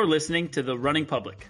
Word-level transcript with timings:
You're 0.00 0.08
listening 0.08 0.48
to 0.52 0.62
The 0.62 0.78
Running 0.78 1.04
Public. 1.04 1.46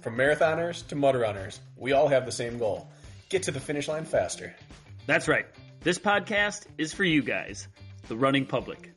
From 0.00 0.16
marathoners 0.16 0.86
to 0.88 0.96
mud 0.96 1.14
runners, 1.14 1.60
we 1.76 1.92
all 1.92 2.08
have 2.08 2.24
the 2.24 2.32
same 2.32 2.56
goal 2.56 2.90
get 3.28 3.42
to 3.42 3.50
the 3.50 3.60
finish 3.60 3.86
line 3.86 4.06
faster. 4.06 4.56
That's 5.04 5.28
right. 5.28 5.44
This 5.82 5.98
podcast 5.98 6.68
is 6.78 6.94
for 6.94 7.04
you 7.04 7.20
guys, 7.20 7.68
The 8.08 8.16
Running 8.16 8.46
Public. 8.46 8.94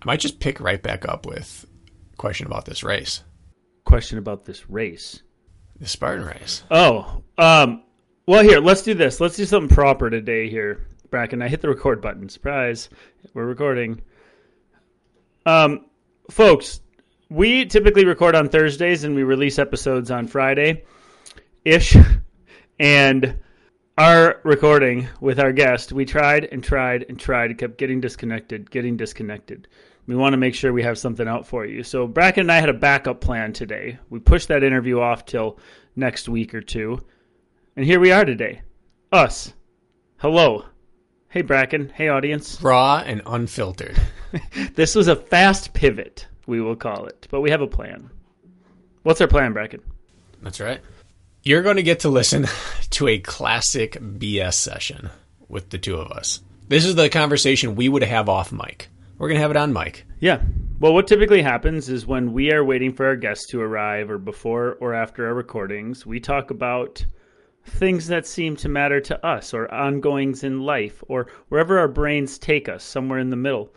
I 0.00 0.04
might 0.06 0.20
just 0.20 0.40
pick 0.40 0.60
right 0.60 0.82
back 0.82 1.06
up 1.06 1.26
with 1.26 1.66
a 2.12 2.16
question 2.16 2.46
about 2.46 2.64
this 2.64 2.82
race, 2.82 3.24
Question 3.84 4.16
about 4.18 4.46
this 4.46 4.70
race. 4.70 5.22
the 5.78 5.86
Spartan 5.86 6.24
race. 6.24 6.62
Oh, 6.70 7.22
um, 7.36 7.82
well, 8.26 8.42
here, 8.42 8.60
let's 8.60 8.80
do 8.82 8.94
this. 8.94 9.20
Let's 9.20 9.36
do 9.36 9.44
something 9.44 9.74
proper 9.74 10.08
today 10.10 10.48
here, 10.48 10.86
Brakken. 11.10 11.42
I 11.42 11.48
hit 11.48 11.60
the 11.60 11.68
record 11.68 12.00
button. 12.00 12.28
Surprise. 12.28 12.88
We're 13.34 13.46
recording. 13.46 14.00
Um, 15.46 15.86
folks, 16.30 16.80
we 17.30 17.66
typically 17.66 18.04
record 18.04 18.34
on 18.34 18.48
Thursdays 18.48 19.04
and 19.04 19.14
we 19.14 19.22
release 19.22 19.58
episodes 19.58 20.10
on 20.10 20.26
Friday 20.26 20.84
ish. 21.64 21.96
And 22.80 23.40
our 23.96 24.40
recording 24.44 25.08
with 25.20 25.40
our 25.40 25.52
guest, 25.52 25.92
we 25.92 26.04
tried 26.04 26.44
and 26.44 26.62
tried 26.62 27.04
and 27.08 27.18
tried, 27.18 27.58
kept 27.58 27.76
getting 27.76 28.00
disconnected, 28.00 28.70
getting 28.70 28.96
disconnected. 28.96 29.66
We 30.06 30.14
want 30.14 30.32
to 30.34 30.36
make 30.36 30.54
sure 30.54 30.72
we 30.72 30.84
have 30.84 30.96
something 30.96 31.26
out 31.26 31.44
for 31.44 31.66
you. 31.66 31.82
So 31.82 32.06
Brakken 32.06 32.38
and 32.38 32.52
I 32.52 32.60
had 32.60 32.68
a 32.68 32.74
backup 32.74 33.20
plan 33.20 33.52
today. 33.52 33.98
We 34.10 34.20
pushed 34.20 34.46
that 34.46 34.62
interview 34.62 35.00
off 35.00 35.26
till 35.26 35.58
next 35.96 36.28
week 36.28 36.54
or 36.54 36.60
two. 36.60 37.00
And 37.76 37.84
here 37.84 37.98
we 37.98 38.12
are 38.12 38.24
today. 38.24 38.62
Us. 39.10 39.52
Hello. 40.18 40.64
Hey 41.30 41.42
Brakken. 41.42 41.90
Hey 41.90 42.08
audience. 42.08 42.58
Raw 42.62 43.02
and 43.04 43.20
unfiltered. 43.26 44.00
This 44.74 44.94
was 44.94 45.08
a 45.08 45.16
fast 45.16 45.72
pivot, 45.72 46.26
we 46.46 46.60
will 46.60 46.76
call 46.76 47.06
it. 47.06 47.26
But 47.30 47.40
we 47.40 47.50
have 47.50 47.62
a 47.62 47.66
plan. 47.66 48.10
What's 49.02 49.22
our 49.22 49.26
plan, 49.26 49.54
Brakken? 49.54 49.80
That's 50.42 50.60
right. 50.60 50.80
You're 51.42 51.62
going 51.62 51.76
to 51.76 51.82
get 51.82 52.00
to 52.00 52.10
listen 52.10 52.46
to 52.90 53.08
a 53.08 53.18
classic 53.18 53.92
BS 53.94 54.52
session 54.54 55.08
with 55.48 55.70
the 55.70 55.78
two 55.78 55.96
of 55.96 56.12
us. 56.12 56.42
This 56.68 56.84
is 56.84 56.94
the 56.94 57.08
conversation 57.08 57.74
we 57.74 57.88
would 57.88 58.02
have 58.02 58.28
off 58.28 58.52
mic. 58.52 58.88
We're 59.16 59.28
going 59.28 59.36
to 59.38 59.42
have 59.42 59.50
it 59.50 59.56
on 59.56 59.72
mic. 59.72 60.04
Yeah. 60.20 60.42
Well, 60.78 60.92
what 60.92 61.06
typically 61.06 61.40
happens 61.40 61.88
is 61.88 62.06
when 62.06 62.34
we 62.34 62.52
are 62.52 62.62
waiting 62.64 62.92
for 62.92 63.06
our 63.06 63.16
guests 63.16 63.46
to 63.48 63.60
arrive 63.62 64.10
or 64.10 64.18
before 64.18 64.76
or 64.80 64.92
after 64.92 65.26
our 65.26 65.34
recordings, 65.34 66.04
we 66.04 66.20
talk 66.20 66.50
about 66.50 67.04
things 67.70 68.06
that 68.08 68.26
seem 68.26 68.56
to 68.56 68.68
matter 68.68 69.00
to 69.00 69.26
us 69.26 69.54
or 69.54 69.72
ongoings 69.72 70.44
in 70.44 70.60
life 70.60 71.02
or 71.08 71.28
wherever 71.48 71.78
our 71.78 71.88
brains 71.88 72.38
take 72.38 72.68
us, 72.68 72.82
somewhere 72.84 73.18
in 73.18 73.30
the 73.30 73.36
middle. 73.36 73.72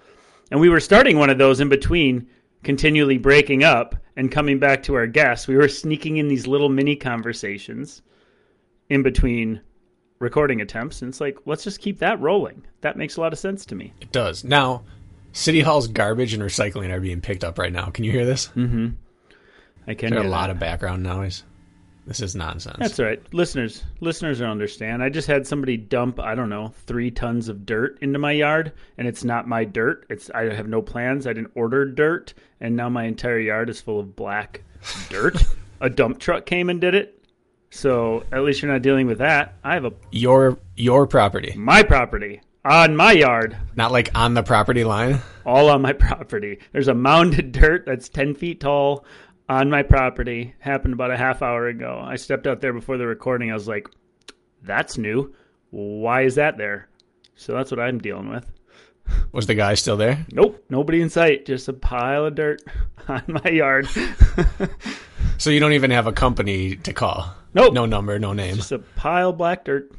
And 0.51 0.59
we 0.59 0.69
were 0.69 0.79
starting 0.79 1.17
one 1.17 1.29
of 1.29 1.37
those 1.37 1.59
in 1.59 1.69
between, 1.69 2.27
continually 2.63 3.17
breaking 3.17 3.63
up 3.63 3.95
and 4.15 4.31
coming 4.31 4.59
back 4.59 4.83
to 4.83 4.95
our 4.95 5.07
guests. 5.07 5.47
We 5.47 5.55
were 5.55 5.67
sneaking 5.67 6.17
in 6.17 6.27
these 6.27 6.47
little 6.47 6.69
mini 6.69 6.95
conversations 6.95 8.01
in 8.89 9.03
between 9.03 9.61
recording 10.19 10.61
attempts. 10.61 11.01
And 11.01 11.09
it's 11.09 11.21
like, 11.21 11.37
let's 11.45 11.63
just 11.63 11.79
keep 11.79 11.99
that 11.99 12.19
rolling. 12.19 12.63
That 12.81 12.97
makes 12.97 13.17
a 13.17 13.21
lot 13.21 13.33
of 13.33 13.39
sense 13.39 13.65
to 13.67 13.75
me. 13.75 13.93
It 14.01 14.11
does. 14.11 14.43
Now, 14.43 14.83
City 15.33 15.61
Hall's 15.61 15.87
garbage 15.87 16.33
and 16.33 16.43
recycling 16.43 16.91
are 16.91 16.99
being 16.99 17.21
picked 17.21 17.43
up 17.43 17.57
right 17.57 17.71
now. 17.71 17.85
Can 17.85 18.03
you 18.03 18.11
hear 18.11 18.25
this? 18.25 18.47
Mm 18.49 18.69
hmm. 18.69 18.87
I 19.87 19.95
can 19.95 20.11
There 20.11 20.19
are 20.19 20.25
a 20.25 20.29
lot 20.29 20.51
of 20.51 20.59
background 20.59 21.01
noise. 21.01 21.43
This 22.05 22.19
is 22.21 22.35
nonsense. 22.35 22.77
That's 22.79 22.99
all 22.99 23.05
right. 23.05 23.21
Listeners, 23.33 23.83
listeners 23.99 24.41
will 24.41 24.49
understand. 24.49 25.03
I 25.03 25.09
just 25.09 25.27
had 25.27 25.45
somebody 25.45 25.77
dump, 25.77 26.19
I 26.19 26.33
don't 26.33 26.49
know, 26.49 26.73
three 26.87 27.11
tons 27.11 27.47
of 27.47 27.65
dirt 27.65 27.99
into 28.01 28.17
my 28.17 28.31
yard, 28.31 28.71
and 28.97 29.07
it's 29.07 29.23
not 29.23 29.47
my 29.47 29.63
dirt. 29.65 30.05
It's 30.09 30.29
I 30.31 30.53
have 30.53 30.67
no 30.67 30.81
plans. 30.81 31.27
I 31.27 31.33
didn't 31.33 31.51
order 31.55 31.85
dirt, 31.85 32.33
and 32.59 32.75
now 32.75 32.89
my 32.89 33.03
entire 33.03 33.39
yard 33.39 33.69
is 33.69 33.81
full 33.81 33.99
of 33.99 34.15
black 34.15 34.63
dirt. 35.09 35.43
a 35.81 35.89
dump 35.89 36.19
truck 36.19 36.45
came 36.45 36.69
and 36.69 36.81
did 36.81 36.95
it. 36.95 37.23
So 37.69 38.23
at 38.31 38.43
least 38.43 38.61
you're 38.61 38.71
not 38.71 38.81
dealing 38.81 39.07
with 39.07 39.19
that. 39.19 39.53
I 39.63 39.75
have 39.75 39.85
a 39.85 39.93
your 40.11 40.57
your 40.75 41.07
property, 41.07 41.53
my 41.55 41.83
property 41.83 42.41
on 42.65 42.95
my 42.95 43.11
yard, 43.11 43.57
not 43.75 43.91
like 43.91 44.09
on 44.13 44.33
the 44.33 44.43
property 44.43 44.83
line. 44.83 45.19
all 45.45 45.69
on 45.69 45.81
my 45.81 45.93
property. 46.07 46.59
There's 46.71 46.87
a 46.87 46.93
mound 46.93 47.39
of 47.39 47.51
dirt 47.51 47.85
that's 47.85 48.09
10 48.09 48.35
feet 48.35 48.59
tall 48.59 49.05
on 49.51 49.69
my 49.69 49.83
property. 49.83 50.55
Happened 50.59 50.93
about 50.93 51.11
a 51.11 51.17
half 51.17 51.41
hour 51.41 51.67
ago. 51.67 52.01
I 52.03 52.15
stepped 52.15 52.47
out 52.47 52.61
there 52.61 52.71
before 52.73 52.97
the 52.97 53.05
recording. 53.05 53.51
I 53.51 53.53
was 53.53 53.67
like, 53.67 53.87
that's 54.63 54.97
new. 54.97 55.33
Why 55.71 56.21
is 56.21 56.35
that 56.35 56.57
there? 56.57 56.87
So 57.35 57.53
that's 57.53 57.69
what 57.69 57.79
I'm 57.79 57.99
dealing 57.99 58.29
with. 58.29 58.45
Was 59.33 59.47
the 59.47 59.55
guy 59.55 59.73
still 59.73 59.97
there? 59.97 60.25
Nope, 60.31 60.63
nobody 60.69 61.01
in 61.01 61.09
sight. 61.09 61.45
Just 61.45 61.67
a 61.67 61.73
pile 61.73 62.25
of 62.25 62.35
dirt 62.35 62.61
on 63.07 63.23
my 63.27 63.49
yard. 63.49 63.87
So 65.37 65.49
you 65.49 65.59
don't 65.59 65.73
even 65.73 65.89
have 65.89 66.05
a 66.05 66.11
company 66.11 66.75
to 66.77 66.93
call. 66.93 67.33
Nope. 67.55 67.73
No 67.73 67.87
number, 67.87 68.19
no 68.19 68.33
name. 68.33 68.55
Just 68.57 68.71
a 68.71 68.77
pile 68.79 69.31
of 69.31 69.37
black 69.37 69.65
dirt. 69.65 69.91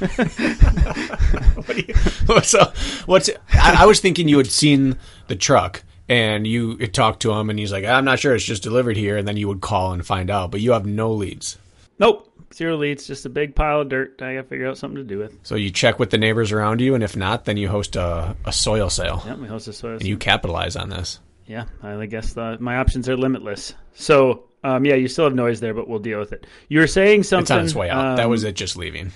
What 0.00 1.76
do 1.76 1.82
you- 1.86 2.40
so 2.42 2.72
what's? 3.06 3.28
I, 3.52 3.82
I 3.82 3.86
was 3.86 4.00
thinking 4.00 4.28
you 4.28 4.38
had 4.38 4.46
seen 4.46 4.96
the 5.28 5.36
truck 5.36 5.82
and 6.08 6.46
you 6.46 6.76
talk 6.88 7.20
to 7.20 7.32
him, 7.32 7.50
and 7.50 7.58
he's 7.58 7.72
like, 7.72 7.84
"I'm 7.84 8.04
not 8.04 8.18
sure. 8.18 8.34
It's 8.34 8.44
just 8.44 8.62
delivered 8.62 8.96
here." 8.96 9.16
And 9.16 9.26
then 9.26 9.36
you 9.36 9.48
would 9.48 9.60
call 9.60 9.92
and 9.92 10.04
find 10.04 10.30
out, 10.30 10.50
but 10.50 10.60
you 10.60 10.72
have 10.72 10.86
no 10.86 11.12
leads. 11.12 11.58
Nope, 11.98 12.32
zero 12.52 12.76
leads. 12.76 13.06
Just 13.06 13.26
a 13.26 13.28
big 13.28 13.54
pile 13.54 13.82
of 13.82 13.88
dirt. 13.88 14.20
I 14.20 14.34
got 14.34 14.42
to 14.42 14.48
figure 14.48 14.68
out 14.68 14.78
something 14.78 14.96
to 14.96 15.04
do 15.04 15.18
with. 15.18 15.38
So 15.42 15.54
you 15.54 15.70
check 15.70 15.98
with 15.98 16.10
the 16.10 16.18
neighbors 16.18 16.52
around 16.52 16.80
you, 16.80 16.94
and 16.94 17.02
if 17.04 17.16
not, 17.16 17.44
then 17.44 17.56
you 17.56 17.68
host 17.68 17.96
a, 17.96 18.36
a 18.44 18.52
soil 18.52 18.90
sale, 18.90 19.22
Yep, 19.26 19.38
we 19.38 19.48
host 19.48 19.68
a 19.68 19.72
soil. 19.72 19.92
Sale. 19.92 19.98
And 19.98 20.08
you 20.08 20.16
capitalize 20.16 20.76
on 20.76 20.88
this. 20.88 21.20
Yeah, 21.46 21.64
I 21.82 22.06
guess 22.06 22.32
the, 22.34 22.56
my 22.60 22.76
options 22.76 23.08
are 23.08 23.16
limitless. 23.16 23.74
So, 23.94 24.44
um, 24.64 24.84
yeah, 24.84 24.94
you 24.94 25.08
still 25.08 25.24
have 25.24 25.34
noise 25.34 25.60
there, 25.60 25.74
but 25.74 25.88
we'll 25.88 25.98
deal 25.98 26.18
with 26.18 26.32
it. 26.32 26.46
You 26.68 26.80
were 26.80 26.86
saying 26.86 27.24
something. 27.24 27.42
It's 27.42 27.50
on 27.50 27.64
its 27.64 27.74
way 27.74 27.90
out. 27.90 28.16
that 28.16 28.24
um, 28.24 28.30
was 28.30 28.44
it, 28.44 28.54
just 28.54 28.76
leaving. 28.76 29.12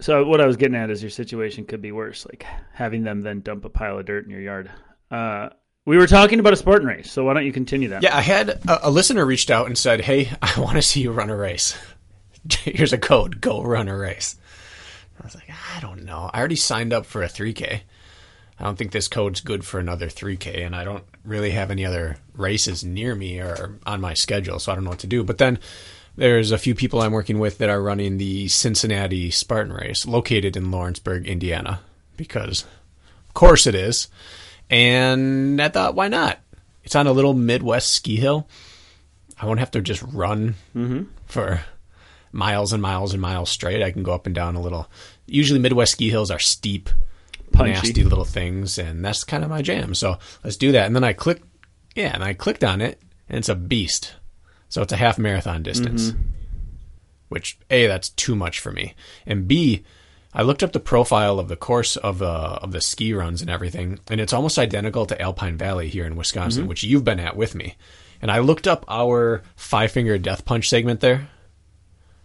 So, 0.00 0.24
what 0.24 0.40
I 0.40 0.46
was 0.46 0.56
getting 0.56 0.76
at 0.76 0.90
is 0.90 1.02
your 1.02 1.10
situation 1.10 1.64
could 1.64 1.82
be 1.82 1.92
worse, 1.92 2.26
like 2.26 2.44
having 2.72 3.02
them 3.02 3.22
then 3.22 3.40
dump 3.40 3.64
a 3.64 3.68
pile 3.68 3.98
of 3.98 4.06
dirt 4.06 4.24
in 4.24 4.30
your 4.30 4.40
yard. 4.40 4.70
Uh, 5.10 5.50
we 5.86 5.96
were 5.96 6.06
talking 6.06 6.40
about 6.40 6.52
a 6.52 6.56
Spartan 6.56 6.86
race, 6.86 7.10
so 7.10 7.24
why 7.24 7.34
don't 7.34 7.46
you 7.46 7.52
continue 7.52 7.88
that? 7.88 8.02
Yeah, 8.02 8.16
I 8.16 8.20
had 8.20 8.50
a, 8.50 8.88
a 8.88 8.90
listener 8.90 9.24
reached 9.24 9.50
out 9.50 9.66
and 9.66 9.76
said, 9.76 10.00
"Hey, 10.00 10.30
I 10.42 10.60
want 10.60 10.76
to 10.76 10.82
see 10.82 11.00
you 11.00 11.12
run 11.12 11.30
a 11.30 11.36
race. 11.36 11.76
Here's 12.50 12.92
a 12.92 12.98
code. 12.98 13.40
Go 13.40 13.62
run 13.62 13.88
a 13.88 13.96
race." 13.96 14.36
I 15.20 15.24
was 15.24 15.34
like, 15.34 15.50
"I 15.76 15.80
don't 15.80 16.04
know. 16.04 16.30
I 16.32 16.38
already 16.38 16.56
signed 16.56 16.92
up 16.92 17.06
for 17.06 17.22
a 17.22 17.28
3K. 17.28 17.80
I 18.58 18.64
don't 18.64 18.76
think 18.76 18.92
this 18.92 19.08
code's 19.08 19.40
good 19.40 19.64
for 19.64 19.80
another 19.80 20.08
3K, 20.08 20.66
and 20.66 20.76
I 20.76 20.84
don't 20.84 21.04
really 21.24 21.50
have 21.50 21.70
any 21.70 21.86
other 21.86 22.18
races 22.34 22.84
near 22.84 23.14
me 23.14 23.38
or 23.38 23.78
on 23.86 24.02
my 24.02 24.12
schedule, 24.12 24.58
so 24.58 24.70
I 24.70 24.74
don't 24.74 24.84
know 24.84 24.90
what 24.90 24.98
to 25.00 25.06
do." 25.06 25.24
But 25.24 25.38
then 25.38 25.58
there's 26.16 26.52
a 26.52 26.58
few 26.58 26.74
people 26.74 27.00
I'm 27.00 27.12
working 27.12 27.38
with 27.38 27.58
that 27.58 27.70
are 27.70 27.82
running 27.82 28.18
the 28.18 28.48
Cincinnati 28.48 29.30
Spartan 29.30 29.72
race, 29.72 30.06
located 30.06 30.56
in 30.56 30.70
Lawrenceburg, 30.70 31.26
Indiana, 31.26 31.80
because 32.16 32.64
of 33.26 33.34
course 33.34 33.66
it 33.66 33.74
is. 33.74 34.08
And 34.70 35.60
I 35.60 35.68
thought, 35.68 35.94
why 35.94 36.08
not? 36.08 36.38
It's 36.84 36.94
on 36.94 37.06
a 37.06 37.12
little 37.12 37.34
Midwest 37.34 37.90
ski 37.92 38.16
hill. 38.16 38.48
I 39.38 39.46
won't 39.46 39.58
have 39.58 39.72
to 39.72 39.80
just 39.80 40.02
run 40.02 40.54
mm-hmm. 40.74 41.04
for 41.26 41.60
miles 42.32 42.72
and 42.72 42.80
miles 42.80 43.12
and 43.12 43.20
miles 43.20 43.50
straight. 43.50 43.82
I 43.82 43.90
can 43.90 44.02
go 44.02 44.12
up 44.12 44.26
and 44.26 44.34
down 44.34 44.54
a 44.54 44.60
little. 44.60 44.88
Usually, 45.26 45.58
Midwest 45.58 45.92
ski 45.92 46.10
hills 46.10 46.30
are 46.30 46.38
steep, 46.38 46.88
Punchy. 47.52 47.72
nasty 47.72 48.04
little 48.04 48.24
things, 48.24 48.78
and 48.78 49.04
that's 49.04 49.24
kind 49.24 49.42
of 49.42 49.50
my 49.50 49.62
jam. 49.62 49.94
So 49.94 50.18
let's 50.44 50.56
do 50.56 50.72
that. 50.72 50.86
And 50.86 50.94
then 50.94 51.04
I 51.04 51.12
click, 51.12 51.42
yeah, 51.94 52.12
and 52.14 52.22
I 52.22 52.34
clicked 52.34 52.64
on 52.64 52.80
it, 52.80 53.00
and 53.28 53.38
it's 53.38 53.48
a 53.48 53.54
beast. 53.54 54.14
So 54.68 54.82
it's 54.82 54.92
a 54.92 54.96
half 54.96 55.18
marathon 55.18 55.62
distance, 55.62 56.12
mm-hmm. 56.12 56.22
which 57.28 57.58
a 57.70 57.86
that's 57.86 58.10
too 58.10 58.36
much 58.36 58.60
for 58.60 58.70
me, 58.70 58.94
and 59.26 59.48
b 59.48 59.84
I 60.32 60.42
looked 60.42 60.62
up 60.62 60.72
the 60.72 60.80
profile 60.80 61.40
of 61.40 61.48
the 61.48 61.56
course 61.56 61.96
of 61.96 62.18
the 62.18 62.26
of 62.26 62.72
the 62.72 62.80
ski 62.80 63.12
runs 63.12 63.40
and 63.40 63.50
everything, 63.50 63.98
and 64.08 64.20
it's 64.20 64.32
almost 64.32 64.58
identical 64.58 65.06
to 65.06 65.20
Alpine 65.20 65.56
Valley 65.56 65.88
here 65.88 66.06
in 66.06 66.16
Wisconsin, 66.16 66.62
mm-hmm. 66.62 66.68
which 66.68 66.84
you've 66.84 67.04
been 67.04 67.20
at 67.20 67.36
with 67.36 67.54
me. 67.54 67.74
And 68.22 68.30
I 68.30 68.38
looked 68.38 68.68
up 68.68 68.84
our 68.88 69.42
five 69.56 69.90
finger 69.90 70.18
death 70.18 70.44
punch 70.44 70.68
segment 70.68 71.00
there. 71.00 71.28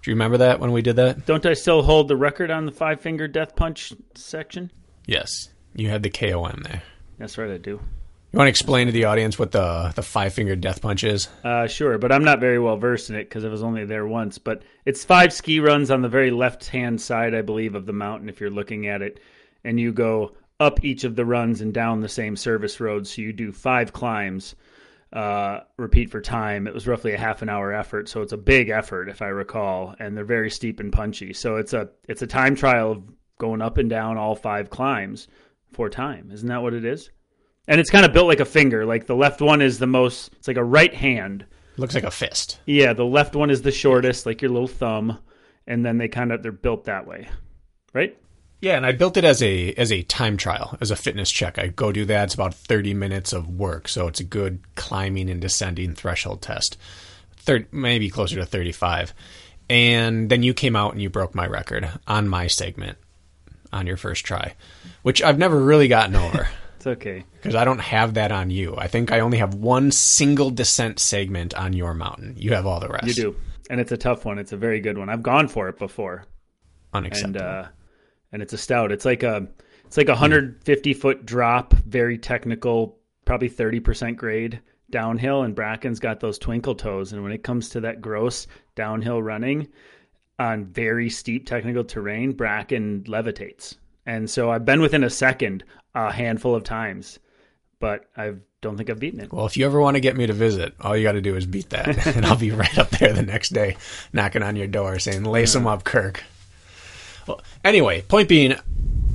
Do 0.03 0.11
you 0.11 0.15
remember 0.15 0.37
that 0.37 0.59
when 0.59 0.71
we 0.71 0.83
did 0.83 0.97
that? 0.97 1.25
Don't 1.25 1.45
I 1.47 1.53
still 1.53 1.81
hold 1.81 2.07
the 2.07 2.15
record 2.15 2.51
on 2.51 2.67
the 2.67 2.71
five 2.71 3.01
finger 3.01 3.27
death 3.27 3.55
punch 3.55 3.91
section? 4.13 4.71
Yes, 5.07 5.49
you 5.73 5.89
had 5.89 6.03
the 6.03 6.11
KOM 6.11 6.61
there. 6.63 6.83
That's 7.17 7.37
right, 7.39 7.49
I 7.49 7.57
do. 7.57 7.79
You 8.35 8.39
want 8.39 8.47
to 8.47 8.49
explain 8.49 8.87
to 8.87 8.91
the 8.91 9.05
audience 9.05 9.39
what 9.39 9.53
the 9.53 9.93
the 9.95 10.01
five 10.01 10.33
finger 10.33 10.57
death 10.57 10.81
punch 10.81 11.05
is? 11.05 11.29
Uh, 11.45 11.67
sure, 11.67 11.97
but 11.97 12.11
I'm 12.11 12.25
not 12.25 12.41
very 12.41 12.59
well 12.59 12.75
versed 12.75 13.09
in 13.09 13.15
it 13.15 13.29
because 13.29 13.45
I 13.45 13.47
was 13.47 13.63
only 13.63 13.85
there 13.85 14.05
once. 14.05 14.39
But 14.39 14.63
it's 14.83 15.05
five 15.05 15.31
ski 15.31 15.61
runs 15.61 15.89
on 15.89 16.01
the 16.01 16.09
very 16.09 16.31
left 16.31 16.67
hand 16.67 16.99
side, 16.99 17.33
I 17.33 17.41
believe, 17.41 17.75
of 17.75 17.85
the 17.85 17.93
mountain 17.93 18.27
if 18.27 18.41
you're 18.41 18.49
looking 18.49 18.87
at 18.87 19.01
it. 19.01 19.21
And 19.63 19.79
you 19.79 19.93
go 19.93 20.35
up 20.59 20.83
each 20.83 21.05
of 21.05 21.15
the 21.15 21.23
runs 21.23 21.61
and 21.61 21.73
down 21.73 22.01
the 22.01 22.09
same 22.09 22.35
service 22.35 22.81
road. 22.81 23.07
So 23.07 23.21
you 23.21 23.31
do 23.31 23.53
five 23.53 23.93
climbs, 23.93 24.55
uh, 25.13 25.61
repeat 25.77 26.09
for 26.09 26.19
time. 26.19 26.67
It 26.67 26.73
was 26.73 26.87
roughly 26.87 27.13
a 27.13 27.17
half 27.17 27.41
an 27.41 27.47
hour 27.47 27.71
effort. 27.71 28.09
So 28.09 28.21
it's 28.21 28.33
a 28.33 28.37
big 28.37 28.67
effort, 28.67 29.07
if 29.07 29.21
I 29.21 29.27
recall. 29.27 29.95
And 29.97 30.17
they're 30.17 30.25
very 30.25 30.49
steep 30.49 30.81
and 30.81 30.91
punchy. 30.91 31.31
So 31.31 31.55
it's 31.55 31.71
a, 31.71 31.87
it's 32.09 32.21
a 32.21 32.27
time 32.27 32.55
trial 32.55 32.91
of 32.91 33.03
going 33.39 33.61
up 33.61 33.77
and 33.77 33.89
down 33.89 34.17
all 34.17 34.35
five 34.35 34.69
climbs 34.69 35.29
for 35.71 35.89
time. 35.89 36.31
Isn't 36.33 36.49
that 36.49 36.61
what 36.61 36.73
it 36.73 36.83
is? 36.83 37.11
And 37.67 37.79
it's 37.79 37.89
kind 37.89 38.05
of 38.05 38.13
built 38.13 38.27
like 38.27 38.39
a 38.39 38.45
finger. 38.45 38.85
Like 38.85 39.07
the 39.07 39.15
left 39.15 39.41
one 39.41 39.61
is 39.61 39.79
the 39.79 39.87
most. 39.87 40.31
It's 40.33 40.47
like 40.47 40.57
a 40.57 40.63
right 40.63 40.93
hand. 40.93 41.45
Looks 41.77 41.95
like 41.95 42.03
a 42.03 42.11
fist. 42.11 42.59
Yeah, 42.65 42.93
the 42.93 43.05
left 43.05 43.35
one 43.35 43.49
is 43.49 43.61
the 43.61 43.71
shortest, 43.71 44.25
like 44.25 44.41
your 44.41 44.51
little 44.51 44.67
thumb, 44.67 45.19
and 45.67 45.85
then 45.85 45.97
they 45.97 46.07
kind 46.07 46.31
of 46.31 46.41
they're 46.41 46.51
built 46.51 46.85
that 46.85 47.05
way, 47.05 47.27
right? 47.93 48.17
Yeah, 48.61 48.77
and 48.77 48.85
I 48.85 48.93
built 48.93 49.17
it 49.17 49.25
as 49.25 49.43
a 49.43 49.73
as 49.73 49.91
a 49.91 50.03
time 50.03 50.37
trial, 50.37 50.77
as 50.79 50.91
a 50.91 50.95
fitness 50.95 51.29
check. 51.31 51.59
I 51.59 51.67
go 51.67 51.91
do 51.91 52.05
that. 52.05 52.25
It's 52.25 52.33
about 52.33 52.53
thirty 52.53 52.93
minutes 52.93 53.33
of 53.33 53.49
work, 53.49 53.87
so 53.87 54.07
it's 54.07 54.19
a 54.21 54.23
good 54.23 54.59
climbing 54.75 55.29
and 55.29 55.41
descending 55.41 55.93
threshold 55.95 56.41
test. 56.41 56.77
Third, 57.37 57.67
maybe 57.73 58.09
closer 58.09 58.37
to 58.37 58.45
thirty 58.45 58.71
five. 58.71 59.13
And 59.69 60.29
then 60.29 60.43
you 60.43 60.53
came 60.53 60.75
out 60.75 60.93
and 60.93 61.01
you 61.01 61.09
broke 61.09 61.33
my 61.33 61.47
record 61.47 61.89
on 62.07 62.27
my 62.27 62.47
segment 62.47 62.97
on 63.73 63.87
your 63.87 63.97
first 63.97 64.23
try, 64.23 64.53
which 65.01 65.21
I've 65.21 65.39
never 65.39 65.59
really 65.59 65.87
gotten 65.87 66.15
over. 66.15 66.47
It's 66.85 67.01
okay. 67.01 67.25
because 67.33 67.55
I 67.55 67.65
don't 67.65 67.79
have 67.79 68.13
that 68.13 68.31
on 68.31 68.51
you. 68.51 68.75
I 68.77 68.85
think 68.87 69.11
I 69.11 69.21
only 69.21 69.39
have 69.39 69.55
one 69.55 69.91
single 69.91 70.51
descent 70.51 70.99
segment 70.99 71.55
on 71.55 71.73
your 71.73 71.95
mountain. 71.95 72.35
You 72.37 72.53
have 72.53 72.67
all 72.67 72.79
the 72.79 72.89
rest. 72.89 73.07
You 73.07 73.13
do, 73.13 73.35
and 73.71 73.79
it's 73.81 73.91
a 73.91 73.97
tough 73.97 74.23
one. 74.23 74.37
It's 74.37 74.51
a 74.51 74.57
very 74.57 74.79
good 74.79 74.95
one. 74.95 75.09
I've 75.09 75.23
gone 75.23 75.47
for 75.47 75.67
it 75.67 75.79
before, 75.79 76.25
and 76.93 77.05
Unacceptable. 77.07 77.43
uh, 77.43 77.67
and 78.31 78.43
it's 78.43 78.53
a 78.53 78.57
stout. 78.57 78.91
It's 78.91 79.03
like 79.03 79.23
a 79.23 79.47
it's 79.85 79.97
like 79.97 80.09
a 80.09 80.11
150 80.11 80.93
foot 80.93 81.25
drop, 81.25 81.73
very 81.73 82.19
technical, 82.19 82.99
probably 83.25 83.49
30 83.49 83.79
percent 83.79 84.17
grade 84.17 84.61
downhill. 84.91 85.41
And 85.41 85.55
Brakken's 85.55 85.99
got 85.99 86.19
those 86.19 86.37
twinkle 86.37 86.75
toes, 86.75 87.13
and 87.13 87.23
when 87.23 87.31
it 87.31 87.43
comes 87.43 87.69
to 87.69 87.79
that 87.81 87.99
gross 87.99 88.45
downhill 88.75 89.23
running 89.23 89.69
on 90.37 90.65
very 90.65 91.09
steep 91.09 91.47
technical 91.47 91.83
terrain, 91.83 92.31
Brakken 92.33 93.07
levitates. 93.07 93.77
And 94.05 94.29
so 94.29 94.51
I've 94.51 94.65
been 94.65 94.81
within 94.81 95.03
a 95.03 95.09
second 95.09 95.63
a 95.95 96.11
handful 96.11 96.53
of 96.53 96.63
times, 96.63 97.17
but 97.79 98.05
I 98.15 98.33
don't 98.61 98.77
think 98.77 98.89
I've 98.89 98.99
beaten 98.99 99.19
it. 99.21 99.31
well, 99.31 99.45
if 99.45 99.57
you 99.57 99.65
ever 99.65 99.79
want 99.79 99.95
to 99.95 100.01
get 100.01 100.17
me 100.17 100.27
to 100.27 100.33
visit, 100.33 100.73
all 100.81 100.95
you 100.95 101.03
got 101.03 101.13
to 101.13 101.21
do 101.21 101.35
is 101.35 101.45
beat 101.45 101.69
that, 101.71 102.05
and 102.15 102.25
I'll 102.25 102.35
be 102.35 102.51
right 102.51 102.77
up 102.77 102.89
there 102.91 103.13
the 103.13 103.21
next 103.23 103.49
day, 103.49 103.77
knocking 104.13 104.43
on 104.43 104.55
your 104.55 104.67
door, 104.67 104.99
saying, 104.99 105.23
"Lace 105.23 105.53
them 105.53 105.67
up, 105.67 105.83
Kirk." 105.83 106.23
Well, 107.27 107.41
anyway, 107.63 108.01
point 108.01 108.29
being, 108.29 108.55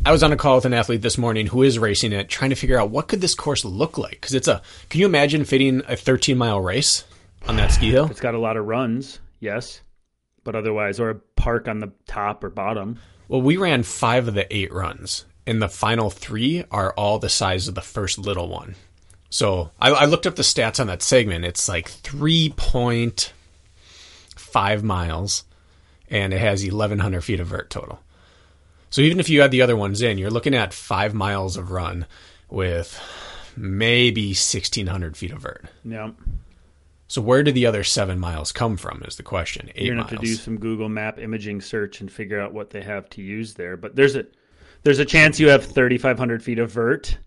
I 0.05 0.13
was 0.13 0.23
on 0.23 0.33
a 0.33 0.37
call 0.37 0.57
with 0.57 0.65
an 0.65 0.75
athlete 0.75 1.03
this 1.03 1.19
morning 1.19 1.47
who 1.47 1.63
is 1.63 1.79
racing 1.79 2.13
it, 2.13 2.29
trying 2.29 2.51
to 2.51 2.57
figure 2.57 2.79
out 2.81 2.91
what 2.91 3.07
could 3.07 3.21
this 3.21 3.35
course 3.35 3.65
look 3.65 3.99
like 3.99 4.13
because 4.13 4.35
it's 4.35 4.49
a. 4.49 4.63
Can 4.89 5.01
you 5.01 5.07
imagine 5.07 5.45
fitting 5.45 5.83
a 5.87 5.97
13 5.97 6.37
mile 6.39 6.61
race 6.61 7.05
on 7.47 7.57
that 7.57 7.73
ski 7.73 7.91
hill? 7.91 8.07
It's 8.11 8.21
got 8.21 8.35
a 8.35 8.39
lot 8.39 8.57
of 8.57 8.67
runs, 8.67 9.21
yes, 9.41 9.81
but 10.43 10.55
otherwise, 10.57 10.99
or 10.99 11.11
a 11.11 11.15
park 11.15 11.69
on 11.69 11.81
the 11.81 11.93
top 12.07 12.43
or 12.43 12.51
bottom. 12.51 12.99
Well, 13.29 13.43
we 13.43 13.57
ran 13.57 13.83
five 13.85 14.27
of 14.27 14.35
the 14.35 14.53
eight 14.55 14.73
runs, 14.73 15.25
and 15.51 15.61
the 15.61 15.69
final 15.69 16.11
three 16.11 16.65
are 16.71 16.93
all 16.93 17.19
the 17.19 17.29
size 17.29 17.67
of 17.67 17.75
the 17.75 17.81
first 17.81 18.19
little 18.19 18.49
one. 18.49 18.77
So 19.31 19.73
I, 19.81 19.91
I 19.91 20.05
looked 20.05 20.27
up 20.27 20.37
the 20.37 20.43
stats 20.43 20.79
on 20.79 20.87
that 20.87 21.03
segment. 21.03 21.45
It's 21.45 21.69
like 21.69 21.91
3.5 21.91 24.83
miles, 24.85 25.43
and 26.09 26.33
it 26.33 26.41
has 26.41 26.63
1,100 26.65 27.21
feet 27.23 27.41
of 27.41 27.49
vert 27.49 27.69
total. 27.69 27.99
So 28.91 29.03
even 29.03 29.19
if 29.19 29.29
you 29.29 29.43
add 29.43 29.51
the 29.51 29.63
other 29.63 29.77
ones 29.77 30.03
in, 30.03 30.19
you're 30.19 30.31
looking 30.31 30.55
at 30.55 30.73
five 30.73 31.15
miles 31.15 31.57
of 31.57 31.73
run 31.73 32.07
with 32.49 33.01
maybe 33.57 34.29
1,600 34.29 35.17
feet 35.17 35.33
of 35.33 35.41
vert. 35.41 35.65
Yeah, 35.85 36.13
So 37.09 37.21
where 37.21 37.43
do 37.43 37.51
the 37.51 37.67
other 37.67 37.83
seven 37.83 38.21
miles 38.21 38.53
come 38.53 38.77
from? 38.77 39.03
Is 39.05 39.17
the 39.17 39.25
question. 39.25 39.71
8 39.75 39.85
you're 39.85 39.95
gonna 39.97 40.03
miles. 40.03 40.11
have 40.13 40.21
to 40.21 40.27
do 40.27 40.35
some 40.35 40.59
Google 40.59 40.89
Map 40.89 41.19
imaging 41.19 41.61
search 41.61 42.01
and 42.01 42.11
figure 42.11 42.41
out 42.41 42.53
what 42.53 42.71
they 42.71 42.83
have 42.83 43.11
to 43.11 43.23
use 43.23 43.55
there. 43.55 43.77
But 43.77 43.97
there's 43.97 44.15
a 44.17 44.27
there's 44.83 44.99
a 44.99 45.05
chance 45.05 45.39
you 45.39 45.49
have 45.49 45.65
3,500 45.65 46.43
feet 46.43 46.59
of 46.59 46.71
vert 46.71 47.19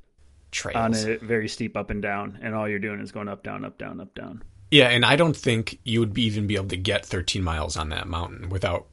trails. 0.52 0.76
on 0.76 1.10
a 1.10 1.18
very 1.18 1.48
steep 1.48 1.76
up 1.76 1.90
and 1.90 2.02
down, 2.02 2.40
and 2.42 2.56
all 2.56 2.68
you're 2.68 2.80
doing 2.80 3.00
is 3.00 3.12
going 3.12 3.28
up, 3.28 3.44
down, 3.44 3.66
up, 3.66 3.78
down, 3.78 4.00
up, 4.00 4.14
down. 4.16 4.44
Yeah, 4.72 4.88
and 4.90 5.06
I 5.06 5.16
don't 5.16 5.36
think 5.36 5.80
you 5.84 6.00
would 6.00 6.14
be 6.14 6.24
even 6.24 6.48
be 6.48 6.56
able 6.56 6.70
to 6.70 6.78
get 6.78 7.06
13 7.06 7.44
miles 7.44 7.78
on 7.78 7.90
that 7.90 8.08
mountain 8.08 8.50
without 8.50 8.88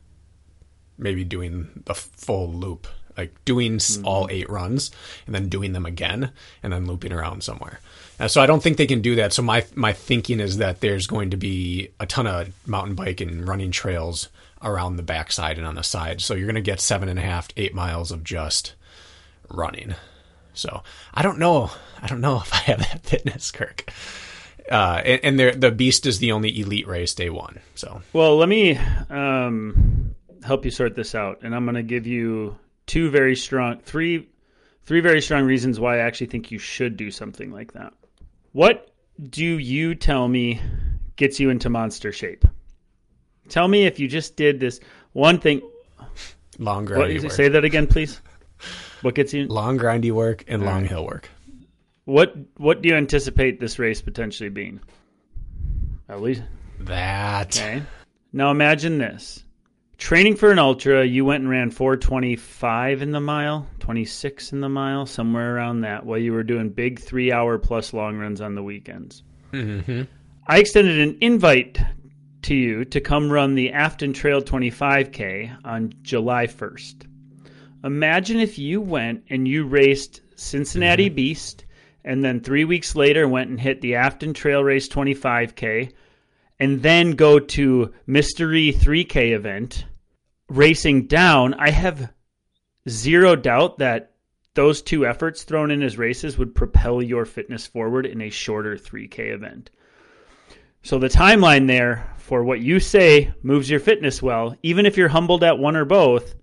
maybe 0.99 1.25
doing 1.25 1.83
the 1.87 1.95
full 1.95 2.53
loop, 2.53 2.87
like 3.17 3.35
doing 3.45 3.77
s 3.77 3.99
all 4.05 4.29
eight 4.31 4.51
runs 4.51 4.91
and 5.25 5.35
then 5.35 5.49
doing 5.49 5.73
them 5.73 5.87
again 5.87 6.33
and 6.63 6.73
then 6.73 6.87
looping 6.87 7.13
around 7.13 7.43
somewhere. 7.43 7.81
Uh, 8.19 8.29
so 8.29 8.43
I 8.43 8.47
don't 8.47 8.63
think 8.63 8.77
they 8.77 8.87
can 8.87 9.01
do 9.01 9.15
that. 9.17 9.33
So 9.33 9.41
my 9.41 9.65
my 9.75 9.95
thinking 9.95 10.41
is 10.41 10.59
that 10.59 10.81
there's 10.81 11.07
going 11.07 11.31
to 11.31 11.39
be 11.39 11.89
a 11.99 12.05
ton 12.05 12.27
of 12.27 12.53
mountain 12.69 12.95
bike 12.95 13.23
and 13.23 13.49
running 13.49 13.71
trails 13.71 14.29
around 14.63 14.97
the 14.97 15.03
backside 15.03 15.59
and 15.59 15.67
on 15.67 15.75
the 15.75 15.83
side. 15.83 16.21
So 16.21 16.35
you're 16.35 16.47
going 16.47 16.55
to 16.55 16.61
get 16.61 16.81
seven 16.81 17.09
and 17.09 17.19
a 17.19 17.23
half, 17.23 17.49
eight 17.57 17.75
miles 17.75 18.11
of 18.13 18.25
just 18.25 18.75
running. 19.49 19.95
So 20.55 20.83
I 21.15 21.23
don't 21.23 21.39
know. 21.39 21.71
I 22.01 22.07
don't 22.07 22.21
know 22.21 22.37
if 22.45 22.53
I 22.53 22.59
have 22.59 22.79
that 22.79 23.05
fitness, 23.05 23.51
Kirk. 23.51 23.91
Uh, 24.71 25.03
and 25.05 25.41
and 25.41 25.63
the 25.63 25.73
Beast 25.73 26.07
is 26.07 26.19
the 26.19 26.33
only 26.33 26.61
elite 26.61 26.87
race 26.87 27.15
day 27.15 27.31
one. 27.31 27.59
So 27.75 28.03
Well, 28.13 28.37
let 28.37 28.49
me 28.49 28.79
um, 29.09 30.15
help 30.45 30.65
you 30.65 30.71
sort 30.71 30.95
this 30.95 31.15
out, 31.15 31.41
and 31.43 31.55
I'm 31.55 31.65
going 31.65 31.75
to 31.75 31.83
give 31.83 32.07
you 32.07 32.57
two 32.87 33.11
very 33.11 33.35
strong, 33.35 33.81
three, 33.81 34.29
three 34.85 35.01
very 35.01 35.23
strong 35.23 35.45
reasons 35.45 35.81
why 35.81 35.97
I 35.97 36.01
actually 36.01 36.29
think 36.29 36.51
you 36.53 36.59
should 36.59 36.97
do 36.97 37.11
something 37.11 37.51
like 37.51 37.73
that. 37.73 37.93
What 38.53 38.91
do 39.29 39.45
you 39.45 39.95
tell 39.95 40.29
me 40.29 40.61
gets 41.17 41.41
you 41.41 41.51
into 41.51 41.69
monster 41.69 42.13
shape? 42.13 42.45
Tell 43.51 43.69
me 43.69 43.85
if 43.85 43.99
you 43.99 44.09
just 44.09 44.37
did 44.37 44.61
this 44.61 44.81
one 45.13 45.39
thing. 45.39 45.61
long 46.59 46.87
What, 46.87 47.09
grindy 47.09 47.23
work, 47.23 47.33
say 47.33 47.49
that 47.49 47.65
again, 47.65 47.87
please. 47.87 48.21
What 49.03 49.15
gets 49.15 49.33
you? 49.35 49.47
long 49.47 49.79
grindy 49.79 50.13
work, 50.13 50.45
and 50.49 50.65
long 50.65 50.85
hill 50.85 51.05
work. 51.05 51.29
What 52.05 52.35
What 52.57 52.83
do 52.83 52.89
you 52.89 52.95
anticipate 52.97 53.61
this 53.61 53.79
race 53.79 54.01
potentially 54.01 54.51
being? 54.51 54.81
At 56.09 56.21
least 56.23 56.43
That 56.81 57.57
Okay. 57.59 57.83
Now 58.33 58.51
imagine 58.51 58.99
this. 58.99 59.45
Training 59.99 60.37
for 60.37 60.51
an 60.51 60.59
ultra, 60.59 61.05
you 61.05 61.27
went 61.27 61.43
and 61.43 61.51
ran 61.51 61.71
425 61.71 63.03
in 63.03 63.11
the 63.13 63.21
mile, 63.21 63.67
26 63.81 64.53
in 64.53 64.61
the 64.61 64.69
mile, 64.69 65.05
somewhere 65.05 65.55
around 65.55 65.83
that, 65.83 66.07
while 66.07 66.17
you 66.19 66.33
were 66.33 66.43
doing 66.43 66.71
big 66.71 66.99
three 66.99 67.31
hour 67.31 67.59
plus 67.59 67.93
long 67.93 68.17
runs 68.17 68.41
on 68.41 68.55
the 68.55 68.63
weekends. 68.63 69.23
Mhm. 69.53 70.07
I 70.47 70.59
extended 70.59 71.01
an 71.01 71.19
invite 71.21 71.79
to 72.43 72.55
you 72.55 72.85
to 72.87 73.01
come 73.01 73.31
run 73.31 73.55
the 73.55 73.73
Afton 73.73 74.13
Trail 74.13 74.43
25K 74.43 75.65
on 75.65 75.93
July 76.03 76.47
1st. 76.47 77.07
Imagine 77.85 78.39
if 78.39 78.59
you 78.59 78.81
went 78.81 79.25
and 79.31 79.47
you 79.47 79.65
raced 79.67 80.21
Cincinnati 80.37 81.07
mm-hmm. 81.07 81.17
Beast 81.17 81.65
and 82.05 82.25
then 82.25 82.41
three 82.41 82.65
weeks 82.65 82.95
later 82.95 83.29
went 83.29 83.51
and 83.51 83.61
hit 83.61 83.81
the 83.81 83.97
Afton 83.97 84.35
Trail 84.35 84.63
Race 84.63 84.89
25K 84.89 85.93
and 86.59 86.83
then 86.83 87.13
go 87.13 87.39
to 87.39 87.93
Mystery 88.07 88.73
3K 88.73 89.33
event 89.33 89.87
racing 90.49 91.07
down. 91.07 91.55
I 91.55 91.71
have 91.71 92.13
zero 92.89 93.37
doubt 93.37 93.79
that 93.79 94.13
those 94.55 94.83
two 94.83 95.07
efforts 95.07 95.45
thrown 95.45 95.71
in 95.71 95.83
as 95.83 95.97
races 95.97 96.37
would 96.37 96.55
propel 96.55 97.03
your 97.03 97.25
fitness 97.25 97.67
forward 97.67 98.05
in 98.05 98.21
a 98.21 98.31
shorter 98.31 98.77
3K 98.77 99.33
event. 99.33 99.71
So 100.83 100.99
the 100.99 101.09
timeline 101.09 101.67
there 101.67 102.15
for 102.31 102.45
what 102.45 102.61
you 102.61 102.79
say 102.79 103.29
moves 103.43 103.69
your 103.69 103.81
fitness 103.81 104.23
well, 104.23 104.55
even 104.63 104.87
if 104.87 104.97
you're 104.97 105.09
humbled 105.09 105.43
at 105.43 105.59
one 105.59 105.75
or 105.75 105.85
both, 105.85 106.37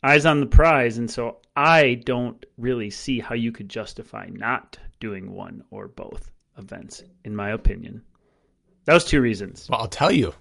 eyes 0.00 0.24
on 0.24 0.38
the 0.38 0.46
prize. 0.46 0.96
And 0.96 1.10
so 1.10 1.38
I 1.56 1.94
don't 2.04 2.46
really 2.56 2.88
see 2.88 3.18
how 3.18 3.34
you 3.34 3.50
could 3.50 3.68
justify 3.68 4.28
not 4.30 4.78
doing 5.00 5.32
one 5.32 5.64
or 5.72 5.88
both 5.88 6.30
events, 6.56 7.02
in 7.24 7.34
my 7.34 7.50
opinion. 7.50 8.02
That 8.84 8.94
was 8.94 9.04
two 9.04 9.20
reasons. 9.20 9.66
Well, 9.68 9.80
I'll 9.80 9.88
tell 9.88 10.12
you, 10.12 10.34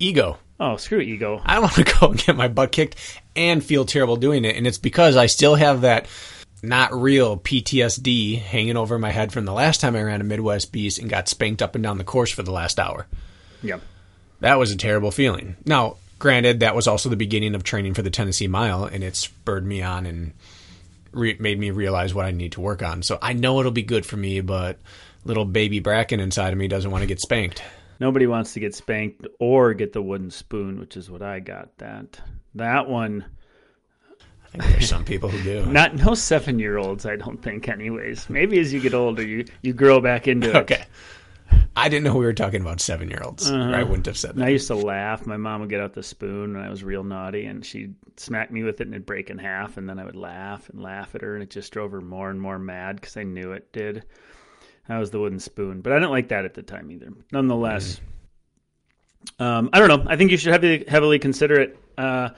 ego. 0.00 0.38
Oh, 0.58 0.76
screw 0.76 0.98
ego. 0.98 1.40
I 1.46 1.54
don't 1.54 1.62
want 1.62 1.74
to 1.74 1.84
go 1.84 2.08
and 2.08 2.18
get 2.18 2.34
my 2.34 2.48
butt 2.48 2.72
kicked 2.72 2.96
and 3.36 3.62
feel 3.62 3.84
terrible 3.84 4.16
doing 4.16 4.44
it, 4.44 4.56
and 4.56 4.66
it's 4.66 4.78
because 4.78 5.16
I 5.16 5.26
still 5.26 5.54
have 5.54 5.82
that 5.82 6.08
not 6.64 6.92
real 6.92 7.38
PTSD 7.38 8.40
hanging 8.40 8.76
over 8.76 8.98
my 8.98 9.12
head 9.12 9.32
from 9.32 9.44
the 9.44 9.52
last 9.52 9.80
time 9.80 9.94
I 9.94 10.02
ran 10.02 10.20
a 10.20 10.24
Midwest 10.24 10.72
Beast 10.72 10.98
and 10.98 11.08
got 11.08 11.28
spanked 11.28 11.62
up 11.62 11.76
and 11.76 11.84
down 11.84 11.98
the 11.98 12.02
course 12.02 12.32
for 12.32 12.42
the 12.42 12.50
last 12.50 12.80
hour. 12.80 13.06
Yeah. 13.64 13.78
That 14.40 14.56
was 14.58 14.70
a 14.70 14.76
terrible 14.76 15.10
feeling. 15.10 15.56
Now, 15.64 15.96
granted, 16.18 16.60
that 16.60 16.74
was 16.76 16.86
also 16.86 17.08
the 17.08 17.16
beginning 17.16 17.54
of 17.54 17.64
training 17.64 17.94
for 17.94 18.02
the 18.02 18.10
Tennessee 18.10 18.46
Mile, 18.48 18.84
and 18.84 19.02
it 19.02 19.16
spurred 19.16 19.64
me 19.66 19.82
on 19.82 20.06
and 20.06 20.32
re- 21.12 21.36
made 21.40 21.58
me 21.58 21.70
realize 21.70 22.14
what 22.14 22.26
I 22.26 22.30
need 22.30 22.52
to 22.52 22.60
work 22.60 22.82
on. 22.82 23.02
So 23.02 23.18
I 23.22 23.32
know 23.32 23.60
it'll 23.60 23.72
be 23.72 23.82
good 23.82 24.04
for 24.04 24.16
me, 24.16 24.40
but 24.40 24.78
little 25.24 25.44
baby 25.44 25.80
Brakken 25.80 26.20
inside 26.20 26.52
of 26.52 26.58
me 26.58 26.68
doesn't 26.68 26.90
want 26.90 27.02
to 27.02 27.06
get 27.06 27.20
spanked. 27.20 27.62
Nobody 28.00 28.26
wants 28.26 28.52
to 28.54 28.60
get 28.60 28.74
spanked 28.74 29.26
or 29.38 29.72
get 29.72 29.92
the 29.92 30.02
wooden 30.02 30.30
spoon, 30.30 30.78
which 30.80 30.96
is 30.96 31.10
what 31.10 31.22
I 31.22 31.40
got. 31.40 31.76
That 31.78 32.20
that 32.56 32.88
one. 32.88 33.24
I 34.46 34.58
think 34.58 34.64
there's 34.64 34.88
some 34.88 35.04
people 35.04 35.28
who 35.28 35.42
do. 35.42 35.66
Not 35.72 35.94
no 35.94 36.14
seven 36.14 36.58
year 36.58 36.76
olds, 36.76 37.06
I 37.06 37.16
don't 37.16 37.40
think. 37.42 37.68
Anyways, 37.68 38.28
maybe 38.28 38.58
as 38.58 38.72
you 38.72 38.80
get 38.80 38.94
older, 38.94 39.24
you 39.24 39.44
you 39.62 39.72
grow 39.72 40.00
back 40.00 40.28
into 40.28 40.50
it. 40.50 40.56
Okay. 40.64 40.84
I 41.76 41.88
didn't 41.88 42.04
know 42.04 42.14
we 42.14 42.24
were 42.24 42.32
talking 42.32 42.60
about 42.60 42.80
seven 42.80 43.08
year 43.08 43.20
olds. 43.24 43.50
I 43.50 43.82
wouldn't 43.82 44.06
have 44.06 44.16
said 44.16 44.36
And 44.36 44.44
I 44.44 44.48
used 44.48 44.68
to 44.68 44.74
laugh. 44.74 45.26
My 45.26 45.36
mom 45.36 45.60
would 45.60 45.70
get 45.70 45.80
out 45.80 45.92
the 45.92 46.02
spoon 46.02 46.54
when 46.54 46.64
I 46.64 46.70
was 46.70 46.84
real 46.84 47.02
naughty, 47.02 47.46
and 47.46 47.64
she'd 47.64 47.94
smack 48.16 48.50
me 48.50 48.62
with 48.62 48.80
it, 48.80 48.86
and 48.86 48.94
it'd 48.94 49.06
break 49.06 49.30
in 49.30 49.38
half. 49.38 49.76
And 49.76 49.88
then 49.88 49.98
I 49.98 50.04
would 50.04 50.16
laugh 50.16 50.68
and 50.70 50.80
laugh 50.80 51.14
at 51.14 51.22
her, 51.22 51.34
and 51.34 51.42
it 51.42 51.50
just 51.50 51.72
drove 51.72 51.92
her 51.92 52.00
more 52.00 52.30
and 52.30 52.40
more 52.40 52.58
mad 52.58 52.96
because 52.96 53.16
I 53.16 53.24
knew 53.24 53.52
it 53.52 53.72
did. 53.72 54.04
That 54.88 54.98
was 54.98 55.10
the 55.10 55.18
wooden 55.18 55.40
spoon, 55.40 55.80
but 55.80 55.92
I 55.92 55.96
didn't 55.96 56.10
like 56.10 56.28
that 56.28 56.44
at 56.44 56.54
the 56.54 56.62
time 56.62 56.90
either. 56.90 57.08
Nonetheless, 57.32 58.00
um, 59.38 59.70
I 59.72 59.78
don't 59.78 59.88
know. 59.88 60.04
I 60.06 60.16
think 60.16 60.30
you 60.30 60.36
should 60.36 60.52
heavily, 60.52 60.84
heavily 60.86 61.18
consider 61.18 61.60
it. 61.60 61.78
Uh, 61.96 62.30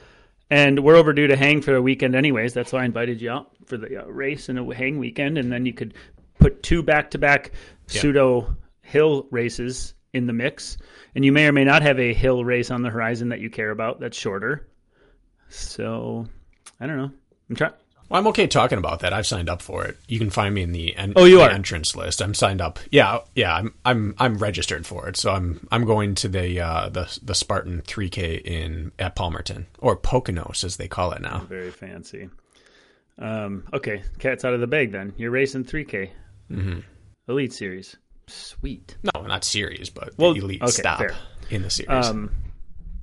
and 0.49 0.79
we're 0.85 0.95
overdue 0.97 1.27
to 1.27 1.37
hang 1.37 1.61
for 1.61 1.75
a 1.75 1.83
weekend, 1.83 2.15
anyways. 2.15 2.55
That's 2.55 2.73
why 2.73 2.83
I 2.83 2.85
invited 2.85 3.21
you 3.21 3.31
out 3.31 3.51
for 3.67 3.77
the 3.77 4.05
uh, 4.05 4.07
race 4.07 4.49
and 4.49 4.59
a 4.59 4.75
hang 4.75 4.99
weekend, 4.99 5.39
and 5.39 5.51
then 5.51 5.67
you 5.67 5.73
could 5.73 5.95
put 6.39 6.63
two 6.63 6.83
back-to-back 6.83 7.51
pseudo 7.89 8.57
hill 8.97 9.27
races 9.31 9.95
in 10.15 10.27
the 10.27 10.33
mix, 10.33 10.79
and 11.15 11.25
you 11.25 11.33
may 11.33 11.47
or 11.47 11.53
may 11.53 11.65
not 11.65 11.83
have 11.83 11.99
a 12.01 12.15
hill 12.15 12.45
race 12.45 12.71
on 12.71 12.83
the 12.83 12.89
horizon 12.91 13.29
that 13.29 13.41
you 13.41 13.51
care 13.51 13.71
about 13.71 14.01
that's 14.01 14.17
shorter. 14.17 14.67
So, 15.49 16.27
I 16.81 16.87
don't 16.87 16.97
know. 16.97 17.11
I'm 17.51 17.57
trying. 17.57 17.73
Well, 18.09 18.21
I'm 18.21 18.27
okay 18.29 18.47
talking 18.47 18.79
about 18.79 19.01
that. 19.01 19.13
I've 19.13 19.27
signed 19.27 19.49
up 19.49 19.61
for 19.61 19.85
it. 19.85 19.97
You 20.07 20.19
can 20.21 20.31
find 20.31 20.55
me 20.55 20.63
in 20.63 20.71
the, 20.73 20.95
en- 20.97 21.13
Oh, 21.17 21.25
you 21.25 21.39
the 21.39 21.45
are? 21.45 21.51
entrance 21.51 21.95
list. 21.97 22.23
I'm 22.23 22.35
signed 22.35 22.61
up. 22.61 22.79
Yeah, 22.91 23.19
yeah. 23.35 23.55
I'm 23.55 23.75
I'm 23.85 24.15
I'm 24.19 24.39
registered 24.39 24.87
for 24.87 25.09
it. 25.09 25.17
So 25.17 25.33
I'm 25.33 25.67
I'm 25.73 25.85
going 25.85 26.15
to 26.17 26.29
the 26.29 26.61
uh, 26.61 26.89
the 26.89 27.19
the 27.23 27.35
Spartan 27.35 27.83
3K 27.83 28.41
in 28.43 28.93
at 28.99 29.17
Palmerton 29.17 29.67
or 29.81 29.97
Poconos 29.97 30.63
as 30.65 30.77
they 30.77 30.87
call 30.89 31.13
it 31.13 31.21
now. 31.21 31.41
Very 31.49 31.71
fancy. 31.73 32.29
Um, 33.19 33.65
okay, 33.73 34.03
cat's 34.21 34.45
out 34.45 34.55
of 34.55 34.61
the 34.61 34.67
bag 34.69 34.93
then. 34.93 35.13
You're 35.17 35.31
racing 35.33 35.65
3K. 35.65 36.11
Mm-hmm. 36.51 36.79
Elite 37.29 37.53
Series. 37.53 37.97
Sweet. 38.29 38.97
No, 39.03 39.23
not 39.23 39.45
series, 39.45 39.91
but 39.91 40.13
Well, 40.19 40.35
the 40.35 40.41
elite 40.41 40.63
okay, 40.63 40.71
stop 40.71 40.99
fair. 40.99 41.15
in 41.51 41.63
the 41.63 41.71
series. 41.71 42.07
Um, 42.07 42.31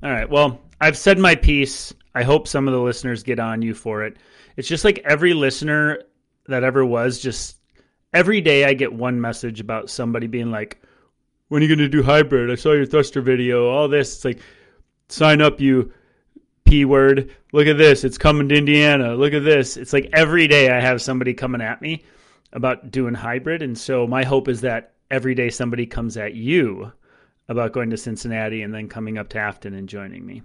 all 0.02 0.12
right. 0.12 0.30
Well, 0.30 0.62
I've 0.82 0.98
said 0.98 1.18
my 1.18 1.36
piece. 1.36 1.94
I 2.16 2.24
hope 2.24 2.48
some 2.48 2.68
of 2.68 2.74
the 2.74 2.80
listeners 2.82 3.24
get 3.24 3.40
on 3.40 3.62
you 3.62 3.74
for 3.74 4.04
it. 4.04 4.18
It's 4.58 4.68
just 4.68 4.84
like 4.84 5.00
every 5.06 5.34
listener 5.34 6.04
that 6.48 6.64
ever 6.64 6.86
was, 6.86 7.20
just 7.20 7.58
every 8.14 8.42
day 8.42 8.66
I 8.66 8.74
get 8.74 8.92
one 8.94 9.20
message 9.20 9.60
about 9.60 9.90
somebody 9.90 10.28
being 10.28 10.52
like, 10.52 10.82
when 11.48 11.62
are 11.62 11.66
you 11.66 11.76
going 11.76 11.90
to 11.90 11.90
do 11.90 12.04
hybrid? 12.04 12.52
I 12.52 12.56
saw 12.56 12.74
your 12.74 12.86
thruster 12.86 13.22
video, 13.22 13.70
all 13.70 13.88
this. 13.88 14.16
It's 14.16 14.26
like, 14.26 14.40
sign 15.10 15.42
up, 15.42 15.62
you 15.62 15.92
P 16.66 16.86
word. 16.86 17.32
Look 17.52 17.68
at 17.68 17.78
this. 17.78 18.04
It's 18.04 18.18
coming 18.18 18.50
to 18.50 18.56
Indiana. 18.58 19.16
Look 19.16 19.34
at 19.34 19.44
this. 19.44 19.78
It's 19.78 19.94
like 19.94 20.10
every 20.14 20.48
day 20.48 20.70
I 20.70 20.80
have 20.80 21.02
somebody 21.02 21.34
coming 21.34 21.62
at 21.62 21.82
me 21.82 22.04
about 22.52 22.92
doing 22.92 23.14
hybrid. 23.14 23.62
And 23.62 23.78
so 23.78 24.06
my 24.06 24.24
hope 24.24 24.48
is 24.48 24.62
that 24.62 24.93
every 25.14 25.36
day 25.36 25.52
somebody 25.52 25.86
comes 25.86 26.18
at 26.18 26.34
you 26.34 26.92
about 27.48 27.72
going 27.72 27.92
to 27.92 27.98
Cincinnati 27.98 28.64
and 28.64 28.74
then 28.74 28.90
coming 28.90 29.20
up 29.20 29.30
to 29.30 29.38
Afton 29.38 29.76
and 29.76 29.88
joining 29.88 30.26
me. 30.26 30.42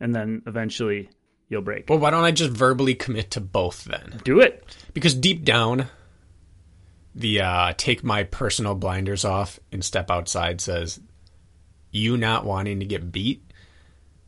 And 0.00 0.14
then 0.14 0.42
eventually 0.46 1.10
you'll 1.50 1.60
break. 1.60 1.90
well, 1.90 1.98
why 1.98 2.10
don't 2.10 2.24
I 2.24 2.30
just 2.30 2.52
verbally 2.52 2.94
commit 2.94 3.32
to 3.32 3.40
both 3.40 3.84
then? 3.84 4.20
Do 4.24 4.40
it. 4.40 4.64
Because 4.94 5.14
deep 5.14 5.44
down, 5.44 5.88
the 7.14 7.42
uh, 7.42 7.74
take 7.76 8.02
my 8.02 8.24
personal 8.24 8.74
blinders 8.74 9.26
off 9.26 9.60
and 9.70 9.84
step 9.84 10.10
outside 10.10 10.62
says, 10.62 10.98
you 11.90 12.16
not 12.16 12.46
wanting 12.46 12.80
to 12.80 12.86
get 12.86 13.12
beat 13.12 13.44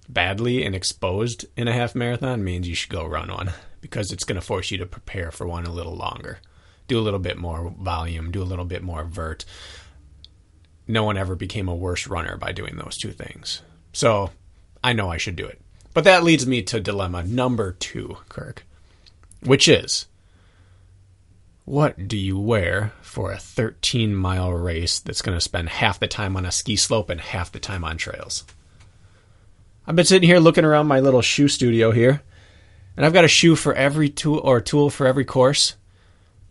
badly 0.06 0.62
and 0.62 0.75
exposed 0.75 1.47
in 1.56 1.68
a 1.68 1.73
half 1.73 1.94
marathon 1.94 2.44
means 2.44 2.68
you 2.68 2.75
should 2.75 2.92
go 2.92 3.06
run 3.06 3.30
one 3.30 3.50
because 3.80 4.12
it's 4.12 4.25
going 4.25 4.38
to 4.38 4.47
force 4.47 4.71
you 4.71 4.76
to 4.76 4.85
prepare 4.85 5.30
for 5.30 5.47
one 5.47 5.64
a 5.64 5.73
little 5.73 5.97
longer. 5.97 6.38
Do 6.87 6.99
a 6.99 7.03
little 7.03 7.19
bit 7.19 7.38
more 7.38 7.73
volume, 7.79 8.31
do 8.31 8.43
a 8.43 8.45
little 8.45 8.64
bit 8.64 8.83
more 8.83 9.05
vert. 9.05 9.45
No 10.87 11.05
one 11.05 11.17
ever 11.17 11.35
became 11.35 11.69
a 11.69 11.75
worse 11.75 12.07
runner 12.07 12.37
by 12.37 12.53
doing 12.53 12.76
those 12.76 12.97
two 12.97 13.12
things. 13.12 13.62
So 13.93 14.31
I 14.83 14.93
know 14.93 15.11
I 15.11 15.17
should 15.17 15.37
do 15.37 15.47
it. 15.47 15.61
But 15.95 16.05
that 16.05 16.25
leads 16.25 16.47
me 16.47 16.62
to 16.62 16.81
dilemma 16.81 17.23
number 17.23 17.73
two, 17.73 18.19
Kirk, 18.29 18.67
which 19.41 19.69
is 19.69 20.07
what 21.64 22.09
do 22.09 22.17
you 22.19 22.38
wear 22.38 22.93
for 23.00 23.33
a 23.33 23.38
13 23.38 24.14
mile 24.14 24.53
race 24.53 24.99
that's 24.99 25.23
going 25.23 25.37
to 25.37 25.41
spend 25.41 25.71
half 25.71 25.99
the 25.99 26.07
time 26.07 26.37
on 26.37 26.45
a 26.45 26.53
ski 26.53 26.76
slope 26.76 27.09
and 27.09 27.21
half 27.21 27.53
the 27.53 27.59
time 27.59 27.85
on 27.85 27.97
trails? 27.97 28.45
I've 29.87 29.97
been 29.97 30.05
sitting 30.05 30.29
here 30.29 30.41
looking 30.41 30.64
around 30.64 30.88
my 30.88 31.00
little 31.00 31.23
shoe 31.23 31.49
studio 31.49 31.91
here, 31.91 32.23
and 32.97 33.07
I've 33.07 33.12
got 33.14 33.25
a 33.25 33.29
shoe 33.29 33.57
for 33.57 33.73
every 33.75 34.11
tool 34.11 34.38
or 34.38 34.61
tool 34.61 34.91
for 34.91 35.07
every 35.07 35.25
course, 35.25 35.76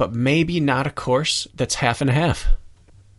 but 0.03 0.11
maybe 0.13 0.59
not 0.59 0.85
a 0.85 0.89
course 0.89 1.47
that's 1.55 1.75
half 1.75 2.01
and 2.01 2.09
half. 2.09 2.45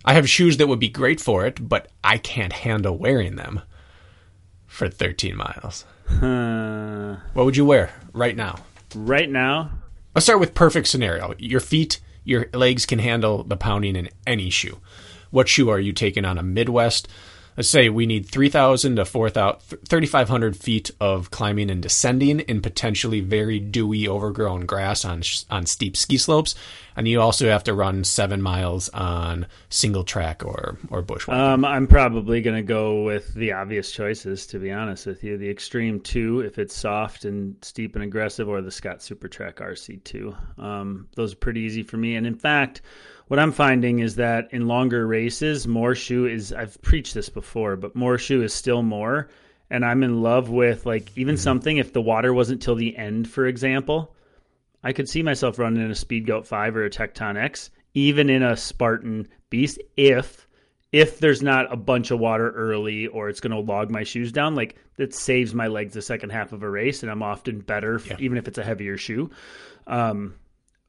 I 0.05 0.13
have 0.13 0.29
shoes 0.29 0.59
that 0.59 0.67
would 0.67 0.79
be 0.81 0.91
great 0.91 1.19
for 1.19 1.47
it, 1.47 1.67
but 1.67 1.89
I 2.05 2.19
can't 2.19 2.53
handle 2.53 2.99
wearing 2.99 3.37
them 3.37 3.63
for 4.67 4.91
13 4.91 5.35
miles. 5.35 5.87
Uh, 6.11 7.17
What 7.33 7.47
would 7.47 7.57
you 7.57 7.65
wear 7.65 7.91
right 8.13 8.37
now? 8.37 8.57
right 8.95 9.31
now, 9.31 9.71
Let's 10.15 10.27
start 10.27 10.41
with 10.41 10.53
perfect 10.53 10.89
scenario. 10.89 11.33
Your 11.39 11.59
feet, 11.61 12.01
your 12.23 12.49
legs 12.53 12.85
can 12.85 12.99
handle 12.99 13.45
the 13.45 13.57
pounding 13.57 13.97
in 13.97 14.11
any 14.27 14.51
shoe. 14.51 14.79
What 15.31 15.49
shoe 15.49 15.71
are 15.71 15.81
you 15.81 15.95
taking 15.95 16.27
on 16.27 16.37
a 16.37 16.43
Midwest? 16.43 17.09
Let's 17.57 17.69
say 17.69 17.89
we 17.89 18.07
need 18.07 18.27
3,000 18.27 18.97
to 18.97 19.05
4,000, 19.05 19.61
3,500 19.89 20.57
feet 20.57 20.91
of 21.01 21.31
climbing 21.31 21.71
and 21.71 21.81
descending 21.81 22.41
in 22.41 22.61
potentially 22.61 23.21
very 23.21 23.61
dewy, 23.61 24.09
overgrown 24.09 24.67
grass 24.67 25.05
on 25.05 25.23
on 25.51 25.67
steep 25.67 25.97
ski 25.97 26.19
slopes, 26.19 26.55
and 26.97 27.07
you 27.07 27.21
also 27.21 27.49
have 27.49 27.65
to 27.65 27.75
run 27.75 28.03
seven 28.03 28.43
miles 28.43 28.89
on 28.89 29.47
single 29.69 30.03
track 30.03 30.45
or 30.45 30.79
or 30.91 31.03
bushwhack. 31.03 31.37
um, 31.37 31.65
I'm 31.65 31.87
probably 31.87 32.41
going 32.41 32.57
to 32.57 32.63
go 32.63 33.03
with 33.03 33.33
the 33.35 33.53
obvious 33.53 33.93
choices, 33.93 34.47
to 34.49 34.59
be 34.59 34.73
honest 34.73 35.07
with 35.07 35.23
you. 35.23 35.39
The 35.39 35.51
Extreme 35.51 36.01
2, 36.01 36.41
if 36.41 36.59
it's 36.59 36.77
soft 36.77 37.25
and 37.25 37.57
steep 37.63 37.95
and 37.95 38.05
aggressive, 38.05 38.49
or 38.49 38.63
the 38.63 38.71
Scott 38.71 38.99
Supertrac 38.99 39.55
RC2. 39.55 40.61
Um, 40.61 41.09
those 41.15 41.33
are 41.35 41.37
pretty 41.37 41.61
easy 41.61 41.83
for 41.83 41.97
me. 41.97 42.17
And 42.17 42.27
in 42.27 42.35
fact, 42.35 42.83
what 43.29 43.41
I'm 43.41 43.53
finding 43.53 44.01
is 44.01 44.17
that 44.17 44.49
in 44.53 44.69
longer 44.69 45.07
races, 45.07 45.67
more 45.67 45.95
shoe 45.95 46.27
is, 46.27 46.53
I've 46.53 46.81
preached 46.83 47.15
this 47.15 47.29
before, 47.29 47.77
but 47.77 47.97
more 47.97 48.19
shoe 48.19 48.43
is 48.43 48.53
still 48.53 48.83
more. 48.83 49.29
And 49.71 49.85
I'm 49.85 50.03
in 50.03 50.23
love 50.23 50.51
with, 50.51 50.85
like, 50.85 51.11
even 51.17 51.37
something, 51.37 51.79
if 51.79 51.93
the 51.93 52.03
water 52.03 52.35
wasn't 52.35 52.61
till 52.61 52.75
the 52.75 52.97
end, 52.97 53.29
for 53.29 53.47
example, 53.47 54.15
I 54.83 54.93
could 54.93 55.09
see 55.09 55.23
myself 55.23 55.59
running 55.59 55.83
in 55.83 55.91
a 55.91 55.95
Speedgoat 55.95 56.47
5 56.47 56.77
or 56.77 56.85
a 56.85 56.91
Tecton 56.91 57.37
X, 57.37 57.71
even 57.95 58.29
in 58.29 58.43
a 58.43 58.57
Spartan 58.57 59.27
Beast, 59.49 59.81
if 59.97 60.47
if 60.95 61.19
there's 61.19 61.43
not 61.43 61.73
a 61.73 61.77
bunch 61.77 62.13
of 62.13 62.21
water 62.21 62.51
early 62.51 63.09
or 63.09 63.29
it's 63.29 63.41
going 63.41 63.51
to 63.51 63.59
log 63.59 63.91
my 63.91 64.05
shoes 64.05 64.31
down. 64.31 64.55
Like 64.55 64.77
that 64.97 65.13
saves 65.13 65.53
my 65.53 65.67
legs 65.67 65.95
the 65.95 66.01
second 66.01 66.31
half 66.31 66.53
of 66.53 66.63
a 66.63 66.71
race, 66.71 67.03
and 67.03 67.11
I'm 67.11 67.23
often 67.23 67.59
better, 67.59 67.97
f- 67.97 68.21
even 68.21 68.39
if 68.39 68.47
it's 68.47 68.59
a 68.59 68.63
heavier 68.63 68.97
shoe. 68.97 69.29
Um, 69.89 70.37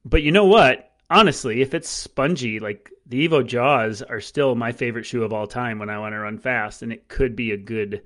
but 0.04 0.22
you 0.22 0.30
know 0.30 0.44
what? 0.44 0.92
Honestly, 1.08 1.62
if 1.62 1.74
it's 1.74 1.88
spongy, 1.88 2.58
like 2.58 2.90
the 3.06 3.28
Evo 3.28 3.46
Jaws 3.46 4.02
are 4.02 4.20
still 4.20 4.54
my 4.54 4.72
favorite 4.72 5.06
shoe 5.06 5.22
of 5.22 5.32
all 5.32 5.46
time 5.46 5.78
when 5.78 5.90
I 5.90 5.98
want 5.98 6.14
to 6.14 6.18
run 6.18 6.38
fast, 6.38 6.82
and 6.82 6.92
it 6.92 7.08
could 7.08 7.36
be 7.36 7.52
a 7.52 7.56
good 7.56 8.02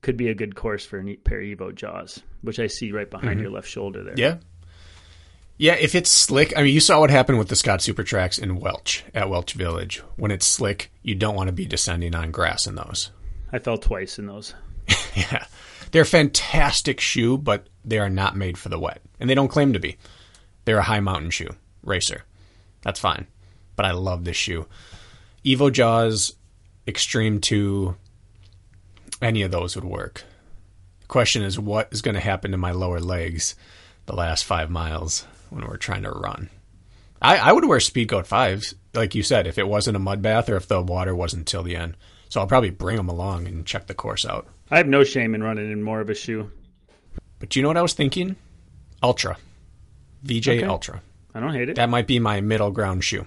could 0.00 0.16
be 0.16 0.28
a 0.28 0.34
good 0.34 0.56
course 0.56 0.84
for 0.84 0.98
a 0.98 1.02
neat 1.02 1.22
pair 1.22 1.40
of 1.40 1.46
Evo 1.46 1.74
Jaws, 1.74 2.20
which 2.40 2.58
I 2.58 2.66
see 2.66 2.90
right 2.90 3.08
behind 3.08 3.34
mm-hmm. 3.34 3.42
your 3.42 3.52
left 3.52 3.68
shoulder 3.68 4.02
there. 4.02 4.14
Yeah. 4.16 4.38
Yeah, 5.58 5.74
if 5.74 5.94
it's 5.94 6.10
slick, 6.10 6.52
I 6.56 6.62
mean, 6.62 6.74
you 6.74 6.80
saw 6.80 6.98
what 6.98 7.10
happened 7.10 7.38
with 7.38 7.48
the 7.48 7.54
Scott 7.54 7.78
Supertracs 7.78 8.42
in 8.42 8.58
Welch 8.58 9.04
at 9.14 9.30
Welch 9.30 9.52
Village. 9.52 10.02
When 10.16 10.32
it's 10.32 10.46
slick, 10.46 10.90
you 11.02 11.14
don't 11.14 11.36
want 11.36 11.48
to 11.48 11.52
be 11.52 11.66
descending 11.66 12.16
on 12.16 12.32
grass 12.32 12.66
in 12.66 12.74
those. 12.74 13.10
I 13.52 13.60
fell 13.60 13.78
twice 13.78 14.18
in 14.18 14.26
those. 14.26 14.54
Yeah. 15.14 15.44
They're 15.92 16.02
a 16.02 16.06
fantastic 16.06 17.00
shoe, 17.00 17.36
but 17.36 17.66
they 17.84 17.98
are 17.98 18.08
not 18.08 18.34
made 18.34 18.56
for 18.56 18.70
the 18.70 18.78
wet. 18.78 19.02
And 19.20 19.28
they 19.28 19.34
don't 19.34 19.48
claim 19.48 19.74
to 19.74 19.78
be. 19.78 19.98
They're 20.64 20.78
a 20.78 20.82
high 20.82 21.00
mountain 21.00 21.30
shoe, 21.30 21.54
racer. 21.84 22.24
That's 22.82 23.00
fine. 23.00 23.26
But 23.76 23.86
I 23.86 23.92
love 23.92 24.24
this 24.24 24.36
shoe. 24.36 24.66
Evo 25.44 25.72
Jaws, 25.72 26.34
Extreme 26.86 27.40
2, 27.40 27.96
any 29.20 29.42
of 29.42 29.50
those 29.50 29.74
would 29.74 29.84
work. 29.84 30.24
The 31.00 31.06
question 31.06 31.42
is, 31.42 31.58
what 31.58 31.88
is 31.92 32.02
going 32.02 32.14
to 32.14 32.20
happen 32.20 32.50
to 32.50 32.56
my 32.56 32.72
lower 32.72 33.00
legs 33.00 33.54
the 34.06 34.14
last 34.14 34.44
five 34.44 34.70
miles 34.70 35.26
when 35.50 35.66
we're 35.66 35.76
trying 35.76 36.02
to 36.02 36.10
run? 36.10 36.50
I, 37.20 37.38
I 37.38 37.52
would 37.52 37.64
wear 37.64 37.78
Speedgoat 37.78 38.26
5s, 38.26 38.74
like 38.94 39.14
you 39.14 39.22
said, 39.22 39.46
if 39.46 39.58
it 39.58 39.68
wasn't 39.68 39.96
a 39.96 40.00
mud 40.00 40.22
bath 40.22 40.48
or 40.48 40.56
if 40.56 40.66
the 40.66 40.80
water 40.82 41.14
wasn't 41.14 41.46
till 41.46 41.62
the 41.62 41.76
end. 41.76 41.96
So 42.28 42.40
I'll 42.40 42.46
probably 42.46 42.70
bring 42.70 42.96
them 42.96 43.08
along 43.08 43.46
and 43.46 43.66
check 43.66 43.86
the 43.86 43.94
course 43.94 44.24
out. 44.24 44.46
I 44.70 44.78
have 44.78 44.88
no 44.88 45.04
shame 45.04 45.34
in 45.34 45.42
running 45.42 45.70
in 45.70 45.82
more 45.82 46.00
of 46.00 46.10
a 46.10 46.14
shoe. 46.14 46.50
But 47.38 47.50
do 47.50 47.58
you 47.58 47.62
know 47.62 47.68
what 47.68 47.76
I 47.76 47.82
was 47.82 47.92
thinking? 47.92 48.36
Ultra. 49.02 49.36
VJ 50.22 50.48
Okay. 50.48 50.64
Ultra. 50.64 51.02
I 51.34 51.40
don't 51.40 51.54
hate 51.54 51.68
it. 51.68 51.76
That 51.76 51.88
might 51.88 52.06
be 52.06 52.18
my 52.18 52.40
middle 52.40 52.70
ground 52.70 53.04
shoe. 53.04 53.26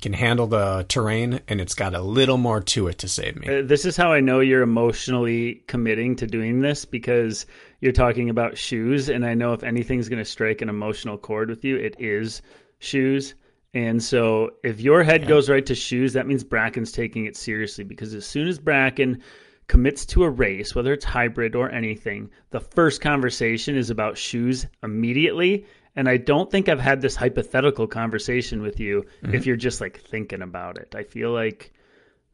Can 0.00 0.12
handle 0.12 0.46
the 0.46 0.86
terrain 0.88 1.40
and 1.48 1.60
it's 1.60 1.74
got 1.74 1.94
a 1.94 2.00
little 2.00 2.36
more 2.36 2.60
to 2.60 2.86
it 2.86 2.98
to 2.98 3.08
save 3.08 3.36
me. 3.36 3.48
Uh, 3.48 3.62
this 3.62 3.84
is 3.84 3.96
how 3.96 4.12
I 4.12 4.20
know 4.20 4.38
you're 4.38 4.62
emotionally 4.62 5.64
committing 5.66 6.14
to 6.16 6.26
doing 6.26 6.60
this 6.60 6.84
because 6.84 7.46
you're 7.80 7.92
talking 7.92 8.30
about 8.30 8.56
shoes, 8.56 9.08
and 9.08 9.26
I 9.26 9.34
know 9.34 9.52
if 9.54 9.64
anything's 9.64 10.08
going 10.08 10.20
to 10.20 10.24
strike 10.24 10.62
an 10.62 10.68
emotional 10.68 11.18
chord 11.18 11.48
with 11.48 11.64
you, 11.64 11.76
it 11.76 11.96
is 11.98 12.42
shoes. 12.78 13.34
And 13.74 14.02
so 14.02 14.50
if 14.62 14.80
your 14.80 15.02
head 15.02 15.26
goes 15.26 15.50
right 15.50 15.66
to 15.66 15.74
shoes, 15.74 16.12
that 16.14 16.26
means 16.26 16.44
Brakken's 16.44 16.92
taking 16.92 17.26
it 17.26 17.36
seriously 17.36 17.84
because 17.84 18.14
as 18.14 18.26
soon 18.26 18.48
as 18.48 18.58
Brakken 18.58 19.20
commits 19.66 20.06
to 20.06 20.24
a 20.24 20.30
race, 20.30 20.74
whether 20.74 20.92
it's 20.92 21.04
hybrid 21.04 21.54
or 21.54 21.70
anything, 21.70 22.30
the 22.50 22.60
first 22.60 23.00
conversation 23.00 23.76
is 23.76 23.90
about 23.90 24.16
shoes 24.16 24.66
immediately. 24.82 25.66
And 25.98 26.08
I 26.08 26.16
don't 26.16 26.48
think 26.48 26.68
I've 26.68 26.78
had 26.78 27.00
this 27.00 27.16
hypothetical 27.16 27.88
conversation 27.88 28.62
with 28.62 28.78
you 28.78 29.04
mm-hmm. 29.20 29.34
if 29.34 29.46
you're 29.46 29.56
just 29.56 29.80
like 29.80 29.98
thinking 29.98 30.42
about 30.42 30.78
it. 30.78 30.94
I 30.94 31.02
feel 31.02 31.32
like 31.32 31.72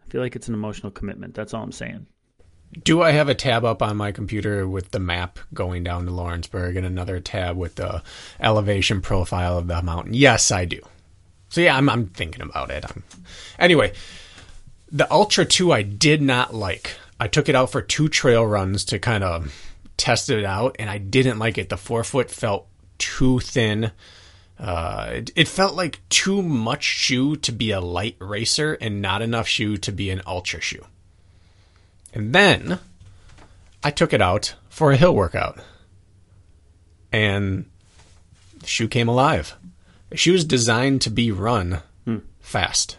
I 0.05 0.11
feel 0.11 0.21
like 0.21 0.37
it's 0.37 0.49
an 0.49 0.55
emotional 0.55 0.93
commitment. 0.93 1.35
That's 1.35 1.55
all 1.55 1.63
I'm 1.63 1.73
saying. 1.73 2.07
Do 2.83 3.01
I 3.01 3.13
have 3.13 3.31
a 3.31 3.35
tab 3.35 3.65
up 3.65 3.81
on 3.81 3.97
my 3.97 4.13
computer 4.13 4.69
with 4.69 4.91
the 4.91 4.99
map 4.99 5.39
going 5.55 5.83
down 5.83 6.05
to 6.05 6.11
Lawrenceburg 6.11 6.77
and 6.77 6.85
another 6.85 7.21
tab 7.21 7.57
with 7.57 7.77
the 7.77 8.03
elevation 8.39 9.01
profile 9.01 9.57
of 9.57 9.67
the 9.67 9.81
mountain? 9.81 10.13
Yes, 10.13 10.51
I 10.51 10.67
do. 10.67 10.83
So 11.49 11.63
yeah, 11.63 11.75
I'm, 11.75 11.89
I'm 11.89 12.09
thinking 12.09 12.43
about 12.43 12.71
it. 12.71 12.85
I'm, 12.85 13.03
anyway, 13.59 13.95
the 14.93 15.11
Ultra 15.11 15.47
2 15.47 15.73
I 15.73 15.81
did 15.81 16.21
not 16.21 16.55
like. 16.55 16.97
I 17.19 17.29
took 17.29 17.49
it 17.49 17.55
out 17.55 17.71
for 17.71 17.81
two 17.81 18.11
trail 18.11 18.47
runs 18.47 18.85
to 18.87 18.99
kind 18.99 19.25
of 19.25 19.55
test 19.97 20.29
it 20.29 20.45
out, 20.45 20.77
and 20.79 20.91
I 20.91 20.99
didn't 20.99 21.39
like 21.39 21.57
it. 21.57 21.71
The 21.71 21.79
forefoot 21.79 22.31
felt 22.31 22.69
too 22.99 23.41
thin. 23.41 23.93
Uh, 24.59 25.11
it, 25.15 25.31
it 25.35 25.49
felt 25.49 25.75
like 25.75 26.01
too 26.09 26.43
much 26.43 26.85
shoe 26.85 27.37
to 27.37 27.53
be 27.53 27.71
a 27.71 27.81
light 27.81 28.17
racer 28.21 28.75
and 28.81 29.03
not 29.03 29.23
enough 29.23 29.49
shoe 29.49 29.77
to 29.79 29.93
be 29.93 30.11
an 30.11 30.23
ultra 30.27 30.61
shoe. 30.61 30.85
And 32.13 32.35
then 32.35 32.79
I 33.83 33.91
took 33.91 34.13
it 34.13 34.23
out 34.23 34.55
for 34.69 34.93
a 34.93 34.97
hill 34.97 35.15
workout. 35.15 35.59
And 37.13 37.67
the 38.61 38.67
shoe 38.67 38.89
came 38.89 39.09
alive. 39.09 39.57
The 40.11 40.17
shoe 40.17 40.35
is 40.35 40.45
designed 40.45 41.01
to 41.03 41.11
be 41.11 41.31
run 41.33 41.83
fast. 42.41 42.99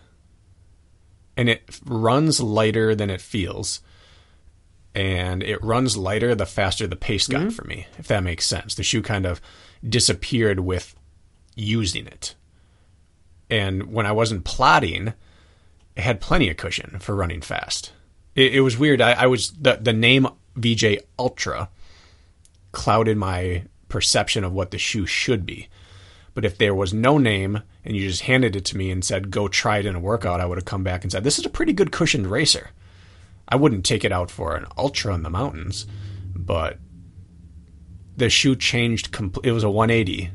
And 1.37 1.49
it 1.49 1.79
runs 1.85 2.41
lighter 2.41 2.95
than 2.95 3.09
it 3.09 3.21
feels. 3.21 3.79
And 4.93 5.43
it 5.43 5.63
runs 5.63 5.97
lighter 5.97 6.35
the 6.35 6.45
faster 6.45 6.87
the 6.87 6.95
pace 6.95 7.27
got 7.27 7.51
for 7.53 7.65
me, 7.65 7.87
if 7.97 8.07
that 8.07 8.23
makes 8.23 8.45
sense. 8.45 8.75
The 8.75 8.83
shoe 8.83 9.01
kind 9.01 9.25
of 9.25 9.41
disappeared 9.87 10.59
with 10.59 10.95
using 11.55 12.07
it. 12.07 12.35
And 13.49 13.91
when 13.91 14.05
I 14.05 14.11
wasn't 14.11 14.43
plotting, 14.43 15.13
it 15.95 16.01
had 16.01 16.21
plenty 16.21 16.49
of 16.49 16.57
cushion 16.57 16.97
for 16.99 17.15
running 17.15 17.41
fast. 17.41 17.91
It, 18.35 18.55
it 18.55 18.61
was 18.61 18.77
weird. 18.77 19.01
I, 19.01 19.11
I 19.13 19.27
was 19.27 19.51
the 19.51 19.77
the 19.81 19.93
name 19.93 20.27
VJ 20.55 20.97
Ultra 21.17 21.69
clouded 22.71 23.17
my 23.17 23.63
perception 23.87 24.43
of 24.43 24.51
what 24.53 24.71
the 24.71 24.77
shoe 24.77 25.05
should 25.05 25.45
be. 25.45 25.69
But 26.33 26.43
if 26.43 26.57
there 26.57 26.75
was 26.75 26.93
no 26.93 27.17
name 27.17 27.61
and 27.85 27.95
you 27.95 28.09
just 28.09 28.23
handed 28.23 28.57
it 28.57 28.65
to 28.65 28.77
me 28.77 28.91
and 28.91 29.05
said 29.05 29.31
go 29.31 29.47
try 29.47 29.77
it 29.77 29.85
in 29.85 29.95
a 29.95 29.99
workout, 29.99 30.41
I 30.41 30.45
would 30.45 30.57
have 30.57 30.65
come 30.65 30.83
back 30.83 31.03
and 31.03 31.11
said 31.11 31.23
this 31.23 31.39
is 31.39 31.45
a 31.45 31.49
pretty 31.49 31.71
good 31.71 31.91
cushioned 31.91 32.27
racer. 32.27 32.71
I 33.47 33.55
wouldn't 33.55 33.85
take 33.85 34.03
it 34.03 34.11
out 34.11 34.31
for 34.31 34.55
an 34.55 34.65
ultra 34.77 35.13
in 35.13 35.23
the 35.23 35.29
mountains, 35.29 35.85
but 36.35 36.79
the 38.17 38.29
shoe 38.29 38.55
changed. 38.55 39.11
Compl- 39.11 39.45
it 39.45 39.51
was 39.51 39.63
a 39.63 39.69
180 39.69 40.29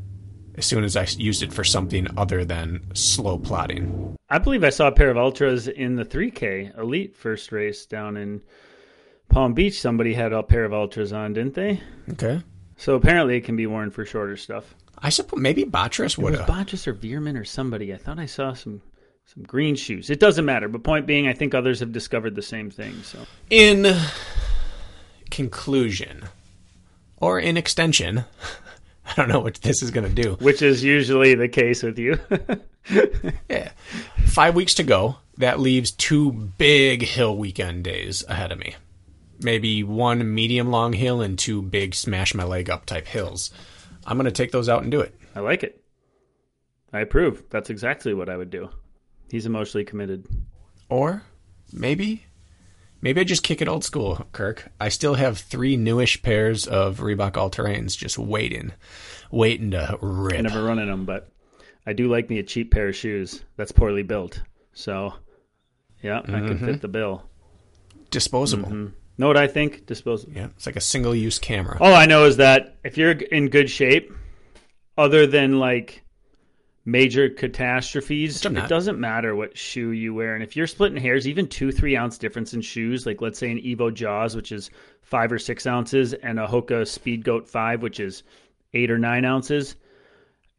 as 0.56 0.66
soon 0.66 0.84
as 0.84 0.96
I 0.96 1.06
used 1.16 1.42
it 1.42 1.52
for 1.52 1.64
something 1.64 2.06
other 2.16 2.44
than 2.44 2.82
slow 2.94 3.38
plotting. 3.38 4.16
I 4.28 4.38
believe 4.38 4.64
I 4.64 4.70
saw 4.70 4.88
a 4.88 4.92
pair 4.92 5.10
of 5.10 5.16
ultras 5.16 5.68
in 5.68 5.96
the 5.96 6.04
3K 6.04 6.78
Elite 6.78 7.16
first 7.16 7.50
race 7.52 7.86
down 7.86 8.16
in 8.16 8.42
Palm 9.28 9.54
Beach. 9.54 9.80
Somebody 9.80 10.12
had 10.12 10.32
a 10.32 10.42
pair 10.42 10.64
of 10.64 10.74
ultras 10.74 11.12
on, 11.12 11.32
didn't 11.32 11.54
they? 11.54 11.80
Okay. 12.10 12.42
So 12.76 12.94
apparently 12.94 13.36
it 13.36 13.44
can 13.44 13.56
be 13.56 13.66
worn 13.66 13.90
for 13.90 14.04
shorter 14.04 14.36
stuff. 14.36 14.74
I 14.98 15.08
suppose 15.08 15.40
maybe 15.40 15.64
Botras 15.64 16.18
would 16.18 16.34
have. 16.34 16.46
Botchus 16.46 16.86
or 16.86 16.94
Veerman 16.94 17.38
or 17.38 17.44
somebody. 17.44 17.94
I 17.94 17.96
thought 17.96 18.18
I 18.18 18.26
saw 18.26 18.52
some 18.52 18.82
some 19.26 19.44
green 19.44 19.76
shoes. 19.76 20.10
It 20.10 20.18
doesn't 20.18 20.44
matter. 20.44 20.68
But 20.68 20.82
point 20.82 21.06
being, 21.06 21.28
I 21.28 21.32
think 21.32 21.54
others 21.54 21.80
have 21.80 21.92
discovered 21.92 22.34
the 22.34 22.42
same 22.42 22.70
thing. 22.70 23.02
So 23.02 23.18
In 23.48 23.96
conclusion, 25.30 26.24
or 27.20 27.38
in 27.38 27.56
extension, 27.56 28.24
I 29.06 29.14
don't 29.14 29.28
know 29.28 29.40
what 29.40 29.56
this 29.56 29.82
is 29.82 29.90
going 29.90 30.12
to 30.12 30.22
do. 30.22 30.34
which 30.40 30.62
is 30.62 30.82
usually 30.82 31.34
the 31.34 31.48
case 31.48 31.82
with 31.82 31.98
you. 31.98 32.18
Yeah. 33.48 33.70
Five 34.26 34.54
weeks 34.56 34.74
to 34.74 34.82
go. 34.82 35.16
That 35.36 35.60
leaves 35.60 35.90
two 35.92 36.32
big 36.32 37.02
hill 37.02 37.36
weekend 37.36 37.84
days 37.84 38.24
ahead 38.26 38.50
of 38.52 38.58
me. 38.58 38.74
Maybe 39.42 39.84
one 39.84 40.34
medium 40.34 40.70
long 40.70 40.94
hill 40.94 41.20
and 41.20 41.38
two 41.38 41.60
big 41.62 41.94
smash 41.94 42.34
my 42.34 42.44
leg 42.44 42.68
up 42.70 42.86
type 42.86 43.06
hills. 43.06 43.50
I'm 44.06 44.16
going 44.16 44.24
to 44.24 44.32
take 44.32 44.50
those 44.50 44.68
out 44.68 44.82
and 44.82 44.90
do 44.90 45.00
it. 45.00 45.14
I 45.36 45.40
like 45.40 45.62
it. 45.62 45.84
I 46.92 47.00
approve. 47.00 47.44
That's 47.50 47.70
exactly 47.70 48.14
what 48.14 48.28
I 48.30 48.36
would 48.36 48.50
do. 48.50 48.70
He's 49.30 49.46
emotionally 49.46 49.84
committed. 49.84 50.26
Or 50.88 51.22
maybe, 51.72 52.24
maybe 53.00 53.20
I 53.20 53.24
just 53.24 53.42
kick 53.42 53.60
it 53.60 53.68
old 53.68 53.84
school, 53.84 54.26
Kirk. 54.32 54.70
I 54.80 54.88
still 54.88 55.14
have 55.14 55.38
three 55.38 55.76
newish 55.76 56.22
pairs 56.22 56.66
of 56.66 56.98
Reebok 56.98 57.36
All 57.36 57.50
Terrains 57.50 57.96
just 57.96 58.18
waiting, 58.18 58.72
waiting 59.30 59.72
to 59.72 59.98
rip. 60.00 60.38
I 60.38 60.42
never 60.42 60.62
run 60.62 60.78
in 60.78 60.88
them, 60.88 61.04
but 61.04 61.30
I 61.86 61.92
do 61.92 62.08
like 62.08 62.30
me 62.30 62.38
a 62.38 62.42
cheap 62.42 62.70
pair 62.70 62.88
of 62.88 62.96
shoes 62.96 63.42
that's 63.56 63.72
poorly 63.72 64.02
built. 64.02 64.42
So, 64.72 65.14
yeah, 66.02 66.18
I 66.20 66.22
can 66.22 66.56
mm-hmm. 66.56 66.66
fit 66.66 66.80
the 66.80 66.88
bill. 66.88 67.24
Disposable. 68.10 68.68
Mm-hmm. 68.68 68.94
Know 69.18 69.26
what 69.26 69.36
I 69.36 69.48
think? 69.48 69.86
Disposable. 69.86 70.32
Yeah, 70.34 70.48
it's 70.56 70.66
like 70.66 70.76
a 70.76 70.80
single 70.80 71.14
use 71.14 71.38
camera. 71.38 71.76
All 71.80 71.94
I 71.94 72.06
know 72.06 72.24
is 72.24 72.38
that 72.38 72.78
if 72.84 72.96
you're 72.96 73.12
in 73.12 73.48
good 73.48 73.68
shape, 73.68 74.12
other 74.96 75.26
than 75.26 75.58
like 75.58 76.02
major 76.90 77.28
catastrophes, 77.28 78.44
it 78.44 78.68
doesn't 78.68 78.98
matter 78.98 79.36
what 79.36 79.56
shoe 79.56 79.92
you 79.92 80.14
wear. 80.14 80.34
And 80.34 80.42
if 80.42 80.56
you're 80.56 80.66
splitting 80.66 81.00
hairs, 81.00 81.28
even 81.28 81.46
two, 81.46 81.72
three 81.72 81.96
ounce 81.96 82.18
difference 82.18 82.54
in 82.54 82.60
shoes, 82.60 83.06
like 83.06 83.20
let's 83.20 83.38
say 83.38 83.50
an 83.50 83.58
Evo 83.58 83.92
Jaws, 83.92 84.34
which 84.34 84.52
is 84.52 84.70
five 85.02 85.32
or 85.32 85.38
six 85.38 85.66
ounces, 85.66 86.12
and 86.14 86.38
a 86.38 86.46
Hoka 86.46 86.82
Speedgoat 86.82 87.46
5, 87.46 87.82
which 87.82 88.00
is 88.00 88.22
eight 88.74 88.90
or 88.90 88.98
nine 88.98 89.24
ounces, 89.24 89.76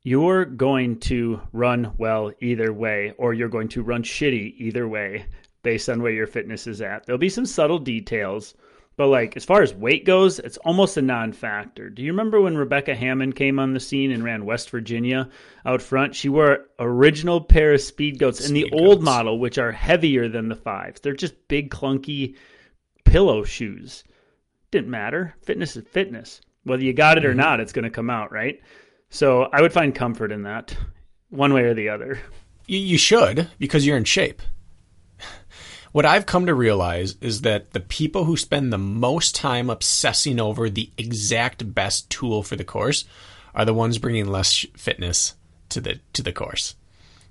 you're 0.03 0.45
going 0.45 0.99
to 0.99 1.39
run 1.53 1.93
well 1.97 2.31
either 2.41 2.73
way, 2.73 3.13
or 3.17 3.33
you're 3.33 3.49
going 3.49 3.69
to 3.69 3.83
run 3.83 4.03
shitty 4.03 4.55
either 4.57 4.87
way 4.87 5.25
based 5.63 5.89
on 5.89 6.01
where 6.01 6.11
your 6.11 6.27
fitness 6.27 6.65
is 6.65 6.81
at. 6.81 7.05
There'll 7.05 7.19
be 7.19 7.29
some 7.29 7.45
subtle 7.45 7.79
details, 7.79 8.55
but 8.97 9.07
like 9.07 9.37
as 9.37 9.45
far 9.45 9.61
as 9.61 9.73
weight 9.73 10.05
goes, 10.05 10.39
it's 10.39 10.57
almost 10.57 10.97
a 10.97 11.01
non-factor. 11.01 11.89
Do 11.89 12.03
you 12.03 12.11
remember 12.11 12.41
when 12.41 12.57
Rebecca 12.57 12.93
Hammond 12.93 13.35
came 13.35 13.59
on 13.59 13.73
the 13.73 13.79
scene 13.79 14.11
and 14.11 14.23
ran 14.23 14.45
West 14.45 14.69
Virginia 14.69 15.29
out 15.65 15.81
front? 15.81 16.15
She 16.15 16.29
wore 16.29 16.65
original 16.77 17.41
pair 17.41 17.73
of 17.73 17.81
speed 17.81 18.19
goats 18.19 18.47
in 18.47 18.53
the 18.53 18.67
Speed 18.67 18.73
old 18.73 19.01
model, 19.01 19.39
which 19.39 19.57
are 19.57 19.71
heavier 19.71 20.27
than 20.27 20.49
the 20.49 20.55
fives. 20.55 21.01
They're 21.01 21.13
just 21.13 21.47
big, 21.47 21.71
clunky 21.71 22.35
pillow 23.05 23.43
shoes. 23.43 24.03
Didn't 24.71 24.89
matter. 24.89 25.35
Fitness 25.41 25.75
is 25.75 25.85
fitness. 25.87 26.41
Whether 26.63 26.83
you 26.83 26.93
got 26.93 27.17
it 27.17 27.25
or 27.25 27.29
mm-hmm. 27.29 27.39
not, 27.39 27.59
it's 27.59 27.73
going 27.73 27.83
to 27.83 27.89
come 27.89 28.09
out, 28.09 28.31
right? 28.31 28.61
So 29.09 29.43
I 29.51 29.61
would 29.61 29.73
find 29.73 29.93
comfort 29.93 30.31
in 30.31 30.43
that, 30.43 30.75
one 31.29 31.53
way 31.53 31.63
or 31.63 31.73
the 31.73 31.89
other. 31.89 32.19
You, 32.67 32.79
you 32.79 32.97
should 32.97 33.49
because 33.57 33.85
you're 33.85 33.97
in 33.97 34.05
shape. 34.05 34.41
What 35.91 36.05
I've 36.05 36.25
come 36.25 36.45
to 36.45 36.53
realize 36.53 37.15
is 37.19 37.41
that 37.41 37.71
the 37.71 37.81
people 37.81 38.23
who 38.23 38.37
spend 38.37 38.71
the 38.71 38.77
most 38.77 39.35
time 39.35 39.69
obsessing 39.69 40.39
over 40.39 40.69
the 40.69 40.89
exact 40.97 41.73
best 41.73 42.09
tool 42.09 42.43
for 42.43 42.55
the 42.55 42.63
course 42.63 43.03
are 43.53 43.65
the 43.65 43.73
ones 43.73 43.97
bringing 43.97 44.27
less 44.27 44.65
fitness 44.75 45.35
to 45.69 45.81
the 45.81 45.99
to 46.13 46.23
the 46.23 46.31
course. 46.31 46.75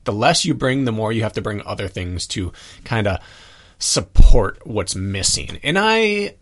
The 0.05 0.13
less 0.13 0.45
you 0.45 0.55
bring, 0.55 0.85
the 0.85 0.93
more 0.93 1.13
you 1.13 1.23
have 1.23 1.33
to 1.35 1.43
bring 1.43 1.63
other 1.63 1.89
things 1.89 2.27
to 2.29 2.53
kind 2.85 3.07
of 3.07 3.21
support 3.79 4.67
what's 4.67 4.95
missing. 4.95 5.59
And 5.63 5.79
I 5.79 6.37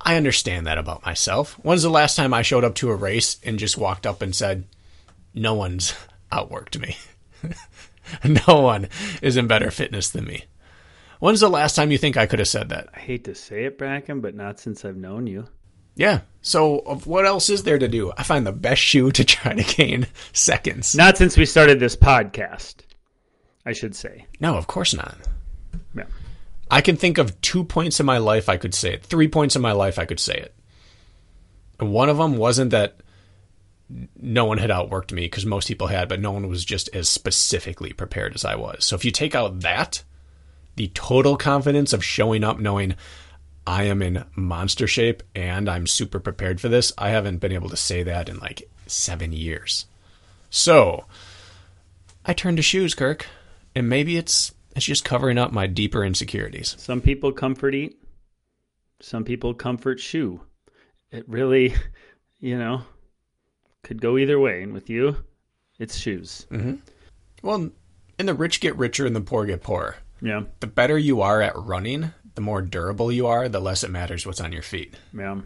I 0.00 0.16
understand 0.16 0.66
that 0.66 0.78
about 0.78 1.04
myself. 1.04 1.54
When's 1.62 1.82
the 1.82 1.90
last 1.90 2.16
time 2.16 2.32
I 2.32 2.42
showed 2.42 2.64
up 2.64 2.74
to 2.76 2.90
a 2.90 2.96
race 2.96 3.38
and 3.44 3.58
just 3.58 3.76
walked 3.76 4.06
up 4.06 4.22
and 4.22 4.34
said, 4.34 4.64
"No 5.34 5.52
one's 5.52 5.94
outworked 6.32 6.80
me." 6.80 6.96
no 8.46 8.60
one 8.60 8.88
is 9.20 9.36
in 9.36 9.46
better 9.46 9.70
fitness 9.70 10.08
than 10.08 10.24
me. 10.24 10.44
When's 11.22 11.38
the 11.38 11.48
last 11.48 11.76
time 11.76 11.92
you 11.92 11.98
think 11.98 12.16
I 12.16 12.26
could 12.26 12.40
have 12.40 12.48
said 12.48 12.70
that? 12.70 12.88
I 12.92 12.98
hate 12.98 13.22
to 13.26 13.36
say 13.36 13.66
it, 13.66 13.78
Brakken, 13.78 14.20
but 14.20 14.34
not 14.34 14.58
since 14.58 14.84
I've 14.84 14.96
known 14.96 15.28
you. 15.28 15.46
Yeah. 15.94 16.22
So, 16.40 16.78
what 17.04 17.26
else 17.26 17.48
is 17.48 17.62
there 17.62 17.78
to 17.78 17.86
do? 17.86 18.10
I 18.18 18.24
find 18.24 18.44
the 18.44 18.50
best 18.50 18.82
shoe 18.82 19.12
to 19.12 19.24
try 19.24 19.54
to 19.54 19.76
gain 19.76 20.08
seconds. 20.32 20.96
Not 20.96 21.16
since 21.16 21.36
we 21.36 21.46
started 21.46 21.78
this 21.78 21.94
podcast, 21.94 22.78
I 23.64 23.72
should 23.72 23.94
say. 23.94 24.26
No, 24.40 24.56
of 24.56 24.66
course 24.66 24.94
not. 24.94 25.16
Yeah. 25.94 26.06
I 26.68 26.80
can 26.80 26.96
think 26.96 27.18
of 27.18 27.40
two 27.40 27.62
points 27.62 28.00
in 28.00 28.06
my 28.06 28.18
life 28.18 28.48
I 28.48 28.56
could 28.56 28.74
say 28.74 28.94
it. 28.94 29.04
Three 29.04 29.28
points 29.28 29.54
in 29.54 29.62
my 29.62 29.72
life 29.72 30.00
I 30.00 30.06
could 30.06 30.18
say 30.18 30.34
it. 30.34 30.56
And 31.78 31.92
one 31.92 32.08
of 32.08 32.16
them 32.16 32.36
wasn't 32.36 32.72
that 32.72 32.96
no 34.20 34.46
one 34.46 34.58
had 34.58 34.70
outworked 34.70 35.12
me 35.12 35.26
because 35.26 35.46
most 35.46 35.68
people 35.68 35.86
had, 35.86 36.08
but 36.08 36.18
no 36.18 36.32
one 36.32 36.48
was 36.48 36.64
just 36.64 36.88
as 36.92 37.08
specifically 37.08 37.92
prepared 37.92 38.34
as 38.34 38.44
I 38.44 38.56
was. 38.56 38.84
So 38.84 38.96
if 38.96 39.04
you 39.04 39.12
take 39.12 39.36
out 39.36 39.60
that, 39.60 40.02
the 40.76 40.88
total 40.94 41.36
confidence 41.36 41.92
of 41.92 42.04
showing 42.04 42.44
up 42.44 42.58
knowing 42.58 42.94
I 43.66 43.84
am 43.84 44.02
in 44.02 44.24
monster 44.34 44.86
shape 44.86 45.22
and 45.34 45.68
I'm 45.68 45.86
super 45.86 46.18
prepared 46.18 46.60
for 46.60 46.68
this, 46.68 46.92
I 46.98 47.10
haven't 47.10 47.38
been 47.38 47.52
able 47.52 47.68
to 47.68 47.76
say 47.76 48.02
that 48.02 48.28
in 48.28 48.38
like 48.38 48.68
seven 48.86 49.32
years. 49.32 49.86
So 50.50 51.04
I 52.24 52.32
turn 52.32 52.56
to 52.56 52.62
shoes, 52.62 52.94
Kirk, 52.94 53.26
and 53.74 53.88
maybe 53.88 54.16
it's 54.16 54.52
it's 54.74 54.86
just 54.86 55.04
covering 55.04 55.38
up 55.38 55.52
my 55.52 55.66
deeper 55.66 56.04
insecurities. 56.04 56.74
Some 56.78 57.00
people 57.00 57.32
comfort 57.32 57.74
eat. 57.74 57.98
Some 59.00 59.24
people 59.24 59.54
comfort 59.54 60.00
shoe. 60.00 60.40
It 61.10 61.28
really, 61.28 61.74
you 62.40 62.58
know, 62.58 62.82
could 63.82 64.00
go 64.00 64.16
either 64.16 64.38
way. 64.40 64.62
And 64.62 64.72
with 64.72 64.88
you, 64.88 65.16
it's 65.78 65.96
shoes. 65.96 66.46
Mm-hmm. 66.50 66.76
Well, 67.42 67.70
and 68.18 68.28
the 68.28 68.34
rich 68.34 68.60
get 68.60 68.76
richer 68.76 69.04
and 69.04 69.14
the 69.14 69.20
poor 69.20 69.44
get 69.44 69.62
poorer. 69.62 69.96
Yeah, 70.22 70.42
The 70.60 70.68
better 70.68 70.96
you 70.96 71.20
are 71.20 71.42
at 71.42 71.56
running, 71.56 72.12
the 72.36 72.40
more 72.40 72.62
durable 72.62 73.10
you 73.10 73.26
are, 73.26 73.48
the 73.48 73.60
less 73.60 73.82
it 73.82 73.90
matters 73.90 74.24
what's 74.24 74.40
on 74.40 74.52
your 74.52 74.62
feet. 74.62 74.94
yeah. 75.12 75.40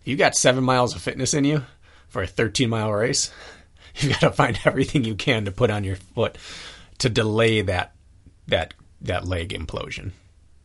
If 0.00 0.06
you 0.06 0.16
got 0.16 0.36
seven 0.36 0.62
miles 0.64 0.94
of 0.94 1.02
fitness 1.02 1.34
in 1.34 1.44
you 1.44 1.64
for 2.08 2.22
a 2.22 2.26
13 2.26 2.68
mile 2.68 2.92
race, 2.92 3.32
you've 3.96 4.12
got 4.12 4.20
to 4.20 4.30
find 4.32 4.58
everything 4.64 5.04
you 5.04 5.14
can 5.14 5.44
to 5.46 5.50
put 5.50 5.70
on 5.70 5.82
your 5.84 5.96
foot 5.96 6.36
to 6.98 7.08
delay 7.08 7.62
that 7.62 7.94
that 8.46 8.74
that 9.00 9.26
leg 9.26 9.50
implosion. 9.50 10.12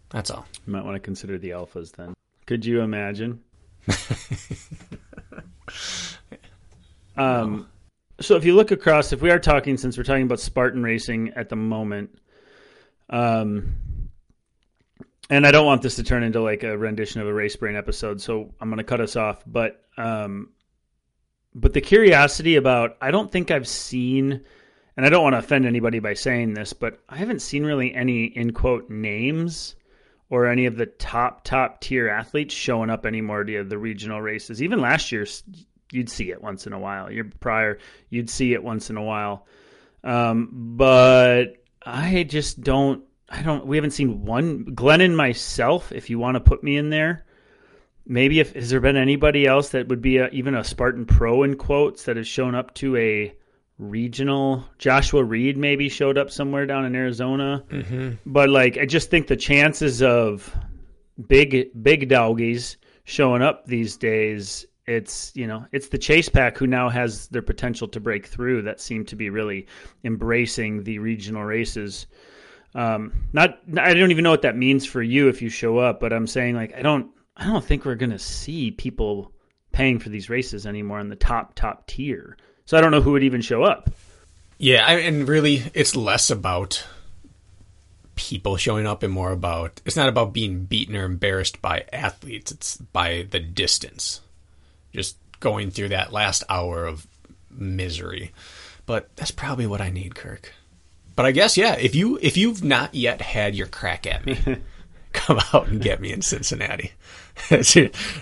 That's 0.10 0.30
all. 0.30 0.45
You 0.65 0.73
might 0.73 0.84
want 0.86 0.95
to 0.95 0.99
consider 0.99 1.38
the 1.38 1.52
alphas 1.52 1.91
then. 1.93 2.13
Could 2.45 2.65
you 2.65 2.82
imagine? 2.82 3.41
um, 7.17 7.67
so 8.19 8.36
if 8.36 8.45
you 8.45 8.56
look 8.56 8.71
across, 8.71 9.12
if 9.13 9.21
we 9.21 9.32
are 9.32 9.39
talking, 9.39 9.78
since 9.78 9.97
we're 9.97 10.04
talking 10.04 10.23
about 10.23 10.39
Spartan 10.39 10.84
racing 10.84 11.30
at 11.36 11.49
the 11.49 11.56
moment, 11.56 12.17
um, 13.09 13.75
and 15.29 15.47
I 15.47 15.51
don't 15.51 15.65
want 15.65 15.81
this 15.81 15.95
to 15.95 16.03
turn 16.03 16.23
into 16.23 16.41
like 16.41 16.63
a 16.63 16.77
rendition 16.77 17.21
of 17.21 17.27
a 17.27 17.33
race 17.33 17.55
brain 17.55 17.75
episode, 17.75 18.21
so 18.21 18.53
I'm 18.59 18.69
going 18.69 18.77
to 18.77 18.83
cut 18.83 19.01
us 19.01 19.15
off. 19.15 19.43
But, 19.45 19.81
um, 19.97 20.49
but 21.55 21.73
the 21.73 21.81
curiosity 21.81 22.55
about, 22.55 22.97
I 23.01 23.11
don't 23.11 23.31
think 23.31 23.51
I've 23.51 23.67
seen, 23.67 24.41
and 24.97 25.05
I 25.05 25.09
don't 25.09 25.23
want 25.23 25.33
to 25.33 25.39
offend 25.39 25.65
anybody 25.65 25.99
by 25.99 26.13
saying 26.13 26.53
this, 26.53 26.73
but 26.73 26.99
I 27.09 27.17
haven't 27.17 27.41
seen 27.41 27.63
really 27.63 27.93
any 27.93 28.25
in 28.25 28.53
quote 28.53 28.89
names 28.89 29.75
or 30.29 30.47
any 30.47 30.65
of 30.65 30.77
the 30.77 30.87
top 30.87 31.43
top 31.43 31.79
tier 31.81 32.09
athletes 32.09 32.53
showing 32.53 32.89
up 32.89 33.05
anymore 33.05 33.43
to 33.43 33.63
the 33.63 33.77
regional 33.77 34.21
races. 34.21 34.63
Even 34.63 34.81
last 34.81 35.11
year, 35.11 35.27
you'd 35.91 36.09
see 36.09 36.31
it 36.31 36.41
once 36.41 36.65
in 36.65 36.73
a 36.73 36.79
while. 36.79 37.11
Year 37.11 37.29
prior, 37.39 37.77
you'd 38.09 38.29
see 38.29 38.53
it 38.53 38.63
once 38.63 38.89
in 38.89 38.97
a 38.97 39.03
while. 39.03 39.45
Um, 40.03 40.49
but 40.75 41.62
I 41.86 42.24
just 42.24 42.62
don't. 42.62 43.04
I 43.30 43.41
don't. 43.41 43.65
We 43.65 43.78
haven't 43.78 43.91
seen 43.91 44.26
one. 44.26 44.63
Glenn 44.76 45.02
and 45.02 45.17
myself. 45.17 45.91
If 45.91 46.10
you 46.10 46.19
want 46.19 46.36
to 46.36 46.41
put 46.41 46.63
me 46.63 46.78
in 46.78 46.89
there, 46.89 47.26
maybe 48.06 48.39
if 48.39 48.54
has 48.54 48.69
there 48.69 48.80
been 48.80 48.98
anybody 48.98 49.46
else 49.46 49.69
that 49.69 49.88
would 49.88 50.02
be 50.02 50.17
a, 50.17 50.30
even 50.30 50.56
a 50.56 50.63
Spartan 50.63 51.06
Pro 51.06 51.43
in 51.43 51.56
quotes 51.56 52.04
that 52.06 52.17
has 52.17 52.28
shown 52.28 52.56
up 52.56 52.74
to 52.76 52.96
a 52.98 53.34
regional 53.80 54.63
Joshua 54.78 55.24
Reed 55.24 55.58
maybe 55.58 55.89
showed 55.89 56.17
up 56.17 56.30
somewhere 56.30 56.65
down 56.65 56.86
in 56.86 56.96
Arizona. 56.96 57.63
Mm-hmm. 57.69 58.12
But 58.26 58.50
like 58.50 58.78
I 58.78 58.86
just 58.86 59.10
think 59.10 59.28
the 59.28 59.36
chances 59.36 60.02
of 60.02 60.56
big 61.28 61.69
big 61.82 62.10
doggies 62.10 62.78
showing 63.06 63.41
up 63.41 63.65
these 63.65 63.98
days 63.98 64.65
it's 64.86 65.32
you 65.36 65.48
know 65.48 65.65
it's 65.72 65.89
the 65.89 65.98
chase 65.98 66.30
pack 66.30 66.58
who 66.58 66.67
now 66.67 66.89
has 66.89 67.28
their 67.28 67.41
potential 67.41 67.88
to 67.88 68.00
break 68.00 68.28
through 68.28 68.62
that 68.62 68.82
seem 68.82 69.06
to 69.06 69.15
be 69.15 69.30
really 69.30 69.65
embracing 70.04 70.84
the 70.84 71.00
regional 71.00 71.43
races 71.43 72.06
um 72.76 73.13
not 73.32 73.60
i 73.78 73.93
don't 73.93 74.12
even 74.12 74.24
know 74.24 74.32
what 74.32 74.41
that 74.41 74.58
means 74.58 74.86
for 74.86 75.02
you 75.02 75.30
if 75.30 75.41
you 75.41 75.50
show 75.50 75.78
up 75.78 76.00
but 76.00 76.12
i'm 76.12 76.28
saying 76.28 76.54
like 76.54 76.76
i 76.76 76.82
don't 76.82 77.10
i 77.38 77.46
don't 77.46 77.63
think 77.63 77.86
we're 77.86 77.96
going 77.96 78.10
to 78.10 78.19
see 78.19 78.72
people 78.72 79.32
paying 79.72 80.00
for 80.00 80.10
these 80.10 80.30
races 80.30 80.65
anymore 80.65 81.00
in 81.00 81.08
the 81.08 81.15
top 81.15 81.56
top 81.56 81.88
tier 81.88 82.36
so 82.65 82.78
I 82.78 82.82
don't 82.82 82.91
know 82.91 83.02
who 83.02 83.12
would 83.12 83.24
even 83.24 83.41
show 83.41 83.63
up. 83.63 83.89
Yeah, 84.58 84.86
I, 84.86 85.00
and 85.00 85.28
really, 85.28 85.63
it's 85.74 85.96
less 85.96 86.30
about 86.30 86.86
people 88.15 88.58
showing 88.58 88.86
up 88.86 89.04
and 89.04 89.12
more 89.12 89.32
about 89.32 89.82
it's 89.86 89.96
not 89.96 90.08
about 90.08 90.34
being 90.34 90.65
beaten 90.65 90.96
or 90.96 91.04
embarrassed 91.04 91.62
by 91.62 91.86
athletes. 91.91 92.52
It's 92.52 92.78
by 92.78 93.28
the 93.30 93.39
distance, 93.39 94.22
just 94.93 95.17
going 95.39 95.71
through 95.71 95.89
that 95.89 96.13
last 96.13 96.43
hour 96.49 96.86
of 96.86 97.08
misery. 97.49 98.32
But 98.86 99.15
that's 99.15 99.32
probably 99.32 99.67
what 99.67 99.82
I 99.82 99.89
need, 99.89 100.15
Kirk. 100.15 100.53
But 101.15 101.25
I 101.25 101.32
guess 101.32 101.58
yeah, 101.58 101.75
if 101.75 101.95
you 101.95 102.17
if 102.21 102.38
you've 102.38 102.63
not 102.63 102.95
yet 102.95 103.21
had 103.21 103.56
your 103.56 103.67
crack 103.67 104.08
at 104.08 104.25
me, 104.25 104.38
come 105.13 105.39
out 105.53 105.67
and 105.67 105.82
get 105.82 106.01
me 106.01 106.12
in 106.12 106.21
Cincinnati. 106.21 106.91
this 107.49 107.75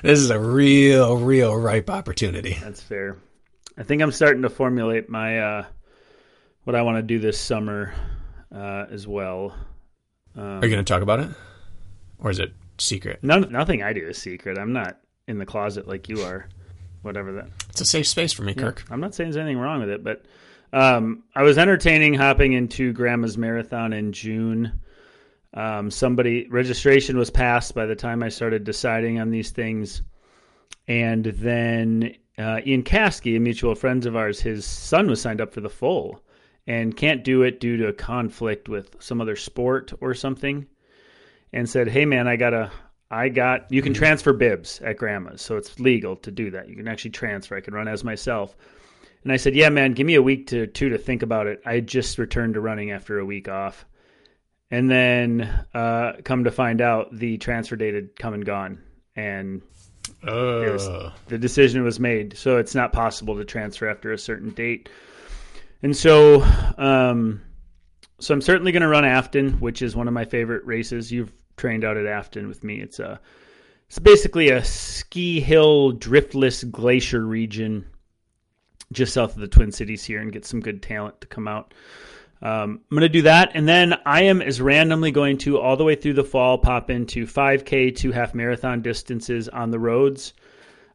is 0.03 0.29
a 0.29 0.39
real, 0.39 1.17
real 1.17 1.55
ripe 1.55 1.89
opportunity. 1.89 2.57
That's 2.61 2.81
fair. 2.81 3.17
I 3.77 3.83
think 3.83 4.01
I'm 4.01 4.11
starting 4.11 4.41
to 4.43 4.49
formulate 4.49 5.09
my 5.09 5.39
uh, 5.39 5.65
what 6.65 6.75
I 6.75 6.81
want 6.81 6.97
to 6.97 7.01
do 7.01 7.19
this 7.19 7.39
summer 7.39 7.93
uh, 8.53 8.85
as 8.89 9.07
well. 9.07 9.55
Um, 10.35 10.43
Are 10.43 10.65
you 10.65 10.71
going 10.71 10.83
to 10.83 10.93
talk 10.93 11.01
about 11.01 11.21
it, 11.21 11.29
or 12.19 12.29
is 12.29 12.39
it 12.39 12.53
secret? 12.77 13.19
None, 13.23 13.51
nothing 13.51 13.83
I 13.83 13.93
do 13.93 14.07
is 14.07 14.17
secret. 14.17 14.57
I'm 14.57 14.73
not 14.73 14.99
in 15.27 15.37
the 15.37 15.45
closet 15.45 15.87
like 15.87 16.09
you 16.09 16.21
are. 16.21 16.47
Whatever 17.01 17.33
that. 17.33 17.49
It's 17.69 17.81
a 17.81 17.85
safe 17.85 18.07
space 18.07 18.33
for 18.33 18.43
me, 18.43 18.53
Yeah, 18.55 18.63
Kirk. 18.63 18.85
I'm 18.89 18.99
not 18.99 19.15
saying 19.15 19.31
there's 19.31 19.41
anything 19.41 19.57
wrong 19.57 19.79
with 19.79 19.89
it, 19.89 20.03
but 20.03 20.23
um, 20.73 21.23
I 21.35 21.43
was 21.43 21.57
entertaining 21.57 22.13
hopping 22.13 22.53
into 22.53 22.93
Grandma's 22.93 23.37
Marathon 23.37 23.93
in 23.93 24.13
June. 24.13 24.79
Um, 25.53 25.91
somebody 25.91 26.47
registration 26.49 27.17
was 27.17 27.29
passed 27.29 27.75
by 27.75 27.85
the 27.85 27.95
time 27.95 28.23
I 28.23 28.29
started 28.29 28.63
deciding 28.63 29.19
on 29.19 29.31
these 29.31 29.49
things, 29.49 30.01
and 30.87 31.25
then 31.25 32.15
uh, 32.37 32.61
Ian 32.65 32.83
Caskey, 32.83 33.35
a 33.35 33.39
mutual 33.39 33.75
friend 33.75 34.05
of 34.05 34.15
ours, 34.15 34.39
his 34.39 34.65
son 34.65 35.09
was 35.09 35.21
signed 35.21 35.41
up 35.41 35.53
for 35.53 35.61
the 35.61 35.69
full 35.69 36.23
and 36.67 36.95
can't 36.95 37.23
do 37.23 37.41
it 37.41 37.59
due 37.59 37.77
to 37.77 37.87
a 37.87 37.93
conflict 37.93 38.69
with 38.69 38.95
some 38.99 39.19
other 39.19 39.35
sport 39.35 39.91
or 39.99 40.13
something, 40.13 40.67
and 41.51 41.69
said, 41.69 41.89
"Hey 41.89 42.05
man, 42.05 42.27
I 42.27 42.35
gotta." 42.35 42.71
I 43.11 43.27
got 43.29 43.69
you 43.69 43.81
can 43.81 43.93
transfer 43.93 44.31
bibs 44.31 44.79
at 44.81 44.97
grandma's, 44.97 45.41
so 45.41 45.57
it's 45.57 45.79
legal 45.79 46.15
to 46.15 46.31
do 46.31 46.49
that. 46.51 46.69
You 46.69 46.77
can 46.77 46.87
actually 46.87 47.11
transfer. 47.11 47.57
I 47.57 47.61
can 47.61 47.73
run 47.73 47.89
as 47.89 48.03
myself. 48.03 48.55
And 49.23 49.31
I 49.31 49.37
said, 49.37 49.53
"Yeah, 49.53 49.69
man, 49.69 49.91
give 49.93 50.07
me 50.07 50.15
a 50.15 50.21
week 50.21 50.47
to 50.47 50.65
two 50.65 50.89
to 50.89 50.97
think 50.97 51.21
about 51.21 51.45
it." 51.45 51.61
I 51.65 51.81
just 51.81 52.17
returned 52.17 52.53
to 52.53 52.61
running 52.61 52.91
after 52.91 53.19
a 53.19 53.25
week 53.25 53.49
off, 53.49 53.85
and 54.71 54.89
then 54.89 55.41
uh, 55.73 56.13
come 56.23 56.45
to 56.45 56.51
find 56.51 56.79
out, 56.79 57.09
the 57.11 57.37
transfer 57.37 57.75
date 57.75 57.93
had 57.93 58.15
come 58.15 58.33
and 58.33 58.45
gone, 58.45 58.81
and 59.15 59.61
it 60.23 60.71
was, 60.71 60.87
Uh, 60.87 61.11
the 61.27 61.37
decision 61.37 61.83
was 61.83 61.99
made. 61.99 62.37
So 62.37 62.57
it's 62.57 62.73
not 62.73 62.93
possible 62.93 63.35
to 63.37 63.45
transfer 63.45 63.89
after 63.89 64.11
a 64.13 64.17
certain 64.17 64.51
date. 64.51 64.89
And 65.83 65.97
so, 65.97 66.43
um, 66.77 67.41
so 68.19 68.33
I'm 68.33 68.41
certainly 68.41 68.71
going 68.71 68.81
to 68.81 68.87
run 68.87 69.03
Afton, 69.03 69.53
which 69.53 69.81
is 69.81 69.95
one 69.95 70.07
of 70.07 70.13
my 70.13 70.25
favorite 70.25 70.63
races. 70.65 71.11
You've 71.11 71.31
trained 71.57 71.83
out 71.83 71.97
at 71.97 72.05
Afton 72.05 72.47
with 72.47 72.63
me. 72.63 72.81
It's 72.81 72.99
a, 72.99 73.19
it's 73.87 73.99
basically 73.99 74.49
a 74.49 74.63
ski 74.63 75.39
hill 75.39 75.93
driftless 75.93 76.69
glacier 76.69 77.25
region 77.25 77.85
just 78.91 79.13
south 79.13 79.35
of 79.35 79.41
the 79.41 79.47
Twin 79.47 79.71
Cities 79.71 80.03
here, 80.03 80.21
and 80.21 80.31
get 80.31 80.45
some 80.45 80.59
good 80.59 80.81
talent 80.81 81.21
to 81.21 81.27
come 81.27 81.47
out. 81.47 81.73
Um, 82.41 82.81
I'm 82.89 82.97
going 82.97 83.01
to 83.01 83.09
do 83.09 83.21
that. 83.23 83.51
And 83.53 83.67
then 83.67 83.95
I 84.05 84.23
am 84.23 84.41
as 84.41 84.59
randomly 84.59 85.11
going 85.11 85.37
to, 85.39 85.59
all 85.59 85.77
the 85.77 85.83
way 85.83 85.95
through 85.95 86.13
the 86.13 86.23
fall, 86.23 86.57
pop 86.57 86.89
into 86.89 87.25
5K, 87.25 87.95
two 87.95 88.11
half 88.11 88.33
marathon 88.33 88.81
distances 88.81 89.47
on 89.47 89.69
the 89.69 89.79
roads, 89.79 90.33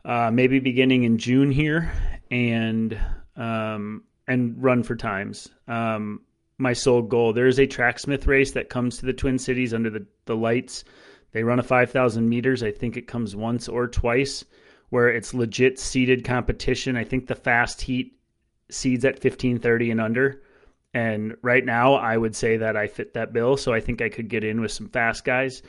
uh, 0.05 0.31
maybe 0.33 0.59
beginning 0.59 1.05
in 1.05 1.19
June 1.19 1.51
here, 1.51 1.93
and 2.31 2.99
um, 3.37 4.03
and 4.27 4.63
run 4.63 4.83
for 4.83 4.97
times. 4.97 5.49
Um, 5.69 6.23
my 6.59 6.73
sole 6.73 7.03
goal. 7.03 7.33
There 7.33 7.47
is 7.47 7.59
a 7.59 7.67
tracksmith 7.67 8.27
race 8.27 8.53
that 8.53 8.71
comes 8.71 8.99
to 8.99 9.07
the 9.07 9.13
Twin 9.13 9.39
Cities 9.39 9.75
under 9.75 9.91
the, 9.91 10.07
the 10.25 10.37
lights. 10.37 10.85
They 11.33 11.43
run 11.43 11.59
a 11.59 11.63
5,000 11.63 12.29
meters. 12.29 12.63
I 12.63 12.71
think 12.71 12.97
it 12.97 13.07
comes 13.07 13.37
once 13.37 13.69
or 13.69 13.89
twice 13.89 14.45
where 14.91 15.09
it's 15.09 15.35
legit 15.35 15.79
seeded 15.79 16.25
competition. 16.25 16.97
I 16.97 17.05
think 17.05 17.27
the 17.27 17.35
fast 17.35 17.83
heat 17.83 18.19
seeds 18.71 19.05
at 19.05 19.15
1530 19.15 19.91
and 19.91 20.01
under. 20.01 20.43
And 20.95 21.37
right 21.43 21.65
now, 21.65 21.95
I 21.95 22.17
would 22.17 22.35
say 22.35 22.57
that 22.59 22.77
I 22.77 22.87
fit 22.87 23.15
that 23.15 23.33
bill. 23.33 23.57
So 23.57 23.73
I 23.73 23.81
think 23.81 24.01
I 24.01 24.09
could 24.09 24.29
get 24.29 24.45
in 24.45 24.61
with 24.61 24.73
some 24.73 24.89
fast 24.89 25.25
guys. 25.25 25.63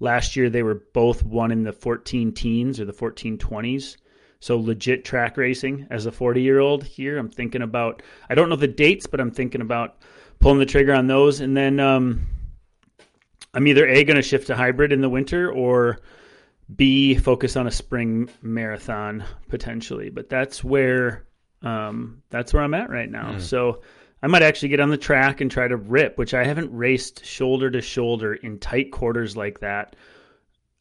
Last 0.00 0.34
year, 0.34 0.50
they 0.50 0.62
were 0.62 0.82
both 0.92 1.22
one 1.22 1.52
in 1.52 1.62
the 1.62 1.72
14 1.72 2.32
teens 2.32 2.80
or 2.80 2.84
the 2.84 2.92
1420s. 2.92 3.96
So 4.40 4.58
legit 4.58 5.04
track 5.04 5.36
racing 5.36 5.86
as 5.90 6.06
a 6.06 6.10
40 6.10 6.42
year 6.42 6.58
old 6.58 6.82
here. 6.82 7.16
I'm 7.16 7.28
thinking 7.28 7.62
about, 7.62 8.02
I 8.28 8.34
don't 8.34 8.48
know 8.48 8.56
the 8.56 8.66
dates, 8.66 9.06
but 9.06 9.20
I'm 9.20 9.30
thinking 9.30 9.60
about 9.60 9.98
pulling 10.42 10.58
the 10.58 10.66
trigger 10.66 10.92
on 10.92 11.06
those. 11.06 11.40
And 11.40 11.56
then 11.56 11.80
um, 11.80 12.26
I'm 13.54 13.66
either 13.66 13.86
A, 13.88 14.04
going 14.04 14.16
to 14.16 14.22
shift 14.22 14.48
to 14.48 14.56
hybrid 14.56 14.92
in 14.92 15.00
the 15.00 15.08
winter 15.08 15.50
or 15.50 16.00
B, 16.76 17.14
focus 17.14 17.56
on 17.56 17.66
a 17.66 17.70
spring 17.70 18.28
marathon 18.42 19.24
potentially. 19.48 20.10
But 20.10 20.28
that's 20.28 20.62
where. 20.62 21.24
Um, 21.62 22.22
that's 22.28 22.52
where 22.52 22.62
I'm 22.64 22.74
at 22.74 22.90
right 22.90 23.08
now. 23.08 23.38
So 23.38 23.82
I 24.20 24.26
might 24.26 24.42
actually 24.42 24.70
get 24.70 24.80
on 24.80 24.90
the 24.90 24.96
track 24.96 25.40
and 25.40 25.48
try 25.48 25.68
to 25.68 25.76
rip, 25.76 26.18
which 26.18 26.34
I 26.34 26.42
haven't 26.44 26.76
raced 26.76 27.24
shoulder 27.24 27.70
to 27.70 27.80
shoulder 27.80 28.34
in 28.34 28.58
tight 28.58 28.90
quarters 28.90 29.36
like 29.36 29.60
that. 29.60 29.94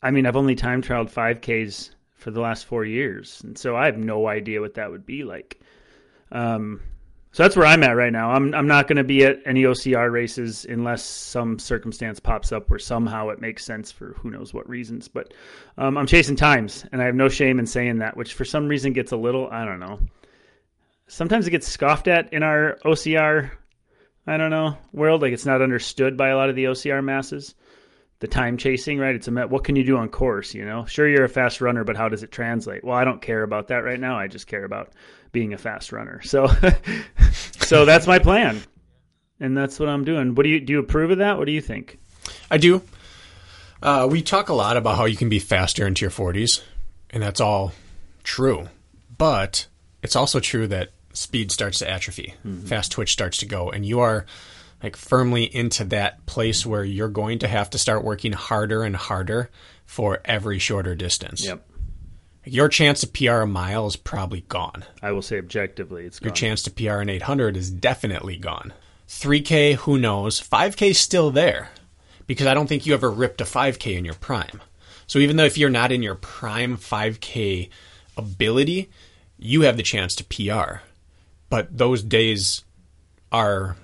I 0.02 0.10
mean, 0.10 0.26
I've 0.26 0.36
only 0.36 0.56
time 0.56 0.82
trialed 0.82 1.12
5Ks 1.12 1.92
for 2.16 2.32
the 2.32 2.42
last 2.42 2.66
four 2.66 2.84
years, 2.84 3.42
and 3.44 3.56
so 3.58 3.76
I 3.76 3.86
have 3.86 3.98
no 3.98 4.28
idea 4.28 4.60
what 4.62 4.74
that 4.76 4.90
would 4.90 5.06
be 5.06 5.24
like. 5.24 5.60
Um, 6.32 6.82
So 7.34 7.44
that's 7.44 7.56
where 7.56 7.66
I'm 7.66 7.84
at 7.84 7.96
right 7.96 8.12
now. 8.12 8.32
I'm 8.32 8.54
I'm 8.54 8.68
not 8.68 8.88
going 8.88 8.98
to 8.98 9.06
be 9.06 9.24
at 9.24 9.40
any 9.46 9.64
OCR 9.64 10.12
races 10.12 10.66
unless 10.66 11.04
some 11.04 11.60
circumstance 11.60 12.20
pops 12.20 12.52
up 12.52 12.70
where 12.70 12.80
somehow 12.80 13.30
it 13.30 13.40
makes 13.40 13.64
sense 13.64 13.90
for 13.92 14.14
who 14.18 14.30
knows 14.30 14.54
what 14.54 14.68
reasons. 14.68 15.08
But 15.08 15.34
um, 15.78 15.98
I'm 15.98 16.08
chasing 16.08 16.36
times, 16.36 16.86
and 16.92 17.02
I 17.02 17.06
have 17.06 17.16
no 17.16 17.30
shame 17.30 17.58
in 17.58 17.66
saying 17.66 18.00
that, 18.00 18.18
which 18.18 18.34
for 18.34 18.44
some 18.44 18.68
reason 18.68 18.92
gets 18.92 19.14
a 19.14 19.18
little 19.18 19.48
I 19.50 19.64
don't 19.64 19.80
know. 19.80 20.00
Sometimes 21.08 21.48
it 21.48 21.52
gets 21.52 21.68
scoffed 21.68 22.08
at 22.08 22.34
in 22.34 22.44
our 22.44 22.78
OCR, 22.86 23.52
I 24.28 24.38
don't 24.38 24.52
know 24.52 24.78
world. 24.92 25.22
Like 25.22 25.34
it's 25.34 25.46
not 25.46 25.62
understood 25.62 26.18
by 26.18 26.30
a 26.30 26.38
lot 26.38 26.50
of 26.50 26.56
the 26.56 26.66
OCR 26.66 27.04
masses. 27.04 27.56
The 28.20 28.28
time 28.28 28.58
chasing, 28.58 29.00
right? 29.00 29.16
It's 29.16 29.28
a 29.28 29.32
what 29.32 29.64
can 29.64 29.76
you 29.76 29.84
do 29.84 29.98
on 29.98 30.10
course? 30.10 30.54
You 30.54 30.64
know, 30.64 30.86
sure 30.86 31.08
you're 31.08 31.24
a 31.24 31.30
fast 31.30 31.60
runner, 31.60 31.84
but 31.84 31.98
how 31.98 32.08
does 32.08 32.22
it 32.22 32.32
translate? 32.32 32.84
Well, 32.84 32.96
I 32.96 33.04
don't 33.04 33.22
care 33.22 33.42
about 33.42 33.70
that 33.70 33.84
right 33.84 34.00
now. 34.00 34.20
I 34.20 34.28
just 34.28 34.46
care 34.46 34.64
about 34.64 34.94
being 35.32 35.54
a 35.54 35.58
fast 35.58 35.92
runner. 35.92 36.22
So, 36.24 36.48
so 37.62 37.86
that's 37.86 38.08
my 38.08 38.20
plan, 38.20 38.62
and 39.40 39.58
that's 39.58 39.80
what 39.80 39.90
I'm 39.90 40.04
doing. 40.04 40.36
What 40.36 40.44
do 40.44 40.50
you 40.50 40.60
do? 40.60 40.74
You 40.74 40.80
approve 40.80 41.12
of 41.12 41.18
that? 41.20 41.38
What 41.38 41.46
do 41.46 41.52
you 41.52 41.62
think? 41.62 42.00
I 42.50 42.58
do. 42.58 42.82
Uh, 43.82 44.08
we 44.10 44.22
talk 44.22 44.50
a 44.50 44.54
lot 44.54 44.78
about 44.78 44.98
how 44.98 45.06
you 45.06 45.18
can 45.18 45.30
be 45.30 45.40
faster 45.40 45.88
into 45.88 46.02
your 46.02 46.12
40s, 46.12 46.62
and 47.10 47.24
that's 47.24 47.42
all 47.42 47.74
true. 48.24 48.70
But 49.18 49.68
it's 50.04 50.16
also 50.16 50.40
true 50.40 50.68
that 50.68 50.90
speed 51.14 51.52
starts 51.52 51.80
to 51.80 51.90
atrophy, 51.90 52.36
mm-hmm. 52.46 52.66
fast 52.68 52.92
twitch 52.92 53.12
starts 53.12 53.38
to 53.40 53.46
go, 53.46 53.72
and 53.72 53.86
you 53.86 54.00
are 54.02 54.26
like 54.84 54.96
firmly 54.96 55.44
into 55.44 55.84
that 55.86 56.26
place 56.26 56.66
where 56.66 56.84
you're 56.84 57.08
going 57.08 57.40
to 57.40 57.48
have 57.48 57.70
to 57.72 57.78
start 57.78 58.04
working 58.04 58.34
harder 58.34 58.84
and 58.84 58.96
harder 58.96 59.50
for 59.86 60.20
every 60.26 60.60
shorter 60.60 60.96
distance. 60.96 61.46
Yep. 61.46 61.66
Your 62.44 62.70
chance 62.70 63.02
to 63.02 63.08
PR 63.08 63.42
a 63.42 63.48
mile 63.48 63.86
is 63.86 63.96
probably 63.96 64.42
gone. 64.42 64.84
I 65.02 65.12
will 65.12 65.22
say 65.22 65.38
objectively, 65.38 66.06
it's 66.06 66.20
gone. 66.20 66.28
Your 66.28 66.34
chance 66.34 66.64
to 66.64 66.72
PR 66.72 67.00
an 67.00 67.10
800 67.10 67.56
is 67.56 67.70
definitely 67.70 68.38
gone. 68.38 68.74
3K, 69.08 69.76
who 69.76 70.00
knows? 70.00 70.42
5K 70.42 70.92
is 70.92 71.00
still 71.00 71.32
there 71.32 71.70
because 72.26 72.48
I 72.48 72.54
don't 72.54 72.68
think 72.68 72.86
you 72.86 72.94
ever 72.94 73.12
ripped 73.12 73.42
a 73.42 73.46
5K 73.46 73.98
in 73.98 74.06
your 74.06 74.16
prime. 74.16 74.62
So 75.06 75.20
even 75.20 75.36
though 75.36 75.46
if 75.46 75.58
you're 75.58 75.70
not 75.70 75.92
in 75.92 76.02
your 76.02 76.16
prime 76.16 76.78
5K 76.78 77.70
ability, 78.18 78.90
you 79.38 79.62
have 79.62 79.78
the 79.78 79.84
chance 79.84 80.16
to 80.16 80.24
PR. 80.24 80.80
But 81.50 81.78
those 81.78 82.02
days 82.02 82.64
are 83.32 83.76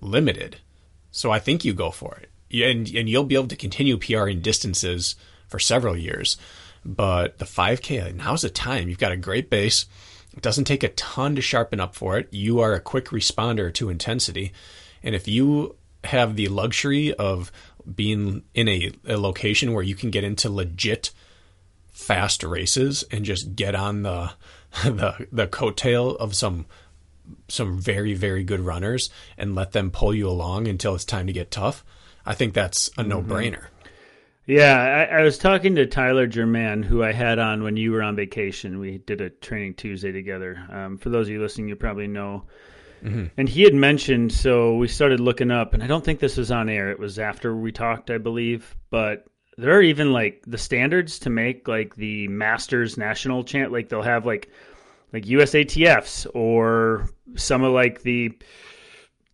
limited. 0.00 0.58
So 1.10 1.30
I 1.30 1.40
think 1.40 1.64
you 1.64 1.74
go 1.74 1.90
for 1.90 2.20
it. 2.22 2.30
And, 2.64 2.88
and 2.94 3.08
you'll 3.08 3.24
be 3.24 3.34
able 3.34 3.48
to 3.48 3.56
continue 3.56 3.96
PRing 3.96 4.40
distances 4.40 5.16
for 5.48 5.58
several 5.58 5.96
years. 5.96 6.36
But 6.84 7.38
the 7.38 7.44
5K, 7.44 8.14
now's 8.14 8.42
the 8.42 8.50
time. 8.50 8.88
You've 8.88 8.98
got 8.98 9.12
a 9.12 9.16
great 9.16 9.50
base. 9.50 9.86
It 10.34 10.42
doesn't 10.42 10.64
take 10.64 10.82
a 10.82 10.88
ton 10.88 11.36
to 11.36 11.42
sharpen 11.42 11.80
up 11.80 11.94
for 11.94 12.18
it. 12.18 12.28
You 12.32 12.60
are 12.60 12.72
a 12.72 12.80
quick 12.80 13.06
responder 13.06 13.72
to 13.74 13.90
intensity. 13.90 14.52
And 15.02 15.14
if 15.14 15.28
you 15.28 15.76
have 16.04 16.36
the 16.36 16.48
luxury 16.48 17.14
of 17.14 17.52
being 17.94 18.42
in 18.54 18.68
a, 18.68 18.92
a 19.06 19.16
location 19.16 19.72
where 19.72 19.82
you 19.82 19.94
can 19.94 20.10
get 20.10 20.24
into 20.24 20.48
legit 20.48 21.10
fast 21.90 22.42
races 22.42 23.04
and 23.10 23.24
just 23.24 23.54
get 23.54 23.74
on 23.74 24.02
the 24.02 24.32
the 24.84 25.26
the 25.30 25.46
coattail 25.46 26.16
of 26.16 26.34
some 26.34 26.66
some 27.48 27.78
very 27.78 28.14
very 28.14 28.42
good 28.42 28.60
runners 28.60 29.10
and 29.36 29.54
let 29.54 29.72
them 29.72 29.90
pull 29.90 30.14
you 30.14 30.28
along 30.28 30.66
until 30.66 30.94
it's 30.94 31.04
time 31.04 31.26
to 31.26 31.32
get 31.32 31.50
tough. 31.50 31.84
I 32.24 32.34
think 32.34 32.54
that's 32.54 32.88
a 32.88 32.90
mm-hmm. 33.02 33.08
no 33.08 33.22
brainer. 33.22 33.66
Yeah, 34.46 35.06
I, 35.10 35.18
I, 35.18 35.22
was 35.22 35.38
talking 35.38 35.76
to 35.76 35.86
Tyler 35.86 36.26
German, 36.26 36.82
who 36.82 37.04
I 37.04 37.12
had 37.12 37.38
on 37.38 37.62
when 37.62 37.76
you 37.76 37.92
were 37.92 38.02
on 38.02 38.16
vacation. 38.16 38.80
We 38.80 38.98
did 38.98 39.20
a 39.20 39.30
training 39.30 39.74
Tuesday 39.74 40.10
together. 40.10 40.58
Um, 40.68 40.98
for 40.98 41.10
those 41.10 41.28
of 41.28 41.32
you 41.32 41.40
listening, 41.40 41.68
you 41.68 41.76
probably 41.76 42.08
know. 42.08 42.44
Mm-hmm. 43.04 43.26
And 43.36 43.48
he 43.48 43.62
had 43.62 43.74
mentioned, 43.74 44.32
so 44.32 44.76
we 44.76 44.88
started 44.88 45.20
looking 45.20 45.52
up, 45.52 45.74
and 45.74 45.82
I 45.82 45.86
don't 45.86 46.04
think 46.04 46.18
this 46.18 46.36
was 46.36 46.50
on 46.50 46.68
air. 46.68 46.90
It 46.90 46.98
was 46.98 47.20
after 47.20 47.54
we 47.54 47.70
talked, 47.70 48.10
I 48.10 48.18
believe. 48.18 48.76
But 48.90 49.26
there 49.58 49.76
are 49.76 49.82
even 49.82 50.12
like 50.12 50.42
the 50.46 50.58
standards 50.58 51.20
to 51.20 51.30
make 51.30 51.68
like 51.68 51.94
the 51.94 52.26
Masters 52.28 52.96
national 52.98 53.44
chant. 53.44 53.70
Like 53.70 53.88
they'll 53.88 54.02
have 54.02 54.26
like 54.26 54.50
like 55.12 55.24
USATFs 55.24 56.26
or 56.34 57.08
some 57.36 57.62
of 57.62 57.72
like 57.72 58.02
the 58.02 58.36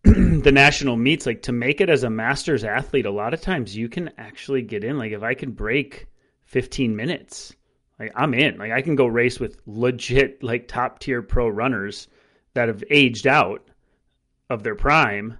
the 0.03 0.51
national 0.51 0.95
meets 0.95 1.25
like 1.25 1.41
to 1.43 1.51
make 1.51 1.81
it 1.81 1.89
as 1.89 2.03
a 2.03 2.09
masters 2.09 2.63
athlete 2.63 3.05
a 3.05 3.11
lot 3.11 3.33
of 3.33 3.41
times 3.41 3.75
you 3.75 3.89
can 3.89 4.09
actually 4.17 4.61
get 4.61 4.83
in. 4.83 4.97
Like 4.97 5.11
if 5.11 5.23
i 5.23 5.33
can 5.33 5.51
break 5.51 6.07
15 6.45 6.95
minutes 6.95 7.53
like 7.99 8.11
i'm 8.15 8.33
in. 8.33 8.57
Like 8.57 8.71
i 8.71 8.81
can 8.81 8.95
go 8.95 9.05
race 9.05 9.39
with 9.39 9.57
legit 9.65 10.41
like 10.41 10.67
top 10.67 10.99
tier 10.99 11.21
pro 11.21 11.47
runners 11.47 12.07
that 12.53 12.67
have 12.67 12.83
aged 12.89 13.27
out 13.27 13.67
of 14.49 14.63
their 14.63 14.75
prime 14.75 15.37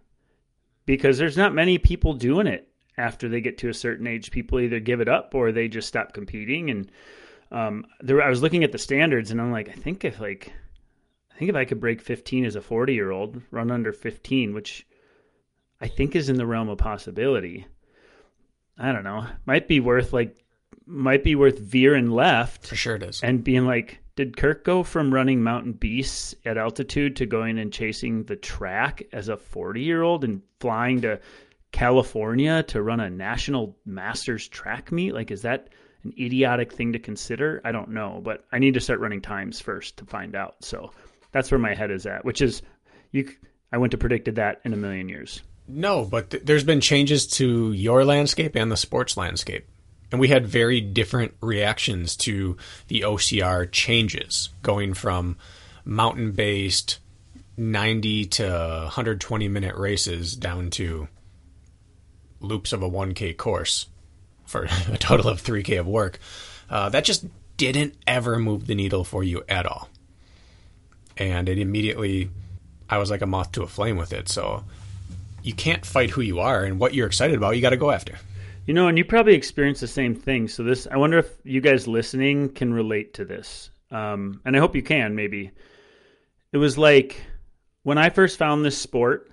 because 0.86 1.18
there's 1.18 1.38
not 1.38 1.54
many 1.54 1.78
people 1.78 2.14
doing 2.14 2.48
it 2.48 2.68
after 2.98 3.30
they 3.30 3.42
get 3.42 3.60
to 3.60 3.70
a 3.70 3.74
certain 3.74 4.08
age. 4.08 4.30
People 4.30 4.60
either 4.60 4.80
give 4.80 5.00
it 5.00 5.08
up 5.08 5.34
or 5.34 5.52
they 5.52 5.68
just 5.68 5.88
stop 5.88 6.14
competing. 6.14 6.70
And 6.70 6.92
um 7.52 7.86
there 8.02 8.22
i 8.22 8.30
was 8.30 8.42
looking 8.42 8.64
at 8.64 8.72
the 8.72 8.78
standards 8.78 9.32
and 9.32 9.42
i'm 9.42 9.52
like 9.52 9.70
i 9.70 9.74
think 9.74 10.06
if 10.06 10.20
like 10.20 10.54
think 11.40 11.50
if 11.50 11.56
I 11.56 11.66
could 11.66 11.80
break 11.80 12.02
15 12.02 12.44
as 12.46 12.58
a 12.58 12.62
40 12.62 12.94
year 12.94 13.12
old, 13.12 13.42
run 13.50 13.72
under 13.72 13.94
15, 13.94 14.54
which 14.54 14.86
I 15.80 15.88
think 15.88 16.16
is 16.16 16.28
in 16.28 16.36
the 16.36 16.46
realm 16.46 16.68
of 16.68 16.78
possibility. 16.78 17.66
I 18.78 18.92
don't 18.92 19.06
know. 19.06 19.26
Might 19.46 19.68
be 19.68 19.80
worth 19.80 20.12
like, 20.12 20.36
might 20.86 21.24
be 21.24 21.36
worth 21.36 21.58
veering 21.58 22.12
left. 22.12 22.68
For 22.68 22.76
sure 22.76 22.96
it 22.96 23.04
is. 23.04 23.22
And 23.24 23.44
being 23.44 23.66
like, 23.66 24.00
did 24.16 24.36
Kirk 24.36 24.66
go 24.66 24.84
from 24.84 25.14
running 25.14 25.42
mountain 25.42 25.72
beasts 25.72 26.36
at 26.44 26.58
altitude 26.58 27.16
to 27.16 27.26
going 27.26 27.58
and 27.58 27.72
chasing 27.72 28.26
the 28.26 28.36
track 28.36 29.04
as 29.14 29.30
a 29.30 29.38
40 29.38 29.82
year 29.82 30.02
old 30.02 30.26
and 30.26 30.42
flying 30.60 31.02
to 31.02 31.22
California 31.72 32.64
to 32.64 32.82
run 32.82 33.00
a 33.00 33.10
national 33.10 33.78
masters 33.86 34.46
track 34.46 34.92
meet? 34.92 35.14
Like, 35.14 35.32
is 35.32 35.44
that 35.44 35.70
an 36.04 36.14
idiotic 36.20 36.74
thing 36.74 36.92
to 36.94 37.00
consider? 37.00 37.62
I 37.64 37.72
don't 37.72 37.92
know, 37.92 38.20
but 38.22 38.44
I 38.52 38.60
need 38.60 38.74
to 38.74 38.82
start 38.82 39.00
running 39.00 39.22
times 39.22 39.62
first 39.62 39.96
to 39.98 40.06
find 40.06 40.36
out. 40.36 40.66
So 40.66 40.92
that's 41.32 41.52
where 41.52 41.60
my 41.60 41.74
head 41.74 41.92
is 41.92 42.06
at, 42.06 42.26
which 42.26 42.42
is 42.42 42.62
you. 43.12 43.30
I 43.72 43.78
wouldn't 43.78 43.94
have 43.94 44.00
predicted 44.00 44.36
that 44.36 44.62
in 44.66 44.74
a 44.74 44.78
million 44.78 45.10
years. 45.10 45.42
No, 45.68 46.04
but 46.04 46.32
th- 46.32 46.44
there's 46.44 46.64
been 46.64 46.82
changes 46.82 47.28
to 47.28 47.72
your 47.72 48.04
landscape 48.04 48.56
and 48.56 48.72
the 48.72 48.78
sports 48.78 49.16
landscape. 49.16 49.68
And 50.12 50.20
we 50.20 50.28
had 50.28 50.48
very 50.48 50.82
different 50.82 51.36
reactions 51.40 52.16
to 52.18 52.58
the 52.88 53.02
OCR 53.02 53.72
changes, 53.72 54.50
going 54.64 54.96
from 54.96 55.38
mountain 55.86 56.32
based 56.32 56.98
90 57.58 58.26
to 58.26 58.44
120 58.44 59.48
minute 59.48 59.76
races 59.76 60.36
down 60.36 60.72
to 60.72 61.08
loops 62.40 62.74
of 62.74 62.82
a 62.82 62.90
1K 62.90 63.38
course 63.38 63.88
for 64.46 64.64
a 64.92 64.98
total 64.98 65.30
of 65.30 65.44
3K 65.44 65.80
of 65.80 65.88
work. 65.88 66.20
Uh, 66.70 66.90
that 66.90 67.04
just 67.04 67.26
didn't 67.58 67.94
ever 68.08 68.40
move 68.40 68.66
the 68.66 68.76
needle 68.76 69.04
for 69.04 69.24
you 69.24 69.44
at 69.48 69.66
all 69.68 69.89
and 71.20 71.50
it 71.50 71.60
immediately 71.60 72.30
I 72.90 72.98
was 72.98 73.12
like 73.12 73.22
a 73.22 73.28
moth 73.28 73.52
to 73.52 73.64
a 73.64 73.68
flame 73.68 73.98
with 73.98 74.14
it. 74.14 74.30
So 74.30 74.64
you 75.44 75.54
can't 75.54 75.86
fight 75.86 76.10
who 76.10 76.22
you 76.22 76.40
are 76.40 76.64
and 76.64 76.80
what 76.80 76.94
you're 76.94 77.08
excited 77.08 77.38
about. 77.38 77.56
You 77.56 77.62
got 77.62 77.70
to 77.70 77.78
go 77.78 77.92
after. 77.92 78.18
You 78.66 78.74
know, 78.74 78.88
and 78.88 78.98
you 78.98 79.06
probably 79.06 79.34
experience 79.34 79.80
the 79.80 79.88
same 79.88 80.16
thing. 80.16 80.48
So 80.48 80.64
this, 80.64 80.88
I 80.90 80.98
wonder 80.98 81.18
if 81.18 81.30
you 81.44 81.62
guys 81.62 81.88
listening 81.88 82.50
can 82.50 82.74
relate 82.74 83.16
to 83.16 83.26
this, 83.26 83.72
um, 83.90 84.42
and 84.46 84.56
I 84.56 84.60
hope 84.60 84.76
you 84.76 84.84
can. 84.84 85.16
Maybe 85.16 85.52
it 86.52 86.58
was 86.58 86.78
like 86.78 87.24
when 87.82 87.98
I 87.98 88.10
first 88.10 88.38
found 88.38 88.64
this 88.64 88.78
sport, 88.78 89.32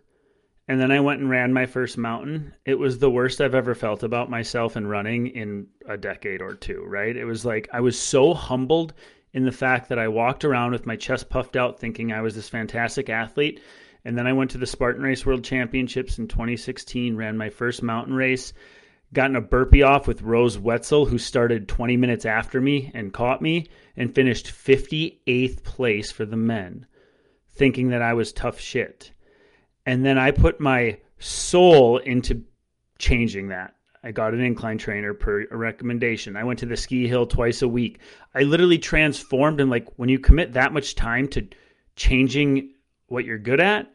and 0.68 0.80
then 0.80 0.90
I 0.90 1.00
went 1.00 1.20
and 1.20 1.28
ran 1.28 1.52
my 1.52 1.66
first 1.66 1.98
mountain. 1.98 2.54
It 2.64 2.78
was 2.78 2.98
the 2.98 3.10
worst 3.10 3.42
I've 3.42 3.54
ever 3.54 3.74
felt 3.74 4.02
about 4.02 4.30
myself 4.30 4.74
in 4.74 4.86
running 4.86 5.26
in 5.28 5.66
a 5.86 5.98
decade 5.98 6.40
or 6.40 6.54
two. 6.54 6.82
Right? 6.86 7.14
It 7.14 7.26
was 7.26 7.44
like 7.44 7.68
I 7.74 7.80
was 7.80 8.00
so 8.00 8.32
humbled 8.32 8.94
in 9.36 9.44
the 9.44 9.52
fact 9.52 9.90
that 9.90 9.98
I 9.98 10.08
walked 10.08 10.46
around 10.46 10.72
with 10.72 10.86
my 10.86 10.96
chest 10.96 11.28
puffed 11.28 11.56
out 11.56 11.78
thinking 11.78 12.10
I 12.10 12.22
was 12.22 12.34
this 12.34 12.48
fantastic 12.48 13.10
athlete. 13.10 13.60
And 14.02 14.16
then 14.16 14.26
I 14.26 14.32
went 14.32 14.52
to 14.52 14.58
the 14.58 14.66
Spartan 14.66 15.02
Race 15.02 15.26
World 15.26 15.44
Championships 15.44 16.18
in 16.18 16.26
2016, 16.26 17.16
ran 17.16 17.36
my 17.36 17.50
first 17.50 17.82
mountain 17.82 18.14
race, 18.14 18.54
got 19.12 19.28
in 19.28 19.36
a 19.36 19.42
burpee 19.42 19.82
off 19.82 20.08
with 20.08 20.22
Rose 20.22 20.58
Wetzel, 20.58 21.04
who 21.04 21.18
started 21.18 21.68
20 21.68 21.98
minutes 21.98 22.24
after 22.24 22.62
me 22.62 22.90
and 22.94 23.12
caught 23.12 23.42
me, 23.42 23.66
and 23.94 24.14
finished 24.14 24.46
58th 24.46 25.62
place 25.62 26.10
for 26.10 26.24
the 26.24 26.38
men, 26.38 26.86
thinking 27.50 27.90
that 27.90 28.00
I 28.00 28.14
was 28.14 28.32
tough 28.32 28.58
shit. 28.58 29.12
And 29.84 30.02
then 30.02 30.16
I 30.16 30.30
put 30.30 30.60
my 30.60 30.96
soul 31.18 31.98
into 31.98 32.44
changing 32.98 33.48
that. 33.48 33.74
I 34.06 34.12
got 34.12 34.34
an 34.34 34.40
incline 34.40 34.78
trainer 34.78 35.14
per 35.14 35.46
recommendation. 35.50 36.36
I 36.36 36.44
went 36.44 36.60
to 36.60 36.66
the 36.66 36.76
ski 36.76 37.08
hill 37.08 37.26
twice 37.26 37.62
a 37.62 37.68
week. 37.68 37.98
I 38.36 38.42
literally 38.42 38.78
transformed 38.78 39.60
and 39.60 39.68
like 39.68 39.88
when 39.96 40.08
you 40.08 40.20
commit 40.20 40.52
that 40.52 40.72
much 40.72 40.94
time 40.94 41.26
to 41.30 41.48
changing 41.96 42.70
what 43.08 43.24
you're 43.24 43.36
good 43.36 43.60
at, 43.60 43.92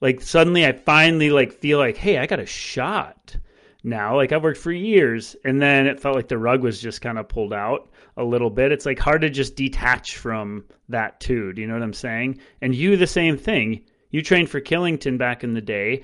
like 0.00 0.20
suddenly 0.20 0.66
I 0.66 0.72
finally 0.72 1.30
like 1.30 1.52
feel 1.52 1.78
like, 1.78 1.96
hey, 1.96 2.18
I 2.18 2.26
got 2.26 2.40
a 2.40 2.46
shot 2.46 3.36
now. 3.84 4.16
Like 4.16 4.32
I've 4.32 4.42
worked 4.42 4.58
for 4.58 4.72
years 4.72 5.36
and 5.44 5.62
then 5.62 5.86
it 5.86 6.00
felt 6.00 6.16
like 6.16 6.26
the 6.26 6.38
rug 6.38 6.62
was 6.62 6.80
just 6.80 7.00
kind 7.00 7.16
of 7.16 7.28
pulled 7.28 7.52
out 7.52 7.88
a 8.16 8.24
little 8.24 8.50
bit. 8.50 8.72
It's 8.72 8.84
like 8.84 8.98
hard 8.98 9.20
to 9.20 9.30
just 9.30 9.54
detach 9.54 10.16
from 10.16 10.64
that 10.88 11.20
too. 11.20 11.52
Do 11.52 11.62
you 11.62 11.68
know 11.68 11.74
what 11.74 11.84
I'm 11.84 11.92
saying? 11.92 12.40
And 12.62 12.74
you 12.74 12.96
the 12.96 13.06
same 13.06 13.36
thing. 13.36 13.82
You 14.10 14.22
trained 14.22 14.50
for 14.50 14.60
Killington 14.60 15.18
back 15.18 15.44
in 15.44 15.54
the 15.54 15.60
day 15.60 16.02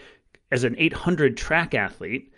as 0.52 0.62
an 0.62 0.76
800 0.78 1.36
track 1.36 1.74
athlete, 1.74 2.31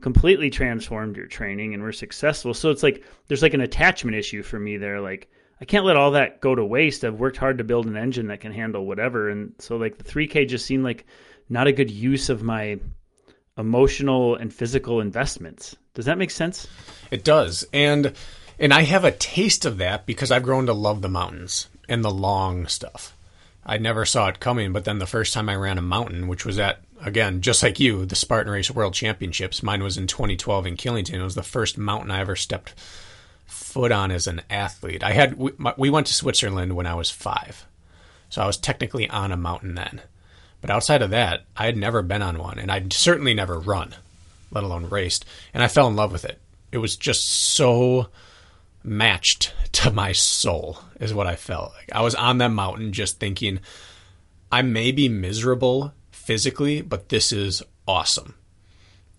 completely 0.00 0.50
transformed 0.50 1.16
your 1.16 1.26
training 1.26 1.74
and 1.74 1.82
we're 1.82 1.92
successful. 1.92 2.54
So 2.54 2.70
it's 2.70 2.82
like 2.82 3.04
there's 3.28 3.42
like 3.42 3.54
an 3.54 3.60
attachment 3.60 4.16
issue 4.16 4.42
for 4.42 4.58
me 4.58 4.76
there. 4.76 5.00
Like 5.00 5.30
I 5.60 5.64
can't 5.64 5.84
let 5.84 5.96
all 5.96 6.12
that 6.12 6.40
go 6.40 6.54
to 6.54 6.64
waste. 6.64 7.04
I've 7.04 7.20
worked 7.20 7.36
hard 7.36 7.58
to 7.58 7.64
build 7.64 7.86
an 7.86 7.96
engine 7.96 8.28
that 8.28 8.40
can 8.40 8.52
handle 8.52 8.86
whatever. 8.86 9.28
And 9.28 9.52
so 9.58 9.76
like 9.76 9.98
the 9.98 10.04
3K 10.04 10.48
just 10.48 10.66
seemed 10.66 10.84
like 10.84 11.06
not 11.48 11.66
a 11.66 11.72
good 11.72 11.90
use 11.90 12.30
of 12.30 12.42
my 12.42 12.78
emotional 13.58 14.36
and 14.36 14.52
physical 14.52 15.00
investments. 15.00 15.76
Does 15.94 16.06
that 16.06 16.18
make 16.18 16.30
sense? 16.30 16.66
It 17.10 17.24
does. 17.24 17.66
And 17.72 18.14
and 18.58 18.72
I 18.72 18.82
have 18.82 19.04
a 19.04 19.12
taste 19.12 19.64
of 19.64 19.78
that 19.78 20.06
because 20.06 20.30
I've 20.30 20.42
grown 20.42 20.66
to 20.66 20.72
love 20.72 21.02
the 21.02 21.08
mountains 21.08 21.68
and 21.88 22.04
the 22.04 22.10
long 22.10 22.66
stuff. 22.66 23.16
I 23.64 23.78
never 23.78 24.04
saw 24.04 24.28
it 24.28 24.40
coming, 24.40 24.72
but 24.72 24.84
then 24.84 24.98
the 24.98 25.06
first 25.06 25.34
time 25.34 25.48
I 25.48 25.54
ran 25.54 25.78
a 25.78 25.82
mountain, 25.82 26.28
which 26.28 26.44
was 26.44 26.58
at 26.58 26.80
again, 27.02 27.40
just 27.40 27.62
like 27.62 27.80
you, 27.80 28.04
the 28.04 28.16
Spartan 28.16 28.52
Race 28.52 28.70
World 28.70 28.94
Championships. 28.94 29.62
Mine 29.62 29.82
was 29.82 29.96
in 29.96 30.06
2012 30.06 30.66
in 30.66 30.76
Killington. 30.76 31.20
It 31.20 31.22
was 31.22 31.34
the 31.34 31.42
first 31.42 31.78
mountain 31.78 32.10
I 32.10 32.20
ever 32.20 32.36
stepped 32.36 32.74
foot 33.46 33.92
on 33.92 34.10
as 34.10 34.26
an 34.26 34.42
athlete. 34.50 35.02
I 35.02 35.12
had 35.12 35.36
we, 35.36 35.52
we 35.76 35.90
went 35.90 36.06
to 36.08 36.14
Switzerland 36.14 36.74
when 36.74 36.86
I 36.86 36.94
was 36.94 37.10
5. 37.10 37.66
So 38.28 38.42
I 38.42 38.46
was 38.46 38.56
technically 38.56 39.08
on 39.08 39.32
a 39.32 39.36
mountain 39.36 39.74
then. 39.74 40.02
But 40.60 40.70
outside 40.70 41.02
of 41.02 41.10
that, 41.10 41.44
I 41.56 41.66
had 41.66 41.76
never 41.76 42.02
been 42.02 42.22
on 42.22 42.38
one 42.38 42.58
and 42.58 42.70
I'd 42.70 42.92
certainly 42.92 43.34
never 43.34 43.58
run, 43.58 43.94
let 44.50 44.64
alone 44.64 44.88
raced, 44.88 45.24
and 45.54 45.62
I 45.62 45.68
fell 45.68 45.88
in 45.88 45.96
love 45.96 46.12
with 46.12 46.24
it. 46.24 46.38
It 46.70 46.78
was 46.78 46.96
just 46.96 47.28
so 47.28 48.08
matched 48.82 49.54
to 49.72 49.90
my 49.90 50.12
soul 50.12 50.78
is 50.98 51.14
what 51.14 51.26
I 51.26 51.36
felt 51.36 51.72
like. 51.74 51.90
I 51.92 52.02
was 52.02 52.14
on 52.14 52.38
that 52.38 52.50
mountain 52.50 52.92
just 52.92 53.18
thinking 53.18 53.60
I 54.52 54.62
may 54.62 54.92
be 54.92 55.08
miserable 55.08 55.92
physically, 56.10 56.82
but 56.82 57.08
this 57.08 57.32
is 57.32 57.62
awesome. 57.86 58.34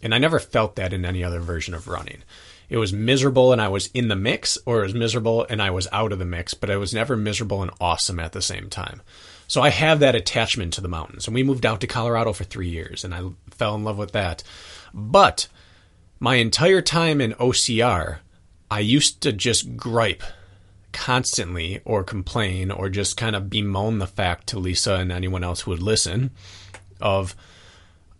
And 0.01 0.15
I 0.15 0.17
never 0.17 0.39
felt 0.39 0.75
that 0.75 0.93
in 0.93 1.05
any 1.05 1.23
other 1.23 1.39
version 1.39 1.73
of 1.73 1.87
running. 1.87 2.23
It 2.69 2.77
was 2.77 2.93
miserable 2.93 3.51
and 3.51 3.61
I 3.61 3.67
was 3.67 3.87
in 3.93 4.07
the 4.07 4.15
mix, 4.15 4.57
or 4.65 4.79
it 4.79 4.83
was 4.83 4.93
miserable 4.93 5.45
and 5.49 5.61
I 5.61 5.71
was 5.71 5.89
out 5.91 6.13
of 6.13 6.19
the 6.19 6.25
mix, 6.25 6.53
but 6.53 6.69
I 6.69 6.77
was 6.77 6.93
never 6.93 7.17
miserable 7.17 7.61
and 7.61 7.71
awesome 7.81 8.19
at 8.19 8.31
the 8.31 8.41
same 8.41 8.69
time. 8.69 9.01
So 9.47 9.61
I 9.61 9.69
have 9.69 9.99
that 9.99 10.15
attachment 10.15 10.73
to 10.73 10.81
the 10.81 10.87
mountains. 10.87 11.27
And 11.27 11.35
we 11.35 11.43
moved 11.43 11.65
out 11.65 11.81
to 11.81 11.87
Colorado 11.87 12.31
for 12.31 12.45
three 12.45 12.69
years 12.69 13.03
and 13.03 13.13
I 13.13 13.23
fell 13.49 13.75
in 13.75 13.83
love 13.83 13.97
with 13.97 14.13
that. 14.13 14.43
But 14.93 15.49
my 16.19 16.35
entire 16.35 16.81
time 16.81 17.19
in 17.19 17.33
OCR, 17.33 18.19
I 18.71 18.79
used 18.79 19.19
to 19.21 19.33
just 19.33 19.75
gripe 19.75 20.23
constantly 20.93 21.81
or 21.83 22.05
complain 22.05 22.71
or 22.71 22.87
just 22.87 23.17
kind 23.17 23.35
of 23.35 23.49
bemoan 23.49 23.99
the 23.99 24.07
fact 24.07 24.47
to 24.47 24.59
Lisa 24.59 24.95
and 24.95 25.11
anyone 25.11 25.43
else 25.43 25.61
who 25.61 25.71
would 25.71 25.81
listen 25.81 26.31
of 27.01 27.35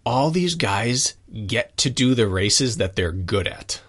all 0.06 0.30
these 0.30 0.56
guys 0.56 1.16
get 1.48 1.78
to 1.78 1.90
do 1.90 2.14
the 2.14 2.28
races 2.28 2.76
that 2.78 2.98
they're 2.98 3.14
good 3.14 3.48
at. 3.48 3.82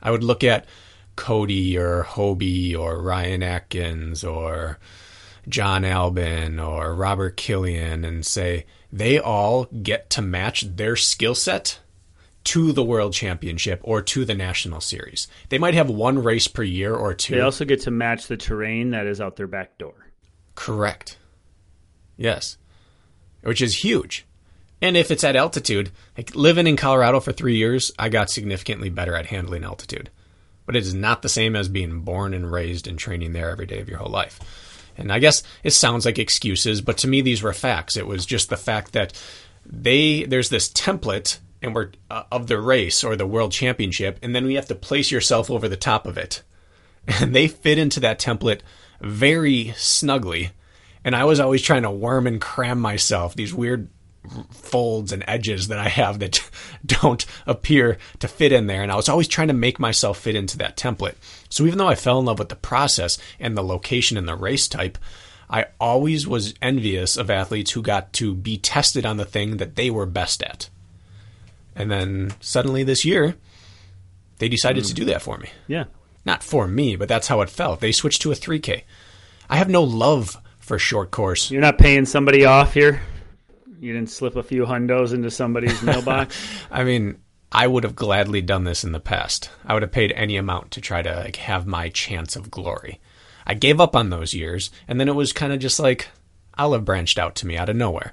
I 0.00 0.10
would 0.10 0.24
look 0.24 0.42
at 0.42 0.64
Cody 1.16 1.76
or 1.76 2.04
Hobie 2.04 2.74
or 2.74 3.02
Ryan 3.02 3.42
Atkins 3.42 4.24
or 4.24 4.78
Jon 5.46 5.82
Albon 5.82 6.66
or 6.66 6.94
Robert 6.94 7.36
Killian 7.36 8.06
and 8.06 8.24
say 8.24 8.64
they 8.90 9.18
all 9.18 9.66
get 9.66 10.08
to 10.10 10.22
match 10.22 10.62
their 10.76 10.96
skill 10.96 11.34
set 11.34 11.80
to 12.46 12.70
the 12.70 12.84
world 12.84 13.12
championship 13.12 13.80
or 13.82 14.00
to 14.00 14.24
the 14.24 14.34
national 14.34 14.80
series. 14.80 15.26
They 15.48 15.58
might 15.58 15.74
have 15.74 15.90
one 15.90 16.22
race 16.22 16.46
per 16.46 16.62
year 16.62 16.94
or 16.94 17.12
two. 17.12 17.34
They 17.34 17.40
also 17.40 17.64
get 17.64 17.80
to 17.82 17.90
match 17.90 18.28
the 18.28 18.36
terrain 18.36 18.90
that 18.90 19.06
is 19.06 19.20
out 19.20 19.36
their 19.36 19.48
back 19.48 19.78
door. 19.78 19.94
Correct. 20.54 21.18
Yes. 22.16 22.56
Which 23.42 23.60
is 23.60 23.82
huge. 23.82 24.26
And 24.80 24.96
if 24.96 25.10
it's 25.10 25.24
at 25.24 25.34
altitude, 25.34 25.90
like 26.16 26.36
living 26.36 26.68
in 26.68 26.76
Colorado 26.76 27.18
for 27.18 27.32
three 27.32 27.56
years, 27.56 27.90
I 27.98 28.08
got 28.08 28.30
significantly 28.30 28.90
better 28.90 29.16
at 29.16 29.26
handling 29.26 29.64
altitude. 29.64 30.10
But 30.66 30.76
it 30.76 30.84
is 30.84 30.94
not 30.94 31.22
the 31.22 31.28
same 31.28 31.56
as 31.56 31.68
being 31.68 32.00
born 32.00 32.32
and 32.32 32.50
raised 32.50 32.86
and 32.86 32.98
training 32.98 33.32
there 33.32 33.50
every 33.50 33.66
day 33.66 33.80
of 33.80 33.88
your 33.88 33.98
whole 33.98 34.10
life. 34.10 34.38
And 34.96 35.12
I 35.12 35.18
guess 35.18 35.42
it 35.64 35.72
sounds 35.72 36.06
like 36.06 36.18
excuses, 36.18 36.80
but 36.80 36.98
to 36.98 37.08
me 37.08 37.22
these 37.22 37.42
were 37.42 37.52
facts. 37.52 37.96
It 37.96 38.06
was 38.06 38.24
just 38.24 38.50
the 38.50 38.56
fact 38.56 38.92
that 38.92 39.12
they 39.64 40.24
there's 40.24 40.48
this 40.48 40.70
template 40.70 41.38
and 41.62 41.74
we're 41.74 41.90
uh, 42.10 42.24
of 42.30 42.46
the 42.46 42.60
race 42.60 43.02
or 43.04 43.16
the 43.16 43.26
world 43.26 43.52
championship, 43.52 44.18
and 44.22 44.34
then 44.34 44.46
we 44.46 44.54
have 44.54 44.66
to 44.66 44.74
place 44.74 45.10
yourself 45.10 45.50
over 45.50 45.68
the 45.68 45.76
top 45.76 46.06
of 46.06 46.18
it. 46.18 46.42
And 47.20 47.36
they 47.36 47.46
fit 47.46 47.78
into 47.78 48.00
that 48.00 48.18
template 48.18 48.62
very 49.00 49.72
snugly. 49.76 50.50
And 51.04 51.14
I 51.14 51.22
was 51.22 51.38
always 51.38 51.62
trying 51.62 51.82
to 51.82 51.90
worm 51.90 52.26
and 52.26 52.40
cram 52.40 52.80
myself 52.80 53.36
these 53.36 53.54
weird 53.54 53.88
folds 54.50 55.12
and 55.12 55.24
edges 55.26 55.68
that 55.68 55.78
I 55.78 55.88
have 55.88 56.18
that 56.18 56.40
don't 56.86 57.24
appear 57.46 57.98
to 58.18 58.28
fit 58.28 58.52
in 58.52 58.66
there. 58.66 58.82
And 58.82 58.90
I 58.90 58.96
was 58.96 59.08
always 59.08 59.28
trying 59.28 59.48
to 59.48 59.54
make 59.54 59.78
myself 59.78 60.18
fit 60.18 60.34
into 60.34 60.58
that 60.58 60.76
template. 60.76 61.14
So 61.48 61.64
even 61.64 61.78
though 61.78 61.88
I 61.88 61.94
fell 61.94 62.18
in 62.18 62.26
love 62.26 62.38
with 62.38 62.48
the 62.48 62.56
process 62.56 63.18
and 63.38 63.56
the 63.56 63.62
location 63.62 64.16
and 64.16 64.28
the 64.28 64.34
race 64.34 64.68
type, 64.68 64.98
I 65.48 65.66
always 65.80 66.26
was 66.26 66.54
envious 66.60 67.16
of 67.16 67.30
athletes 67.30 67.72
who 67.72 67.82
got 67.82 68.12
to 68.14 68.34
be 68.34 68.58
tested 68.58 69.06
on 69.06 69.16
the 69.16 69.24
thing 69.24 69.58
that 69.58 69.76
they 69.76 69.90
were 69.90 70.06
best 70.06 70.42
at. 70.42 70.68
And 71.76 71.90
then 71.90 72.32
suddenly 72.40 72.82
this 72.82 73.04
year, 73.04 73.36
they 74.38 74.48
decided 74.48 74.84
mm. 74.84 74.88
to 74.88 74.94
do 74.94 75.04
that 75.04 75.22
for 75.22 75.38
me. 75.38 75.50
Yeah. 75.68 75.84
Not 76.24 76.42
for 76.42 76.66
me, 76.66 76.96
but 76.96 77.08
that's 77.08 77.28
how 77.28 77.42
it 77.42 77.50
felt. 77.50 77.80
They 77.80 77.92
switched 77.92 78.22
to 78.22 78.32
a 78.32 78.34
3K. 78.34 78.82
I 79.48 79.56
have 79.56 79.68
no 79.68 79.84
love 79.84 80.36
for 80.58 80.78
short 80.78 81.12
course. 81.12 81.50
You're 81.50 81.60
not 81.60 81.78
paying 81.78 82.06
somebody 82.06 82.44
off 82.44 82.74
here? 82.74 83.00
You 83.78 83.92
didn't 83.92 84.10
slip 84.10 84.34
a 84.34 84.42
few 84.42 84.64
hundos 84.64 85.14
into 85.14 85.30
somebody's 85.30 85.80
mailbox? 85.84 86.36
I 86.70 86.82
mean, 86.82 87.18
I 87.52 87.66
would 87.66 87.84
have 87.84 87.94
gladly 87.94 88.42
done 88.42 88.64
this 88.64 88.82
in 88.82 88.92
the 88.92 88.98
past. 88.98 89.50
I 89.64 89.74
would 89.74 89.82
have 89.82 89.92
paid 89.92 90.12
any 90.12 90.36
amount 90.36 90.72
to 90.72 90.80
try 90.80 91.02
to 91.02 91.14
like, 91.14 91.36
have 91.36 91.66
my 91.66 91.90
chance 91.90 92.34
of 92.34 92.50
glory. 92.50 93.00
I 93.46 93.54
gave 93.54 93.80
up 93.80 93.94
on 93.94 94.10
those 94.10 94.34
years, 94.34 94.70
and 94.88 94.98
then 94.98 95.08
it 95.08 95.14
was 95.14 95.32
kind 95.32 95.52
of 95.52 95.60
just 95.60 95.78
like 95.78 96.08
olive 96.58 96.84
branched 96.84 97.18
out 97.18 97.36
to 97.36 97.46
me 97.46 97.56
out 97.56 97.68
of 97.68 97.76
nowhere, 97.76 98.12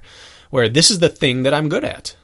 where 0.50 0.68
this 0.68 0.90
is 0.90 1.00
the 1.00 1.08
thing 1.08 1.42
that 1.42 1.54
I'm 1.54 1.68
good 1.68 1.84
at. 1.84 2.14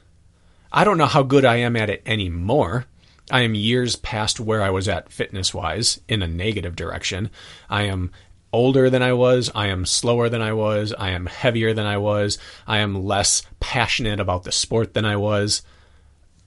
I 0.71 0.83
don't 0.83 0.97
know 0.97 1.05
how 1.05 1.23
good 1.23 1.45
I 1.45 1.57
am 1.57 1.75
at 1.75 1.89
it 1.89 2.01
anymore. 2.05 2.85
I 3.29 3.41
am 3.41 3.55
years 3.55 3.95
past 3.95 4.39
where 4.39 4.61
I 4.61 4.69
was 4.69 4.87
at 4.87 5.11
fitness 5.11 5.53
wise 5.53 5.99
in 6.07 6.21
a 6.21 6.27
negative 6.27 6.75
direction. 6.75 7.29
I 7.69 7.83
am 7.83 8.11
older 8.53 8.89
than 8.89 9.01
I 9.01 9.13
was. 9.13 9.49
I 9.55 9.67
am 9.67 9.85
slower 9.85 10.29
than 10.29 10.41
I 10.41 10.53
was. 10.53 10.93
I 10.93 11.11
am 11.11 11.25
heavier 11.25 11.73
than 11.73 11.85
I 11.85 11.97
was. 11.97 12.37
I 12.67 12.79
am 12.79 13.05
less 13.05 13.43
passionate 13.59 14.19
about 14.19 14.43
the 14.43 14.51
sport 14.51 14.93
than 14.93 15.05
I 15.05 15.15
was. 15.15 15.61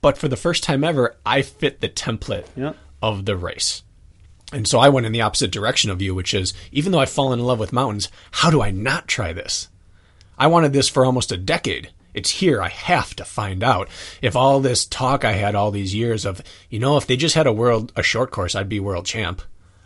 But 0.01 0.17
for 0.17 0.27
the 0.27 0.35
first 0.35 0.63
time 0.63 0.83
ever, 0.83 1.15
I 1.25 1.41
fit 1.41 1.81
the 1.81 1.89
template 1.89 2.45
of 3.01 3.25
the 3.25 3.35
race. 3.35 3.83
And 4.53 4.67
so 4.67 4.79
I 4.79 4.89
went 4.89 5.07
in 5.07 5.11
the 5.11 5.21
opposite 5.21 5.51
direction 5.51 5.89
of 5.89 6.01
you, 6.01 6.13
which 6.13 6.33
is 6.33 6.53
even 6.71 6.91
though 6.91 6.99
I've 6.99 7.09
fallen 7.09 7.39
in 7.39 7.45
love 7.45 7.59
with 7.59 7.73
mountains, 7.73 8.09
how 8.31 8.51
do 8.51 8.61
I 8.61 8.69
not 8.71 9.07
try 9.07 9.33
this? 9.33 9.69
I 10.37 10.47
wanted 10.47 10.73
this 10.73 10.87
for 10.89 11.05
almost 11.05 11.31
a 11.31 11.37
decade. 11.37 11.89
It's 12.15 12.29
here. 12.29 12.61
I 12.61 12.69
have 12.69 13.13
to 13.17 13.25
find 13.25 13.63
out. 13.63 13.89
If 14.21 14.35
all 14.35 14.61
this 14.61 14.85
talk 14.85 15.25
I 15.25 15.33
had 15.33 15.53
all 15.53 15.69
these 15.69 15.93
years 15.93 16.25
of, 16.25 16.41
you 16.69 16.79
know, 16.79 16.95
if 16.97 17.05
they 17.05 17.17
just 17.17 17.35
had 17.35 17.45
a 17.45 17.53
world, 17.53 17.91
a 17.95 18.01
short 18.01 18.31
course, 18.31 18.55
I'd 18.55 18.69
be 18.69 18.79
world 18.79 19.05
champ. 19.05 19.41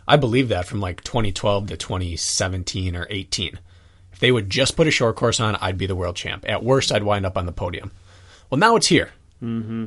I 0.06 0.16
believe 0.16 0.48
that 0.48 0.66
from 0.66 0.80
like 0.80 1.02
2012 1.02 1.66
to 1.68 1.76
2017 1.76 2.96
or 2.96 3.06
18. 3.10 3.58
If 4.12 4.18
they 4.20 4.32
would 4.32 4.48
just 4.48 4.76
put 4.76 4.86
a 4.86 4.92
short 4.92 5.16
course 5.16 5.40
on, 5.40 5.56
I'd 5.56 5.78
be 5.78 5.86
the 5.86 5.96
world 5.96 6.16
champ. 6.16 6.44
At 6.48 6.64
worst, 6.64 6.92
I'd 6.92 7.02
wind 7.02 7.26
up 7.26 7.36
on 7.36 7.46
the 7.46 7.52
podium. 7.52 7.90
Well, 8.48 8.58
now 8.58 8.76
it's 8.76 8.86
here. 8.86 9.10
Mm-hmm. 9.42 9.86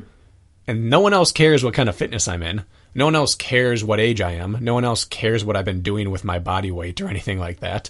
And 0.67 0.89
no 0.89 0.99
one 0.99 1.13
else 1.13 1.31
cares 1.31 1.63
what 1.63 1.73
kind 1.73 1.89
of 1.89 1.95
fitness 1.95 2.27
I'm 2.27 2.43
in. 2.43 2.63
No 2.95 3.05
one 3.05 3.15
else 3.15 3.35
cares 3.35 3.83
what 3.83 3.99
age 3.99 4.21
I 4.21 4.33
am. 4.33 4.57
No 4.61 4.73
one 4.73 4.85
else 4.85 5.05
cares 5.05 5.43
what 5.43 5.55
I've 5.55 5.65
been 5.65 5.81
doing 5.81 6.11
with 6.11 6.23
my 6.23 6.39
body 6.39 6.71
weight 6.71 7.01
or 7.01 7.07
anything 7.07 7.39
like 7.39 7.59
that. 7.61 7.89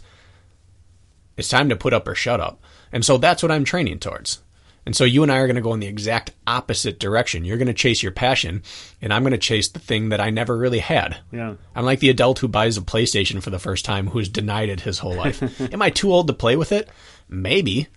It's 1.38 1.50
time 1.50 1.70
to 1.70 1.76
put 1.76 1.94
up 1.94 2.08
or 2.08 2.16
shut 2.16 2.40
up. 2.40 2.62
And 2.94 3.04
so 3.04 3.18
that's 3.18 3.44
what 3.44 3.52
I'm 3.52 3.66
training 3.66 4.00
towards. 4.00 4.42
And 4.86 4.96
so 4.96 5.04
you 5.04 5.24
and 5.24 5.32
I 5.32 5.38
are 5.38 5.48
going 5.48 5.56
to 5.56 5.62
go 5.62 5.74
in 5.74 5.80
the 5.80 5.88
exact 5.88 6.32
opposite 6.46 7.00
direction. 7.00 7.46
You're 7.46 7.58
going 7.58 7.68
to 7.68 7.74
chase 7.74 8.04
your 8.04 8.12
passion, 8.12 8.64
and 9.02 9.14
I'm 9.14 9.24
going 9.24 9.32
to 9.32 9.38
chase 9.38 9.70
the 9.70 9.80
thing 9.80 10.10
that 10.10 10.20
I 10.20 10.30
never 10.30 10.58
really 10.58 10.80
had. 10.80 11.18
Yeah. 11.32 11.56
I'm 11.76 11.86
like 11.86 12.00
the 12.00 12.10
adult 12.10 12.40
who 12.40 12.48
buys 12.48 12.78
a 12.78 12.82
PlayStation 12.82 13.42
for 13.42 13.50
the 13.50 13.60
first 13.60 13.86
time 13.86 14.08
who's 14.08 14.30
denied 14.30 14.70
it 14.70 14.82
his 14.82 15.00
whole 15.00 15.16
life. 15.16 15.42
Am 15.74 15.82
I 15.82 15.90
too 15.90 16.12
old 16.12 16.28
to 16.28 16.34
play 16.34 16.56
with 16.56 16.72
it? 16.72 16.90
Maybe. 17.30 17.88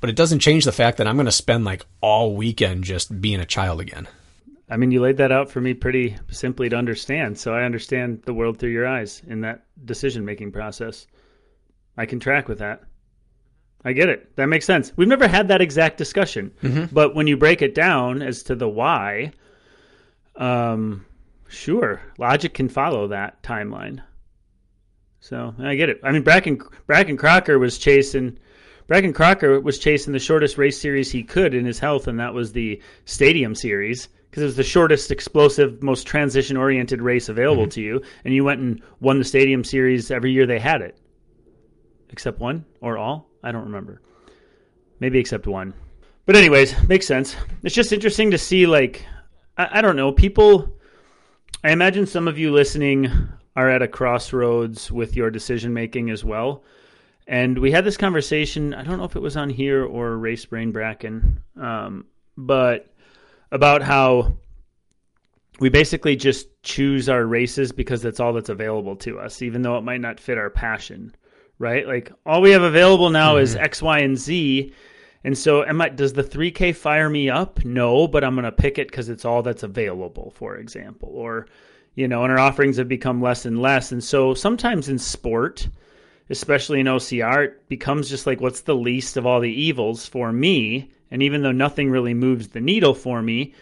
But 0.00 0.10
it 0.10 0.16
doesn't 0.16 0.40
change 0.40 0.66
the 0.66 0.72
fact 0.72 0.98
that 0.98 1.06
I'm 1.06 1.16
going 1.16 1.26
to 1.26 1.32
spend 1.32 1.64
like 1.64 1.86
all 2.02 2.36
weekend 2.36 2.84
just 2.84 3.22
being 3.22 3.40
a 3.40 3.46
child 3.46 3.80
again. 3.80 4.06
I 4.68 4.76
mean, 4.76 4.90
you 4.90 5.00
laid 5.00 5.16
that 5.16 5.32
out 5.32 5.50
for 5.50 5.62
me 5.62 5.72
pretty 5.72 6.16
simply 6.30 6.68
to 6.68 6.76
understand. 6.76 7.38
So 7.38 7.54
I 7.54 7.64
understand 7.64 8.22
the 8.24 8.34
world 8.34 8.58
through 8.58 8.70
your 8.70 8.86
eyes 8.86 9.22
in 9.26 9.40
that 9.42 9.64
decision 9.82 10.26
making 10.26 10.52
process. 10.52 11.06
I 11.96 12.04
can 12.04 12.20
track 12.20 12.48
with 12.48 12.58
that. 12.58 12.82
I 13.84 13.92
get 13.92 14.08
it. 14.08 14.34
That 14.36 14.46
makes 14.46 14.64
sense. 14.64 14.92
We've 14.96 15.08
never 15.08 15.28
had 15.28 15.48
that 15.48 15.60
exact 15.60 15.98
discussion, 15.98 16.52
Mhm. 16.62 16.88
but 16.92 17.14
when 17.14 17.26
you 17.26 17.36
break 17.36 17.60
it 17.62 17.74
down 17.74 18.22
as 18.22 18.42
to 18.44 18.54
the 18.54 18.68
why, 18.68 19.32
um, 20.36 21.04
sure, 21.48 22.00
logic 22.18 22.54
can 22.54 22.68
follow 22.68 23.08
that 23.08 23.42
timeline. 23.42 24.00
So 25.20 25.54
I 25.58 25.74
get 25.74 25.88
it. 25.88 26.00
I 26.02 26.12
mean, 26.12 26.22
Brakken 26.22 26.58
Brakken 26.88 27.16
Kraker 27.16 27.58
was 27.58 27.78
chasing 27.78 28.38
Brakken 28.88 29.12
Kraker 29.14 29.62
was 29.62 29.78
chasing 29.78 30.12
the 30.12 30.18
shortest 30.18 30.58
race 30.58 30.78
series 30.78 31.10
he 31.10 31.22
could 31.22 31.54
in 31.54 31.64
his 31.64 31.78
health, 31.78 32.06
and 32.08 32.20
that 32.20 32.34
was 32.34 32.52
the 32.52 32.80
Stadium 33.06 33.54
Series 33.54 34.08
because 34.30 34.42
it 34.42 34.46
was 34.46 34.56
the 34.56 34.62
shortest, 34.62 35.10
explosive, 35.10 35.82
most 35.82 36.06
transition 36.06 36.56
oriented 36.56 37.00
race 37.00 37.28
available 37.30 37.68
to 37.68 37.80
you. 37.80 38.02
And 38.24 38.34
you 38.34 38.44
went 38.44 38.60
and 38.60 38.82
won 39.00 39.18
the 39.18 39.24
Stadium 39.24 39.62
Series 39.64 40.10
every 40.10 40.32
year 40.32 40.44
they 40.44 40.58
had 40.58 40.82
it, 40.82 40.98
except 42.10 42.40
one 42.40 42.64
or 42.80 42.98
all. 42.98 43.30
I 43.44 43.52
don't 43.52 43.64
remember. 43.64 44.00
Maybe 45.00 45.18
except 45.18 45.46
one. 45.46 45.74
But 46.26 46.36
anyways, 46.36 46.88
makes 46.88 47.06
sense. 47.06 47.36
It's 47.62 47.74
just 47.74 47.92
interesting 47.92 48.30
to 48.30 48.38
see 48.38 48.66
like 48.66 49.06
I, 49.56 49.78
I 49.78 49.80
don't 49.80 49.96
know 49.96 50.12
people. 50.12 50.68
I 51.62 51.70
imagine 51.70 52.06
some 52.06 52.28
of 52.28 52.38
you 52.38 52.52
listening 52.52 53.10
are 53.56 53.70
at 53.70 53.82
a 53.82 53.88
crossroads 53.88 54.90
with 54.90 55.16
your 55.16 55.30
decision 55.30 55.72
making 55.72 56.10
as 56.10 56.24
well. 56.24 56.64
And 57.26 57.58
we 57.58 57.70
had 57.70 57.84
this 57.84 57.96
conversation. 57.96 58.74
I 58.74 58.82
don't 58.82 58.98
know 58.98 59.04
if 59.04 59.16
it 59.16 59.22
was 59.22 59.36
on 59.36 59.48
here 59.48 59.84
or 59.84 60.16
Race 60.16 60.44
Brain 60.44 60.72
Brakken, 60.72 61.38
um, 61.56 62.06
but 62.36 62.92
about 63.50 63.82
how 63.82 64.36
we 65.60 65.68
basically 65.68 66.16
just 66.16 66.48
choose 66.62 67.08
our 67.08 67.24
races 67.24 67.72
because 67.72 68.02
that's 68.02 68.20
all 68.20 68.32
that's 68.32 68.48
available 68.48 68.96
to 68.96 69.20
us, 69.20 69.40
even 69.40 69.62
though 69.62 69.78
it 69.78 69.84
might 69.84 70.00
not 70.00 70.20
fit 70.20 70.36
our 70.36 70.50
passion, 70.50 71.14
right? 71.58 71.86
Like 71.86 72.12
all 72.26 72.40
we 72.40 72.50
have 72.50 72.62
available 72.62 73.10
now 73.10 73.36
is 73.36 73.54
mm-hmm. 73.54 73.64
X, 73.64 73.82
Y, 73.82 73.98
and 74.00 74.18
Z. 74.18 74.72
And 75.24 75.36
so, 75.36 75.64
am 75.64 75.80
I, 75.80 75.88
does 75.88 76.12
the 76.12 76.22
3K 76.22 76.76
fire 76.76 77.08
me 77.08 77.30
up? 77.30 77.64
No, 77.64 78.06
but 78.06 78.22
I'm 78.22 78.34
going 78.34 78.44
to 78.44 78.52
pick 78.52 78.78
it 78.78 78.88
because 78.88 79.08
it's 79.08 79.24
all 79.24 79.42
that's 79.42 79.62
available, 79.62 80.32
for 80.36 80.56
example. 80.56 81.08
Or, 81.14 81.46
you 81.94 82.06
know, 82.08 82.24
and 82.24 82.32
our 82.32 82.38
offerings 82.38 82.76
have 82.76 82.88
become 82.88 83.22
less 83.22 83.46
and 83.46 83.62
less. 83.62 83.90
And 83.90 84.04
so, 84.04 84.34
sometimes 84.34 84.90
in 84.90 84.98
sport, 84.98 85.66
especially 86.28 86.80
in 86.80 86.86
OCR, 86.86 87.46
it 87.46 87.68
becomes 87.68 88.10
just 88.10 88.26
like 88.26 88.42
what's 88.42 88.60
the 88.62 88.74
least 88.74 89.16
of 89.16 89.24
all 89.24 89.40
the 89.40 89.50
evils 89.50 90.06
for 90.06 90.30
me. 90.30 90.90
And 91.10 91.22
even 91.22 91.42
though 91.42 91.52
nothing 91.52 91.90
really 91.90 92.14
moves 92.14 92.48
the 92.48 92.60
needle 92.60 92.94
for 92.94 93.22
me, 93.22 93.54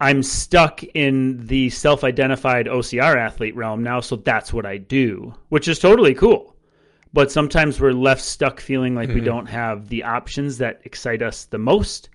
I'm 0.00 0.22
stuck 0.22 0.82
in 0.82 1.46
the 1.46 1.68
self 1.68 2.04
identified 2.04 2.66
OCR 2.66 3.16
athlete 3.16 3.54
realm 3.54 3.82
now. 3.82 4.00
So 4.00 4.16
that's 4.16 4.50
what 4.50 4.64
I 4.64 4.78
do, 4.78 5.34
which 5.50 5.68
is 5.68 5.78
totally 5.78 6.14
cool. 6.14 6.56
But 7.12 7.32
sometimes 7.32 7.80
we're 7.80 7.92
left 7.92 8.22
stuck 8.22 8.60
feeling 8.60 8.94
like 8.94 9.08
we 9.08 9.20
don't 9.24 9.46
have 9.46 9.88
the 9.88 10.04
options 10.04 10.58
that 10.58 10.80
excite 10.84 11.22
us 11.22 11.44
the 11.46 11.58
most. 11.58 12.08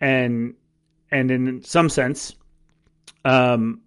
And, 0.00 0.54
and 1.12 1.30
in 1.30 1.62
some 1.62 1.88
sense, 1.88 2.34
um, 3.24 3.80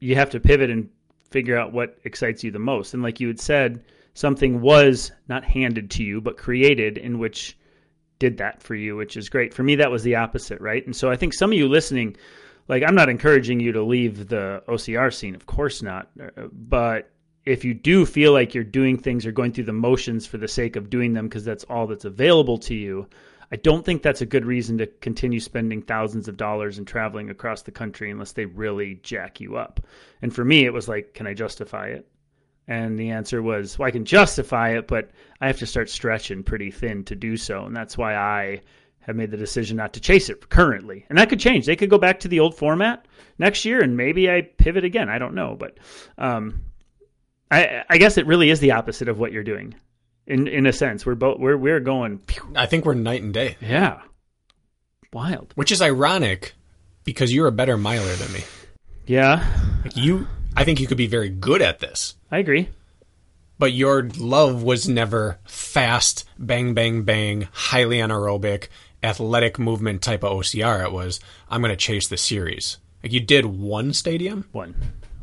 you 0.00 0.14
have 0.14 0.30
to 0.30 0.40
pivot 0.40 0.70
and 0.70 0.88
figure 1.30 1.58
out 1.58 1.72
what 1.72 1.98
excites 2.04 2.42
you 2.42 2.50
the 2.50 2.58
most. 2.58 2.94
And 2.94 3.02
like 3.02 3.20
you 3.20 3.28
had 3.28 3.40
said, 3.40 3.84
something 4.14 4.60
was 4.60 5.12
not 5.28 5.44
handed 5.44 5.90
to 5.92 6.02
you, 6.04 6.20
but 6.20 6.36
created 6.38 6.96
in 6.96 7.18
which 7.18 7.58
did 8.18 8.38
that 8.38 8.62
for 8.62 8.74
you, 8.74 8.96
which 8.96 9.16
is 9.16 9.28
great. 9.28 9.52
For 9.52 9.62
me, 9.62 9.76
that 9.76 9.90
was 9.90 10.02
the 10.02 10.16
opposite, 10.16 10.60
right? 10.60 10.84
And 10.86 10.94
so 10.94 11.10
I 11.10 11.16
think 11.16 11.34
some 11.34 11.50
of 11.52 11.58
you 11.58 11.68
listening, 11.68 12.16
like, 12.68 12.82
I'm 12.86 12.94
not 12.94 13.08
encouraging 13.08 13.60
you 13.60 13.72
to 13.72 13.82
leave 13.82 14.28
the 14.28 14.62
OCR 14.68 15.12
scene, 15.12 15.34
of 15.34 15.44
course 15.46 15.82
not. 15.82 16.08
uh, 16.20 16.46
But 16.52 17.10
if 17.46 17.64
you 17.64 17.74
do 17.74 18.06
feel 18.06 18.32
like 18.32 18.54
you're 18.54 18.64
doing 18.64 18.96
things 18.96 19.26
or 19.26 19.32
going 19.32 19.52
through 19.52 19.64
the 19.64 19.72
motions 19.72 20.26
for 20.26 20.38
the 20.38 20.48
sake 20.48 20.76
of 20.76 20.90
doing 20.90 21.12
them 21.12 21.28
because 21.28 21.44
that's 21.44 21.64
all 21.64 21.86
that's 21.86 22.04
available 22.04 22.58
to 22.58 22.74
you, 22.74 23.06
I 23.52 23.56
don't 23.56 23.84
think 23.84 24.02
that's 24.02 24.22
a 24.22 24.26
good 24.26 24.46
reason 24.46 24.78
to 24.78 24.86
continue 24.86 25.40
spending 25.40 25.82
thousands 25.82 26.26
of 26.26 26.36
dollars 26.36 26.78
and 26.78 26.86
traveling 26.86 27.30
across 27.30 27.62
the 27.62 27.70
country 27.70 28.10
unless 28.10 28.32
they 28.32 28.46
really 28.46 28.98
jack 29.02 29.40
you 29.40 29.56
up. 29.56 29.80
And 30.22 30.34
for 30.34 30.44
me, 30.44 30.64
it 30.64 30.72
was 30.72 30.88
like, 30.88 31.14
can 31.14 31.26
I 31.26 31.34
justify 31.34 31.88
it? 31.88 32.08
And 32.66 32.98
the 32.98 33.10
answer 33.10 33.42
was, 33.42 33.78
well, 33.78 33.86
I 33.86 33.90
can 33.90 34.06
justify 34.06 34.70
it, 34.70 34.88
but 34.88 35.10
I 35.40 35.46
have 35.46 35.58
to 35.58 35.66
start 35.66 35.90
stretching 35.90 36.42
pretty 36.42 36.70
thin 36.70 37.04
to 37.04 37.14
do 37.14 37.36
so. 37.36 37.66
And 37.66 37.76
that's 37.76 37.98
why 37.98 38.16
I 38.16 38.62
have 39.00 39.16
made 39.16 39.30
the 39.30 39.36
decision 39.36 39.76
not 39.76 39.92
to 39.92 40.00
chase 40.00 40.30
it 40.30 40.48
currently. 40.48 41.04
And 41.10 41.18
that 41.18 41.28
could 41.28 41.40
change. 41.40 41.66
They 41.66 41.76
could 41.76 41.90
go 41.90 41.98
back 41.98 42.20
to 42.20 42.28
the 42.28 42.40
old 42.40 42.56
format 42.56 43.06
next 43.38 43.66
year 43.66 43.82
and 43.82 43.98
maybe 43.98 44.30
I 44.30 44.40
pivot 44.40 44.84
again. 44.84 45.10
I 45.10 45.18
don't 45.18 45.34
know. 45.34 45.56
But 45.58 45.76
um, 46.16 46.62
I, 47.50 47.84
I 47.88 47.98
guess 47.98 48.16
it 48.18 48.26
really 48.26 48.50
is 48.50 48.60
the 48.60 48.72
opposite 48.72 49.08
of 49.08 49.18
what 49.18 49.32
you're 49.32 49.42
doing. 49.44 49.74
In 50.26 50.48
in 50.48 50.66
a 50.66 50.72
sense, 50.72 51.04
we're 51.04 51.14
both 51.14 51.38
we're 51.38 51.56
we're 51.56 51.80
going, 51.80 52.20
I 52.56 52.64
think 52.66 52.84
we're 52.86 52.94
night 52.94 53.22
and 53.22 53.34
day, 53.34 53.56
yeah, 53.60 54.00
wild, 55.12 55.52
which 55.54 55.70
is 55.72 55.82
ironic 55.82 56.54
because 57.04 57.32
you're 57.32 57.46
a 57.46 57.52
better 57.52 57.76
miler 57.76 58.14
than 58.16 58.32
me. 58.32 58.40
yeah. 59.06 59.46
Like 59.84 59.96
you, 59.96 60.26
I 60.56 60.64
think 60.64 60.80
you 60.80 60.86
could 60.86 60.96
be 60.96 61.06
very 61.06 61.28
good 61.28 61.60
at 61.60 61.80
this, 61.80 62.14
I 62.30 62.38
agree. 62.38 62.70
but 63.58 63.72
your 63.74 64.08
love 64.18 64.62
was 64.62 64.88
never 64.88 65.38
fast, 65.44 66.24
bang, 66.38 66.72
bang, 66.72 67.02
bang, 67.02 67.48
highly 67.52 67.98
anaerobic, 67.98 68.68
athletic 69.02 69.58
movement 69.58 70.00
type 70.00 70.24
of 70.24 70.32
OCR. 70.38 70.82
It 70.84 70.92
was, 70.92 71.20
I'm 71.50 71.60
going 71.60 71.68
to 71.70 71.76
chase 71.76 72.08
the 72.08 72.16
series. 72.16 72.78
Like 73.02 73.12
you 73.12 73.20
did 73.20 73.44
one 73.44 73.92
stadium, 73.92 74.48
One, 74.52 74.74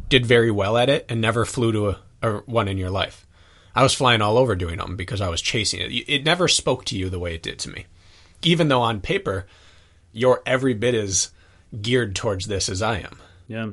did 0.10 0.28
very 0.28 0.52
well 0.52 0.78
at 0.78 0.90
it, 0.90 1.08
and 1.10 1.20
never 1.20 1.44
flew 1.46 1.72
to 1.72 1.90
a, 1.90 2.00
a 2.22 2.38
one 2.40 2.68
in 2.68 2.78
your 2.78 2.90
life. 2.90 3.26
I 3.74 3.84
was 3.84 3.94
flying 3.94 4.22
all 4.22 4.38
over 4.38 4.56
doing 4.56 4.78
them 4.78 4.96
because 4.96 5.22
I 5.22 5.30
was 5.30 5.42
chasing 5.42 5.80
it. 5.80 5.92
It 6.08 6.26
never 6.26 6.48
spoke 6.48 6.86
to 6.86 6.98
you 6.98 7.10
the 7.10 7.20
way 7.20 7.36
it 7.36 7.44
did 7.44 7.60
to 7.60 7.70
me. 7.70 7.86
Even 8.42 8.68
though 8.68 8.82
on 8.82 9.00
paper, 9.02 9.46
you're 10.12 10.42
every 10.46 10.74
bit 10.74 10.94
as 10.94 11.32
geared 11.82 12.16
towards 12.16 12.48
this 12.48 12.68
as 12.68 12.82
I 12.82 13.00
am. 13.00 13.18
yeah, 13.48 13.70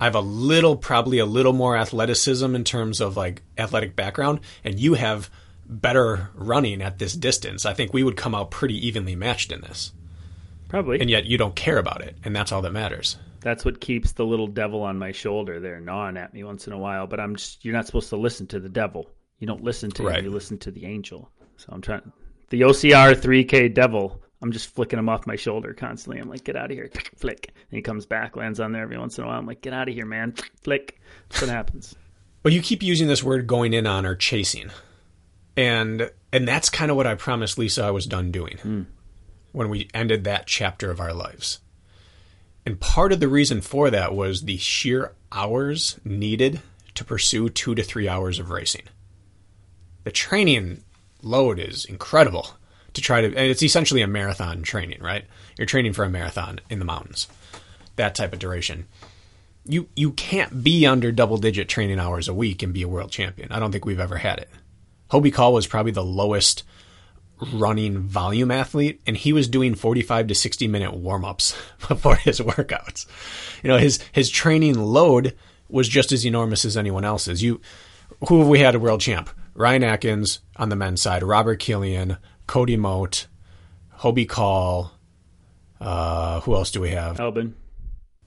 I 0.00 0.04
have 0.04 0.14
a 0.14 0.20
little, 0.20 0.76
probably 0.76 1.18
a 1.18 1.26
little 1.26 1.52
more 1.52 1.76
athleticism 1.76 2.54
in 2.54 2.64
terms 2.64 3.00
of 3.00 3.16
like 3.16 3.42
athletic 3.58 3.94
background, 3.94 4.40
and 4.64 4.80
you 4.80 4.94
have 4.94 5.30
better 5.66 6.30
running 6.34 6.82
at 6.82 6.98
this 6.98 7.14
distance. 7.14 7.64
I 7.64 7.74
think 7.74 7.92
we 7.92 8.02
would 8.02 8.16
come 8.16 8.34
out 8.34 8.50
pretty 8.50 8.86
evenly 8.86 9.14
matched 9.14 9.52
in 9.52 9.60
this. 9.60 9.92
probably. 10.68 11.00
And 11.00 11.10
yet 11.10 11.26
you 11.26 11.38
don't 11.38 11.54
care 11.54 11.78
about 11.78 12.00
it, 12.02 12.16
and 12.24 12.34
that's 12.34 12.50
all 12.50 12.62
that 12.62 12.72
matters. 12.72 13.16
That's 13.40 13.64
what 13.64 13.80
keeps 13.80 14.12
the 14.12 14.24
little 14.24 14.46
devil 14.46 14.82
on 14.82 14.98
my 14.98 15.12
shoulder 15.12 15.60
there 15.60 15.80
gnawing 15.80 16.16
at 16.16 16.34
me 16.34 16.44
once 16.44 16.66
in 16.66 16.72
a 16.72 16.78
while. 16.78 17.06
But 17.06 17.20
I'm 17.20 17.36
just 17.36 17.64
you're 17.64 17.74
not 17.74 17.86
supposed 17.86 18.08
to 18.10 18.16
listen 18.16 18.46
to 18.48 18.60
the 18.60 18.68
devil. 18.68 19.10
You 19.38 19.46
don't 19.46 19.64
listen 19.64 19.90
to 19.92 20.04
Right. 20.04 20.18
him, 20.18 20.26
you 20.26 20.30
listen 20.30 20.58
to 20.58 20.70
the 20.70 20.86
angel. 20.86 21.30
So 21.56 21.68
I'm 21.72 21.80
trying 21.80 22.12
the 22.50 22.62
OCR 22.62 23.14
3K 23.14 23.72
devil. 23.72 24.22
I'm 24.42 24.52
just 24.52 24.74
flicking 24.74 24.98
him 24.98 25.08
off 25.08 25.26
my 25.26 25.36
shoulder 25.36 25.74
constantly. 25.74 26.20
I'm 26.20 26.30
like, 26.30 26.44
get 26.44 26.56
out 26.56 26.70
of 26.70 26.76
here, 26.76 26.90
flick. 27.16 27.48
And 27.54 27.76
he 27.76 27.82
comes 27.82 28.06
back, 28.06 28.36
lands 28.36 28.58
on 28.60 28.72
there 28.72 28.82
every 28.82 28.98
once 28.98 29.18
in 29.18 29.24
a 29.24 29.26
while. 29.26 29.38
I'm 29.38 29.46
like, 29.46 29.60
get 29.60 29.74
out 29.74 29.88
of 29.88 29.94
here, 29.94 30.06
man, 30.06 30.34
flick. 30.62 31.00
That's 31.28 31.42
what 31.42 31.50
happens. 31.50 31.94
But 32.42 32.52
you 32.52 32.62
keep 32.62 32.82
using 32.82 33.06
this 33.06 33.22
word 33.22 33.46
going 33.46 33.74
in 33.74 33.86
on 33.86 34.06
or 34.06 34.14
chasing. 34.14 34.70
And 35.56 36.10
and 36.32 36.46
that's 36.48 36.70
kind 36.70 36.90
of 36.90 36.96
what 36.96 37.06
I 37.06 37.14
promised 37.14 37.58
Lisa 37.58 37.84
I 37.84 37.90
was 37.90 38.06
done 38.06 38.30
doing 38.30 38.56
hmm. 38.58 38.82
when 39.52 39.68
we 39.68 39.88
ended 39.92 40.24
that 40.24 40.46
chapter 40.46 40.90
of 40.90 41.00
our 41.00 41.12
lives. 41.12 41.60
And 42.66 42.80
part 42.80 43.12
of 43.12 43.20
the 43.20 43.28
reason 43.28 43.60
for 43.60 43.90
that 43.90 44.14
was 44.14 44.42
the 44.42 44.58
sheer 44.58 45.12
hours 45.32 45.98
needed 46.04 46.60
to 46.94 47.04
pursue 47.04 47.48
2 47.48 47.74
to 47.74 47.82
3 47.82 48.08
hours 48.08 48.38
of 48.38 48.50
racing. 48.50 48.82
The 50.04 50.10
training 50.10 50.82
load 51.22 51.58
is 51.58 51.84
incredible 51.84 52.48
to 52.94 53.00
try 53.00 53.20
to 53.20 53.26
and 53.28 53.50
it's 53.50 53.62
essentially 53.62 54.02
a 54.02 54.06
marathon 54.06 54.62
training, 54.62 55.02
right? 55.02 55.24
You're 55.56 55.66
training 55.66 55.92
for 55.92 56.04
a 56.04 56.10
marathon 56.10 56.60
in 56.68 56.78
the 56.78 56.84
mountains. 56.84 57.28
That 57.96 58.14
type 58.14 58.32
of 58.32 58.38
duration 58.38 58.86
you 59.64 59.88
you 59.94 60.12
can't 60.12 60.62
be 60.62 60.86
under 60.86 61.12
double 61.12 61.36
digit 61.36 61.68
training 61.68 61.98
hours 61.98 62.28
a 62.28 62.34
week 62.34 62.62
and 62.62 62.72
be 62.72 62.82
a 62.82 62.88
world 62.88 63.10
champion. 63.10 63.52
I 63.52 63.58
don't 63.58 63.72
think 63.72 63.84
we've 63.84 64.00
ever 64.00 64.18
had 64.18 64.38
it. 64.38 64.48
Hobie 65.10 65.32
Call 65.32 65.52
was 65.52 65.66
probably 65.66 65.92
the 65.92 66.04
lowest 66.04 66.62
running 67.52 67.98
volume 67.98 68.50
athlete, 68.50 69.00
and 69.06 69.16
he 69.16 69.32
was 69.32 69.48
doing 69.48 69.74
45 69.74 70.28
to 70.28 70.34
60 70.34 70.68
minute 70.68 70.94
warm 70.94 71.24
ups 71.24 71.56
before 71.88 72.16
his 72.16 72.40
workouts. 72.40 73.06
You 73.62 73.68
know, 73.68 73.78
his 73.78 73.98
his 74.12 74.28
training 74.30 74.78
load 74.78 75.34
was 75.68 75.88
just 75.88 76.12
as 76.12 76.26
enormous 76.26 76.64
as 76.64 76.76
anyone 76.76 77.04
else's. 77.04 77.42
You 77.42 77.60
who 78.28 78.38
have 78.40 78.48
we 78.48 78.58
had 78.60 78.74
a 78.74 78.78
world 78.80 79.00
champ? 79.00 79.30
Ryan 79.54 79.84
Atkins 79.84 80.40
on 80.56 80.68
the 80.68 80.76
men's 80.76 81.02
side, 81.02 81.22
Robert 81.22 81.58
Killian, 81.58 82.16
Cody 82.46 82.76
Moat, 82.76 83.26
Hobie 83.98 84.28
Call. 84.28 84.92
Uh, 85.80 86.40
who 86.40 86.54
else 86.54 86.70
do 86.70 86.80
we 86.80 86.90
have? 86.90 87.16
Albon, 87.16 87.54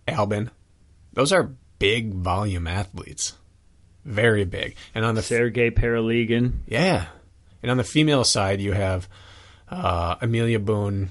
Albon. 0.08 0.50
Those 1.14 1.32
are 1.32 1.52
big 1.80 2.14
volume 2.14 2.66
athletes. 2.66 3.34
Very 4.06 4.44
big. 4.44 4.76
And 4.96 5.06
on 5.06 5.16
the 5.16 5.22
Sergey 5.22 5.70
Paraligan. 5.70 6.54
yeah. 6.68 7.06
And 7.64 7.72
on 7.72 7.78
the 7.78 7.84
female 7.84 8.24
side 8.24 8.62
you 8.62 8.74
have 8.74 9.10
uh, 9.70 10.16
Amelia 10.22 10.60
Boone, 10.60 11.10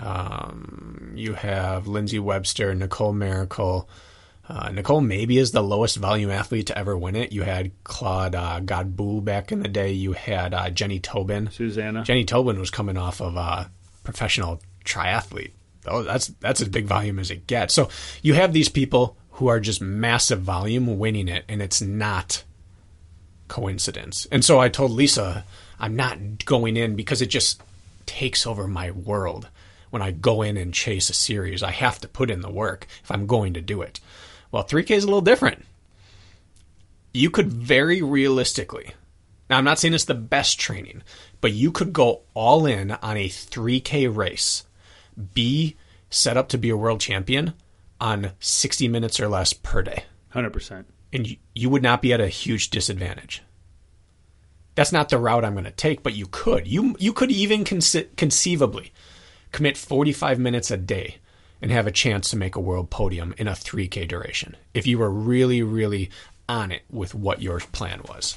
um, 0.00 1.12
you 1.14 1.32
have 1.32 1.86
Lindsay 1.86 2.18
Webster, 2.18 2.74
Nicole 2.74 3.14
Mericle. 3.14 3.88
Uh, 4.48 4.70
Nicole 4.70 5.00
maybe 5.00 5.38
is 5.38 5.50
the 5.50 5.62
lowest 5.62 5.96
volume 5.96 6.30
athlete 6.30 6.66
to 6.66 6.78
ever 6.78 6.96
win 6.96 7.16
it. 7.16 7.32
You 7.32 7.42
had 7.42 7.72
Claude 7.82 8.34
uh, 8.34 8.60
Godbout 8.60 9.24
back 9.24 9.50
in 9.50 9.60
the 9.60 9.68
day. 9.68 9.92
You 9.92 10.12
had 10.12 10.54
uh, 10.54 10.70
Jenny 10.70 11.00
Tobin. 11.00 11.50
Susanna. 11.50 12.04
Jenny 12.04 12.24
Tobin 12.24 12.58
was 12.58 12.70
coming 12.70 12.96
off 12.96 13.20
of 13.20 13.36
a 13.36 13.70
professional 14.04 14.60
triathlete. 14.84 15.52
Oh, 15.86 16.02
that's 16.02 16.28
that's 16.40 16.60
as 16.60 16.68
big 16.68 16.86
volume 16.86 17.18
as 17.18 17.30
it 17.30 17.46
gets. 17.46 17.74
So 17.74 17.88
you 18.22 18.34
have 18.34 18.52
these 18.52 18.68
people 18.68 19.16
who 19.32 19.48
are 19.48 19.60
just 19.60 19.80
massive 19.80 20.40
volume 20.40 20.98
winning 20.98 21.28
it, 21.28 21.44
and 21.48 21.60
it's 21.60 21.80
not 21.80 22.44
coincidence. 23.48 24.26
And 24.30 24.44
so 24.44 24.58
I 24.58 24.68
told 24.68 24.90
Lisa, 24.90 25.44
I'm 25.78 25.96
not 25.96 26.44
going 26.44 26.76
in 26.76 26.96
because 26.96 27.22
it 27.22 27.26
just 27.26 27.62
takes 28.06 28.46
over 28.46 28.66
my 28.66 28.90
world. 28.90 29.48
When 29.90 30.02
I 30.02 30.10
go 30.10 30.42
in 30.42 30.56
and 30.56 30.74
chase 30.74 31.10
a 31.10 31.14
series, 31.14 31.62
I 31.62 31.70
have 31.70 32.00
to 32.00 32.08
put 32.08 32.30
in 32.30 32.40
the 32.40 32.50
work 32.50 32.86
if 33.02 33.10
I'm 33.10 33.26
going 33.26 33.54
to 33.54 33.60
do 33.60 33.82
it. 33.82 34.00
Well, 34.50 34.64
3K 34.64 34.90
is 34.90 35.04
a 35.04 35.06
little 35.06 35.20
different. 35.20 35.64
You 37.12 37.30
could 37.30 37.50
very 37.50 38.02
realistically, 38.02 38.92
now 39.48 39.58
I'm 39.58 39.64
not 39.64 39.78
saying 39.78 39.94
it's 39.94 40.04
the 40.04 40.14
best 40.14 40.60
training, 40.60 41.02
but 41.40 41.52
you 41.52 41.70
could 41.70 41.92
go 41.92 42.22
all 42.34 42.66
in 42.66 42.90
on 42.90 43.16
a 43.16 43.28
3K 43.28 44.14
race, 44.14 44.64
be 45.34 45.76
set 46.10 46.36
up 46.36 46.48
to 46.48 46.58
be 46.58 46.70
a 46.70 46.76
world 46.76 47.00
champion 47.00 47.54
on 48.00 48.32
60 48.40 48.88
minutes 48.88 49.18
or 49.18 49.28
less 49.28 49.52
per 49.52 49.82
day. 49.82 50.04
100%. 50.34 50.84
And 51.16 51.26
you, 51.26 51.36
you 51.54 51.70
would 51.70 51.82
not 51.82 52.02
be 52.02 52.12
at 52.12 52.20
a 52.20 52.28
huge 52.28 52.68
disadvantage. 52.68 53.42
That's 54.74 54.92
not 54.92 55.08
the 55.08 55.18
route 55.18 55.44
I'm 55.44 55.54
going 55.54 55.64
to 55.64 55.70
take, 55.70 56.02
but 56.02 56.14
you 56.14 56.26
could. 56.30 56.66
You 56.68 56.94
you 56.98 57.14
could 57.14 57.30
even 57.30 57.64
conce- 57.64 58.14
conceivably 58.16 58.92
commit 59.50 59.78
45 59.78 60.38
minutes 60.38 60.70
a 60.70 60.76
day 60.76 61.16
and 61.62 61.70
have 61.70 61.86
a 61.86 61.90
chance 61.90 62.28
to 62.28 62.36
make 62.36 62.54
a 62.54 62.60
world 62.60 62.90
podium 62.90 63.34
in 63.38 63.48
a 63.48 63.52
3K 63.52 64.06
duration 64.06 64.56
if 64.74 64.86
you 64.86 64.98
were 64.98 65.10
really, 65.10 65.62
really 65.62 66.10
on 66.48 66.70
it 66.70 66.82
with 66.90 67.14
what 67.14 67.40
your 67.40 67.60
plan 67.60 68.02
was. 68.06 68.36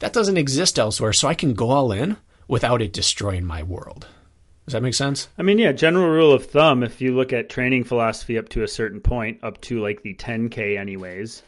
That 0.00 0.12
doesn't 0.12 0.36
exist 0.36 0.78
elsewhere, 0.78 1.14
so 1.14 1.26
I 1.26 1.34
can 1.34 1.54
go 1.54 1.70
all 1.70 1.90
in 1.90 2.18
without 2.46 2.82
it 2.82 2.92
destroying 2.92 3.46
my 3.46 3.62
world. 3.62 4.06
Does 4.66 4.74
that 4.74 4.82
make 4.82 4.92
sense? 4.92 5.28
I 5.38 5.42
mean, 5.42 5.58
yeah, 5.58 5.72
general 5.72 6.10
rule 6.10 6.34
of 6.34 6.44
thumb, 6.44 6.82
if 6.82 7.00
you 7.00 7.16
look 7.16 7.32
at 7.32 7.48
training 7.48 7.84
philosophy 7.84 8.36
up 8.36 8.50
to 8.50 8.62
a 8.62 8.68
certain 8.68 9.00
point, 9.00 9.42
up 9.42 9.58
to 9.62 9.80
like 9.80 10.02
the 10.02 10.12
10K, 10.12 10.78
anyways, 10.78 11.42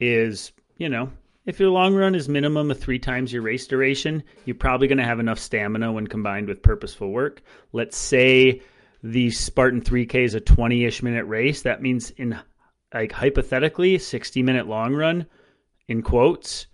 is, 0.00 0.52
you 0.76 0.88
know, 0.88 1.10
if 1.46 1.60
your 1.60 1.70
long 1.70 1.94
run 1.94 2.14
is 2.14 2.28
minimum 2.28 2.70
of 2.70 2.80
three 2.80 2.98
times 2.98 3.32
your 3.32 3.42
race 3.42 3.66
duration, 3.66 4.22
you're 4.44 4.56
probably 4.56 4.88
going 4.88 4.98
to 4.98 5.04
have 5.04 5.20
enough 5.20 5.38
stamina 5.38 5.92
when 5.92 6.06
combined 6.06 6.48
with 6.48 6.62
purposeful 6.62 7.10
work. 7.10 7.42
Let's 7.72 7.96
say 7.96 8.62
the 9.02 9.30
Spartan 9.30 9.80
3K 9.80 10.24
is 10.24 10.34
a 10.34 10.40
20 10.40 10.84
ish 10.84 11.02
minute 11.02 11.24
race. 11.26 11.62
That 11.62 11.82
means, 11.82 12.10
in 12.10 12.38
like 12.92 13.12
hypothetically, 13.12 13.98
60 13.98 14.42
minute 14.42 14.66
long 14.66 14.94
run, 14.94 15.26
in 15.86 16.02
quotes, 16.02 16.66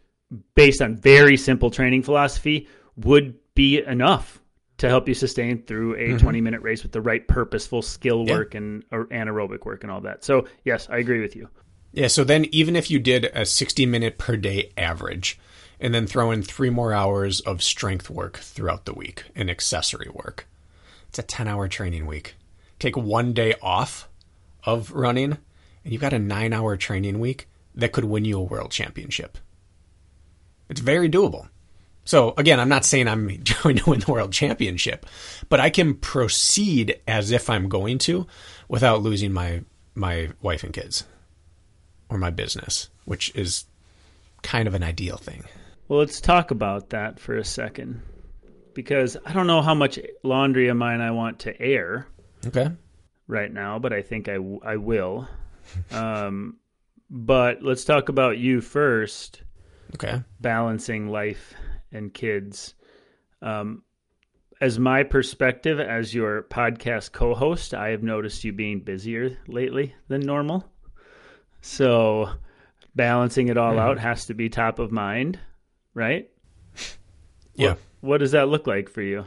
based 0.54 0.80
on 0.80 0.96
very 0.96 1.36
simple 1.36 1.70
training 1.70 2.02
philosophy, 2.02 2.66
would 2.96 3.34
be 3.54 3.82
enough 3.82 4.40
to 4.78 4.88
help 4.88 5.06
you 5.06 5.14
sustain 5.14 5.62
through 5.62 5.94
a 5.94 6.08
mm-hmm. 6.08 6.16
20 6.16 6.40
minute 6.40 6.62
race 6.62 6.82
with 6.82 6.92
the 6.92 7.00
right 7.00 7.28
purposeful 7.28 7.82
skill 7.82 8.24
Yeah. 8.26 8.36
work 8.36 8.54
and 8.54 8.84
or 8.90 9.04
anaerobic 9.06 9.66
work 9.66 9.82
and 9.84 9.92
all 9.92 10.00
that. 10.00 10.24
So, 10.24 10.46
yes, 10.64 10.88
I 10.90 10.96
agree 10.96 11.20
with 11.20 11.36
you. 11.36 11.48
Yeah, 11.92 12.08
so 12.08 12.24
then 12.24 12.46
even 12.52 12.74
if 12.74 12.90
you 12.90 12.98
did 12.98 13.26
a 13.34 13.44
60 13.44 13.84
minute 13.84 14.16
per 14.16 14.36
day 14.36 14.72
average 14.78 15.38
and 15.78 15.94
then 15.94 16.06
throw 16.06 16.30
in 16.30 16.42
three 16.42 16.70
more 16.70 16.94
hours 16.94 17.40
of 17.40 17.62
strength 17.62 18.08
work 18.08 18.38
throughout 18.38 18.86
the 18.86 18.94
week 18.94 19.24
and 19.36 19.50
accessory 19.50 20.08
work, 20.10 20.48
it's 21.08 21.18
a 21.18 21.22
10 21.22 21.46
hour 21.46 21.68
training 21.68 22.06
week. 22.06 22.34
Take 22.78 22.96
one 22.96 23.34
day 23.34 23.54
off 23.60 24.08
of 24.64 24.90
running 24.92 25.36
and 25.84 25.92
you've 25.92 26.00
got 26.00 26.14
a 26.14 26.18
nine 26.18 26.54
hour 26.54 26.78
training 26.78 27.20
week 27.20 27.46
that 27.74 27.92
could 27.92 28.04
win 28.04 28.24
you 28.24 28.38
a 28.38 28.42
world 28.42 28.70
championship. 28.70 29.36
It's 30.70 30.80
very 30.80 31.10
doable. 31.10 31.48
So 32.06 32.32
again, 32.38 32.58
I'm 32.58 32.70
not 32.70 32.86
saying 32.86 33.06
I'm 33.06 33.26
going 33.62 33.76
to 33.76 33.90
win 33.90 34.00
the 34.00 34.10
world 34.10 34.32
championship, 34.32 35.04
but 35.50 35.60
I 35.60 35.68
can 35.68 35.94
proceed 35.94 37.00
as 37.06 37.32
if 37.32 37.50
I'm 37.50 37.68
going 37.68 37.98
to 37.98 38.26
without 38.66 39.02
losing 39.02 39.32
my 39.32 39.62
my 39.94 40.30
wife 40.40 40.64
and 40.64 40.72
kids 40.72 41.04
or 42.12 42.18
my 42.18 42.30
business, 42.30 42.90
which 43.06 43.34
is 43.34 43.64
kind 44.42 44.68
of 44.68 44.74
an 44.74 44.82
ideal 44.82 45.16
thing. 45.16 45.44
Well, 45.88 45.98
let's 46.00 46.20
talk 46.20 46.50
about 46.50 46.90
that 46.90 47.18
for 47.18 47.36
a 47.36 47.44
second 47.44 48.02
because 48.74 49.16
I 49.24 49.32
don't 49.32 49.46
know 49.46 49.62
how 49.62 49.74
much 49.74 49.98
laundry 50.22 50.68
of 50.68 50.76
mine 50.76 51.00
I 51.00 51.10
want 51.10 51.38
to 51.40 51.60
air 51.60 52.06
Okay. 52.46 52.68
right 53.26 53.52
now, 53.52 53.78
but 53.78 53.92
I 53.92 54.02
think 54.02 54.28
I, 54.28 54.34
w- 54.34 54.60
I 54.64 54.76
will. 54.76 55.26
Um, 55.92 56.56
but 57.08 57.62
let's 57.62 57.84
talk 57.84 58.08
about 58.08 58.36
you 58.36 58.60
first, 58.60 59.42
Okay. 59.94 60.22
balancing 60.40 61.08
life 61.08 61.54
and 61.92 62.12
kids. 62.12 62.74
Um, 63.40 63.84
as 64.60 64.78
my 64.78 65.02
perspective 65.04 65.78
as 65.78 66.14
your 66.14 66.42
podcast 66.42 67.12
co 67.12 67.34
host, 67.34 67.74
I 67.74 67.88
have 67.90 68.02
noticed 68.02 68.44
you 68.44 68.52
being 68.52 68.80
busier 68.80 69.38
lately 69.46 69.94
than 70.08 70.22
normal. 70.22 70.68
So 71.62 72.28
balancing 72.94 73.48
it 73.48 73.56
all 73.56 73.78
out 73.78 73.98
has 73.98 74.26
to 74.26 74.34
be 74.34 74.48
top 74.48 74.78
of 74.78 74.92
mind, 74.92 75.38
right? 75.94 76.28
Yeah. 77.54 77.76
What 78.00 78.18
does 78.18 78.32
that 78.32 78.48
look 78.48 78.66
like 78.66 78.90
for 78.90 79.00
you? 79.00 79.24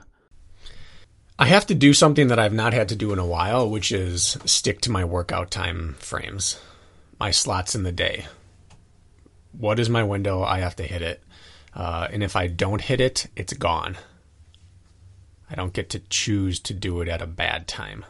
I 1.38 1.47
have 1.47 1.65
to 1.67 1.75
do 1.75 1.93
something 1.93 2.27
that 2.27 2.39
I've 2.39 2.53
not 2.53 2.73
had 2.73 2.89
to 2.89 2.95
do 2.95 3.11
in 3.11 3.19
a 3.19 3.25
while, 3.25 3.69
which 3.69 3.91
is 3.91 4.38
stick 4.45 4.81
to 4.81 4.91
my 4.91 5.03
workout 5.03 5.51
time 5.51 5.95
frames, 5.99 6.59
my 7.19 7.31
slots 7.31 7.75
in 7.75 7.83
the 7.83 7.91
day. 7.91 8.25
What 9.57 9.79
is 9.79 9.89
my 9.89 10.03
window? 10.03 10.43
I 10.43 10.59
have 10.59 10.75
to 10.77 10.83
hit 10.83 11.01
it. 11.01 11.23
Uh, 11.73 12.07
and 12.11 12.23
if 12.23 12.36
I 12.36 12.47
don't 12.47 12.81
hit 12.81 13.01
it, 13.01 13.27
it's 13.36 13.53
gone. 13.53 13.97
I 15.49 15.55
don't 15.55 15.73
get 15.73 15.89
to 15.91 15.99
choose 15.99 16.59
to 16.61 16.73
do 16.73 17.01
it 17.01 17.07
at 17.07 17.21
a 17.21 17.27
bad 17.27 17.67
time. 17.67 18.05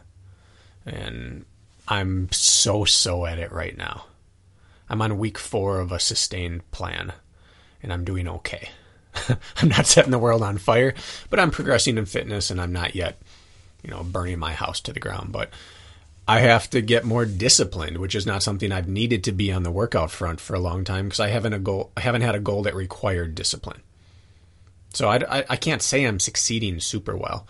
And 0.85 1.45
I'm 1.87 2.31
so, 2.31 2.85
so 2.85 3.25
at 3.25 3.39
it 3.39 3.51
right 3.51 3.75
now. 3.75 4.05
I'm 4.89 5.01
on 5.01 5.17
week 5.17 5.37
four 5.37 5.79
of 5.79 5.91
a 5.91 5.99
sustained 5.99 6.69
plan, 6.71 7.13
and 7.81 7.91
I'm 7.91 8.05
doing 8.05 8.27
okay. 8.27 8.69
I'm 9.57 9.69
not 9.69 9.85
setting 9.85 10.11
the 10.11 10.19
world 10.19 10.43
on 10.43 10.57
fire, 10.57 10.93
but 11.29 11.39
I'm 11.39 11.51
progressing 11.51 11.97
in 11.97 12.05
fitness 12.05 12.51
and 12.51 12.59
I'm 12.59 12.73
not 12.73 12.95
yet, 12.95 13.21
you 13.83 13.89
know, 13.89 14.03
burning 14.03 14.39
my 14.39 14.53
house 14.53 14.79
to 14.81 14.93
the 14.93 14.99
ground. 14.99 15.31
But 15.31 15.49
I 16.27 16.39
have 16.39 16.69
to 16.71 16.81
get 16.81 17.05
more 17.05 17.25
disciplined, 17.25 17.97
which 17.97 18.15
is 18.15 18.25
not 18.25 18.43
something 18.43 18.71
I've 18.71 18.87
needed 18.87 19.23
to 19.25 19.31
be 19.31 19.51
on 19.51 19.63
the 19.63 19.71
workout 19.71 20.11
front 20.11 20.39
for 20.39 20.55
a 20.55 20.59
long 20.59 20.83
time 20.83 21.05
because 21.05 21.19
I 21.19 21.29
haven't 21.29 21.53
a 21.53 21.59
goal. 21.59 21.91
I 21.95 22.01
haven't 22.01 22.21
had 22.21 22.35
a 22.35 22.39
goal 22.39 22.63
that 22.63 22.75
required 22.75 23.35
discipline. 23.35 23.81
So 24.93 25.09
I, 25.09 25.39
I, 25.39 25.45
I 25.51 25.55
can't 25.55 25.81
say 25.81 26.03
I'm 26.03 26.19
succeeding 26.19 26.79
super 26.79 27.15
well, 27.15 27.47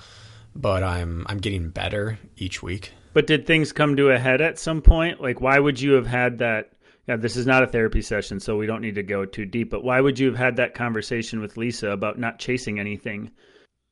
but 0.55 0.83
I'm 0.83 1.25
I'm 1.27 1.37
getting 1.37 1.69
better 1.69 2.19
each 2.37 2.61
week. 2.61 2.91
But 3.13 3.27
did 3.27 3.47
things 3.47 3.71
come 3.71 3.95
to 3.95 4.09
a 4.09 4.19
head 4.19 4.41
at 4.41 4.59
some 4.59 4.81
point? 4.81 5.21
Like, 5.21 5.39
why 5.39 5.57
would 5.57 5.79
you 5.79 5.93
have 5.93 6.07
had 6.07 6.39
that? 6.39 6.71
Yeah, 7.07 7.17
this 7.17 7.37
is 7.37 7.45
not 7.45 7.63
a 7.63 7.67
therapy 7.67 8.01
session, 8.01 8.39
so 8.39 8.57
we 8.57 8.65
don't 8.65 8.81
need 8.81 8.95
to 8.95 9.03
go 9.03 9.25
too 9.25 9.45
deep. 9.45 9.69
But 9.69 9.83
why 9.83 10.01
would 10.01 10.17
you 10.17 10.27
have 10.27 10.37
had 10.37 10.55
that 10.55 10.73
conversation 10.73 11.39
with 11.39 11.57
Lisa 11.57 11.91
about 11.91 12.17
not 12.17 12.39
chasing 12.39 12.79
anything? 12.79 13.31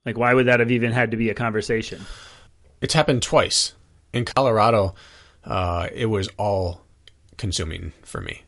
Like, 0.06 0.18
why 0.18 0.34
would 0.34 0.48
that 0.48 0.60
have 0.60 0.72
even 0.72 0.92
had 0.92 1.12
to 1.12 1.18
be 1.18 1.30
a 1.30 1.36
conversation? 1.36 2.02
It's 2.82 2.94
happened 2.94 3.22
twice 3.22 3.74
in 4.14 4.26
Colorado. 4.26 4.96
Uh, 5.44 5.88
it 5.94 6.08
was 6.08 6.28
all 6.38 6.82
consuming 7.38 7.94
for 8.02 8.20
me. 8.20 8.44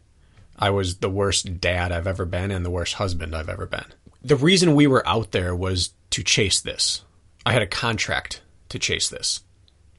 I 0.58 0.70
was 0.72 0.98
the 0.98 1.10
worst 1.10 1.60
dad 1.60 1.92
I've 1.92 2.08
ever 2.08 2.26
been 2.26 2.52
and 2.52 2.66
the 2.66 2.72
worst 2.72 2.96
husband 2.96 3.36
I've 3.36 3.50
ever 3.50 3.66
been. 3.66 3.86
The 4.24 4.36
reason 4.36 4.76
we 4.76 4.88
were 4.88 5.08
out 5.08 5.32
there 5.32 5.56
was 5.56 5.94
to 6.12 6.24
chase 6.24 6.62
this. 6.62 7.04
I 7.46 7.54
had 7.54 7.62
a 7.62 7.68
contract 7.68 8.42
to 8.70 8.80
chase 8.80 9.10
this. 9.10 9.42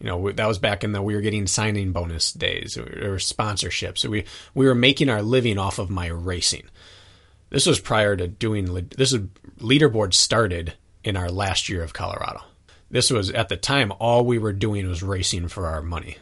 You 0.00 0.06
know, 0.06 0.30
that 0.32 0.46
was 0.46 0.58
back 0.58 0.84
in 0.84 0.92
the 0.92 1.00
we 1.00 1.14
were 1.14 1.22
getting 1.22 1.46
signing 1.46 1.92
bonus 1.92 2.32
days 2.32 2.76
or, 2.76 2.82
or 2.82 3.16
sponsorships. 3.16 3.98
So 3.98 4.10
we 4.10 4.24
we 4.54 4.66
were 4.66 4.74
making 4.74 5.08
our 5.08 5.22
living 5.22 5.58
off 5.58 5.78
of 5.78 5.90
my 5.90 6.06
racing. 6.06 6.64
This 7.50 7.66
was 7.66 7.80
prior 7.80 8.16
to 8.16 8.28
doing 8.28 8.88
this 8.96 9.12
was 9.12 9.22
leaderboard 9.58 10.12
started 10.12 10.74
in 11.02 11.16
our 11.16 11.30
last 11.30 11.68
year 11.68 11.82
of 11.82 11.94
Colorado. 11.94 12.42
This 12.90 13.10
was 13.10 13.30
at 13.30 13.48
the 13.48 13.56
time 13.56 13.92
all 13.98 14.24
we 14.24 14.38
were 14.38 14.52
doing 14.52 14.88
was 14.88 15.02
racing 15.02 15.48
for 15.48 15.66
our 15.66 15.82
money 15.82 16.18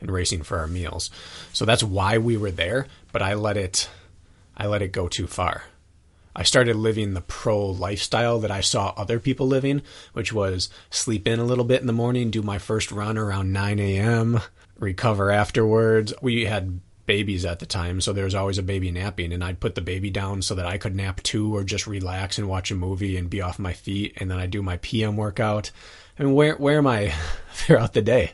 and 0.00 0.10
racing 0.10 0.42
for 0.42 0.58
our 0.58 0.66
meals. 0.66 1.10
So 1.52 1.64
that's 1.64 1.82
why 1.82 2.18
we 2.18 2.36
were 2.36 2.50
there, 2.50 2.86
but 3.12 3.22
I 3.22 3.34
let 3.34 3.56
it 3.56 3.88
I 4.56 4.66
let 4.66 4.82
it 4.82 4.92
go 4.92 5.08
too 5.08 5.26
far. 5.26 5.64
I 6.34 6.44
started 6.44 6.76
living 6.76 7.14
the 7.14 7.20
pro 7.20 7.66
lifestyle 7.66 8.38
that 8.40 8.50
I 8.50 8.60
saw 8.60 8.94
other 8.96 9.18
people 9.18 9.46
living, 9.46 9.82
which 10.12 10.32
was 10.32 10.70
sleep 10.88 11.26
in 11.26 11.40
a 11.40 11.44
little 11.44 11.64
bit 11.64 11.80
in 11.80 11.86
the 11.86 11.92
morning, 11.92 12.30
do 12.30 12.42
my 12.42 12.58
first 12.58 12.92
run 12.92 13.18
around 13.18 13.52
9 13.52 13.78
a.m., 13.80 14.40
recover 14.78 15.30
afterwards. 15.30 16.14
We 16.22 16.44
had 16.44 16.80
babies 17.06 17.44
at 17.44 17.58
the 17.58 17.66
time, 17.66 18.00
so 18.00 18.12
there 18.12 18.24
was 18.24 18.36
always 18.36 18.58
a 18.58 18.62
baby 18.62 18.90
napping, 18.92 19.32
and 19.32 19.42
I'd 19.42 19.58
put 19.58 19.74
the 19.74 19.80
baby 19.80 20.10
down 20.10 20.42
so 20.42 20.54
that 20.54 20.66
I 20.66 20.78
could 20.78 20.94
nap 20.94 21.20
too 21.24 21.54
or 21.54 21.64
just 21.64 21.88
relax 21.88 22.38
and 22.38 22.48
watch 22.48 22.70
a 22.70 22.76
movie 22.76 23.16
and 23.16 23.28
be 23.28 23.40
off 23.40 23.58
my 23.58 23.72
feet, 23.72 24.14
and 24.18 24.30
then 24.30 24.38
I 24.38 24.46
do 24.46 24.62
my 24.62 24.76
PM 24.76 25.16
workout. 25.16 25.72
I 26.18 26.22
mean, 26.22 26.34
where 26.34 26.54
where 26.54 26.78
am 26.78 26.86
I 26.86 27.12
throughout 27.52 27.94
the 27.94 28.02
day? 28.02 28.32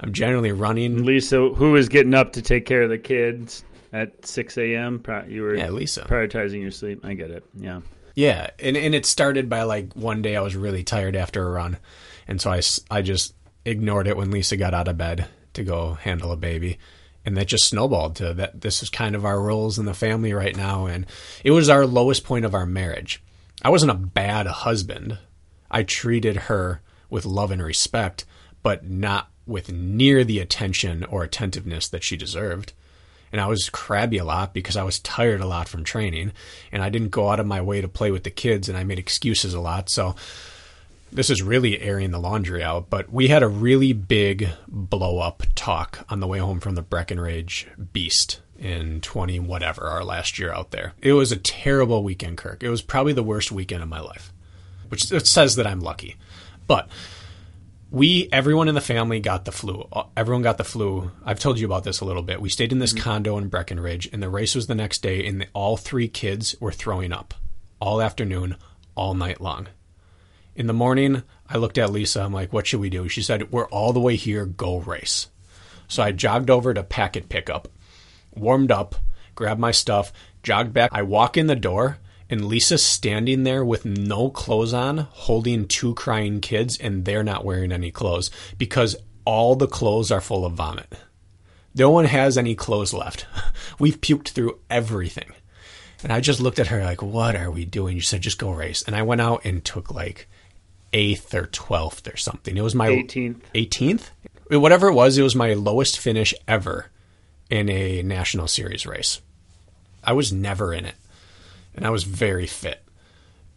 I'm 0.00 0.14
generally 0.14 0.52
running. 0.52 1.04
Lisa, 1.04 1.50
who 1.50 1.76
is 1.76 1.90
getting 1.90 2.14
up 2.14 2.32
to 2.32 2.42
take 2.42 2.64
care 2.64 2.82
of 2.82 2.88
the 2.88 2.96
kids 2.96 3.64
at 3.92 4.24
6 4.26 4.58
a.m.? 4.58 4.98
Pro- 5.00 5.24
You 5.24 5.42
were 5.42 5.54
Yeah, 5.54 5.70
Lisa. 5.70 6.02
prioritizing 6.02 6.60
your 6.62 6.70
sleep. 6.70 7.04
I 7.04 7.14
get 7.14 7.30
it. 7.30 7.44
Yeah. 7.58 7.80
Yeah, 8.14 8.50
and 8.58 8.76
and 8.76 8.94
it 8.94 9.06
started 9.06 9.48
by 9.48 9.62
like 9.62 9.94
one 9.94 10.20
day 10.20 10.36
I 10.36 10.40
was 10.42 10.56
really 10.56 10.82
tired 10.82 11.14
after 11.16 11.46
a 11.46 11.50
run, 11.50 11.78
and 12.26 12.40
so 12.40 12.50
I 12.50 12.60
I 12.90 13.02
just 13.02 13.34
ignored 13.64 14.08
it 14.08 14.16
when 14.16 14.30
Lisa 14.32 14.56
got 14.56 14.74
out 14.74 14.88
of 14.88 14.98
bed 14.98 15.26
to 15.54 15.62
go 15.62 15.94
handle 15.94 16.32
a 16.32 16.36
baby, 16.36 16.78
and 17.24 17.36
that 17.36 17.46
just 17.46 17.66
snowballed 17.66 18.16
to 18.16 18.34
that 18.34 18.60
this 18.62 18.82
is 18.82 18.90
kind 18.90 19.14
of 19.14 19.24
our 19.24 19.40
roles 19.40 19.78
in 19.78 19.84
the 19.84 19.94
family 19.94 20.32
right 20.32 20.56
now 20.56 20.86
and 20.86 21.06
it 21.44 21.50
was 21.52 21.68
our 21.68 21.86
lowest 21.86 22.24
point 22.24 22.44
of 22.44 22.54
our 22.54 22.64
marriage 22.66 23.22
i 23.62 23.68
wasn't 23.68 23.90
a 23.90 23.94
bad 23.94 24.46
husband 24.46 25.18
i 25.70 25.82
treated 25.82 26.36
her 26.36 26.80
with 27.10 27.26
love 27.26 27.50
and 27.50 27.62
respect 27.62 28.24
but 28.62 28.88
not 28.88 29.28
with 29.46 29.70
near 29.70 30.24
the 30.24 30.38
attention 30.38 31.04
or 31.04 31.22
attentiveness 31.22 31.88
that 31.88 32.02
she 32.02 32.16
deserved 32.16 32.72
and 33.32 33.40
i 33.40 33.46
was 33.46 33.68
crabby 33.70 34.18
a 34.18 34.24
lot 34.24 34.52
because 34.52 34.76
i 34.76 34.82
was 34.82 34.98
tired 35.00 35.40
a 35.40 35.46
lot 35.46 35.68
from 35.68 35.84
training 35.84 36.32
and 36.72 36.82
i 36.82 36.88
didn't 36.88 37.10
go 37.10 37.28
out 37.30 37.40
of 37.40 37.46
my 37.46 37.60
way 37.60 37.80
to 37.80 37.88
play 37.88 38.10
with 38.10 38.24
the 38.24 38.30
kids 38.30 38.68
and 38.68 38.76
i 38.76 38.84
made 38.84 38.98
excuses 38.98 39.54
a 39.54 39.60
lot 39.60 39.88
so 39.88 40.14
this 41.12 41.30
is 41.30 41.42
really 41.42 41.80
airing 41.80 42.10
the 42.10 42.18
laundry 42.18 42.62
out, 42.62 42.88
but 42.88 43.12
we 43.12 43.28
had 43.28 43.42
a 43.42 43.48
really 43.48 43.92
big 43.92 44.48
blow 44.68 45.18
up 45.18 45.42
talk 45.54 46.04
on 46.08 46.20
the 46.20 46.26
way 46.26 46.38
home 46.38 46.60
from 46.60 46.74
the 46.74 46.82
Breckenridge 46.82 47.66
Beast 47.92 48.40
in 48.58 49.00
20 49.00 49.40
whatever, 49.40 49.86
our 49.86 50.04
last 50.04 50.38
year 50.38 50.52
out 50.52 50.70
there. 50.70 50.92
It 51.00 51.14
was 51.14 51.32
a 51.32 51.36
terrible 51.36 52.04
weekend, 52.04 52.38
Kirk. 52.38 52.62
It 52.62 52.68
was 52.68 52.82
probably 52.82 53.12
the 53.12 53.22
worst 53.22 53.50
weekend 53.50 53.82
of 53.82 53.88
my 53.88 54.00
life, 54.00 54.32
which 54.88 55.10
it 55.10 55.26
says 55.26 55.56
that 55.56 55.66
I'm 55.66 55.80
lucky. 55.80 56.16
But 56.66 56.88
we, 57.90 58.28
everyone 58.32 58.68
in 58.68 58.74
the 58.74 58.80
family 58.80 59.20
got 59.20 59.44
the 59.44 59.52
flu. 59.52 59.88
Everyone 60.16 60.42
got 60.42 60.58
the 60.58 60.64
flu. 60.64 61.10
I've 61.24 61.40
told 61.40 61.58
you 61.58 61.66
about 61.66 61.84
this 61.84 62.00
a 62.00 62.04
little 62.04 62.22
bit. 62.22 62.40
We 62.40 62.48
stayed 62.48 62.72
in 62.72 62.78
this 62.78 62.92
mm-hmm. 62.92 63.02
condo 63.02 63.38
in 63.38 63.48
Breckenridge, 63.48 64.08
and 64.12 64.22
the 64.22 64.28
race 64.28 64.54
was 64.54 64.66
the 64.66 64.74
next 64.74 65.02
day, 65.02 65.26
and 65.26 65.40
the, 65.40 65.46
all 65.52 65.76
three 65.76 66.08
kids 66.08 66.54
were 66.60 66.72
throwing 66.72 67.12
up 67.12 67.34
all 67.80 68.00
afternoon, 68.00 68.56
all 68.94 69.14
night 69.14 69.40
long 69.40 69.68
in 70.60 70.66
the 70.66 70.72
morning, 70.74 71.22
I 71.48 71.56
looked 71.56 71.78
at 71.78 71.90
Lisa. 71.90 72.20
I'm 72.20 72.34
like, 72.34 72.52
what 72.52 72.66
should 72.66 72.80
we 72.80 72.90
do? 72.90 73.08
She 73.08 73.22
said, 73.22 73.50
we're 73.50 73.68
all 73.68 73.94
the 73.94 74.00
way 74.00 74.16
here. 74.16 74.44
Go 74.44 74.78
race. 74.78 75.28
So 75.88 76.02
I 76.02 76.12
jogged 76.12 76.50
over 76.50 76.74
to 76.74 76.82
packet 76.82 77.30
pickup, 77.30 77.66
warmed 78.34 78.70
up, 78.70 78.94
grabbed 79.34 79.58
my 79.58 79.70
stuff, 79.70 80.12
jogged 80.42 80.74
back. 80.74 80.90
I 80.92 81.02
walk 81.02 81.38
in 81.38 81.46
the 81.46 81.56
door, 81.56 81.98
and 82.30 82.44
Lisa's 82.44 82.82
standing 82.82 83.42
there 83.42 83.64
with 83.64 83.84
no 83.84 84.30
clothes 84.30 84.72
on, 84.72 84.98
holding 84.98 85.66
two 85.66 85.94
crying 85.94 86.40
kids, 86.40 86.78
and 86.78 87.04
they're 87.04 87.24
not 87.24 87.44
wearing 87.44 87.72
any 87.72 87.90
clothes 87.90 88.30
because 88.56 88.96
all 89.24 89.56
the 89.56 89.66
clothes 89.66 90.12
are 90.12 90.20
full 90.20 90.46
of 90.46 90.52
vomit. 90.52 90.92
No 91.74 91.90
one 91.90 92.04
has 92.04 92.38
any 92.38 92.54
clothes 92.54 92.94
left. 92.94 93.26
We've 93.78 94.00
puked 94.00 94.28
through 94.28 94.60
everything. 94.70 95.32
And 96.02 96.12
I 96.12 96.20
just 96.20 96.40
looked 96.40 96.58
at 96.58 96.68
her 96.68 96.82
like, 96.82 97.02
what 97.02 97.36
are 97.36 97.50
we 97.50 97.64
doing? 97.64 97.98
She 97.98 98.06
said, 98.06 98.22
just 98.22 98.38
go 98.38 98.50
race. 98.50 98.82
And 98.82 98.96
I 98.96 99.02
went 99.02 99.20
out 99.20 99.44
and 99.44 99.64
took 99.64 99.90
like 99.90 100.28
eighth 100.92 101.34
or 101.34 101.46
twelfth 101.46 102.08
or 102.08 102.16
something. 102.16 102.56
It 102.56 102.62
was 102.62 102.74
my 102.74 102.88
18th. 102.88 103.40
18th? 103.54 104.10
Whatever 104.50 104.88
it 104.88 104.94
was, 104.94 105.18
it 105.18 105.22
was 105.22 105.36
my 105.36 105.52
lowest 105.54 105.98
finish 105.98 106.32
ever 106.48 106.86
in 107.50 107.68
a 107.68 108.02
national 108.02 108.48
series 108.48 108.86
race. 108.86 109.20
I 110.02 110.12
was 110.12 110.32
never 110.32 110.72
in 110.72 110.86
it. 110.86 110.94
And 111.74 111.86
I 111.86 111.90
was 111.90 112.04
very 112.04 112.46
fit. 112.46 112.82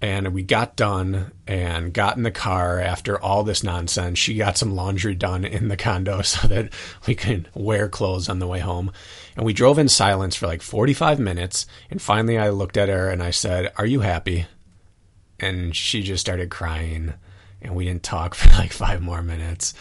And 0.02 0.34
we 0.34 0.44
got 0.44 0.76
done 0.76 1.32
and 1.48 1.94
got 1.94 2.18
in 2.18 2.24
the 2.24 2.32
car 2.32 2.78
after 2.78 3.18
all 3.18 3.44
this 3.44 3.64
nonsense. 3.64 4.20
She 4.20 4.36
got 4.36 4.58
some 4.58 4.76
laundry 4.76 5.16
done 5.16 5.46
in 5.46 5.70
the 5.70 5.78
condo 5.78 6.22
so 6.24 6.48
that 6.50 6.74
we 7.08 7.16
could 7.16 7.48
wear 7.54 7.88
clothes 7.88 8.28
on 8.28 8.40
the 8.40 8.48
way 8.48 8.60
home. 8.60 8.92
And 9.38 9.46
we 9.46 9.54
drove 9.54 9.80
in 9.80 9.88
silence 9.88 10.36
for 10.36 10.46
like 10.46 10.62
45 10.62 11.20
minutes. 11.20 11.66
And 11.90 12.02
finally, 12.02 12.38
I 12.38 12.50
looked 12.50 12.76
at 12.76 12.90
her 12.90 13.10
and 13.10 13.24
I 13.24 13.32
said, 13.32 13.72
Are 13.78 13.86
you 13.86 14.02
happy? 14.02 14.46
And 15.40 15.76
she 15.76 16.04
just 16.04 16.22
started 16.22 16.50
crying 16.50 17.14
and 17.64 17.76
we 17.76 17.86
didn't 17.86 18.04
talk 18.04 18.36
for 18.36 18.50
like 18.58 18.74
five 18.74 19.02
more 19.02 19.22
minutes. 19.22 19.74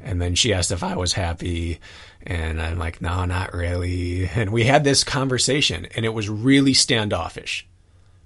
And 0.00 0.20
then 0.20 0.34
she 0.34 0.52
asked 0.52 0.70
if 0.70 0.82
I 0.82 0.96
was 0.96 1.14
happy. 1.14 1.80
And 2.22 2.60
I'm 2.60 2.78
like, 2.78 3.00
no, 3.00 3.24
not 3.24 3.54
really. 3.54 4.28
And 4.28 4.52
we 4.52 4.64
had 4.64 4.84
this 4.84 5.04
conversation 5.04 5.86
and 5.96 6.04
it 6.04 6.10
was 6.10 6.28
really 6.28 6.74
standoffish. 6.74 7.66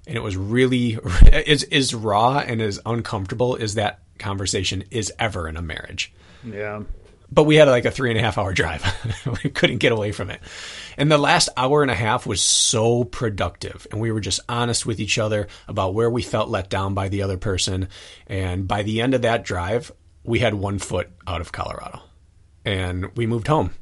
And 0.06 0.16
it 0.16 0.22
was 0.22 0.36
really 0.36 0.98
as, 1.32 1.62
as 1.64 1.94
raw 1.94 2.38
and 2.38 2.60
as 2.60 2.80
uncomfortable 2.84 3.56
as 3.60 3.74
that 3.74 4.00
conversation 4.18 4.84
is 4.90 5.12
ever 5.18 5.48
in 5.48 5.56
a 5.56 5.62
marriage. 5.62 6.12
Yeah. 6.44 6.82
But 7.30 7.44
we 7.44 7.56
had 7.56 7.68
like 7.68 7.84
a 7.84 7.90
three 7.90 8.10
and 8.10 8.18
a 8.18 8.22
half 8.22 8.38
hour 8.38 8.52
drive. 8.52 8.84
we 9.44 9.50
couldn't 9.50 9.78
get 9.78 9.92
away 9.92 10.12
from 10.12 10.30
it. 10.30 10.40
And 10.96 11.10
the 11.10 11.18
last 11.18 11.48
hour 11.56 11.82
and 11.82 11.90
a 11.90 11.94
half 11.94 12.26
was 12.26 12.40
so 12.40 13.04
productive. 13.04 13.86
And 13.90 14.00
we 14.00 14.12
were 14.12 14.20
just 14.20 14.40
honest 14.48 14.86
with 14.86 15.00
each 15.00 15.18
other 15.18 15.48
about 15.66 15.94
where 15.94 16.10
we 16.10 16.22
felt 16.22 16.48
let 16.48 16.70
down 16.70 16.94
by 16.94 17.08
the 17.08 17.22
other 17.22 17.36
person. 17.36 17.88
And 18.26 18.68
by 18.68 18.82
the 18.82 19.00
end 19.00 19.14
of 19.14 19.22
that 19.22 19.44
drive, 19.44 19.90
we 20.22 20.38
had 20.38 20.54
one 20.54 20.78
foot 20.78 21.10
out 21.26 21.40
of 21.40 21.50
Colorado. 21.50 22.02
And 22.64 23.16
we 23.16 23.26
moved 23.26 23.48
home. 23.48 23.74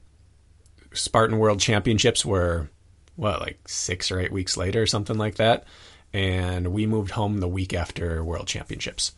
Spartan 0.95 1.39
World 1.39 1.61
Championships 1.61 2.25
were, 2.25 2.70
what, 3.16 3.41
like 3.41 3.68
six 3.68 4.11
or 4.11 4.20
eight 4.20 4.33
weeks 4.33 4.57
later, 4.57 4.83
or 4.83 4.87
something 4.87 5.16
like 5.16 5.37
that. 5.37 5.64
And 6.12 6.68
we 6.68 6.86
moved 6.86 7.12
home 7.12 7.38
the 7.38 7.48
week 7.48 7.72
after 7.72 8.22
World 8.22 8.46
Championships. 8.46 9.12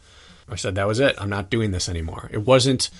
I 0.48 0.56
said, 0.56 0.74
that 0.74 0.86
was 0.86 1.00
it. 1.00 1.16
I'm 1.18 1.30
not 1.30 1.50
doing 1.50 1.70
this 1.70 1.88
anymore. 1.88 2.28
It 2.32 2.46
wasn't 2.46 2.90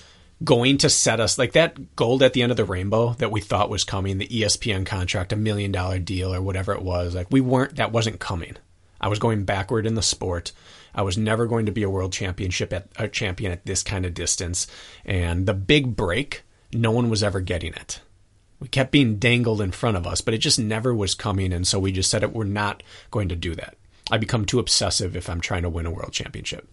going 0.43 0.79
to 0.79 0.91
set 0.91 1.21
us 1.21 1.39
like 1.39 1.53
that 1.53 1.97
gold 1.97 2.23
at 2.23 2.33
the 2.33 2.43
end 2.43 2.51
of 2.51 2.57
the 2.57 2.65
rainbow 2.65 3.15
that 3.15 3.31
we 3.31 3.41
thought 3.41 3.71
was 3.71 3.85
coming, 3.85 4.19
the 4.19 4.27
ESPN 4.27 4.85
contract, 4.85 5.33
a 5.33 5.37
million 5.37 5.71
dollar 5.71 5.99
deal 5.99 6.35
or 6.35 6.43
whatever 6.43 6.73
it 6.73 6.83
was. 6.83 7.15
Like 7.15 7.29
we 7.31 7.41
weren't 7.41 7.77
that 7.77 7.93
wasn't 7.93 8.19
coming. 8.19 8.57
I 9.01 9.09
was 9.09 9.19
going 9.19 9.45
backward 9.45 9.87
in 9.87 9.95
the 9.95 10.03
sport. 10.03 10.53
I 10.95 11.03
was 11.03 11.19
never 11.19 11.47
going 11.47 11.67
to 11.67 11.73
be 11.73 11.83
a 11.83 11.91
world 11.91 12.13
championship 12.13 12.73
at 12.73 12.89
a 12.97 13.09
champion 13.09 13.53
at 13.53 13.67
this 13.67 13.83
kind 13.83 14.07
of 14.07 14.15
distance. 14.15 14.67
And 15.05 15.47
the 15.47 15.55
big 15.55 15.97
break, 15.97 16.43
no 16.73 16.91
one 16.91 17.11
was 17.11 17.23
ever 17.23 17.41
getting 17.41 17.75
it. 17.75 18.01
We 18.61 18.69
kept 18.69 18.93
being 18.93 19.17
dangled 19.17 19.61
in 19.61 19.73
front 19.73 19.97
of 19.97 20.07
us, 20.07 20.21
but 20.21 20.33
it 20.33 20.39
just 20.39 20.59
never 20.59 20.95
was 20.95 21.15
coming. 21.15 21.53
And 21.53 21.67
so 21.67 21.79
we 21.79 21.93
just 21.93 22.11
said 22.11 22.23
it, 22.23 22.33
we're 22.33 22.45
not 22.45 22.83
going 23.11 23.29
to 23.29 23.37
do 23.37 23.55
that. 23.57 23.77
I 24.11 24.19
become 24.19 24.45
too 24.45 24.59
obsessive 24.59 25.17
if 25.17 25.31
I'm 25.31 25.41
trying 25.41 25.63
to 25.63 25.71
win 25.71 25.87
a 25.87 25.91
world 25.91 26.13
championship. 26.13 26.69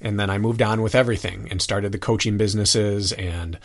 And 0.00 0.18
then 0.18 0.30
I 0.30 0.38
moved 0.38 0.62
on 0.62 0.82
with 0.82 0.94
everything 0.94 1.48
and 1.50 1.60
started 1.60 1.92
the 1.92 1.98
coaching 1.98 2.36
businesses 2.38 3.12
and 3.12 3.58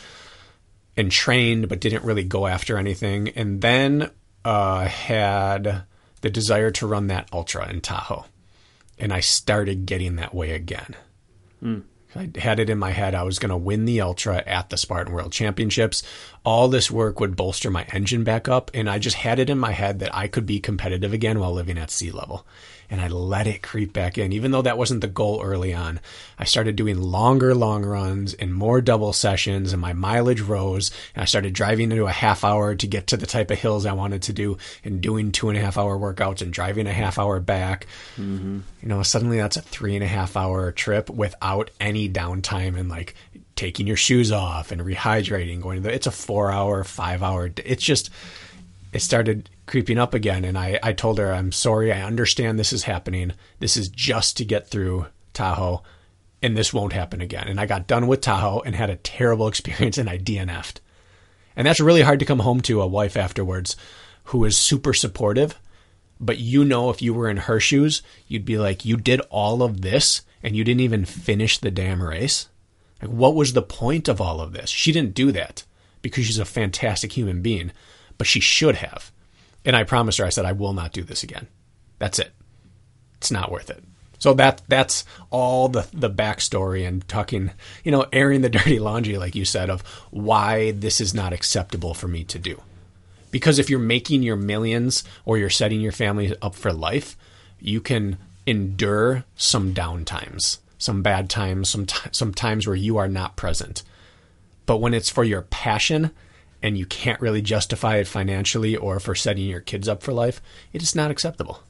and 0.98 1.12
trained, 1.12 1.68
but 1.68 1.82
didn't 1.82 2.06
really 2.06 2.24
go 2.24 2.48
after 2.48 2.78
anything. 2.78 3.30
And 3.30 3.62
then 3.62 4.12
uh, 4.46 4.86
had 4.86 5.84
the 6.22 6.30
desire 6.30 6.72
to 6.72 6.88
run 6.88 7.08
that 7.08 7.28
ultra 7.34 7.70
in 7.70 7.82
Tahoe, 7.82 8.26
and 8.98 9.12
I 9.12 9.20
started 9.20 9.86
getting 9.86 10.16
that 10.16 10.34
way 10.34 10.52
again. 10.52 10.96
Mm. 11.62 11.84
I 12.16 12.30
had 12.38 12.62
it 12.62 12.70
in 12.70 12.78
my 12.78 12.92
head 12.92 13.14
I 13.14 13.24
was 13.24 13.40
going 13.40 13.50
to 13.50 13.58
win 13.58 13.84
the 13.84 14.00
ultra 14.00 14.42
at 14.46 14.70
the 14.70 14.78
Spartan 14.78 15.14
World 15.14 15.34
Championships. 15.34 16.02
All 16.46 16.70
this 16.70 16.90
work 16.90 17.20
would 17.20 17.36
bolster 17.36 17.70
my 17.70 17.84
engine 17.92 18.24
back 18.24 18.48
up, 18.48 18.72
and 18.74 18.90
I 18.90 19.00
just 19.00 19.18
had 19.18 19.40
it 19.40 19.50
in 19.50 19.60
my 19.60 19.72
head 19.72 20.00
that 20.00 20.16
I 20.16 20.28
could 20.30 20.46
be 20.46 20.62
competitive 20.62 21.12
again 21.12 21.40
while 21.40 21.52
living 21.52 21.78
at 21.78 21.92
sea 21.92 22.12
level 22.12 22.46
and 22.90 23.02
I 23.02 23.08
let 23.08 23.48
it 23.48 23.62
creep 23.62 23.94
back 23.94 24.18
in. 24.18 24.34
Even 24.34 24.52
though 24.52 24.62
that 24.62 24.78
wasn't 24.78 25.02
the 25.02 25.08
goal 25.08 25.42
early 25.44 25.74
on, 25.74 26.00
I 26.38 26.46
started 26.46 26.76
doing 26.76 27.02
longer 27.02 27.56
long 27.56 27.86
runs 27.86 28.34
and 28.34 28.54
more 28.54 28.82
double 28.82 29.14
sessions, 29.14 29.74
and 29.74 29.82
my 29.82 29.94
mileage 29.94 30.42
rose. 30.42 30.92
And 31.14 31.22
I 31.22 31.26
started 31.26 31.54
driving 31.54 31.92
into 31.92 32.06
a 32.06 32.12
half 32.12 32.44
hour 32.44 32.76
to 32.76 32.88
get 32.88 33.08
to 33.08 33.18
the 33.18 33.26
type 33.26 33.52
of 33.52 33.60
hills 33.60 33.86
I 33.86 33.94
wanted 33.94 34.24
to 34.24 34.34
do, 34.34 34.58
and 34.84 35.02
doing 35.02 35.32
two 35.32 35.50
and 35.50 35.58
a 35.58 35.62
half 35.62 35.78
hour 35.78 35.98
workouts 35.98 36.42
and 36.42 36.54
driving 36.54 36.88
a 36.88 36.94
half 36.94 37.20
hour 37.20 37.40
back. 37.40 37.88
Mm-hmm. 38.18 38.60
You 38.82 38.88
know, 38.88 39.04
suddenly 39.04 39.38
that's 39.38 39.58
a 39.58 39.62
three 39.62 39.96
and 39.96 40.04
a 40.04 40.08
half 40.08 40.38
hour 40.38 40.72
trip 40.72 41.10
without 41.10 41.72
any 41.80 42.10
downtime 42.10 42.78
and 42.78 42.90
like 42.90 43.16
taking 43.56 43.88
your 43.88 43.96
shoes 43.96 44.32
off 44.32 44.72
and 44.72 44.82
rehydrating, 44.82 45.62
going 45.62 45.78
to 45.78 45.84
the, 45.84 45.94
it's 45.94 46.08
a 46.08 46.12
four 46.12 46.52
hour, 46.52 46.84
five 46.84 47.24
hour, 47.24 47.50
it's 47.64 47.84
just, 47.84 48.10
it 48.96 49.02
started 49.02 49.50
creeping 49.66 49.98
up 49.98 50.14
again. 50.14 50.46
And 50.46 50.58
I, 50.58 50.80
I 50.82 50.94
told 50.94 51.18
her, 51.18 51.34
I'm 51.34 51.52
sorry. 51.52 51.92
I 51.92 52.02
understand 52.02 52.58
this 52.58 52.72
is 52.72 52.84
happening. 52.84 53.34
This 53.60 53.76
is 53.76 53.90
just 53.90 54.38
to 54.38 54.46
get 54.46 54.70
through 54.70 55.08
Tahoe 55.34 55.84
and 56.42 56.56
this 56.56 56.74
won't 56.74 56.94
happen 56.94 57.20
again. 57.20 57.50
And 57.50 57.60
I 57.60 57.66
got 57.66 57.88
done 57.88 58.08
with 58.08 58.22
Tahoe 58.22 58.62
and 58.62 58.74
had 58.74 58.90
a 58.90 58.96
terrible 58.96 59.48
experience 59.50 59.98
and 59.98 60.10
I 60.10 60.18
DNF'd. 60.18 60.80
And 61.58 61.68
that's 61.68 61.82
really 61.82 62.04
hard 62.04 62.20
to 62.20 62.26
come 62.26 62.40
home 62.40 62.62
to 62.62 62.82
a 62.82 62.88
wife 62.88 63.18
afterwards 63.18 63.76
who 64.26 64.46
is 64.46 64.58
super 64.58 64.94
supportive. 64.94 65.60
But 66.18 66.38
you 66.38 66.64
know, 66.64 66.90
if 66.90 67.02
you 67.02 67.14
were 67.14 67.30
in 67.30 67.36
her 67.36 67.60
shoes, 67.60 68.02
you'd 68.30 68.46
be 68.46 68.58
like, 68.58 68.86
you 68.86 68.96
did 68.96 69.20
all 69.30 69.62
of 69.62 69.82
this 69.82 70.22
and 70.42 70.56
you 70.56 70.64
didn't 70.64 70.80
even 70.80 71.04
finish 71.04 71.58
the 71.58 71.70
damn 71.70 72.02
race. 72.02 72.48
Like, 73.02 73.12
what 73.12 73.36
was 73.36 73.52
the 73.52 73.62
point 73.62 74.08
of 74.08 74.22
all 74.22 74.40
of 74.40 74.54
this? 74.54 74.70
She 74.70 74.94
didn't 74.94 75.16
do 75.16 75.34
that 75.34 75.66
because 76.02 76.26
she's 76.26 76.40
a 76.40 76.46
fantastic 76.46 77.12
human 77.12 77.42
being, 77.42 77.74
but 78.18 78.28
she 78.28 78.40
should 78.40 78.76
have. 78.76 79.12
And 79.64 79.76
I 79.76 79.84
promised 79.84 80.20
her, 80.20 80.26
I 80.26 80.30
said, 80.30 80.46
I 80.46 80.52
will 80.52 80.74
not 80.74 80.94
do 80.94 81.04
this 81.04 81.24
again. 81.24 81.48
That's 82.00 82.20
it. 82.20 82.32
It's 83.18 83.32
not 83.32 83.52
worth 83.52 83.70
it. 83.70 83.84
So 84.20 84.34
that 84.36 84.62
that's 84.68 85.06
all 85.30 85.68
the 85.68 85.88
the 85.94 86.10
backstory 86.10 86.88
and 86.88 87.08
talking, 87.08 87.52
you 87.84 87.92
know, 87.92 88.06
airing 88.14 88.42
the 88.42 88.50
dirty 88.58 88.80
laundry, 88.80 89.18
like 89.18 89.36
you 89.36 89.46
said, 89.46 89.70
of 89.70 89.82
why 90.12 90.72
this 90.72 91.02
is 91.02 91.14
not 91.14 91.34
acceptable 91.34 91.94
for 91.94 92.08
me 92.08 92.24
to 92.26 92.40
do. 92.40 92.62
Because 93.32 93.60
if 93.60 93.70
you're 93.70 93.80
making 93.80 94.24
your 94.24 94.38
millions 94.38 95.04
or 95.26 95.38
you're 95.38 95.50
setting 95.50 95.82
your 95.82 95.92
family 95.92 96.34
up 96.42 96.56
for 96.56 96.72
life, 96.72 97.18
you 97.60 97.82
can 97.82 98.18
endure 98.46 99.26
some 99.36 99.74
downtimes, 99.74 100.60
some 100.78 101.02
bad 101.02 101.30
times, 101.30 101.70
some 101.70 101.86
t- 101.86 102.10
some 102.12 102.34
times 102.34 102.66
where 102.66 102.76
you 102.76 102.98
are 102.98 103.08
not 103.08 103.36
present. 103.36 103.84
But 104.66 104.78
when 104.78 104.94
it's 104.94 105.10
for 105.10 105.24
your 105.24 105.42
passion 105.44 106.12
and 106.66 106.80
you 106.80 106.86
can't 106.88 107.22
really 107.22 107.44
justify 107.44 107.98
it 107.98 108.08
financially 108.08 108.76
or 108.76 109.00
for 109.00 109.14
setting 109.14 109.46
your 109.46 109.60
kids 109.60 109.88
up 109.88 110.02
for 110.02 110.12
life, 110.12 110.42
it 110.74 110.82
is 110.82 110.96
not 110.96 111.12
acceptable 111.12 111.62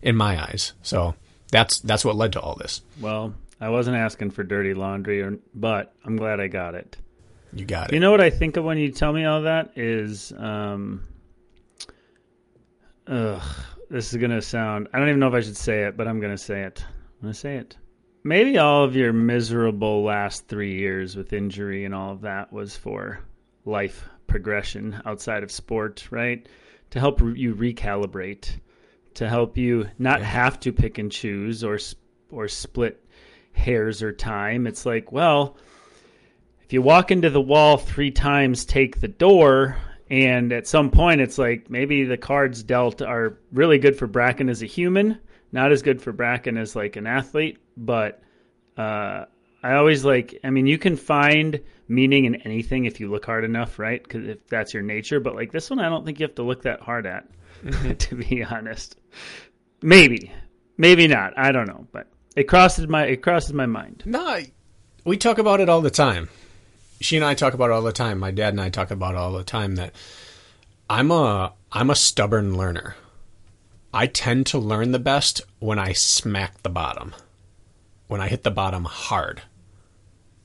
in 0.00 0.16
my 0.16 0.42
eyes. 0.42 0.72
So 0.80 1.14
that's 1.52 1.80
that's 1.80 2.02
what 2.02 2.16
led 2.16 2.32
to 2.32 2.40
all 2.40 2.54
this. 2.54 2.80
Well, 2.98 3.34
I 3.60 3.68
wasn't 3.68 3.98
asking 3.98 4.30
for 4.30 4.44
dirty 4.44 4.72
laundry, 4.72 5.20
or, 5.20 5.38
but 5.54 5.92
I'm 6.02 6.16
glad 6.16 6.40
I 6.40 6.48
got 6.48 6.74
it. 6.74 6.96
You 7.52 7.66
got 7.66 7.90
it. 7.90 7.94
You 7.94 8.00
know 8.00 8.10
what 8.10 8.22
I 8.22 8.30
think 8.30 8.56
of 8.56 8.64
when 8.64 8.78
you 8.78 8.90
tell 8.90 9.12
me 9.12 9.26
all 9.26 9.42
that 9.42 9.76
is, 9.76 10.32
um, 10.38 11.06
ugh, 13.06 13.42
this 13.90 14.14
is 14.14 14.18
gonna 14.18 14.40
sound. 14.40 14.88
I 14.94 14.98
don't 14.98 15.08
even 15.08 15.20
know 15.20 15.28
if 15.28 15.34
I 15.34 15.40
should 15.40 15.58
say 15.58 15.82
it, 15.82 15.94
but 15.98 16.08
I'm 16.08 16.20
gonna 16.20 16.38
say 16.38 16.62
it. 16.62 16.82
I'm 16.86 17.20
gonna 17.20 17.34
say 17.34 17.56
it. 17.56 17.76
Maybe 18.24 18.56
all 18.56 18.82
of 18.82 18.96
your 18.96 19.12
miserable 19.12 20.04
last 20.04 20.48
three 20.48 20.78
years 20.78 21.16
with 21.16 21.34
injury 21.34 21.84
and 21.84 21.94
all 21.94 22.12
of 22.12 22.22
that 22.22 22.50
was 22.50 22.74
for 22.74 23.20
life 23.66 24.08
progression 24.28 25.02
outside 25.04 25.42
of 25.42 25.50
sport, 25.50 26.06
right? 26.10 26.46
To 26.90 27.00
help 27.00 27.20
you 27.20 27.54
recalibrate, 27.54 28.60
to 29.14 29.28
help 29.28 29.56
you 29.56 29.88
not 29.98 30.22
have 30.22 30.60
to 30.60 30.72
pick 30.72 30.98
and 30.98 31.10
choose 31.10 31.64
or 31.64 31.78
or 32.30 32.46
split 32.46 33.04
hairs 33.52 34.02
or 34.02 34.12
time. 34.12 34.66
It's 34.66 34.86
like, 34.86 35.10
well, 35.10 35.56
if 36.62 36.72
you 36.72 36.82
walk 36.82 37.10
into 37.10 37.30
the 37.30 37.40
wall 37.40 37.76
three 37.76 38.10
times, 38.10 38.64
take 38.64 39.00
the 39.00 39.08
door, 39.08 39.76
and 40.10 40.52
at 40.52 40.66
some 40.66 40.90
point 40.90 41.20
it's 41.20 41.38
like 41.38 41.68
maybe 41.68 42.04
the 42.04 42.16
cards 42.16 42.62
dealt 42.62 43.02
are 43.02 43.38
really 43.52 43.78
good 43.78 43.96
for 43.96 44.06
Brakken 44.06 44.50
as 44.50 44.62
a 44.62 44.66
human, 44.66 45.18
not 45.52 45.72
as 45.72 45.82
good 45.82 46.00
for 46.00 46.12
Brakken 46.12 46.58
as 46.58 46.76
like 46.76 46.96
an 46.96 47.06
athlete, 47.06 47.58
but 47.76 48.22
uh, 48.76 49.24
I 49.62 49.74
always 49.74 50.04
like. 50.04 50.38
I 50.44 50.50
mean, 50.50 50.66
you 50.66 50.78
can 50.78 50.96
find 50.96 51.60
meaning 51.88 52.24
in 52.24 52.36
anything 52.36 52.84
if 52.84 53.00
you 53.00 53.10
look 53.10 53.24
hard 53.24 53.44
enough, 53.44 53.78
right? 53.78 54.02
Because 54.02 54.28
if 54.28 54.46
that's 54.48 54.74
your 54.74 54.82
nature. 54.82 55.20
But 55.20 55.34
like 55.34 55.52
this 55.52 55.70
one, 55.70 55.78
I 55.78 55.88
don't 55.88 56.04
think 56.04 56.20
you 56.20 56.24
have 56.26 56.36
to 56.36 56.42
look 56.42 56.62
that 56.62 56.80
hard 56.80 57.06
at, 57.06 57.26
mm-hmm. 57.64 57.92
to 57.94 58.14
be 58.14 58.44
honest. 58.44 58.96
Maybe, 59.82 60.32
maybe 60.76 61.06
not. 61.06 61.36
I 61.36 61.52
don't 61.52 61.68
know, 61.68 61.86
but 61.92 62.08
it 62.36 62.44
crosses 62.44 62.88
my 62.88 63.06
it 63.06 63.22
crosses 63.22 63.52
my 63.52 63.66
mind. 63.66 64.02
No, 64.06 64.40
we 65.04 65.16
talk 65.16 65.38
about 65.38 65.60
it 65.60 65.68
all 65.68 65.80
the 65.80 65.90
time. 65.90 66.28
She 67.00 67.16
and 67.16 67.24
I 67.24 67.34
talk 67.34 67.54
about 67.54 67.70
it 67.70 67.74
all 67.74 67.82
the 67.82 67.92
time. 67.92 68.18
My 68.18 68.30
dad 68.30 68.52
and 68.52 68.60
I 68.60 68.70
talk 68.70 68.90
about 68.90 69.14
it 69.14 69.18
all 69.18 69.32
the 69.32 69.44
time. 69.44 69.76
That 69.76 69.94
I'm 70.90 71.10
a 71.10 71.52
I'm 71.72 71.90
a 71.90 71.96
stubborn 71.96 72.56
learner. 72.56 72.96
I 73.94 74.06
tend 74.06 74.46
to 74.46 74.58
learn 74.58 74.92
the 74.92 74.98
best 74.98 75.40
when 75.60 75.78
I 75.78 75.92
smack 75.92 76.62
the 76.62 76.68
bottom 76.68 77.14
when 78.08 78.20
I 78.20 78.28
hit 78.28 78.42
the 78.42 78.50
bottom 78.50 78.84
hard. 78.84 79.42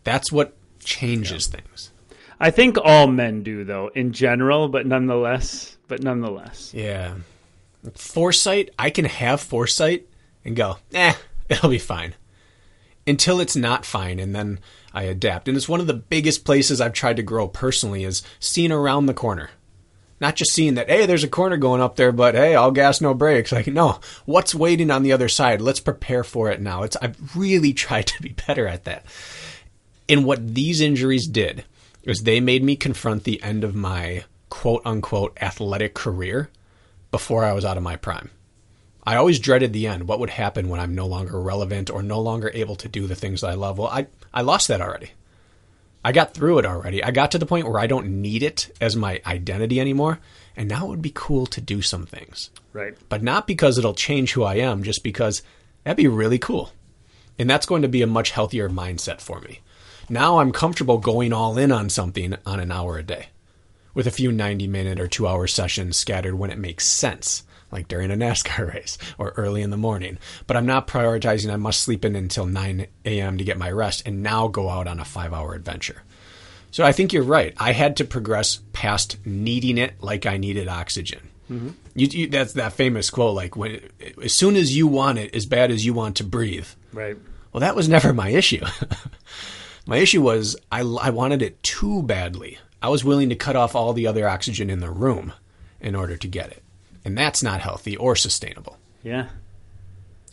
That's 0.04 0.32
what 0.32 0.56
changes 0.84 1.50
yeah. 1.50 1.60
things. 1.60 1.92
I 2.40 2.52
think 2.52 2.78
all 2.84 3.08
men 3.08 3.44
do 3.44 3.64
though 3.64 3.90
in 3.94 4.12
general, 4.12 4.68
but 4.68 4.86
nonetheless, 4.86 5.78
but 5.88 6.04
nonetheless. 6.04 6.74
Yeah. 6.74 7.16
Foresight, 7.96 8.70
I 8.80 8.90
can 8.90 9.06
have 9.06 9.42
foresight 9.42 10.08
and 10.44 10.56
go, 10.56 10.78
"Eh, 10.94 11.14
it'll 11.50 11.70
be 11.70 11.78
fine." 11.78 12.16
Until 13.06 13.40
it's 13.40 13.56
not 13.56 13.86
fine 13.86 14.20
and 14.20 14.34
then 14.34 14.60
I 14.94 15.04
adapt. 15.04 15.48
And 15.48 15.58
it's 15.58 15.68
one 15.68 15.80
of 15.80 15.88
the 15.88 15.94
biggest 15.94 16.46
places 16.46 16.80
I've 16.80 16.94
tried 16.94 17.18
to 17.18 17.24
grow 17.24 17.48
personally 17.48 18.04
is 18.04 18.22
seeing 18.40 18.72
around 18.72 19.08
the 19.08 19.14
corner. 19.14 19.50
Not 20.22 20.36
just 20.36 20.54
seeing 20.54 20.76
that, 20.76 20.90
hey, 20.90 21.06
there's 21.06 21.24
a 21.24 21.30
corner 21.30 21.58
going 21.58 21.82
up 21.82 21.96
there, 21.96 22.12
but 22.12 22.36
hey, 22.36 22.56
all 22.56 22.72
gas, 22.72 23.02
no 23.02 23.14
brakes. 23.14 23.52
Like, 23.52 23.68
no, 23.68 24.00
what's 24.26 24.56
waiting 24.56 24.92
on 24.92 25.04
the 25.04 25.12
other 25.12 25.28
side? 25.28 25.60
Let's 25.60 25.82
prepare 25.82 26.24
for 26.24 26.50
it 26.50 26.62
now. 26.62 26.84
It's 26.84 26.96
I've 27.02 27.36
really 27.36 27.74
tried 27.74 28.08
to 28.08 28.22
be 28.22 28.36
better 28.48 28.68
at 28.68 28.86
that. 28.86 29.06
And 30.10 30.26
what 30.26 30.54
these 30.54 30.82
injuries 30.82 31.28
did 31.28 31.64
is 32.04 32.22
they 32.22 32.40
made 32.40 32.64
me 32.64 32.76
confront 32.76 33.24
the 33.24 33.42
end 33.42 33.64
of 33.64 33.76
my 33.76 34.26
quote 34.50 34.82
unquote 34.86 35.38
athletic 35.42 35.94
career 35.94 36.50
before 37.12 37.44
I 37.44 37.54
was 37.54 37.66
out 37.66 37.78
of 37.78 37.84
my 37.84 37.96
prime. 37.96 38.30
I 39.06 39.16
always 39.16 39.40
dreaded 39.40 39.74
the 39.74 39.88
end. 39.88 40.08
What 40.08 40.20
would 40.20 40.30
happen 40.30 40.70
when 40.70 40.80
I'm 40.80 40.96
no 40.96 41.08
longer 41.08 41.40
relevant 41.40 41.90
or 41.90 42.02
no 42.02 42.22
longer 42.22 42.52
able 42.54 42.76
to 42.78 42.88
do 42.88 43.08
the 43.08 43.16
things 43.16 43.42
that 43.42 43.50
I 43.50 43.56
love? 43.56 43.78
Well, 43.78 43.90
I, 43.90 44.08
I 44.34 44.42
lost 44.42 44.70
that 44.70 44.82
already. 44.82 45.12
I 46.06 46.12
got 46.12 46.34
through 46.34 46.60
it 46.60 46.66
already. 46.66 47.04
I 47.04 47.12
got 47.12 47.32
to 47.32 47.38
the 47.38 47.46
point 47.46 47.68
where 47.68 47.80
I 47.80 47.88
don't 47.88 48.22
need 48.22 48.44
it 48.44 48.76
as 48.82 48.96
my 48.96 49.22
identity 49.26 49.80
anymore. 49.80 50.20
And 50.56 50.70
now 50.70 50.86
it 50.86 50.90
would 50.90 51.02
be 51.02 51.12
cool 51.14 51.46
to 51.48 51.62
do 51.62 51.82
some 51.82 52.06
things. 52.06 52.50
Right. 52.74 52.96
But 53.10 53.24
not 53.24 53.48
because 53.48 53.78
it'll 53.78 53.94
change 53.94 54.34
who 54.34 54.44
I 54.44 54.56
am, 54.56 54.84
just 54.84 55.04
because 55.04 55.42
that'd 55.84 55.98
be 55.98 56.08
really 56.08 56.40
cool. 56.40 56.72
And 57.40 57.50
that's 57.50 57.66
going 57.66 57.82
to 57.82 57.88
be 57.88 58.02
a 58.02 58.08
much 58.08 58.32
healthier 58.32 58.70
mindset 58.70 59.22
for 59.22 59.40
me. 59.42 59.62
Now 60.10 60.40
I'm 60.40 60.52
comfortable 60.52 60.98
going 60.98 61.34
all 61.34 61.58
in 61.58 61.72
on 61.72 61.90
something 61.90 62.36
on 62.46 62.60
an 62.60 62.72
hour 62.72 62.98
a 62.98 63.04
day 63.04 63.28
with 63.94 64.08
a 64.08 64.12
few 64.12 64.32
90 64.32 64.68
minute 64.68 65.00
or 65.00 65.08
two 65.08 65.28
hour 65.28 65.48
sessions 65.48 65.98
scattered 65.98 66.36
when 66.36 66.52
it 66.52 66.58
makes 66.58 66.86
sense 66.86 67.44
like 67.72 67.88
during 67.88 68.12
a 68.12 68.16
NASCAR 68.16 68.74
race 68.74 68.98
or 69.18 69.34
early 69.36 69.62
in 69.62 69.72
the 69.72 69.78
morning. 69.78 70.18
But 70.46 70.58
I'm 70.58 70.66
not 70.66 70.88
prioritizing 70.88 71.52
I 71.52 71.58
must 71.58 71.82
sleep 71.82 72.06
in 72.06 72.16
until 72.16 72.46
9 72.46 72.88
a.m. 73.06 73.38
to 73.38 73.44
get 73.44 73.58
my 73.58 73.72
rest 73.72 74.04
and 74.06 74.22
now 74.22 74.48
go 74.48 74.70
out 74.70 74.88
on 74.88 75.00
a 75.00 75.06
five 75.06 75.34
hour 75.34 75.54
adventure. 75.54 76.04
So 76.72 76.84
I 76.84 76.92
think 76.92 77.14
you're 77.14 77.24
right. 77.24 77.54
I 77.58 77.72
had 77.72 77.98
to 77.98 78.06
progress 78.06 78.60
past 78.74 79.18
needing 79.26 79.78
it 79.78 79.94
like 80.02 80.26
I 80.26 80.38
needed 80.38 80.68
oxygen. 80.68 81.30
Mm-hmm. 81.52 81.70
You, 81.94 82.08
you, 82.08 82.28
that's 82.28 82.54
that 82.54 82.74
famous 82.74 83.10
quote, 83.10 83.36
like 83.36 83.56
when 83.56 83.80
as 84.24 84.34
soon 84.34 84.56
as 84.56 84.76
you 84.76 84.88
want 84.88 85.20
it, 85.20 85.36
as 85.36 85.46
bad 85.46 85.72
as 85.72 85.86
you 85.86 85.94
want 85.94 86.18
to 86.18 86.24
breathe. 86.24 86.68
Right. 86.92 87.18
Well, 87.52 87.62
that 87.62 87.76
was 87.76 87.88
never 87.88 88.14
my 88.14 88.30
issue. 88.30 88.66
my 89.86 89.98
issue 89.98 90.22
was 90.22 90.56
I, 90.72 90.82
I 90.82 91.10
wanted 91.10 91.42
it 91.42 91.62
too 91.64 92.04
badly. 92.04 92.58
I 92.82 92.90
was 92.90 93.04
willing 93.04 93.30
to 93.30 93.36
cut 93.36 93.56
off 93.56 93.76
all 93.76 93.94
the 93.94 94.08
other 94.08 94.28
oxygen 94.28 94.70
in 94.70 94.80
the 94.80 94.92
room 94.92 95.34
in 95.80 95.96
order 95.96 96.18
to 96.18 96.28
get 96.28 96.52
it. 96.52 96.64
And 97.06 97.18
that's 97.18 97.44
not 97.44 97.62
healthy 97.62 97.98
or 97.98 98.16
sustainable. 98.16 98.78
Yeah. 99.04 99.28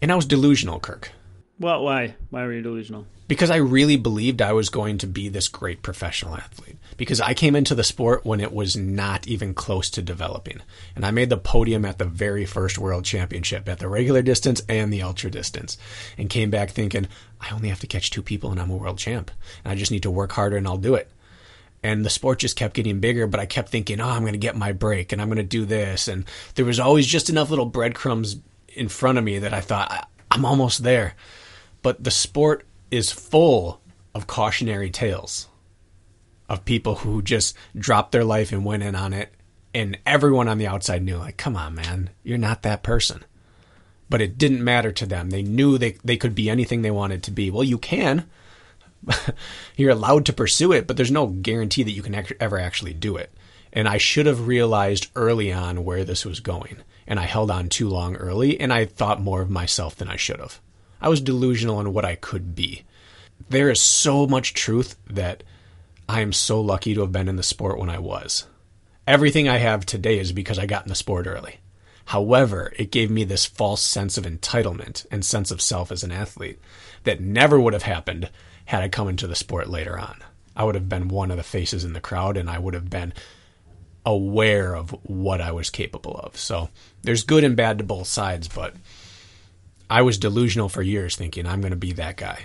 And 0.00 0.10
I 0.10 0.16
was 0.16 0.26
delusional, 0.26 0.80
Kirk. 0.80 1.12
Well, 1.60 1.84
why? 1.84 2.14
Why 2.30 2.46
were 2.46 2.54
you 2.54 2.62
delusional? 2.62 3.06
Because 3.28 3.50
I 3.50 3.56
really 3.56 3.98
believed 3.98 4.40
I 4.40 4.54
was 4.54 4.70
going 4.70 4.96
to 4.98 5.06
be 5.06 5.28
this 5.28 5.46
great 5.46 5.82
professional 5.82 6.34
athlete. 6.34 6.78
Because 6.96 7.20
I 7.20 7.34
came 7.34 7.54
into 7.54 7.74
the 7.74 7.84
sport 7.84 8.24
when 8.24 8.40
it 8.40 8.52
was 8.52 8.78
not 8.78 9.28
even 9.28 9.52
close 9.52 9.90
to 9.90 10.02
developing. 10.02 10.62
And 10.96 11.04
I 11.04 11.10
made 11.10 11.28
the 11.28 11.36
podium 11.36 11.84
at 11.84 11.98
the 11.98 12.06
very 12.06 12.46
first 12.46 12.78
world 12.78 13.04
championship 13.04 13.68
at 13.68 13.78
the 13.78 13.88
regular 13.88 14.22
distance 14.22 14.62
and 14.70 14.90
the 14.90 15.02
ultra 15.02 15.30
distance. 15.30 15.76
And 16.16 16.30
came 16.30 16.48
back 16.48 16.70
thinking, 16.70 17.08
I 17.42 17.50
only 17.50 17.68
have 17.68 17.80
to 17.80 17.86
catch 17.86 18.10
two 18.10 18.22
people 18.22 18.50
and 18.50 18.58
I'm 18.58 18.70
a 18.70 18.76
world 18.76 18.96
champ. 18.98 19.30
And 19.62 19.70
I 19.70 19.76
just 19.76 19.92
need 19.92 20.04
to 20.04 20.10
work 20.10 20.32
harder 20.32 20.56
and 20.56 20.66
I'll 20.66 20.78
do 20.78 20.94
it 20.94 21.10
and 21.82 22.04
the 22.04 22.10
sport 22.10 22.38
just 22.38 22.56
kept 22.56 22.74
getting 22.74 23.00
bigger 23.00 23.26
but 23.26 23.40
i 23.40 23.46
kept 23.46 23.70
thinking 23.70 24.02
oh 24.02 24.08
i'm 24.08 24.20
going 24.20 24.34
to 24.34 24.38
get 24.38 24.54
my 24.54 24.70
break 24.70 25.12
and 25.12 25.22
i'm 25.22 25.28
going 25.28 25.38
to 25.38 25.42
do 25.42 25.64
this 25.64 26.08
and 26.08 26.26
there 26.54 26.66
was 26.66 26.78
always 26.78 27.06
just 27.06 27.30
enough 27.30 27.48
little 27.48 27.64
breadcrumbs 27.64 28.36
in 28.68 28.86
front 28.86 29.16
of 29.16 29.24
me 29.24 29.38
that 29.38 29.54
i 29.54 29.62
thought 29.62 30.06
i'm 30.30 30.44
almost 30.44 30.82
there 30.82 31.14
but 31.82 32.02
the 32.02 32.10
sport 32.10 32.66
is 32.90 33.10
full 33.10 33.80
of 34.14 34.26
cautionary 34.26 34.90
tales 34.90 35.48
of 36.48 36.64
people 36.64 36.96
who 36.96 37.22
just 37.22 37.56
dropped 37.76 38.12
their 38.12 38.24
life 38.24 38.52
and 38.52 38.64
went 38.64 38.82
in 38.82 38.94
on 38.94 39.12
it 39.12 39.32
and 39.72 39.96
everyone 40.04 40.48
on 40.48 40.58
the 40.58 40.66
outside 40.66 41.02
knew 41.02 41.16
like 41.16 41.36
come 41.36 41.56
on 41.56 41.74
man 41.74 42.10
you're 42.22 42.38
not 42.38 42.62
that 42.62 42.82
person 42.82 43.24
but 44.08 44.20
it 44.20 44.36
didn't 44.36 44.64
matter 44.64 44.90
to 44.90 45.06
them 45.06 45.30
they 45.30 45.42
knew 45.42 45.78
they, 45.78 45.92
they 46.02 46.16
could 46.16 46.34
be 46.34 46.50
anything 46.50 46.82
they 46.82 46.90
wanted 46.90 47.22
to 47.22 47.30
be 47.30 47.50
well 47.50 47.62
you 47.62 47.78
can 47.78 48.26
you're 49.76 49.90
allowed 49.90 50.26
to 50.26 50.32
pursue 50.32 50.72
it, 50.72 50.86
but 50.86 50.96
there's 50.96 51.10
no 51.10 51.26
guarantee 51.26 51.82
that 51.82 51.92
you 51.92 52.02
can 52.02 52.24
ever 52.38 52.58
actually 52.58 52.94
do 52.94 53.16
it. 53.16 53.32
And 53.72 53.88
I 53.88 53.98
should 53.98 54.26
have 54.26 54.46
realized 54.46 55.10
early 55.14 55.52
on 55.52 55.84
where 55.84 56.04
this 56.04 56.24
was 56.24 56.40
going. 56.40 56.78
And 57.06 57.18
I 57.18 57.24
held 57.24 57.50
on 57.50 57.68
too 57.68 57.88
long 57.88 58.16
early, 58.16 58.60
and 58.60 58.72
I 58.72 58.84
thought 58.84 59.20
more 59.20 59.42
of 59.42 59.50
myself 59.50 59.96
than 59.96 60.08
I 60.08 60.16
should 60.16 60.40
have. 60.40 60.60
I 61.00 61.08
was 61.08 61.20
delusional 61.20 61.78
on 61.78 61.92
what 61.92 62.04
I 62.04 62.14
could 62.14 62.54
be. 62.54 62.84
There 63.48 63.70
is 63.70 63.80
so 63.80 64.26
much 64.26 64.54
truth 64.54 64.96
that 65.08 65.42
I 66.08 66.20
am 66.20 66.32
so 66.32 66.60
lucky 66.60 66.94
to 66.94 67.00
have 67.00 67.12
been 67.12 67.28
in 67.28 67.36
the 67.36 67.42
sport 67.42 67.78
when 67.78 67.88
I 67.88 67.98
was. 67.98 68.46
Everything 69.06 69.48
I 69.48 69.58
have 69.58 69.86
today 69.86 70.18
is 70.18 70.32
because 70.32 70.58
I 70.58 70.66
got 70.66 70.84
in 70.84 70.88
the 70.88 70.94
sport 70.94 71.26
early. 71.26 71.60
However, 72.06 72.72
it 72.76 72.90
gave 72.90 73.10
me 73.10 73.24
this 73.24 73.46
false 73.46 73.82
sense 73.82 74.18
of 74.18 74.24
entitlement 74.24 75.06
and 75.10 75.24
sense 75.24 75.50
of 75.50 75.62
self 75.62 75.92
as 75.92 76.02
an 76.02 76.12
athlete 76.12 76.58
that 77.04 77.20
never 77.20 77.60
would 77.60 77.72
have 77.72 77.84
happened 77.84 78.28
had 78.66 78.82
I 78.82 78.88
come 78.88 79.08
into 79.08 79.26
the 79.26 79.36
sport 79.36 79.68
later 79.68 79.98
on. 79.98 80.18
I 80.56 80.64
would 80.64 80.74
have 80.74 80.88
been 80.88 81.08
one 81.08 81.30
of 81.30 81.36
the 81.36 81.42
faces 81.42 81.84
in 81.84 81.92
the 81.92 82.00
crowd 82.00 82.36
and 82.36 82.50
I 82.50 82.58
would 82.58 82.74
have 82.74 82.90
been 82.90 83.12
aware 84.04 84.74
of 84.74 84.90
what 85.04 85.40
I 85.40 85.52
was 85.52 85.70
capable 85.70 86.16
of. 86.16 86.36
So 86.36 86.70
there's 87.02 87.22
good 87.22 87.44
and 87.44 87.56
bad 87.56 87.78
to 87.78 87.84
both 87.84 88.06
sides, 88.06 88.48
but 88.48 88.74
I 89.90 90.02
was 90.02 90.18
delusional 90.18 90.68
for 90.68 90.82
years 90.82 91.16
thinking 91.16 91.46
I'm 91.46 91.60
going 91.60 91.72
to 91.72 91.76
be 91.76 91.92
that 91.94 92.16
guy. 92.16 92.38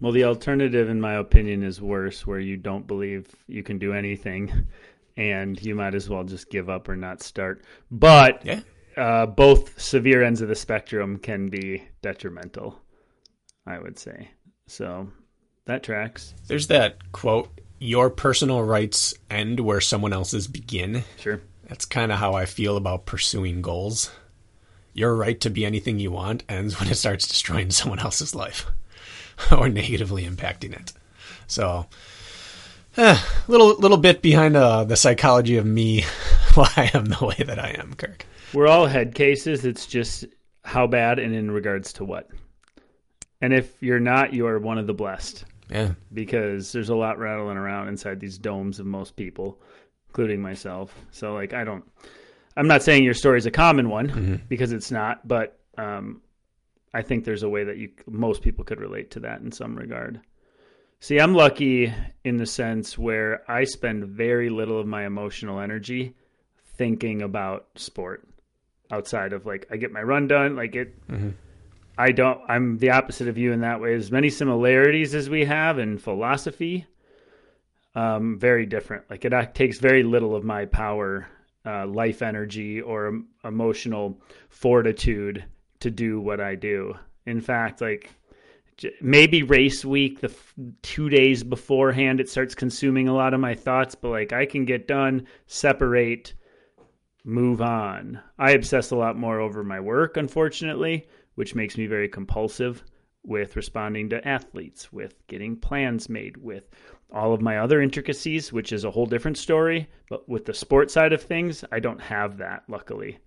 Well, 0.00 0.12
the 0.12 0.24
alternative, 0.24 0.88
in 0.88 1.00
my 1.00 1.14
opinion, 1.14 1.64
is 1.64 1.80
worse, 1.80 2.26
where 2.26 2.38
you 2.38 2.56
don't 2.56 2.86
believe 2.86 3.26
you 3.48 3.62
can 3.62 3.78
do 3.78 3.92
anything 3.92 4.66
and 5.16 5.60
you 5.60 5.74
might 5.74 5.94
as 5.94 6.08
well 6.08 6.24
just 6.24 6.48
give 6.48 6.70
up 6.70 6.88
or 6.88 6.96
not 6.96 7.22
start. 7.22 7.62
But 7.90 8.46
yeah. 8.46 8.60
uh, 8.96 9.26
both 9.26 9.80
severe 9.80 10.22
ends 10.22 10.40
of 10.40 10.48
the 10.48 10.54
spectrum 10.54 11.18
can 11.18 11.48
be 11.48 11.82
detrimental, 12.02 12.80
I 13.66 13.78
would 13.78 13.98
say. 13.98 14.30
So 14.66 15.08
that 15.66 15.82
tracks. 15.82 16.34
There's 16.46 16.68
that 16.68 17.12
quote 17.12 17.50
your 17.78 18.10
personal 18.10 18.62
rights 18.62 19.12
end 19.28 19.58
where 19.58 19.80
someone 19.80 20.12
else's 20.12 20.46
begin. 20.46 21.02
Sure. 21.18 21.40
That's 21.68 21.84
kind 21.84 22.12
of 22.12 22.18
how 22.18 22.34
I 22.34 22.46
feel 22.46 22.76
about 22.76 23.06
pursuing 23.06 23.60
goals. 23.60 24.10
Your 24.94 25.14
right 25.14 25.40
to 25.40 25.50
be 25.50 25.64
anything 25.64 25.98
you 25.98 26.10
want 26.10 26.44
ends 26.48 26.78
when 26.78 26.88
it 26.88 26.96
starts 26.96 27.26
destroying 27.26 27.70
someone 27.72 28.00
else's 28.00 28.34
life 28.34 28.66
or 29.52 29.68
negatively 29.68 30.24
impacting 30.26 30.72
it. 30.78 30.92
So, 31.46 31.86
eh, 32.96 33.18
little 33.48 33.76
little 33.76 33.96
bit 33.96 34.22
behind 34.22 34.56
uh, 34.56 34.84
the 34.84 34.96
psychology 34.96 35.56
of 35.56 35.66
me, 35.66 36.02
why 36.54 36.70
I 36.76 36.90
am 36.94 37.06
the 37.06 37.24
way 37.24 37.44
that 37.46 37.58
I 37.58 37.70
am, 37.78 37.94
Kirk. 37.94 38.26
We're 38.52 38.68
all 38.68 38.86
head 38.86 39.14
cases. 39.14 39.64
It's 39.64 39.86
just 39.86 40.26
how 40.64 40.86
bad 40.86 41.18
and 41.18 41.34
in 41.34 41.50
regards 41.50 41.92
to 41.94 42.04
what. 42.04 42.28
And 43.40 43.52
if 43.52 43.82
you're 43.82 44.00
not, 44.00 44.32
you 44.32 44.46
are 44.46 44.58
one 44.58 44.78
of 44.78 44.86
the 44.86 44.94
blessed 44.94 45.44
Yeah, 45.68 45.94
because 46.12 46.70
there's 46.70 46.90
a 46.90 46.94
lot 46.94 47.18
rattling 47.18 47.56
around 47.56 47.88
inside 47.88 48.20
these 48.20 48.38
domes 48.38 48.78
of 48.78 48.86
most 48.86 49.16
people, 49.16 49.60
including 50.08 50.40
myself. 50.40 50.94
So, 51.10 51.34
like, 51.34 51.52
I 51.52 51.64
don't, 51.64 51.84
I'm 52.56 52.68
not 52.68 52.82
saying 52.82 53.04
your 53.04 53.14
story 53.14 53.38
is 53.38 53.46
a 53.46 53.50
common 53.50 53.88
one 53.88 54.42
because 54.48 54.72
it's 54.72 54.90
not, 54.90 55.26
but 55.26 55.58
um, 55.78 56.20
I 56.92 57.02
think 57.02 57.24
there's 57.24 57.42
a 57.42 57.48
way 57.48 57.64
that 57.64 57.78
you 57.78 57.90
most 58.06 58.42
people 58.42 58.64
could 58.64 58.80
relate 58.80 59.10
to 59.12 59.20
that 59.20 59.40
in 59.40 59.50
some 59.52 59.76
regard. 59.76 60.20
See, 61.00 61.18
I'm 61.18 61.34
lucky 61.34 61.92
in 62.24 62.36
the 62.36 62.46
sense 62.46 62.96
where 62.96 63.42
I 63.50 63.64
spend 63.64 64.04
very 64.04 64.50
little 64.50 64.78
of 64.78 64.86
my 64.86 65.04
emotional 65.04 65.58
energy 65.58 66.14
thinking 66.76 67.22
about 67.22 67.66
sport 67.74 68.28
outside 68.90 69.32
of 69.32 69.46
like 69.46 69.66
I 69.70 69.76
get 69.78 69.90
my 69.90 70.02
run 70.02 70.28
done, 70.28 70.54
like 70.54 70.76
it 70.76 70.94
I 71.98 72.12
don't 72.12 72.40
I'm 72.48 72.78
the 72.78 72.90
opposite 72.90 73.28
of 73.28 73.38
you 73.38 73.52
in 73.52 73.60
that 73.62 73.80
way. 73.80 73.94
As 73.94 74.12
many 74.12 74.30
similarities 74.30 75.14
as 75.14 75.28
we 75.28 75.44
have 75.44 75.78
in 75.78 75.98
philosophy, 75.98 76.86
um, 77.94 78.38
very 78.38 78.66
different. 78.66 79.04
Like 79.10 79.24
it 79.24 79.54
takes 79.54 79.78
very 79.78 80.02
little 80.02 80.34
of 80.36 80.44
my 80.44 80.66
power, 80.66 81.26
uh, 81.64 81.86
life 81.86 82.22
energy, 82.22 82.80
or 82.80 83.06
em- 83.08 83.28
emotional 83.44 84.20
fortitude 84.48 85.44
to 85.80 85.90
do 85.90 86.20
what 86.20 86.40
I 86.40 86.54
do. 86.54 86.94
In 87.26 87.40
fact, 87.40 87.80
like 87.80 88.10
maybe 89.00 89.42
race 89.42 89.84
week, 89.84 90.20
the 90.20 90.28
f- 90.28 90.54
two 90.82 91.08
days 91.08 91.44
beforehand, 91.44 92.20
it 92.20 92.28
starts 92.28 92.54
consuming 92.54 93.08
a 93.08 93.14
lot 93.14 93.34
of 93.34 93.40
my 93.40 93.54
thoughts. 93.54 93.94
But 93.94 94.10
like 94.10 94.32
I 94.32 94.46
can 94.46 94.64
get 94.64 94.88
done, 94.88 95.26
separate, 95.46 96.34
move 97.24 97.60
on. 97.60 98.20
I 98.38 98.52
obsess 98.52 98.90
a 98.90 98.96
lot 98.96 99.16
more 99.16 99.40
over 99.40 99.62
my 99.62 99.80
work, 99.80 100.16
unfortunately, 100.16 101.06
which 101.34 101.54
makes 101.54 101.78
me 101.78 101.86
very 101.86 102.08
compulsive 102.08 102.82
with 103.24 103.54
responding 103.54 104.08
to 104.10 104.26
athletes, 104.26 104.92
with 104.92 105.24
getting 105.28 105.56
plans 105.56 106.08
made, 106.08 106.36
with 106.36 106.68
all 107.12 107.34
of 107.34 107.40
my 107.40 107.58
other 107.58 107.80
intricacies, 107.80 108.52
which 108.52 108.72
is 108.72 108.84
a 108.84 108.90
whole 108.90 109.06
different 109.06 109.38
story. 109.38 109.88
But 110.08 110.28
with 110.28 110.46
the 110.46 110.54
sport 110.54 110.90
side 110.90 111.12
of 111.12 111.22
things, 111.22 111.64
I 111.70 111.80
don't 111.80 112.00
have 112.00 112.38
that, 112.38 112.64
luckily. 112.68 113.18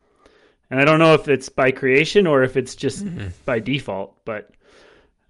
And 0.70 0.80
I 0.80 0.86
don't 0.86 1.00
know 1.00 1.14
if 1.14 1.28
it's 1.28 1.50
by 1.50 1.72
creation 1.72 2.26
or 2.26 2.44
if 2.44 2.58
it's 2.58 2.76
just 2.76 3.06
mm-hmm. 3.06 3.28
by 3.46 3.60
default, 3.60 4.16
but 4.26 4.50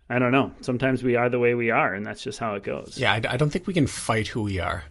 I 0.09 0.19
don't 0.19 0.31
know. 0.31 0.51
Sometimes 0.61 1.03
we 1.03 1.15
are 1.15 1.29
the 1.29 1.39
way 1.39 1.55
we 1.55 1.71
are, 1.71 1.93
and 1.93 2.05
that's 2.05 2.23
just 2.23 2.39
how 2.39 2.55
it 2.55 2.63
goes. 2.63 2.97
yeah. 2.97 3.13
I, 3.13 3.21
I 3.29 3.37
don't 3.37 3.49
think 3.49 3.67
we 3.67 3.73
can 3.73 3.87
fight 3.87 4.27
who 4.27 4.43
we 4.43 4.59
are. 4.59 4.83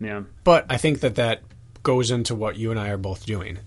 Yeah. 0.00 0.22
But 0.44 0.66
I 0.68 0.76
think 0.76 1.00
that 1.00 1.16
that 1.16 1.42
goes 1.82 2.10
into 2.10 2.34
what 2.34 2.56
you 2.56 2.70
and 2.70 2.78
I 2.78 2.90
are 2.90 2.98
both 2.98 3.26
doing. 3.26 3.58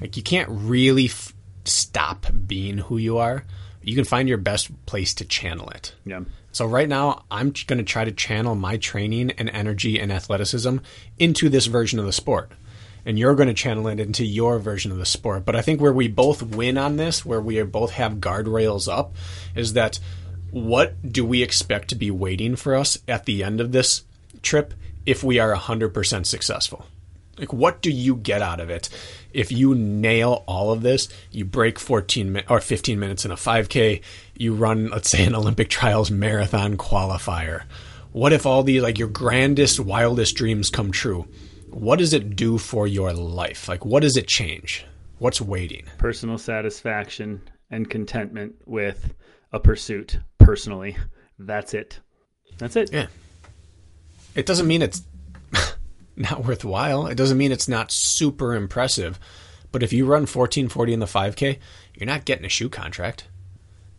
Like 0.00 0.16
you 0.16 0.22
can't 0.22 0.48
really 0.50 1.06
f- 1.06 1.32
stop 1.64 2.26
being 2.46 2.78
who 2.78 2.96
you 2.96 3.18
are. 3.18 3.44
You 3.82 3.94
can 3.94 4.04
find 4.04 4.28
your 4.28 4.38
best 4.38 4.86
place 4.86 5.14
to 5.14 5.24
channel 5.24 5.68
it. 5.70 5.94
Yeah. 6.04 6.22
So 6.54 6.66
right 6.66 6.88
now, 6.88 7.24
I'm 7.32 7.52
going 7.66 7.78
to 7.78 7.84
try 7.84 8.04
to 8.04 8.12
channel 8.12 8.54
my 8.54 8.76
training 8.76 9.32
and 9.32 9.50
energy 9.50 9.98
and 9.98 10.12
athleticism 10.12 10.76
into 11.18 11.48
this 11.48 11.66
version 11.66 11.98
of 11.98 12.06
the 12.06 12.12
sport. 12.12 12.52
And 13.04 13.18
you're 13.18 13.34
going 13.34 13.48
to 13.48 13.54
channel 13.54 13.88
it 13.88 13.98
into 13.98 14.24
your 14.24 14.60
version 14.60 14.92
of 14.92 14.98
the 14.98 15.04
sport. 15.04 15.44
But 15.44 15.56
I 15.56 15.62
think 15.62 15.80
where 15.80 15.92
we 15.92 16.06
both 16.06 16.44
win 16.44 16.78
on 16.78 16.96
this, 16.96 17.26
where 17.26 17.40
we 17.40 17.60
both 17.64 17.90
have 17.90 18.14
guardrails 18.14 18.86
up, 18.86 19.16
is 19.56 19.72
that 19.72 19.98
what 20.52 21.12
do 21.12 21.24
we 21.24 21.42
expect 21.42 21.88
to 21.88 21.96
be 21.96 22.12
waiting 22.12 22.54
for 22.54 22.76
us 22.76 22.98
at 23.08 23.24
the 23.24 23.42
end 23.42 23.60
of 23.60 23.72
this 23.72 24.04
trip 24.40 24.74
if 25.04 25.24
we 25.24 25.40
are 25.40 25.52
100% 25.52 26.24
successful? 26.24 26.86
Like, 27.38 27.52
what 27.52 27.82
do 27.82 27.90
you 27.90 28.16
get 28.16 28.42
out 28.42 28.60
of 28.60 28.70
it 28.70 28.88
if 29.32 29.50
you 29.50 29.74
nail 29.74 30.44
all 30.46 30.70
of 30.72 30.82
this? 30.82 31.08
You 31.30 31.44
break 31.44 31.78
14 31.78 32.32
mi- 32.32 32.42
or 32.48 32.60
15 32.60 32.98
minutes 33.00 33.24
in 33.24 33.30
a 33.30 33.36
5K. 33.36 34.00
You 34.36 34.54
run, 34.54 34.88
let's 34.90 35.10
say, 35.10 35.24
an 35.24 35.34
Olympic 35.34 35.68
trials 35.68 36.10
marathon 36.10 36.76
qualifier. 36.76 37.64
What 38.12 38.32
if 38.32 38.46
all 38.46 38.62
these, 38.62 38.82
like, 38.82 38.98
your 38.98 39.08
grandest, 39.08 39.80
wildest 39.80 40.36
dreams 40.36 40.70
come 40.70 40.92
true? 40.92 41.26
What 41.70 41.98
does 41.98 42.12
it 42.12 42.36
do 42.36 42.58
for 42.58 42.86
your 42.86 43.12
life? 43.12 43.68
Like, 43.68 43.84
what 43.84 44.02
does 44.02 44.16
it 44.16 44.28
change? 44.28 44.86
What's 45.18 45.40
waiting? 45.40 45.86
personal 45.98 46.38
satisfaction 46.38 47.40
and 47.70 47.88
contentment 47.90 48.54
with 48.66 49.14
a 49.52 49.58
pursuit 49.58 50.18
personally 50.38 50.96
that's 51.38 51.72
it 51.74 51.98
that's 52.58 52.76
it 52.76 52.90
Yeah. 52.92 53.06
It 54.34 54.46
doesn't 54.46 54.66
mean 54.66 54.82
it's 54.82 55.02
not 56.16 56.44
worthwhile. 56.44 57.06
It 57.06 57.16
doesn't 57.16 57.38
mean 57.38 57.52
it's 57.52 57.68
not 57.68 57.90
super 57.90 58.54
impressive. 58.54 59.18
But 59.72 59.82
if 59.82 59.92
you 59.92 60.06
run 60.06 60.22
1440 60.22 60.92
in 60.92 61.00
the 61.00 61.06
5K, 61.06 61.58
you're 61.94 62.06
not 62.06 62.24
getting 62.24 62.44
a 62.44 62.48
shoe 62.48 62.68
contract. 62.68 63.26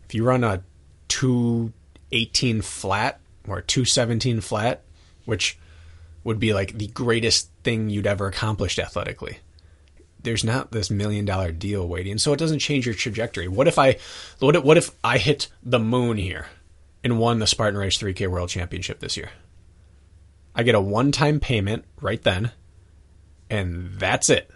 If 0.06 0.14
you 0.14 0.24
run 0.24 0.42
a 0.42 0.62
218 1.08 2.62
flat 2.62 3.20
or 3.46 3.60
217 3.60 4.40
flat, 4.40 4.82
which 5.24 5.58
would 6.24 6.40
be 6.40 6.52
like 6.54 6.76
the 6.76 6.88
greatest 6.88 7.50
thing 7.62 7.88
you'd 7.88 8.06
ever 8.06 8.26
accomplished 8.26 8.78
athletically. 8.78 9.38
There's 10.22 10.42
not 10.42 10.72
this 10.72 10.90
million 10.90 11.24
dollar 11.24 11.52
deal 11.52 11.86
waiting, 11.86 12.18
so 12.18 12.32
it 12.32 12.38
doesn't 12.38 12.58
change 12.58 12.84
your 12.84 12.94
trajectory. 12.96 13.46
What 13.46 13.68
if 13.68 13.78
I, 13.78 13.98
what 14.40 14.56
if, 14.56 14.64
what 14.64 14.76
if 14.76 14.90
I 15.04 15.18
hit 15.18 15.48
the 15.62 15.78
moon 15.78 16.16
here 16.16 16.46
and 17.04 17.20
won 17.20 17.38
the 17.38 17.46
Spartan 17.46 17.78
Race 17.78 17.96
3K 17.96 18.26
World 18.26 18.48
Championship 18.48 18.98
this 18.98 19.16
year? 19.16 19.30
I 20.56 20.62
get 20.62 20.74
a 20.74 20.80
one 20.80 21.12
time 21.12 21.38
payment 21.38 21.84
right 22.00 22.22
then, 22.22 22.50
and 23.50 23.92
that's 23.98 24.30
it. 24.30 24.50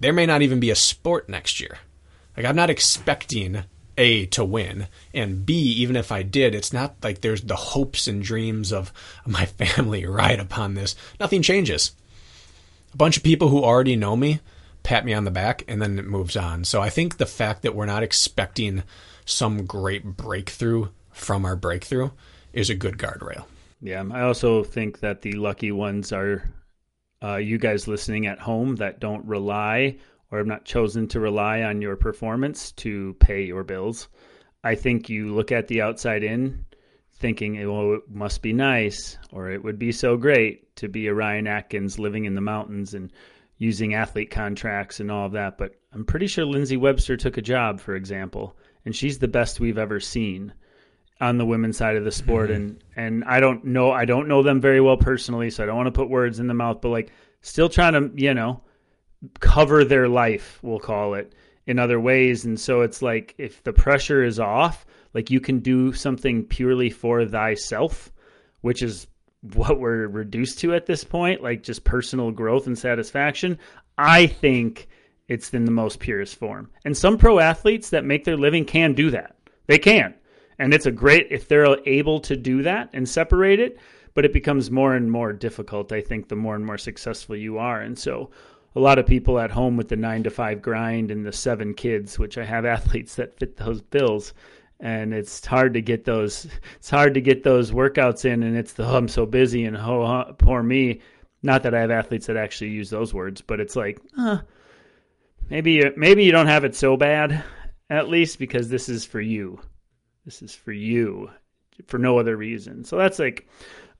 There 0.00 0.12
may 0.12 0.26
not 0.26 0.42
even 0.42 0.58
be 0.58 0.70
a 0.70 0.74
sport 0.74 1.28
next 1.28 1.60
year. 1.60 1.78
Like, 2.36 2.46
I'm 2.46 2.56
not 2.56 2.70
expecting 2.70 3.64
A 3.98 4.26
to 4.26 4.44
win, 4.44 4.88
and 5.12 5.44
B, 5.44 5.54
even 5.54 5.96
if 5.96 6.10
I 6.10 6.22
did, 6.22 6.54
it's 6.54 6.72
not 6.72 6.96
like 7.02 7.20
there's 7.20 7.42
the 7.42 7.54
hopes 7.54 8.08
and 8.08 8.22
dreams 8.22 8.72
of 8.72 8.90
my 9.26 9.44
family 9.60 10.06
ride 10.06 10.40
upon 10.40 10.74
this. 10.74 10.96
Nothing 11.20 11.42
changes. 11.42 11.92
A 12.94 12.96
bunch 12.96 13.18
of 13.18 13.22
people 13.22 13.48
who 13.48 13.62
already 13.62 13.96
know 13.96 14.16
me 14.16 14.40
pat 14.82 15.04
me 15.04 15.12
on 15.12 15.24
the 15.24 15.30
back, 15.30 15.62
and 15.68 15.80
then 15.80 15.98
it 15.98 16.04
moves 16.04 16.36
on. 16.36 16.64
So 16.64 16.80
I 16.80 16.90
think 16.90 17.16
the 17.16 17.26
fact 17.26 17.62
that 17.62 17.74
we're 17.74 17.86
not 17.86 18.02
expecting 18.02 18.82
some 19.24 19.64
great 19.64 20.04
breakthrough 20.04 20.88
from 21.12 21.44
our 21.44 21.56
breakthrough 21.56 22.10
is 22.52 22.68
a 22.68 22.74
good 22.74 22.98
guardrail. 22.98 23.44
Yeah 23.82 24.04
i 24.12 24.22
also 24.22 24.62
think 24.62 25.00
that 25.00 25.22
the 25.22 25.32
lucky 25.32 25.72
ones 25.72 26.12
are 26.12 26.42
uh, 27.22 27.36
you 27.36 27.58
guys 27.58 27.86
listening 27.86 28.26
at 28.26 28.40
home 28.40 28.76
that 28.76 29.00
don't 29.00 29.26
rely 29.26 29.98
or 30.30 30.38
have 30.38 30.46
not 30.46 30.64
chosen 30.64 31.06
to 31.08 31.20
rely 31.20 31.62
on 31.62 31.82
your 31.82 31.96
performance 31.96 32.72
to 32.72 33.14
pay 33.20 33.42
your 33.42 33.64
bills 33.64 34.08
i 34.64 34.74
think 34.74 35.08
you 35.08 35.34
look 35.34 35.52
at 35.52 35.68
the 35.68 35.82
outside 35.82 36.22
in 36.22 36.64
thinking 37.14 37.54
well 37.68 37.94
it 37.94 38.02
must 38.08 38.42
be 38.42 38.52
nice 38.52 39.18
or 39.32 39.50
it 39.50 39.62
would 39.62 39.78
be 39.78 39.92
so 39.92 40.16
great 40.16 40.74
to 40.76 40.88
be 40.88 41.06
a 41.06 41.14
ryan 41.14 41.46
atkins 41.46 41.98
living 41.98 42.24
in 42.24 42.34
the 42.34 42.40
mountains 42.40 42.94
and 42.94 43.12
using 43.62 43.94
athlete 43.94 44.30
contracts 44.30 44.98
and 44.98 45.08
all 45.08 45.26
of 45.26 45.32
that. 45.32 45.56
But 45.56 45.76
I'm 45.92 46.04
pretty 46.04 46.26
sure 46.26 46.44
Lindsay 46.44 46.76
Webster 46.76 47.16
took 47.16 47.36
a 47.36 47.42
job, 47.42 47.78
for 47.78 47.94
example, 47.94 48.56
and 48.84 48.94
she's 48.94 49.18
the 49.18 49.28
best 49.28 49.60
we've 49.60 49.78
ever 49.78 50.00
seen 50.00 50.52
on 51.22 51.38
the 51.38 51.46
women's 51.46 51.76
side 51.76 51.96
of 51.96 52.04
the 52.04 52.12
sport. 52.12 52.50
Mm-hmm. 52.50 52.56
And 52.56 52.84
and 52.96 53.24
I 53.24 53.40
don't 53.40 53.64
know, 53.64 53.92
I 53.92 54.04
don't 54.04 54.28
know 54.28 54.42
them 54.42 54.60
very 54.60 54.80
well 54.80 54.96
personally, 54.96 55.50
so 55.50 55.62
I 55.62 55.66
don't 55.66 55.76
want 55.76 55.86
to 55.86 55.92
put 55.92 56.10
words 56.10 56.40
in 56.40 56.48
the 56.48 56.54
mouth. 56.54 56.80
But 56.82 56.88
like, 56.88 57.12
still 57.40 57.68
trying 57.68 57.92
to, 57.92 58.10
you 58.20 58.34
know, 58.34 58.60
cover 59.40 59.84
their 59.84 60.08
life, 60.08 60.58
we'll 60.62 60.80
call 60.80 61.14
it, 61.14 61.32
in 61.66 61.78
other 61.78 62.00
ways. 62.00 62.44
And 62.44 62.58
so 62.58 62.80
it's 62.80 63.00
like 63.00 63.34
if 63.38 63.62
the 63.62 63.72
pressure 63.72 64.24
is 64.24 64.40
off, 64.40 64.84
like 65.14 65.30
you 65.30 65.40
can 65.40 65.60
do 65.60 65.92
something 65.92 66.44
purely 66.44 66.90
for 66.90 67.24
thyself, 67.24 68.12
which 68.62 68.82
is 68.82 69.06
what 69.54 69.78
we're 69.78 70.08
reduced 70.08 70.58
to 70.60 70.74
at 70.74 70.86
this 70.86 71.04
point, 71.04 71.42
like 71.42 71.62
just 71.62 71.84
personal 71.84 72.30
growth 72.32 72.66
and 72.66 72.78
satisfaction. 72.78 73.58
I 73.96 74.26
think 74.26 74.88
it's 75.28 75.54
in 75.54 75.66
the 75.66 75.70
most 75.70 76.00
purest 76.00 76.36
form. 76.36 76.70
And 76.84 76.96
some 76.96 77.16
pro 77.16 77.38
athletes 77.38 77.90
that 77.90 78.04
make 78.04 78.24
their 78.24 78.36
living 78.36 78.64
can 78.64 78.94
do 78.94 79.10
that. 79.10 79.36
They 79.66 79.78
can. 79.78 80.14
And 80.62 80.72
it's 80.72 80.86
a 80.86 80.92
great 80.92 81.26
if 81.32 81.48
they're 81.48 81.76
able 81.86 82.20
to 82.20 82.36
do 82.36 82.62
that 82.62 82.88
and 82.92 83.08
separate 83.08 83.58
it, 83.58 83.80
but 84.14 84.24
it 84.24 84.32
becomes 84.32 84.70
more 84.70 84.94
and 84.94 85.10
more 85.10 85.32
difficult, 85.32 85.90
I 85.90 86.00
think, 86.00 86.28
the 86.28 86.36
more 86.36 86.54
and 86.54 86.64
more 86.64 86.78
successful 86.78 87.34
you 87.34 87.58
are. 87.58 87.80
And 87.80 87.98
so 87.98 88.30
a 88.76 88.78
lot 88.78 89.00
of 89.00 89.04
people 89.04 89.40
at 89.40 89.50
home 89.50 89.76
with 89.76 89.88
the 89.88 89.96
nine 89.96 90.22
to 90.22 90.30
five 90.30 90.62
grind 90.62 91.10
and 91.10 91.26
the 91.26 91.32
seven 91.32 91.74
kids, 91.74 92.16
which 92.16 92.38
I 92.38 92.44
have 92.44 92.64
athletes 92.76 93.16
that 93.16 93.36
fit 93.40 93.56
those 93.56 93.80
bills, 93.80 94.34
and 94.78 95.12
it's 95.12 95.44
hard 95.44 95.74
to 95.74 95.82
get 95.82 96.04
those 96.04 96.46
it's 96.76 96.90
hard 96.90 97.14
to 97.14 97.20
get 97.20 97.42
those 97.42 97.72
workouts 97.72 98.24
in 98.24 98.44
and 98.44 98.56
it's 98.56 98.74
the 98.74 98.86
oh, 98.86 98.96
I'm 98.96 99.08
so 99.08 99.26
busy 99.26 99.64
and 99.64 99.76
oh 99.76 100.32
poor 100.38 100.62
me 100.62 101.00
not 101.42 101.64
that 101.64 101.74
I 101.74 101.80
have 101.80 101.90
athletes 101.90 102.26
that 102.26 102.36
actually 102.36 102.70
use 102.70 102.88
those 102.88 103.12
words 103.12 103.40
but 103.40 103.58
it's 103.58 103.74
like 103.74 104.00
uh, 104.16 104.38
maybe 105.50 105.90
maybe 105.96 106.24
you 106.24 106.32
don't 106.32 106.46
have 106.46 106.64
it 106.64 106.76
so 106.76 106.96
bad 106.96 107.44
at 107.90 108.08
least 108.08 108.38
because 108.38 108.68
this 108.68 108.88
is 108.88 109.04
for 109.04 109.20
you 109.20 109.60
this 110.24 110.42
is 110.42 110.54
for 110.54 110.72
you 110.72 111.30
for 111.86 111.98
no 111.98 112.18
other 112.18 112.36
reason. 112.36 112.84
So 112.84 112.96
that's 112.96 113.18
like 113.18 113.48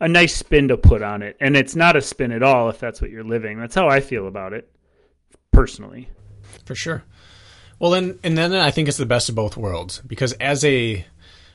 a 0.01 0.09
nice 0.09 0.35
spin 0.35 0.69
to 0.69 0.77
put 0.77 1.03
on 1.03 1.23
it. 1.23 1.37
And 1.41 1.57
it's 1.57 1.77
not 1.77 1.97
a 1.97 2.03
spin 2.03 2.33
at 2.33 2.43
all 2.43 2.69
if 2.69 2.79
that's 2.79 3.01
what 3.01 3.11
you're 3.11 3.25
living. 3.25 3.59
That's 3.59 3.75
how 3.75 3.89
I 3.89 4.01
feel 4.01 4.27
about 4.27 4.53
it 4.53 4.71
personally. 5.53 6.09
For 6.65 6.75
sure. 6.75 7.05
Well, 7.79 7.91
then, 7.91 8.19
and 8.23 8.39
then 8.39 8.53
I 8.53 8.71
think 8.71 8.89
it's 8.89 8.97
the 8.97 9.07
best 9.07 9.29
of 9.29 9.35
both 9.35 9.57
worlds 9.57 10.01
because 10.07 10.33
as 10.35 10.65
a 10.65 11.05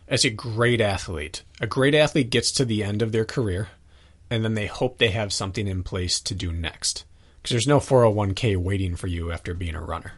as 0.08 0.24
a 0.24 0.30
great 0.30 0.80
athlete, 0.80 1.44
a 1.60 1.68
great 1.68 1.94
athlete 1.94 2.30
gets 2.30 2.52
to 2.54 2.66
the 2.66 2.84
end 2.84 3.02
of 3.02 3.12
their 3.12 3.26
career, 3.26 3.70
and 4.30 4.44
then 4.44 4.54
they 4.54 4.68
hope 4.68 4.98
they 4.98 5.10
have 5.10 5.34
something 5.34 5.68
in 5.68 5.84
place 5.84 6.20
to 6.22 6.34
do 6.34 6.52
next. 6.52 7.04
Because 7.38 7.52
there's 7.52 7.68
no 7.68 7.80
401k 7.80 8.58
waiting 8.58 8.96
for 8.96 9.08
you 9.08 9.32
after 9.32 9.54
being 9.54 9.76
a 9.76 9.82
runner. 9.82 10.14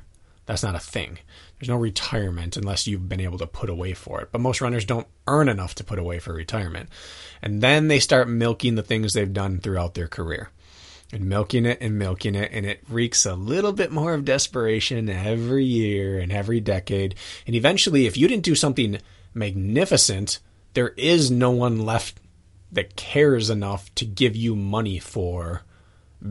That's 0.49 0.63
not 0.63 0.73
a 0.73 0.79
thing. 0.79 1.19
There's 1.59 1.69
no 1.69 1.75
retirement 1.75 2.57
unless 2.57 2.87
you've 2.87 3.07
been 3.07 3.19
able 3.19 3.37
to 3.37 3.45
put 3.45 3.69
away 3.69 3.93
for 3.93 4.19
it. 4.19 4.29
But 4.31 4.41
most 4.41 4.61
runners 4.61 4.83
don't 4.83 5.05
earn 5.27 5.47
enough 5.47 5.75
to 5.75 5.83
put 5.83 5.99
away 5.99 6.17
for 6.17 6.33
retirement. 6.33 6.89
And 7.39 7.61
then 7.61 7.87
they 7.87 7.99
start 7.99 8.27
milking 8.27 8.73
the 8.73 8.81
things 8.81 9.13
they've 9.13 9.31
done 9.31 9.59
throughout 9.59 9.93
their 9.93 10.07
career 10.07 10.49
and 11.13 11.25
milking 11.25 11.67
it 11.67 11.77
and 11.81 11.99
milking 11.99 12.33
it 12.33 12.49
and 12.51 12.65
it 12.65 12.81
reeks 12.89 13.27
a 13.27 13.35
little 13.35 13.71
bit 13.71 13.91
more 13.91 14.15
of 14.15 14.25
desperation 14.25 15.07
every 15.07 15.65
year 15.65 16.17
and 16.17 16.31
every 16.31 16.59
decade 16.59 17.13
and 17.45 17.55
eventually 17.55 18.07
if 18.07 18.17
you 18.17 18.27
didn't 18.27 18.43
do 18.43 18.53
something 18.53 18.99
magnificent 19.33 20.39
there 20.73 20.89
is 20.89 21.31
no 21.31 21.49
one 21.49 21.79
left 21.79 22.19
that 22.71 22.95
cares 22.95 23.49
enough 23.49 23.93
to 23.95 24.05
give 24.05 24.35
you 24.35 24.55
money 24.55 24.99
for 24.99 25.63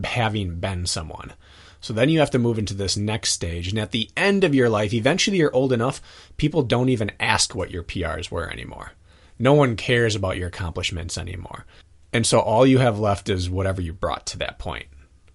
having 0.05 0.59
been 0.59 0.85
someone 0.85 1.33
so 1.81 1.93
then 1.93 2.09
you 2.09 2.19
have 2.19 2.31
to 2.31 2.39
move 2.39 2.59
into 2.59 2.73
this 2.73 2.97
next 2.97 3.31
stage 3.31 3.69
and 3.69 3.79
at 3.79 3.91
the 3.91 4.09
end 4.17 4.43
of 4.43 4.55
your 4.55 4.69
life 4.69 4.93
eventually 4.93 5.37
you're 5.37 5.55
old 5.55 5.73
enough 5.73 6.01
people 6.37 6.61
don't 6.61 6.89
even 6.89 7.11
ask 7.19 7.55
what 7.55 7.71
your 7.71 7.83
PRs 7.83 8.31
were 8.31 8.49
anymore 8.49 8.93
no 9.37 9.53
one 9.53 9.75
cares 9.75 10.15
about 10.15 10.37
your 10.37 10.47
accomplishments 10.47 11.17
anymore 11.17 11.65
and 12.11 12.25
so 12.25 12.39
all 12.39 12.65
you 12.65 12.79
have 12.79 12.99
left 12.99 13.29
is 13.29 13.49
whatever 13.49 13.81
you 13.81 13.93
brought 13.93 14.25
to 14.27 14.37
that 14.39 14.59
point. 14.59 14.87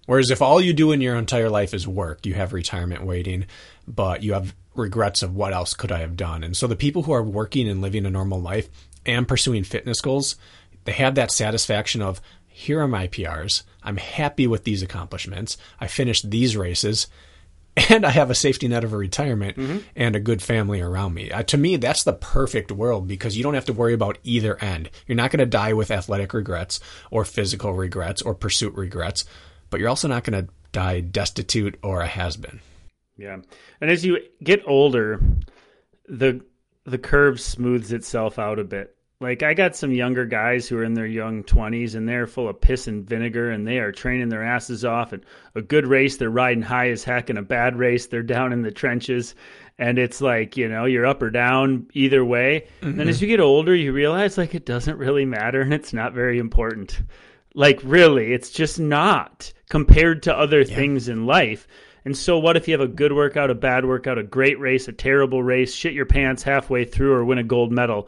Whereas 0.05 0.29
if 0.29 0.41
all 0.41 0.61
you 0.61 0.73
do 0.73 0.91
in 0.91 1.01
your 1.01 1.15
entire 1.15 1.49
life 1.49 1.73
is 1.73 1.87
work, 1.87 2.25
you 2.25 2.35
have 2.35 2.53
retirement 2.53 3.03
waiting, 3.03 3.45
but 3.87 4.23
you 4.23 4.33
have 4.33 4.53
regrets 4.75 5.23
of 5.23 5.35
what 5.35 5.53
else 5.53 5.73
could 5.73 5.91
I 5.91 5.99
have 5.99 6.17
done. 6.17 6.43
And 6.43 6.55
so 6.55 6.67
the 6.67 6.75
people 6.75 7.03
who 7.03 7.13
are 7.13 7.23
working 7.23 7.67
and 7.67 7.81
living 7.81 8.05
a 8.05 8.09
normal 8.09 8.41
life 8.41 8.69
and 9.05 9.27
pursuing 9.27 9.63
fitness 9.63 10.01
goals, 10.01 10.35
they 10.83 10.91
have 10.91 11.15
that 11.15 11.31
satisfaction 11.31 12.01
of 12.01 12.21
here 12.57 12.79
are 12.79 12.87
my 12.87 13.09
PRs. 13.09 13.63
I'm 13.83 13.97
happy 13.97 14.47
with 14.47 14.63
these 14.63 14.81
accomplishments. 14.81 15.57
I 15.77 15.87
finished 15.87 16.31
these 16.31 16.55
races 16.55 17.07
and 17.89 18.05
I 18.05 18.11
have 18.11 18.29
a 18.29 18.35
safety 18.35 18.69
net 18.69 18.85
of 18.85 18.93
a 18.93 18.97
retirement 18.97 19.57
mm-hmm. 19.57 19.79
and 19.93 20.15
a 20.15 20.21
good 20.21 20.41
family 20.41 20.79
around 20.79 21.13
me. 21.13 21.29
Uh, 21.29 21.43
to 21.43 21.57
me, 21.57 21.75
that's 21.75 22.05
the 22.05 22.13
perfect 22.13 22.71
world 22.71 23.09
because 23.09 23.35
you 23.35 23.43
don't 23.43 23.55
have 23.55 23.65
to 23.65 23.73
worry 23.73 23.93
about 23.93 24.19
either 24.23 24.57
end. 24.63 24.89
You're 25.05 25.17
not 25.17 25.31
going 25.31 25.41
to 25.41 25.45
die 25.45 25.73
with 25.73 25.91
athletic 25.91 26.33
regrets 26.33 26.79
or 27.11 27.25
physical 27.25 27.73
regrets 27.73 28.21
or 28.21 28.33
pursuit 28.33 28.73
regrets, 28.73 29.25
but 29.69 29.81
you're 29.81 29.89
also 29.89 30.07
not 30.07 30.23
going 30.23 30.45
to 30.45 30.51
die 30.71 31.01
destitute 31.01 31.77
or 31.83 31.99
a 31.99 32.07
has 32.07 32.37
been. 32.37 32.61
Yeah. 33.17 33.39
And 33.81 33.91
as 33.91 34.05
you 34.05 34.19
get 34.41 34.63
older, 34.65 35.21
the 36.07 36.39
the 36.85 36.99
curve 36.99 37.41
smooths 37.41 37.91
itself 37.91 38.39
out 38.39 38.59
a 38.59 38.63
bit. 38.63 38.94
Like 39.21 39.43
I 39.43 39.53
got 39.53 39.77
some 39.77 39.93
younger 39.93 40.25
guys 40.25 40.67
who 40.67 40.77
are 40.77 40.83
in 40.83 40.93
their 40.93 41.05
young 41.05 41.43
20s 41.43 41.95
and 41.95 42.07
they're 42.07 42.27
full 42.27 42.49
of 42.49 42.59
piss 42.59 42.87
and 42.87 43.07
vinegar 43.07 43.49
and 43.49 43.65
they 43.65 43.77
are 43.77 43.93
training 43.93 44.27
their 44.27 44.43
asses 44.43 44.83
off 44.83 45.13
and 45.13 45.23
a 45.55 45.61
good 45.61 45.87
race 45.87 46.17
they're 46.17 46.29
riding 46.29 46.61
high 46.61 46.89
as 46.89 47.03
heck 47.03 47.29
and 47.29 47.39
a 47.39 47.41
bad 47.41 47.77
race 47.77 48.07
they're 48.07 48.23
down 48.23 48.51
in 48.51 48.61
the 48.61 48.71
trenches 48.71 49.33
and 49.77 49.97
it's 49.97 50.21
like, 50.21 50.57
you 50.57 50.67
know, 50.67 50.85
you're 50.85 51.05
up 51.05 51.21
or 51.21 51.29
down 51.29 51.87
either 51.93 52.25
way. 52.25 52.67
Mm-hmm. 52.77 52.89
And 52.89 52.99
then 52.99 53.07
as 53.07 53.21
you 53.21 53.27
get 53.27 53.39
older 53.39 53.73
you 53.73 53.93
realize 53.93 54.37
like 54.37 54.53
it 54.53 54.65
doesn't 54.65 54.97
really 54.97 55.25
matter 55.25 55.61
and 55.61 55.73
it's 55.73 55.93
not 55.93 56.13
very 56.13 56.37
important. 56.37 57.01
Like 57.53 57.79
really, 57.85 58.33
it's 58.33 58.51
just 58.51 58.81
not 58.81 59.53
compared 59.69 60.23
to 60.23 60.37
other 60.37 60.59
yeah. 60.61 60.75
things 60.75 61.07
in 61.07 61.25
life. 61.25 61.67
And 62.03 62.15
so, 62.15 62.37
what 62.37 62.55
if 62.55 62.67
you 62.67 62.73
have 62.73 62.87
a 62.87 62.87
good 62.87 63.13
workout, 63.13 63.49
a 63.49 63.55
bad 63.55 63.85
workout, 63.85 64.19
a 64.19 64.23
great 64.23 64.59
race, 64.59 64.87
a 64.87 64.93
terrible 64.93 65.41
race, 65.41 65.73
shit 65.73 65.93
your 65.93 66.05
pants 66.05 66.43
halfway 66.43 66.85
through, 66.85 67.13
or 67.13 67.25
win 67.25 67.39
a 67.39 67.43
gold 67.43 67.71
medal? 67.71 68.07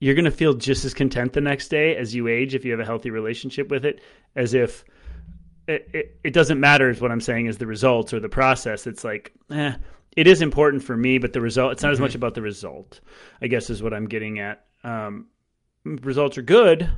You're 0.00 0.14
going 0.14 0.24
to 0.24 0.30
feel 0.30 0.54
just 0.54 0.84
as 0.84 0.94
content 0.94 1.32
the 1.34 1.40
next 1.40 1.68
day 1.68 1.94
as 1.94 2.14
you 2.14 2.26
age 2.26 2.54
if 2.54 2.64
you 2.64 2.72
have 2.72 2.80
a 2.80 2.84
healthy 2.84 3.10
relationship 3.10 3.68
with 3.68 3.84
it 3.84 4.00
as 4.34 4.54
if 4.54 4.84
it, 5.68 5.88
it, 5.92 6.20
it 6.24 6.32
doesn't 6.32 6.58
matter 6.58 6.90
is 6.90 7.00
what 7.00 7.12
i'm 7.12 7.20
saying 7.20 7.46
is 7.46 7.58
the 7.58 7.66
results 7.66 8.12
or 8.12 8.20
the 8.20 8.28
process. 8.28 8.86
It's 8.86 9.04
like 9.04 9.32
eh, 9.50 9.74
it 10.16 10.26
is 10.26 10.42
important 10.42 10.82
for 10.82 10.96
me 10.96 11.18
but 11.18 11.32
the 11.32 11.40
result 11.40 11.72
it's 11.72 11.82
not 11.82 11.88
mm-hmm. 11.88 11.94
as 11.94 12.00
much 12.00 12.14
about 12.14 12.34
the 12.34 12.42
result 12.42 13.00
i 13.40 13.46
guess 13.46 13.70
is 13.70 13.82
what 13.82 13.94
i'm 13.94 14.06
getting 14.06 14.40
at. 14.40 14.64
Um, 14.82 15.26
results 15.84 16.38
are 16.38 16.42
good 16.42 16.90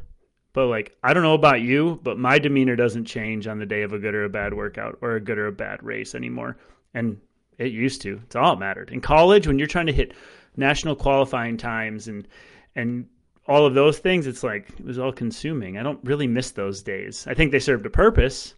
but 0.52 0.66
like 0.66 0.96
i 1.02 1.12
don't 1.12 1.22
know 1.22 1.34
about 1.34 1.60
you 1.60 2.00
but 2.02 2.18
my 2.18 2.38
demeanor 2.38 2.76
doesn't 2.76 3.04
change 3.04 3.46
on 3.46 3.58
the 3.58 3.66
day 3.66 3.82
of 3.82 3.92
a 3.92 3.98
good 3.98 4.14
or 4.14 4.24
a 4.24 4.30
bad 4.30 4.54
workout 4.54 4.98
or 5.02 5.16
a 5.16 5.20
good 5.20 5.38
or 5.38 5.48
a 5.48 5.52
bad 5.52 5.82
race 5.82 6.14
anymore. 6.14 6.56
And 6.94 7.20
it 7.58 7.72
used 7.72 8.02
to. 8.02 8.20
It's 8.24 8.36
all 8.36 8.54
it 8.54 8.58
mattered. 8.58 8.90
In 8.90 9.00
college 9.00 9.46
when 9.46 9.58
you're 9.58 9.68
trying 9.68 9.86
to 9.86 9.92
hit 9.92 10.14
national 10.56 10.96
qualifying 10.96 11.56
times 11.56 12.08
and 12.08 12.26
and 12.74 13.06
all 13.46 13.66
of 13.66 13.74
those 13.74 13.98
things, 13.98 14.26
it's 14.26 14.42
like 14.42 14.68
it 14.78 14.84
was 14.84 14.98
all 14.98 15.12
consuming. 15.12 15.78
I 15.78 15.82
don't 15.82 16.00
really 16.04 16.26
miss 16.26 16.52
those 16.52 16.82
days. 16.82 17.26
I 17.26 17.34
think 17.34 17.50
they 17.50 17.58
served 17.58 17.86
a 17.86 17.90
purpose, 17.90 18.54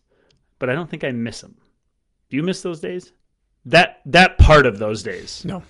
but 0.59 0.69
I 0.69 0.75
don't 0.75 0.89
think 0.89 1.05
I 1.05 1.13
miss 1.13 1.41
them. 1.41 1.57
Do 2.29 2.37
you 2.37 2.43
miss 2.43 2.63
those 2.63 2.81
days? 2.81 3.13
That 3.67 4.01
that 4.07 4.39
part 4.39 4.67
of 4.67 4.79
those 4.79 5.03
days? 5.03 5.45
No, 5.45 5.63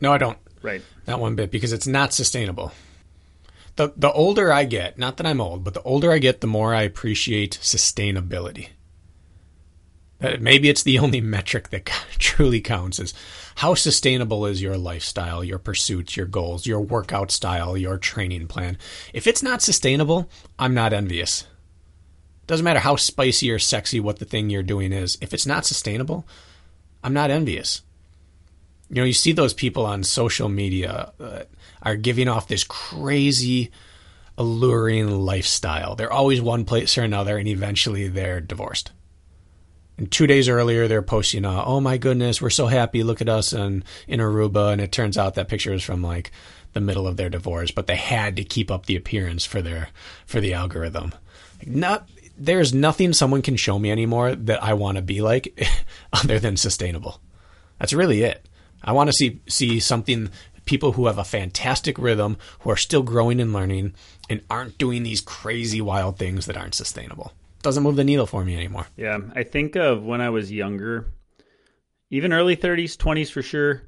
no, 0.00 0.12
I 0.12 0.18
don't. 0.18 0.38
Right, 0.62 0.82
not 1.06 1.20
one 1.20 1.34
bit 1.34 1.50
because 1.50 1.72
it's 1.72 1.86
not 1.86 2.14
sustainable. 2.14 2.72
the 3.76 3.92
The 3.96 4.12
older 4.12 4.52
I 4.52 4.64
get, 4.64 4.98
not 4.98 5.16
that 5.18 5.26
I'm 5.26 5.40
old, 5.40 5.64
but 5.64 5.74
the 5.74 5.82
older 5.82 6.10
I 6.12 6.18
get, 6.18 6.40
the 6.40 6.46
more 6.46 6.74
I 6.74 6.82
appreciate 6.82 7.58
sustainability. 7.60 8.68
That 10.22 10.40
maybe 10.40 10.68
it's 10.68 10.84
the 10.84 10.98
only 11.00 11.20
metric 11.20 11.70
that 11.70 11.86
truly 12.18 12.60
counts 12.60 12.98
is 12.98 13.12
how 13.56 13.74
sustainable 13.74 14.46
is 14.46 14.62
your 14.62 14.78
lifestyle, 14.78 15.44
your 15.44 15.58
pursuits, 15.58 16.16
your 16.16 16.26
goals, 16.26 16.66
your 16.66 16.80
workout 16.80 17.30
style, 17.30 17.76
your 17.76 17.98
training 17.98 18.46
plan. 18.46 18.78
If 19.12 19.26
it's 19.26 19.42
not 19.42 19.60
sustainable, 19.60 20.30
I'm 20.58 20.74
not 20.74 20.92
envious. 20.92 21.46
Doesn't 22.46 22.64
matter 22.64 22.80
how 22.80 22.96
spicy 22.96 23.50
or 23.50 23.58
sexy 23.58 24.00
what 24.00 24.18
the 24.18 24.24
thing 24.24 24.48
you're 24.48 24.62
doing 24.62 24.92
is. 24.92 25.18
If 25.20 25.34
it's 25.34 25.46
not 25.46 25.66
sustainable, 25.66 26.26
I'm 27.04 27.14
not 27.14 27.30
envious. 27.30 27.82
You 28.88 28.96
know, 28.96 29.04
you 29.04 29.12
see 29.12 29.32
those 29.32 29.54
people 29.54 29.86
on 29.86 30.02
social 30.04 30.48
media 30.48 31.12
uh, 31.18 31.42
are 31.82 31.96
giving 31.96 32.28
off 32.28 32.48
this 32.48 32.64
crazy, 32.64 33.70
alluring 34.36 35.08
lifestyle. 35.08 35.94
They're 35.94 36.12
always 36.12 36.40
one 36.40 36.64
place 36.64 36.98
or 36.98 37.02
another, 37.02 37.38
and 37.38 37.48
eventually 37.48 38.08
they're 38.08 38.40
divorced. 38.40 38.92
Two 40.10 40.26
days 40.26 40.48
earlier, 40.48 40.88
they're 40.88 41.02
posting, 41.02 41.44
uh, 41.44 41.62
"Oh 41.64 41.80
my 41.80 41.96
goodness, 41.98 42.40
we're 42.40 42.50
so 42.50 42.66
happy! 42.66 43.02
Look 43.02 43.20
at 43.20 43.28
us!" 43.28 43.52
in 43.52 43.84
in 44.08 44.20
Aruba, 44.20 44.72
and 44.72 44.80
it 44.80 44.92
turns 44.92 45.18
out 45.18 45.34
that 45.34 45.48
picture 45.48 45.72
is 45.72 45.82
from 45.82 46.02
like 46.02 46.30
the 46.72 46.80
middle 46.80 47.06
of 47.06 47.16
their 47.16 47.28
divorce, 47.28 47.70
but 47.70 47.86
they 47.86 47.96
had 47.96 48.36
to 48.36 48.44
keep 48.44 48.70
up 48.70 48.86
the 48.86 48.96
appearance 48.96 49.44
for 49.44 49.60
their 49.62 49.88
for 50.26 50.40
the 50.40 50.54
algorithm. 50.54 51.12
Not 51.66 52.08
there's 52.38 52.72
nothing 52.72 53.12
someone 53.12 53.42
can 53.42 53.56
show 53.56 53.78
me 53.78 53.90
anymore 53.90 54.34
that 54.34 54.62
I 54.62 54.74
want 54.74 54.96
to 54.96 55.02
be 55.02 55.20
like, 55.20 55.68
other 56.12 56.38
than 56.38 56.56
sustainable. 56.56 57.20
That's 57.78 57.92
really 57.92 58.22
it. 58.22 58.46
I 58.82 58.92
want 58.92 59.08
to 59.08 59.12
see 59.12 59.40
see 59.46 59.78
something 59.80 60.30
people 60.64 60.92
who 60.92 61.06
have 61.06 61.18
a 61.18 61.24
fantastic 61.24 61.98
rhythm, 61.98 62.36
who 62.60 62.70
are 62.70 62.76
still 62.76 63.02
growing 63.02 63.40
and 63.40 63.52
learning, 63.52 63.94
and 64.30 64.42
aren't 64.48 64.78
doing 64.78 65.02
these 65.02 65.20
crazy 65.20 65.80
wild 65.80 66.18
things 66.18 66.46
that 66.46 66.56
aren't 66.56 66.74
sustainable 66.74 67.32
doesn't 67.62 67.82
move 67.82 67.96
the 67.96 68.04
needle 68.04 68.26
for 68.26 68.44
me 68.44 68.56
anymore. 68.56 68.86
Yeah, 68.96 69.18
I 69.34 69.44
think 69.44 69.76
of 69.76 70.02
when 70.02 70.20
I 70.20 70.30
was 70.30 70.52
younger, 70.52 71.12
even 72.10 72.32
early 72.32 72.56
30s, 72.56 72.96
20s 72.96 73.30
for 73.30 73.42
sure. 73.42 73.82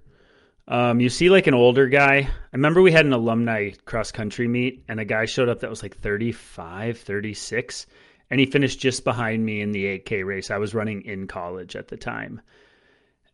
Um, 0.66 1.00
you 1.00 1.10
see 1.10 1.28
like 1.28 1.46
an 1.46 1.54
older 1.54 1.88
guy. 1.88 2.28
I 2.28 2.30
remember 2.52 2.80
we 2.80 2.92
had 2.92 3.04
an 3.04 3.12
alumni 3.12 3.72
cross 3.84 4.10
country 4.12 4.48
meet, 4.48 4.84
and 4.88 4.98
a 4.98 5.04
guy 5.04 5.26
showed 5.26 5.48
up 5.48 5.60
that 5.60 5.70
was 5.70 5.82
like 5.82 5.98
35, 5.98 6.98
36, 6.98 7.86
and 8.30 8.40
he 8.40 8.46
finished 8.46 8.80
just 8.80 9.04
behind 9.04 9.44
me 9.44 9.60
in 9.60 9.72
the 9.72 9.84
8K 9.98 10.24
race. 10.24 10.50
I 10.50 10.58
was 10.58 10.74
running 10.74 11.02
in 11.02 11.26
college 11.26 11.76
at 11.76 11.88
the 11.88 11.96
time. 11.96 12.40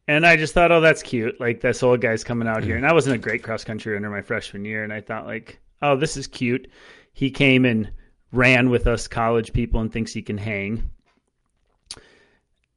And 0.09 0.27
I 0.27 0.37
just 0.37 0.55
thought, 0.55 0.73
oh, 0.73 0.81
that's 0.81 1.05
cute. 1.05 1.41
Like 1.41 1.61
this 1.61 1.85
old 1.85 2.01
guy's 2.01 2.25
coming 2.25 2.49
out 2.49 2.65
here. 2.65 2.77
And 2.77 2.85
I 2.85 2.93
wasn't 2.93 3.15
a 3.15 3.19
great 3.19 3.45
cross 3.45 3.63
country 3.63 3.93
runner 3.93 4.11
my 4.11 4.23
freshman 4.23 4.65
year. 4.65 4.83
And 4.83 4.93
I 4.93 5.01
thought, 5.01 5.25
like, 5.25 5.61
oh, 5.83 5.95
this 5.95 6.17
is 6.17 6.27
cute. 6.27 6.69
He 7.13 7.31
came 7.31 7.65
and 7.65 7.93
ran 8.33 8.71
with 8.71 8.87
us 8.87 9.09
college 9.09 9.53
people 9.53 9.81
and 9.81 9.93
thinks 9.93 10.13
he 10.13 10.23
can 10.23 10.39
hang. 10.39 10.91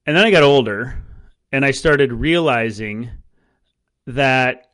And 0.05 0.17
then 0.17 0.25
I 0.25 0.31
got 0.31 0.43
older 0.43 0.97
and 1.51 1.63
I 1.63 1.71
started 1.71 2.11
realizing 2.11 3.11
that 4.07 4.71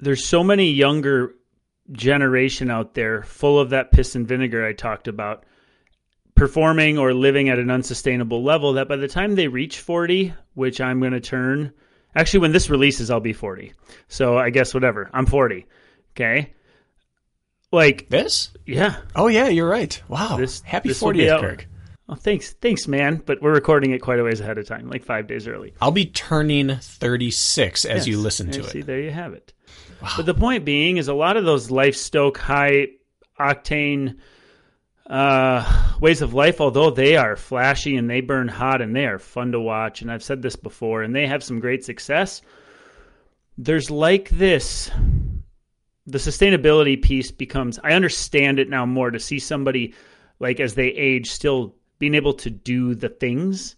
there's 0.00 0.26
so 0.26 0.42
many 0.44 0.70
younger 0.70 1.34
generation 1.90 2.70
out 2.70 2.94
there 2.94 3.22
full 3.22 3.58
of 3.58 3.70
that 3.70 3.90
piss 3.90 4.14
and 4.14 4.26
vinegar 4.26 4.64
I 4.64 4.72
talked 4.72 5.08
about 5.08 5.44
performing 6.34 6.98
or 6.98 7.12
living 7.12 7.48
at 7.48 7.58
an 7.58 7.70
unsustainable 7.70 8.42
level 8.42 8.74
that 8.74 8.88
by 8.88 8.96
the 8.96 9.08
time 9.08 9.34
they 9.34 9.48
reach 9.48 9.80
40, 9.80 10.32
which 10.54 10.80
I'm 10.80 11.00
going 11.00 11.12
to 11.12 11.20
turn 11.20 11.72
actually 12.14 12.40
when 12.40 12.52
this 12.52 12.70
releases 12.70 13.10
I'll 13.10 13.20
be 13.20 13.32
40. 13.32 13.72
So 14.06 14.38
I 14.38 14.50
guess 14.50 14.72
whatever. 14.72 15.10
I'm 15.12 15.26
40. 15.26 15.66
Okay? 16.12 16.54
Like 17.70 18.08
This? 18.08 18.50
yeah. 18.66 18.96
Oh 19.14 19.26
yeah, 19.28 19.48
you're 19.48 19.68
right. 19.68 20.00
Wow. 20.08 20.36
This- 20.38 20.60
Happy 20.62 20.88
this 20.90 21.02
40th, 21.02 21.28
out. 21.28 21.40
Kirk. 21.40 21.68
Oh, 22.10 22.14
thanks. 22.14 22.52
Thanks, 22.54 22.88
man, 22.88 23.22
but 23.26 23.42
we're 23.42 23.52
recording 23.52 23.90
it 23.90 23.98
quite 23.98 24.18
a 24.18 24.24
ways 24.24 24.40
ahead 24.40 24.56
of 24.56 24.66
time, 24.66 24.88
like 24.88 25.04
5 25.04 25.26
days 25.26 25.46
early. 25.46 25.74
I'll 25.78 25.90
be 25.90 26.06
turning 26.06 26.74
36 26.76 27.84
as 27.84 28.08
you 28.08 28.18
listen 28.18 28.50
to 28.52 28.60
And 28.60 28.68
See, 28.68 28.78
it. 28.78 28.86
there 28.86 29.00
you 29.00 29.10
have 29.10 29.34
it. 29.34 29.52
But 30.16 30.24
the 30.24 30.32
point 30.32 30.64
being 30.64 30.96
is 30.96 31.08
a 31.08 31.14
lot 31.14 31.36
of 31.36 31.44
those 31.44 31.70
life 31.70 31.94
stoke, 31.96 32.38
high 32.38 32.86
octane 33.38 34.16
uh, 35.06 35.96
ways 36.00 36.22
of 36.22 36.32
life, 36.32 36.62
although 36.62 36.90
they 36.90 37.16
are 37.16 37.36
flashy 37.36 37.96
and 37.96 38.08
they 38.08 38.22
burn 38.22 38.48
hot 38.48 38.80
and 38.80 38.96
they 38.96 39.04
are 39.04 39.18
fun 39.18 39.52
to 39.52 39.60
watch, 39.60 40.00
and 40.00 40.10
I've 40.10 40.22
said 40.22 40.40
this 40.40 40.56
before, 40.56 41.02
and 41.02 41.14
they 41.14 41.26
have 41.26 41.44
some 41.44 41.60
great 41.60 41.84
success. 41.84 42.40
There's 43.58 43.90
like 43.90 44.30
this. 44.30 44.90
The 46.08 46.18
sustainability 46.18 47.00
piece 47.00 47.30
becomes. 47.30 47.78
I 47.84 47.92
understand 47.92 48.58
it 48.58 48.70
now 48.70 48.86
more 48.86 49.10
to 49.10 49.20
see 49.20 49.38
somebody 49.38 49.94
like 50.40 50.58
as 50.58 50.74
they 50.74 50.88
age 50.88 51.30
still 51.30 51.74
being 51.98 52.14
able 52.14 52.32
to 52.32 52.48
do 52.48 52.94
the 52.94 53.10
things 53.10 53.76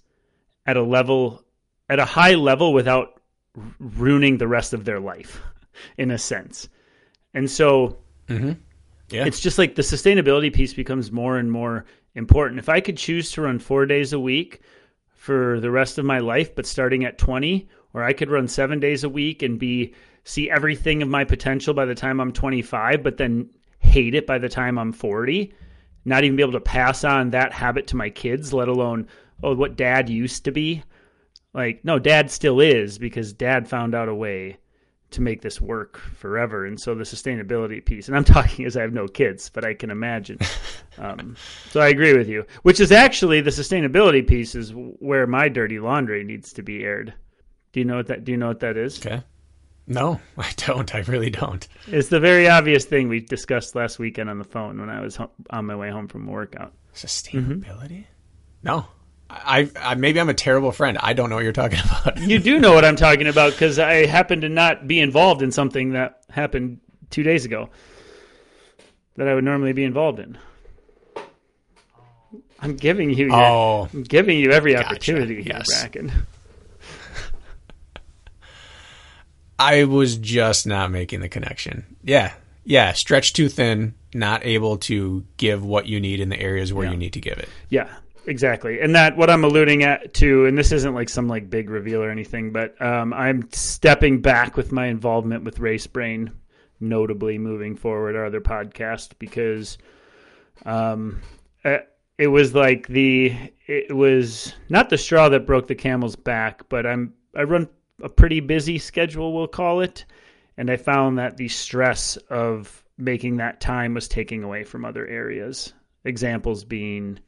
at 0.64 0.76
a 0.76 0.82
level 0.82 1.44
at 1.88 1.98
a 1.98 2.04
high 2.04 2.34
level 2.34 2.72
without 2.72 3.20
ruining 3.80 4.38
the 4.38 4.46
rest 4.46 4.72
of 4.72 4.84
their 4.84 5.00
life 5.00 5.42
in 5.98 6.12
a 6.12 6.18
sense. 6.18 6.68
And 7.34 7.50
so 7.50 7.98
mm-hmm. 8.28 8.52
Yeah. 9.10 9.24
it's 9.24 9.40
just 9.40 9.58
like 9.58 9.74
the 9.74 9.82
sustainability 9.82 10.54
piece 10.54 10.72
becomes 10.72 11.10
more 11.10 11.36
and 11.36 11.50
more 11.50 11.84
important. 12.14 12.60
If 12.60 12.68
I 12.68 12.80
could 12.80 12.96
choose 12.96 13.32
to 13.32 13.42
run 13.42 13.58
4 13.58 13.86
days 13.86 14.12
a 14.12 14.20
week 14.20 14.60
for 15.14 15.58
the 15.58 15.70
rest 15.70 15.98
of 15.98 16.04
my 16.04 16.20
life 16.20 16.54
but 16.54 16.64
starting 16.64 17.04
at 17.04 17.18
20 17.18 17.68
or 17.92 18.04
I 18.04 18.12
could 18.12 18.30
run 18.30 18.46
7 18.46 18.78
days 18.78 19.02
a 19.02 19.08
week 19.08 19.42
and 19.42 19.58
be 19.58 19.94
see 20.24 20.50
everything 20.50 21.02
of 21.02 21.08
my 21.08 21.24
potential 21.24 21.74
by 21.74 21.84
the 21.84 21.94
time 21.94 22.20
I'm 22.20 22.32
25 22.32 23.02
but 23.02 23.16
then 23.16 23.48
hate 23.80 24.14
it 24.14 24.26
by 24.26 24.38
the 24.38 24.48
time 24.48 24.78
I'm 24.78 24.92
40, 24.92 25.52
not 26.04 26.24
even 26.24 26.36
be 26.36 26.42
able 26.42 26.52
to 26.52 26.60
pass 26.60 27.04
on 27.04 27.30
that 27.30 27.52
habit 27.52 27.86
to 27.88 27.96
my 27.96 28.10
kids, 28.10 28.52
let 28.52 28.68
alone 28.68 29.08
oh 29.42 29.54
what 29.54 29.76
dad 29.76 30.08
used 30.08 30.44
to 30.44 30.52
be. 30.52 30.82
Like 31.52 31.84
no, 31.84 31.98
dad 31.98 32.30
still 32.30 32.60
is 32.60 32.98
because 32.98 33.32
dad 33.32 33.68
found 33.68 33.94
out 33.94 34.08
a 34.08 34.14
way 34.14 34.58
to 35.10 35.22
make 35.22 35.42
this 35.42 35.60
work 35.60 35.98
forever. 35.98 36.64
And 36.64 36.80
so 36.80 36.94
the 36.94 37.04
sustainability 37.04 37.84
piece, 37.84 38.08
and 38.08 38.16
I'm 38.16 38.24
talking 38.36 38.64
as 38.64 38.76
I 38.76 38.82
have 38.82 38.92
no 38.92 39.08
kids, 39.08 39.50
but 39.50 39.64
I 39.64 39.74
can 39.74 39.90
imagine. 39.90 40.38
um, 40.98 41.36
so 41.70 41.80
I 41.80 41.88
agree 41.88 42.16
with 42.16 42.28
you, 42.28 42.46
which 42.62 42.80
is 42.80 42.92
actually 42.92 43.40
the 43.40 43.50
sustainability 43.50 44.26
piece 44.26 44.54
is 44.54 44.72
where 44.74 45.26
my 45.26 45.48
dirty 45.48 45.80
laundry 45.80 46.24
needs 46.24 46.52
to 46.54 46.62
be 46.62 46.84
aired. 46.84 47.12
Do 47.72 47.80
you 47.80 47.86
know 47.86 47.96
what 47.96 48.06
that? 48.08 48.24
Do 48.24 48.32
you 48.32 48.38
know 48.38 48.48
what 48.48 48.60
that 48.60 48.76
is? 48.76 49.04
okay. 49.04 49.22
No, 49.91 50.20
I 50.38 50.51
don't. 50.57 50.95
I 50.95 51.01
really 51.01 51.28
don't. 51.30 51.66
It's 51.88 52.09
the 52.09 52.20
very 52.20 52.49
obvious 52.49 52.84
thing 52.86 53.09
we 53.09 53.20
discussed 53.20 53.74
last 53.74 53.99
weekend 53.99 54.30
on 54.30 54.38
the 54.38 54.45
phone 54.45 54.78
when 54.80 54.88
I 54.88 55.01
was 55.01 55.18
on 55.51 55.66
my 55.66 55.74
way 55.74 55.91
home 55.91 56.07
from 56.09 56.28
a 56.28 56.30
workout. 56.30 56.72
Sustainability? 56.95 58.05
No. 58.62 58.86
I, 59.28 59.70
I 59.80 59.95
maybe 59.97 60.20
I'm 60.20 60.28
a 60.28 60.34
terrible 60.34 60.72
friend. 60.72 60.97
I 61.01 61.12
don't 61.12 61.28
know 61.28 61.36
what 61.36 61.45
you're 61.45 61.53
talking 61.53 61.78
about. 61.84 62.18
You 62.18 62.38
do 62.38 62.59
know 62.61 62.72
what 62.72 62.84
I'm 62.84 62.97
talking 62.97 63.26
about 63.26 63.53
because 63.53 63.78
I 63.78 64.07
happen 64.07 64.41
to 64.43 64.49
not 64.49 64.86
be 64.88 64.99
involved 65.01 65.43
in 65.43 65.51
something 65.53 65.93
that 65.93 66.22
happened 66.30 66.80
two 67.11 67.22
days 67.22 67.45
ago 67.45 67.68
that 69.16 69.28
I 69.28 69.34
would 69.34 69.45
normally 69.45 69.72
be 69.72 69.84
involved 69.84 70.18
in. 70.20 70.38
I'm 72.61 72.76
giving 72.76 73.11
you 73.11 73.26
your, 73.26 73.34
Oh, 73.34 73.88
I'm 73.93 74.03
giving 74.03 74.38
you 74.38 74.51
every 74.53 74.72
Gotcha. 74.72 74.86
opportunity 74.86 75.43
here, 75.43 75.55
Yes. 75.59 75.68
Brakken. 75.84 76.12
I 79.61 79.84
was 79.84 80.16
just 80.16 80.66
not 80.66 80.90
making 80.90 81.20
the 81.20 81.28
connection. 81.28 81.84
Yeah. 82.02 82.32
Yeah, 82.64 82.92
stretched 82.92 83.36
too 83.36 83.48
thin, 83.48 83.94
not 84.14 84.44
able 84.44 84.76
to 84.78 85.24
give 85.36 85.64
what 85.64 85.86
you 85.86 85.98
need 86.00 86.20
in 86.20 86.28
the 86.28 86.38
areas 86.40 86.72
where 86.72 86.84
Yeah. 86.86 86.92
you 86.92 86.96
need 86.96 87.12
to 87.14 87.20
give 87.20 87.38
it. 87.38 87.48
Yeah, 87.68 87.88
exactly. 88.26 88.80
And 88.80 88.94
that 88.94 89.16
what 89.16 89.30
I'm 89.30 89.44
alluding 89.44 89.82
at 89.82 90.14
to, 90.14 90.46
and 90.46 90.56
this 90.58 90.70
isn't 90.72 90.94
like 90.94 91.08
some 91.08 91.26
like 91.28 91.48
big 91.50 91.70
reveal 91.70 92.02
or 92.02 92.11
anything, 92.11 92.52
but 92.52 92.80
um, 92.80 93.12
I'm 93.14 93.48
stepping 93.52 94.20
back 94.20 94.56
with 94.56 94.72
my 94.72 94.86
involvement 94.86 95.42
with 95.44 95.58
Race 95.58 95.86
Brain, 95.86 96.32
notably 96.80 97.38
moving 97.38 97.76
forward 97.76 98.14
our 98.14 98.26
other 98.26 98.40
podcast 98.40 99.12
because 99.18 99.78
um, 100.64 101.20
uh, 101.64 101.78
it 102.18 102.28
was 102.28 102.54
like 102.54 102.86
the 102.88 103.34
it 103.66 103.94
was 103.96 104.54
not 104.68 104.90
the 104.90 104.98
straw 104.98 105.28
that 105.30 105.46
broke 105.46 105.66
the 105.66 105.74
camel's 105.74 106.16
back, 106.16 106.68
but 106.68 106.86
I'm 106.86 107.14
I 107.34 107.42
run 107.44 107.68
a 108.03 108.09
pretty 108.09 108.40
busy 108.40 108.78
schedule, 108.78 109.32
we'll 109.32 109.48
call 109.48 109.80
it, 109.80 110.05
and 110.57 110.70
I 110.70 110.76
found 110.76 111.18
that 111.18 111.36
the 111.36 111.48
stress 111.48 112.16
of 112.28 112.84
making 112.98 113.36
that 113.36 113.61
time 113.61 113.94
was 113.94 114.09
taking 114.09 114.42
away 114.42 114.64
from 114.64 114.84
other 114.84 115.07
areas. 115.07 115.72
Examples 116.05 116.64
being 116.64 117.20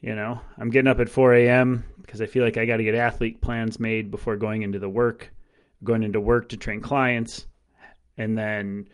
you 0.00 0.14
know, 0.14 0.40
I'm 0.58 0.70
getting 0.70 0.88
up 0.88 1.00
at 1.00 1.08
4 1.08 1.34
a.m. 1.34 1.84
because 2.00 2.20
I 2.20 2.26
feel 2.26 2.44
like 2.44 2.56
I 2.56 2.64
got 2.64 2.76
to 2.76 2.84
get 2.84 2.94
athlete 2.94 3.40
plans 3.40 3.80
made 3.80 4.10
before 4.10 4.36
going 4.36 4.62
into 4.62 4.78
the 4.78 4.88
work, 4.88 5.32
going 5.82 6.02
into 6.02 6.20
work 6.20 6.50
to 6.50 6.56
train 6.56 6.80
clients, 6.80 7.46
and 8.16 8.36
then 8.36 8.88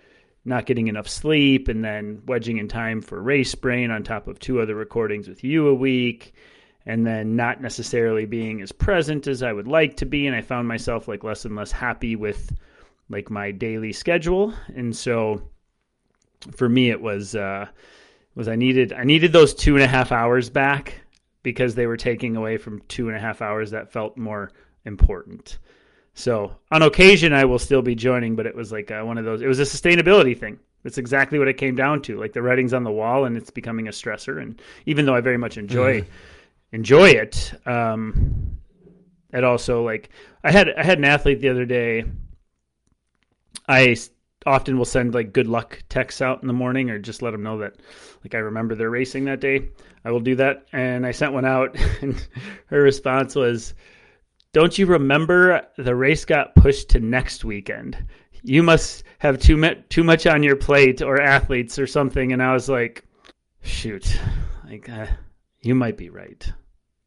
not 0.45 0.67
getting 0.67 0.89
enough 0.89 1.09
sleep, 1.09 1.69
and 1.69 1.85
then 1.85 2.23
wedging 2.27 2.59
in 2.59 2.67
time 2.67 3.01
for 3.01 3.21
race 3.21 3.55
brain 3.55 3.91
on 3.91 4.03
top 4.03 4.27
of 4.27 4.39
two 4.39 4.61
other 4.61 4.75
recordings 4.75 5.29
with 5.29 5.45
you 5.45 5.69
a 5.69 5.75
week, 5.75 6.35
and 6.87 7.07
then 7.07 7.37
not 7.37 7.61
necessarily 7.61 8.27
being 8.27 8.61
as 8.63 8.73
present 8.73 9.27
as 9.27 9.43
I 9.43 9.53
would 9.53 9.69
like 9.69 9.97
to 9.99 10.07
be. 10.07 10.27
And 10.27 10.35
I 10.35 10.41
found 10.41 10.67
myself 10.67 11.09
like 11.09 11.25
less 11.25 11.45
and 11.45 11.57
less 11.57 11.73
happy 11.73 12.17
with 12.17 12.53
like 13.09 13.31
my 13.31 13.51
daily 13.51 13.93
schedule. 13.93 14.53
And 14.75 14.95
so 14.95 15.43
for 16.51 16.69
me, 16.69 16.91
it 16.91 17.01
was, 17.01 17.35
uh, 17.35 17.67
was 18.35 18.49
I 18.49 18.57
needed 18.57 18.93
I 18.93 19.05
needed 19.05 19.33
those 19.33 19.55
two 19.55 19.75
and 19.75 19.85
a 19.85 19.89
half 19.89 20.11
hours 20.11 20.49
back 20.49 20.95
because 21.43 21.75
they 21.75 21.87
were 21.87 21.97
taking 21.97 22.37
away 22.37 22.57
from 22.57 22.81
two 22.89 23.09
and 23.09 23.17
a 23.17 23.21
half 23.21 23.43
hours 23.43 23.71
that 23.73 23.93
felt 23.93 24.17
more 24.17 24.51
important. 24.85 25.59
So 26.15 26.57
on 26.71 26.83
occasion 26.83 27.33
I 27.33 27.45
will 27.45 27.59
still 27.59 27.83
be 27.83 27.95
joining, 27.95 28.37
but 28.37 28.47
it 28.47 28.55
was 28.55 28.73
like 28.73 28.91
uh, 28.91 29.03
one 29.03 29.19
of 29.19 29.25
those. 29.25 29.43
It 29.43 29.47
was 29.47 29.61
a 29.61 29.65
sustainability 29.65 30.39
thing. 30.39 30.59
That's 30.83 30.99
exactly 30.99 31.39
what 31.39 31.49
it 31.49 31.59
came 31.59 31.77
down 31.77 32.03
to. 32.03 32.19
Like 32.19 32.33
the 32.33 32.43
writing's 32.43 32.75
on 32.75 32.85
the 32.85 32.91
wall, 32.91 33.25
and 33.25 33.37
it's 33.37 33.51
becoming 33.51 33.87
a 33.87 33.93
stressor. 33.93 34.43
And 34.43 34.61
even 34.87 35.07
though 35.07 35.15
I 35.15 35.21
very 35.21 35.39
much 35.39 35.57
enjoy 35.57 36.05
enjoy 36.73 37.11
it, 37.11 37.53
um, 37.67 38.59
also 39.43 39.83
like 39.85 40.11
I 40.45 40.51
had 40.51 40.69
I 40.77 40.83
had 40.83 40.99
an 40.99 41.05
athlete 41.05 41.41
the 41.41 41.49
other 41.49 41.65
day. 41.65 42.05
I 43.69 43.97
often 44.45 44.77
will 44.77 44.85
send 44.85 45.15
like 45.15 45.33
good 45.33 45.47
luck 45.47 45.83
texts 45.89 46.21
out 46.21 46.43
in 46.43 46.49
the 46.49 46.53
morning 46.53 46.91
or 46.91 46.99
just 46.99 47.23
let 47.23 47.31
them 47.31 47.43
know 47.43 47.59
that 47.59 47.77
like 48.25 48.35
I 48.35 48.39
remember 48.39 48.75
they're 48.75 48.91
racing 48.91 49.25
that 49.27 49.41
day. 49.41 49.69
I 50.05 50.11
will 50.11 50.21
do 50.21 50.35
that. 50.37 50.67
And 50.73 51.07
I 51.07 51.13
sent 51.13 51.33
one 51.33 51.45
out 51.45 51.77
and 52.03 52.27
her 52.67 52.83
response 52.83 53.35
was, 53.35 53.75
"Don't 54.53 54.77
you 54.79 54.87
remember 54.87 55.67
the 55.77 55.95
race 55.95 56.25
got 56.25 56.55
pushed 56.57 56.91
to 56.91 57.01
next 57.01 57.45
weekend? 57.45 57.97
You 58.43 58.63
must 58.63 59.05
have 59.19 59.39
too 59.39 59.57
much 59.57 59.79
too 59.89 60.05
much 60.05 60.27
on 60.27 60.43
your 60.43 60.57
plate 60.57 61.03
or 61.03 61.21
athletes 61.21 61.79
or 61.79 61.87
something." 61.87 62.33
And 62.33 62.43
I 62.43 62.53
was 62.53 62.69
like, 62.69 63.05
"Shoot. 63.63 64.19
Like 64.65 64.89
uh, 64.89 65.07
you 65.61 65.75
might 65.75 65.97
be 65.97 66.11
right." 66.11 66.53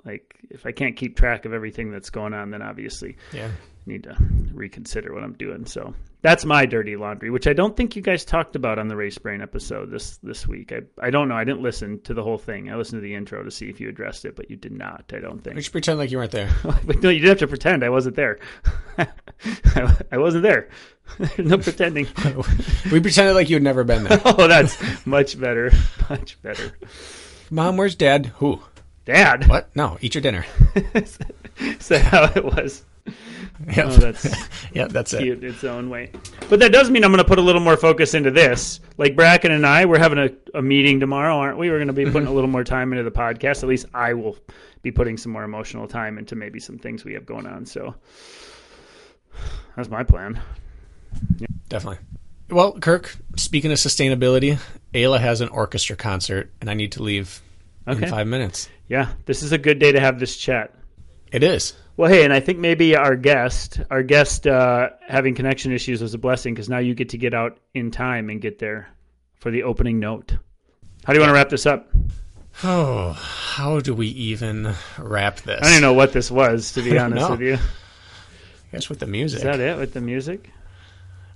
Like 0.05 0.35
if 0.49 0.65
I 0.65 0.71
can't 0.71 0.95
keep 0.95 1.17
track 1.17 1.45
of 1.45 1.53
everything 1.53 1.91
that's 1.91 2.09
going 2.09 2.33
on, 2.33 2.51
then 2.51 2.61
obviously 2.61 3.17
Yeah. 3.33 3.49
need 3.85 4.03
to 4.03 4.15
reconsider 4.53 5.13
what 5.13 5.23
I'm 5.23 5.33
doing. 5.33 5.65
So 5.65 5.93
that's 6.21 6.45
my 6.45 6.65
dirty 6.65 6.95
laundry, 6.95 7.29
which 7.29 7.45
I 7.47 7.53
don't 7.53 7.75
think 7.77 7.95
you 7.95 8.01
guys 8.01 8.23
talked 8.25 8.55
about 8.55 8.79
on 8.79 8.87
the 8.87 8.95
race 8.95 9.17
brain 9.17 9.41
episode 9.41 9.91
this 9.91 10.17
this 10.17 10.47
week. 10.47 10.71
I 10.71 10.81
I 10.99 11.09
don't 11.09 11.27
know. 11.27 11.35
I 11.35 11.43
didn't 11.43 11.61
listen 11.61 11.99
to 12.01 12.13
the 12.13 12.23
whole 12.23 12.37
thing. 12.37 12.71
I 12.71 12.75
listened 12.75 12.99
to 13.01 13.03
the 13.03 13.15
intro 13.15 13.43
to 13.43 13.49
see 13.51 13.67
if 13.69 13.79
you 13.79 13.89
addressed 13.89 14.25
it, 14.25 14.35
but 14.35 14.49
you 14.49 14.55
did 14.55 14.71
not. 14.71 15.11
I 15.13 15.19
don't 15.19 15.43
think. 15.43 15.59
should 15.61 15.71
pretend 15.71 15.97
like 15.99 16.11
you 16.11 16.17
weren't 16.19 16.31
there. 16.31 16.49
but 16.63 17.01
no, 17.01 17.09
you 17.09 17.19
didn't 17.19 17.29
have 17.29 17.39
to 17.39 17.47
pretend. 17.47 17.83
I 17.83 17.89
wasn't 17.89 18.15
there. 18.15 18.39
I, 18.97 19.07
I 20.11 20.17
wasn't 20.17 20.43
there. 20.43 20.69
no 21.37 21.57
pretending. 21.57 22.07
we 22.91 22.99
pretended 22.99 23.33
like 23.33 23.49
you 23.49 23.55
had 23.55 23.63
never 23.63 23.83
been 23.83 24.03
there. 24.05 24.21
oh, 24.25 24.47
that's 24.47 25.05
much 25.05 25.39
better. 25.39 25.71
Much 26.09 26.41
better. 26.41 26.71
Mom, 27.51 27.77
where's 27.77 27.95
dad? 27.95 28.27
Who? 28.37 28.61
Dad. 29.05 29.47
What? 29.47 29.75
No, 29.75 29.97
eat 30.01 30.15
your 30.15 30.21
dinner. 30.21 30.45
Is 30.95 31.87
that 31.87 32.01
how 32.01 32.23
it 32.35 32.43
was? 32.43 32.83
Yep. 33.73 33.85
Oh, 33.87 33.97
that's 33.97 34.25
yeah, 34.73 34.87
that's 34.87 35.13
it. 35.13 35.43
its 35.43 35.63
own 35.63 35.89
way. 35.89 36.11
But 36.49 36.59
that 36.59 36.71
does 36.71 36.89
mean 36.89 37.03
I'm 37.03 37.11
going 37.11 37.23
to 37.23 37.27
put 37.27 37.39
a 37.39 37.43
little 37.43 37.61
more 37.61 37.77
focus 37.77 38.13
into 38.13 38.31
this. 38.31 38.79
Like 38.97 39.15
Brakken 39.15 39.51
and 39.51 39.65
I, 39.65 39.85
we're 39.85 39.99
having 39.99 40.17
a, 40.17 40.29
a 40.57 40.61
meeting 40.61 40.99
tomorrow, 40.99 41.37
aren't 41.37 41.57
we? 41.57 41.69
We're 41.69 41.77
going 41.77 41.87
to 41.87 41.93
be 41.93 42.03
mm-hmm. 42.03 42.11
putting 42.11 42.27
a 42.27 42.33
little 42.33 42.49
more 42.49 42.63
time 42.63 42.91
into 42.91 43.03
the 43.03 43.11
podcast. 43.11 43.63
At 43.63 43.69
least 43.69 43.85
I 43.93 44.13
will 44.13 44.37
be 44.81 44.91
putting 44.91 45.17
some 45.17 45.31
more 45.31 45.43
emotional 45.43 45.87
time 45.87 46.17
into 46.17 46.35
maybe 46.35 46.59
some 46.59 46.77
things 46.77 47.05
we 47.05 47.13
have 47.13 47.25
going 47.25 47.45
on. 47.45 47.65
So 47.65 47.95
that's 49.75 49.89
my 49.89 50.03
plan. 50.03 50.41
Yeah. 51.37 51.47
Definitely. 51.69 51.99
Well, 52.49 52.73
Kirk, 52.73 53.15
speaking 53.37 53.71
of 53.71 53.77
sustainability, 53.77 54.59
Ayla 54.93 55.19
has 55.19 55.41
an 55.41 55.49
orchestra 55.49 55.95
concert, 55.95 56.51
and 56.61 56.69
I 56.69 56.73
need 56.73 56.91
to 56.93 57.03
leave 57.03 57.41
Okay. 57.87 58.03
in 58.03 58.09
five 58.09 58.27
minutes. 58.27 58.69
Yeah, 58.87 59.09
this 59.25 59.43
is 59.43 59.51
a 59.51 59.57
good 59.57 59.79
day 59.79 59.91
to 59.91 59.99
have 59.99 60.19
this 60.19 60.37
chat. 60.37 60.73
It 61.31 61.43
is. 61.43 61.73
Well, 61.97 62.11
hey, 62.11 62.23
and 62.23 62.33
I 62.33 62.39
think 62.39 62.59
maybe 62.59 62.95
our 62.95 63.15
guest, 63.15 63.79
our 63.89 64.03
guest 64.03 64.45
uh, 64.45 64.89
having 65.07 65.33
connection 65.33 65.71
issues 65.71 66.01
was 66.01 66.13
a 66.13 66.17
blessing 66.17 66.53
because 66.53 66.69
now 66.69 66.79
you 66.79 66.93
get 66.93 67.09
to 67.09 67.17
get 67.17 67.33
out 67.33 67.57
in 67.73 67.89
time 67.89 68.29
and 68.29 68.41
get 68.41 68.59
there 68.59 68.89
for 69.35 69.49
the 69.49 69.63
opening 69.63 69.99
note. 69.99 70.35
How 71.05 71.13
do 71.13 71.19
you 71.19 71.21
want 71.21 71.29
to 71.29 71.33
wrap 71.33 71.49
this 71.49 71.65
up? 71.65 71.89
Oh, 72.63 73.11
how 73.11 73.79
do 73.79 73.93
we 73.93 74.07
even 74.07 74.73
wrap 74.97 75.37
this? 75.41 75.59
I 75.59 75.63
don't 75.63 75.71
even 75.71 75.81
know 75.81 75.93
what 75.93 76.13
this 76.13 76.31
was, 76.31 76.73
to 76.73 76.81
be 76.81 76.97
honest 76.97 77.21
know. 77.21 77.31
with 77.31 77.41
you. 77.41 77.57
Guess 78.71 78.89
with 78.89 78.99
the 78.99 79.07
music. 79.07 79.37
Is 79.37 79.43
that 79.43 79.59
it 79.59 79.77
with 79.77 79.93
the 79.93 80.01
music? 80.01 80.49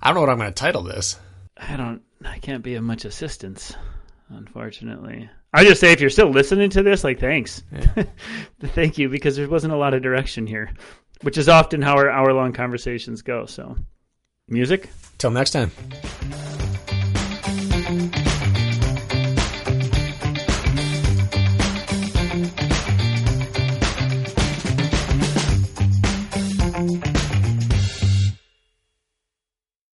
I 0.02 0.08
don't 0.08 0.16
know 0.16 0.20
what 0.22 0.30
I'm 0.30 0.38
going 0.38 0.50
to 0.50 0.54
title 0.54 0.82
this. 0.82 1.18
I 1.56 1.76
don't. 1.76 2.02
I 2.24 2.38
can't 2.38 2.62
be 2.62 2.74
of 2.74 2.84
much 2.84 3.04
assistance, 3.04 3.74
Unfortunately, 4.30 5.28
I 5.52 5.64
just 5.64 5.80
say 5.80 5.92
if 5.92 6.00
you're 6.00 6.10
still 6.10 6.30
listening 6.30 6.70
to 6.70 6.82
this, 6.82 7.02
like 7.02 7.18
thanks, 7.18 7.62
yeah. 7.72 8.04
thank 8.60 8.96
you 8.96 9.08
because 9.08 9.36
there 9.36 9.48
wasn't 9.48 9.72
a 9.72 9.76
lot 9.76 9.92
of 9.92 10.02
direction 10.02 10.46
here, 10.46 10.72
which 11.22 11.36
is 11.36 11.48
often 11.48 11.82
how 11.82 11.96
our 11.96 12.08
hour 12.08 12.32
long 12.32 12.52
conversations 12.52 13.22
go. 13.22 13.46
So, 13.46 13.76
music. 14.48 14.88
Till 15.18 15.32
next 15.32 15.50
time. 15.50 15.70